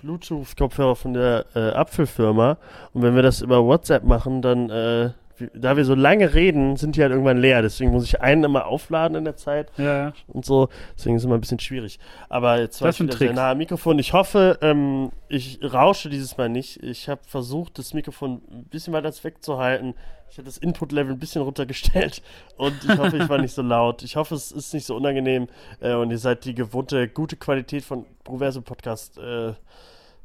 Bluetooth-Kopfhörer 0.00 0.96
von 0.96 1.14
der 1.14 1.46
äh, 1.54 1.70
Apfelfirma. 1.70 2.58
Und 2.92 3.02
wenn 3.02 3.14
wir 3.14 3.22
das 3.22 3.40
über 3.40 3.64
WhatsApp 3.64 4.04
machen, 4.04 4.42
dann, 4.42 4.68
äh, 4.68 5.10
da 5.54 5.76
wir 5.76 5.84
so 5.84 5.94
lange 5.94 6.34
reden, 6.34 6.76
sind 6.76 6.96
die 6.96 7.02
halt 7.02 7.12
irgendwann 7.12 7.38
leer. 7.38 7.62
Deswegen 7.62 7.92
muss 7.92 8.04
ich 8.04 8.20
einen 8.20 8.44
immer 8.44 8.66
aufladen 8.66 9.16
in 9.16 9.24
der 9.24 9.36
Zeit 9.36 9.70
ja, 9.76 10.12
und 10.26 10.44
so. 10.44 10.68
Deswegen 10.96 11.16
ist 11.16 11.22
es 11.22 11.26
immer 11.26 11.36
ein 11.36 11.40
bisschen 11.40 11.60
schwierig. 11.60 11.98
Aber 12.28 12.58
jetzt 12.60 12.80
war 12.82 12.90
ich 12.90 13.00
wieder 13.00 13.16
sehr 13.16 13.32
nah 13.32 13.52
am 13.52 13.58
Mikrofon. 13.58 13.98
Ich 13.98 14.12
hoffe, 14.12 14.58
ähm, 14.62 15.10
ich 15.28 15.60
rausche 15.62 16.08
dieses 16.08 16.36
Mal 16.36 16.48
nicht. 16.48 16.82
Ich 16.82 17.08
habe 17.08 17.20
versucht, 17.26 17.78
das 17.78 17.94
Mikrofon 17.94 18.42
ein 18.50 18.64
bisschen 18.64 18.92
weiter 18.92 19.12
wegzuhalten. 19.22 19.94
Ich 20.30 20.36
habe 20.36 20.44
das 20.44 20.58
Input-Level 20.58 21.12
ein 21.12 21.18
bisschen 21.18 21.42
runtergestellt 21.42 22.22
und 22.56 22.74
ich 22.84 22.98
hoffe, 22.98 23.16
ich 23.16 23.28
war 23.28 23.38
nicht 23.38 23.54
so 23.54 23.62
laut. 23.62 24.02
Ich 24.02 24.16
hoffe, 24.16 24.34
es 24.34 24.52
ist 24.52 24.74
nicht 24.74 24.86
so 24.86 24.94
unangenehm 24.96 25.48
äh, 25.80 25.94
und 25.94 26.10
ihr 26.10 26.18
seid 26.18 26.44
die 26.44 26.54
gewohnte, 26.54 27.08
gute 27.08 27.36
Qualität 27.36 27.84
von 27.84 28.04
Proverso 28.24 28.60
Podcast 28.60 29.18
äh, 29.18 29.54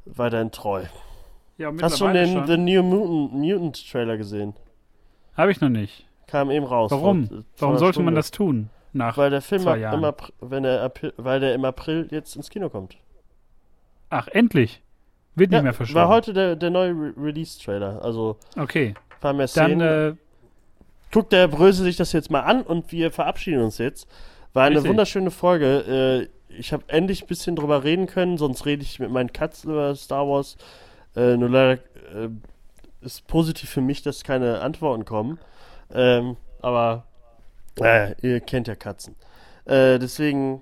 weiterhin 0.05 0.51
treu. 0.51 0.83
ja 1.57 1.71
Hast 1.81 1.95
du 1.95 2.05
schon 2.05 2.13
den 2.13 2.45
The 2.45 2.57
New 2.57 2.83
Mutant, 2.83 3.33
Mutant 3.33 3.91
Trailer 3.91 4.17
gesehen? 4.17 4.53
Habe 5.35 5.51
ich 5.51 5.61
noch 5.61 5.69
nicht. 5.69 6.05
Kam 6.27 6.51
eben 6.51 6.65
raus. 6.65 6.91
Warum? 6.91 7.27
vor- 7.27 7.43
Warum 7.57 7.77
sollte 7.77 7.99
man 7.99 8.05
Stunde. 8.13 8.19
das 8.19 8.31
tun? 8.31 8.69
Nach 8.93 9.17
Weil 9.17 9.29
der 9.31 9.41
Film 9.41 9.61
zwei 9.63 9.77
Jahren. 9.79 9.99
im 9.99 10.05
April, 10.05 10.33
wenn 10.41 10.65
April, 10.65 11.13
weil 11.17 11.39
der 11.39 11.55
im 11.55 11.65
April 11.65 12.07
jetzt 12.11 12.35
ins 12.35 12.49
Kino 12.49 12.69
kommt. 12.69 12.95
Ach, 14.09 14.27
endlich. 14.27 14.81
Wird 15.35 15.49
nicht 15.49 15.57
Ja, 15.57 15.63
mehr 15.63 15.73
verschoben. 15.73 15.95
war 15.99 16.07
heute 16.09 16.31
der, 16.33 16.55
der 16.55 16.69
neue 16.69 16.91
Re 16.91 17.13
Release-Trailer. 17.17 18.03
Also 18.03 18.37
Okay. 18.57 18.93
paar 19.19 19.33
mehr 19.33 19.47
Dann, 19.55 19.81
äh, 19.81 20.13
Guckt 21.11 21.31
der 21.31 21.47
Bröse 21.47 21.83
sich 21.83 21.95
das 21.95 22.11
jetzt 22.11 22.31
mal 22.31 22.41
an 22.41 22.63
und 22.63 22.91
wir 22.91 23.11
verabschieden 23.11 23.61
uns 23.61 23.77
jetzt. 23.77 24.07
War 24.53 24.63
eine 24.65 24.75
Richtig. 24.77 24.89
wunderschöne 24.89 25.29
Folge. 25.31 26.27
Äh, 26.49 26.55
ich 26.55 26.73
habe 26.73 26.83
endlich 26.87 27.23
ein 27.23 27.27
bisschen 27.27 27.55
drüber 27.55 27.83
reden 27.83 28.07
können, 28.07 28.37
sonst 28.39 28.65
rede 28.65 28.81
ich 28.83 28.99
mit 28.99 29.11
meinen 29.11 29.31
Katzen 29.33 29.71
über 29.71 29.95
Star 29.95 30.27
Wars. 30.27 30.57
Äh, 31.15 31.37
nur 31.37 31.49
leider 31.49 31.73
äh, 32.15 32.29
ist 33.03 33.27
positiv 33.27 33.69
für 33.69 33.81
mich, 33.81 34.01
dass 34.01 34.23
keine 34.23 34.61
Antworten 34.61 35.05
kommen. 35.05 35.39
Ähm, 35.93 36.37
aber 36.61 37.05
äh, 37.79 38.13
ihr 38.21 38.39
kennt 38.39 38.67
ja 38.67 38.75
Katzen. 38.75 39.15
Äh, 39.65 39.99
deswegen, 39.99 40.61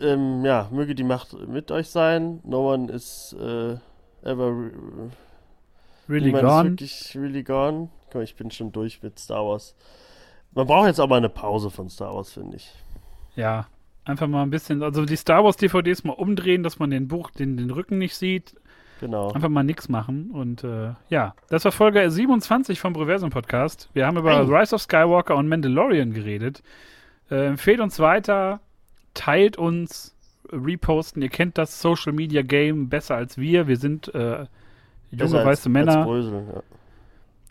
ähm, 0.00 0.44
ja, 0.44 0.68
möge 0.70 0.94
die 0.94 1.04
Macht 1.04 1.32
mit 1.48 1.70
euch 1.70 1.88
sein. 1.88 2.40
No 2.44 2.72
one 2.72 2.90
is 2.92 3.34
äh, 3.38 3.76
ever 4.22 4.48
re- 4.48 4.72
really 6.08 6.26
Niemand 6.32 6.44
ist 6.44 6.50
gone. 6.50 6.70
wirklich 6.70 7.16
really 7.16 7.42
gone. 7.42 7.88
Guck 8.06 8.14
mal, 8.16 8.24
ich 8.24 8.36
bin 8.36 8.50
schon 8.50 8.72
durch 8.72 9.02
mit 9.02 9.18
Star 9.18 9.44
Wars. 9.46 9.74
Man 10.52 10.66
braucht 10.66 10.86
jetzt 10.86 11.00
aber 11.00 11.16
eine 11.16 11.28
Pause 11.28 11.70
von 11.70 11.88
Star 11.90 12.14
Wars, 12.14 12.32
finde 12.32 12.56
ich. 12.56 12.72
Ja. 13.34 13.66
Einfach 14.04 14.28
mal 14.28 14.42
ein 14.42 14.50
bisschen, 14.50 14.82
also 14.84 15.04
die 15.04 15.16
Star 15.16 15.42
Wars 15.42 15.56
DVDs 15.56 16.04
mal 16.04 16.12
umdrehen, 16.12 16.62
dass 16.62 16.78
man 16.78 16.90
den 16.90 17.08
Buch, 17.08 17.30
den, 17.32 17.56
den 17.56 17.70
Rücken 17.70 17.98
nicht 17.98 18.14
sieht. 18.14 18.54
Genau. 19.00 19.30
Einfach 19.32 19.48
mal 19.48 19.62
nix 19.62 19.88
machen. 19.88 20.30
Und 20.30 20.64
äh, 20.64 20.94
ja, 21.08 21.34
das 21.48 21.64
war 21.64 21.72
Folge 21.72 22.10
27 22.10 22.80
vom 22.80 22.92
Breversum 22.94 23.30
Podcast. 23.30 23.90
Wir 23.92 24.06
haben 24.06 24.16
über. 24.16 24.40
Rise 24.48 24.74
of 24.74 24.82
Skywalker 24.82 25.36
und 25.36 25.48
Mandalorian 25.48 26.12
geredet. 26.12 26.62
Äh, 27.30 27.46
empfehlt 27.46 27.80
uns 27.80 27.98
weiter, 27.98 28.60
teilt 29.14 29.58
uns, 29.58 30.14
reposten. 30.50 31.20
Ihr 31.22 31.28
kennt 31.28 31.58
das 31.58 31.80
Social 31.80 32.12
Media 32.12 32.42
Game 32.42 32.88
besser 32.88 33.16
als 33.16 33.36
wir. 33.36 33.66
Wir 33.68 33.76
sind 33.76 34.14
äh, 34.14 34.46
junge 35.10 35.22
als- 35.22 35.32
weiße 35.32 35.46
als 35.46 35.68
Männer. 35.68 36.04
Brösel, 36.04 36.44
ja. 36.54 36.62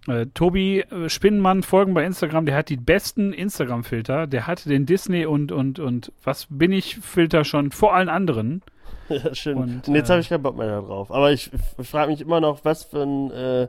Äh, 0.08 0.28
Tobi 0.34 0.82
äh, 0.82 1.10
Spinnenmann 1.10 1.64
folgen 1.64 1.94
bei 1.96 2.06
Instagram, 2.06 2.46
der 2.46 2.56
hat 2.56 2.70
die 2.70 2.78
besten 2.78 3.34
Instagram-Filter. 3.34 4.28
Der 4.28 4.46
hatte 4.48 4.70
den 4.70 4.86
Disney 4.86 5.26
und, 5.26 5.52
und, 5.52 5.80
und 5.80 6.12
was 6.24 6.48
bin 6.50 6.72
ich 6.72 6.98
Filter 6.98 7.44
schon 7.44 7.72
vor 7.72 7.94
allen 7.96 8.10
anderen. 8.10 8.62
Ja, 9.10 9.34
schön. 9.36 9.58
Und, 9.58 9.88
Und, 9.88 9.96
jetzt 9.96 10.10
äh, 10.10 10.14
habe 10.14 10.22
ich 10.22 10.30
keinen 10.30 10.44
Bock 10.44 10.58
mehr 10.58 10.68
darauf. 10.82 11.12
Aber 11.12 11.32
ich, 11.32 11.52
ich 11.78 11.88
frage 11.90 12.12
mich 12.12 12.22
immer 12.22 12.40
noch, 12.42 12.64
was 12.66 12.84
für 12.84 13.04
ein 13.04 13.32
äh, 13.32 13.68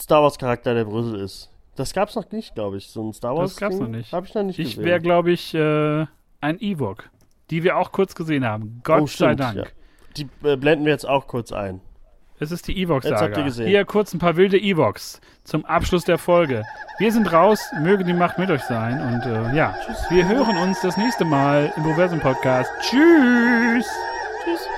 Star 0.00 0.22
Wars 0.22 0.38
Charakter 0.38 0.74
der 0.74 0.84
Brösel 0.84 1.20
ist. 1.20 1.50
Das 1.76 1.92
gab's 1.92 2.14
noch 2.14 2.30
nicht, 2.32 2.54
glaube 2.54 2.76
ich. 2.76 2.88
So 2.88 3.02
ein 3.02 3.12
Star 3.12 3.36
Wars. 3.36 3.52
Das 3.52 3.60
gab's 3.60 3.76
noch 3.78 3.88
nicht. 3.88 4.12
Habe 4.12 4.26
ich 4.26 4.34
noch 4.34 4.42
nicht 4.42 4.58
Ich 4.58 4.70
gesehen. 4.76 4.84
wäre, 4.84 5.00
glaube 5.00 5.32
ich, 5.32 5.54
äh, 5.54 6.06
ein 6.40 6.58
Ewok, 6.60 7.10
die 7.50 7.62
wir 7.64 7.78
auch 7.78 7.92
kurz 7.92 8.14
gesehen 8.14 8.44
haben. 8.44 8.80
Gott 8.84 9.02
Oh, 9.02 9.06
sei 9.06 9.12
stimmt, 9.34 9.40
Dank. 9.40 9.56
ja. 9.56 9.64
Die 10.16 10.28
äh, 10.46 10.56
blenden 10.56 10.84
wir 10.84 10.92
jetzt 10.92 11.08
auch 11.08 11.26
kurz 11.26 11.52
ein. 11.52 11.80
Es 12.42 12.50
ist 12.50 12.66
die 12.66 12.76
gesehen. 13.44 13.68
Hier 13.68 13.84
kurz 13.84 14.12
ein 14.12 14.18
paar 14.18 14.36
wilde 14.36 14.58
Ewoks 14.58 15.20
zum 15.44 15.64
Abschluss 15.64 16.04
der 16.04 16.18
Folge. 16.18 16.64
Wir 16.98 17.12
sind 17.12 17.32
raus, 17.32 17.60
möge 17.80 18.02
die 18.04 18.12
Macht 18.12 18.36
mit 18.36 18.50
euch 18.50 18.62
sein 18.62 19.00
und 19.00 19.24
äh, 19.24 19.56
ja, 19.56 19.76
wir 20.10 20.26
hören 20.26 20.56
uns 20.56 20.80
das 20.80 20.96
nächste 20.96 21.24
Mal 21.24 21.72
im 21.76 21.84
Proversum 21.84 22.18
Podcast. 22.18 22.68
Tschüss! 22.80 23.86
Tschüss. 24.44 24.68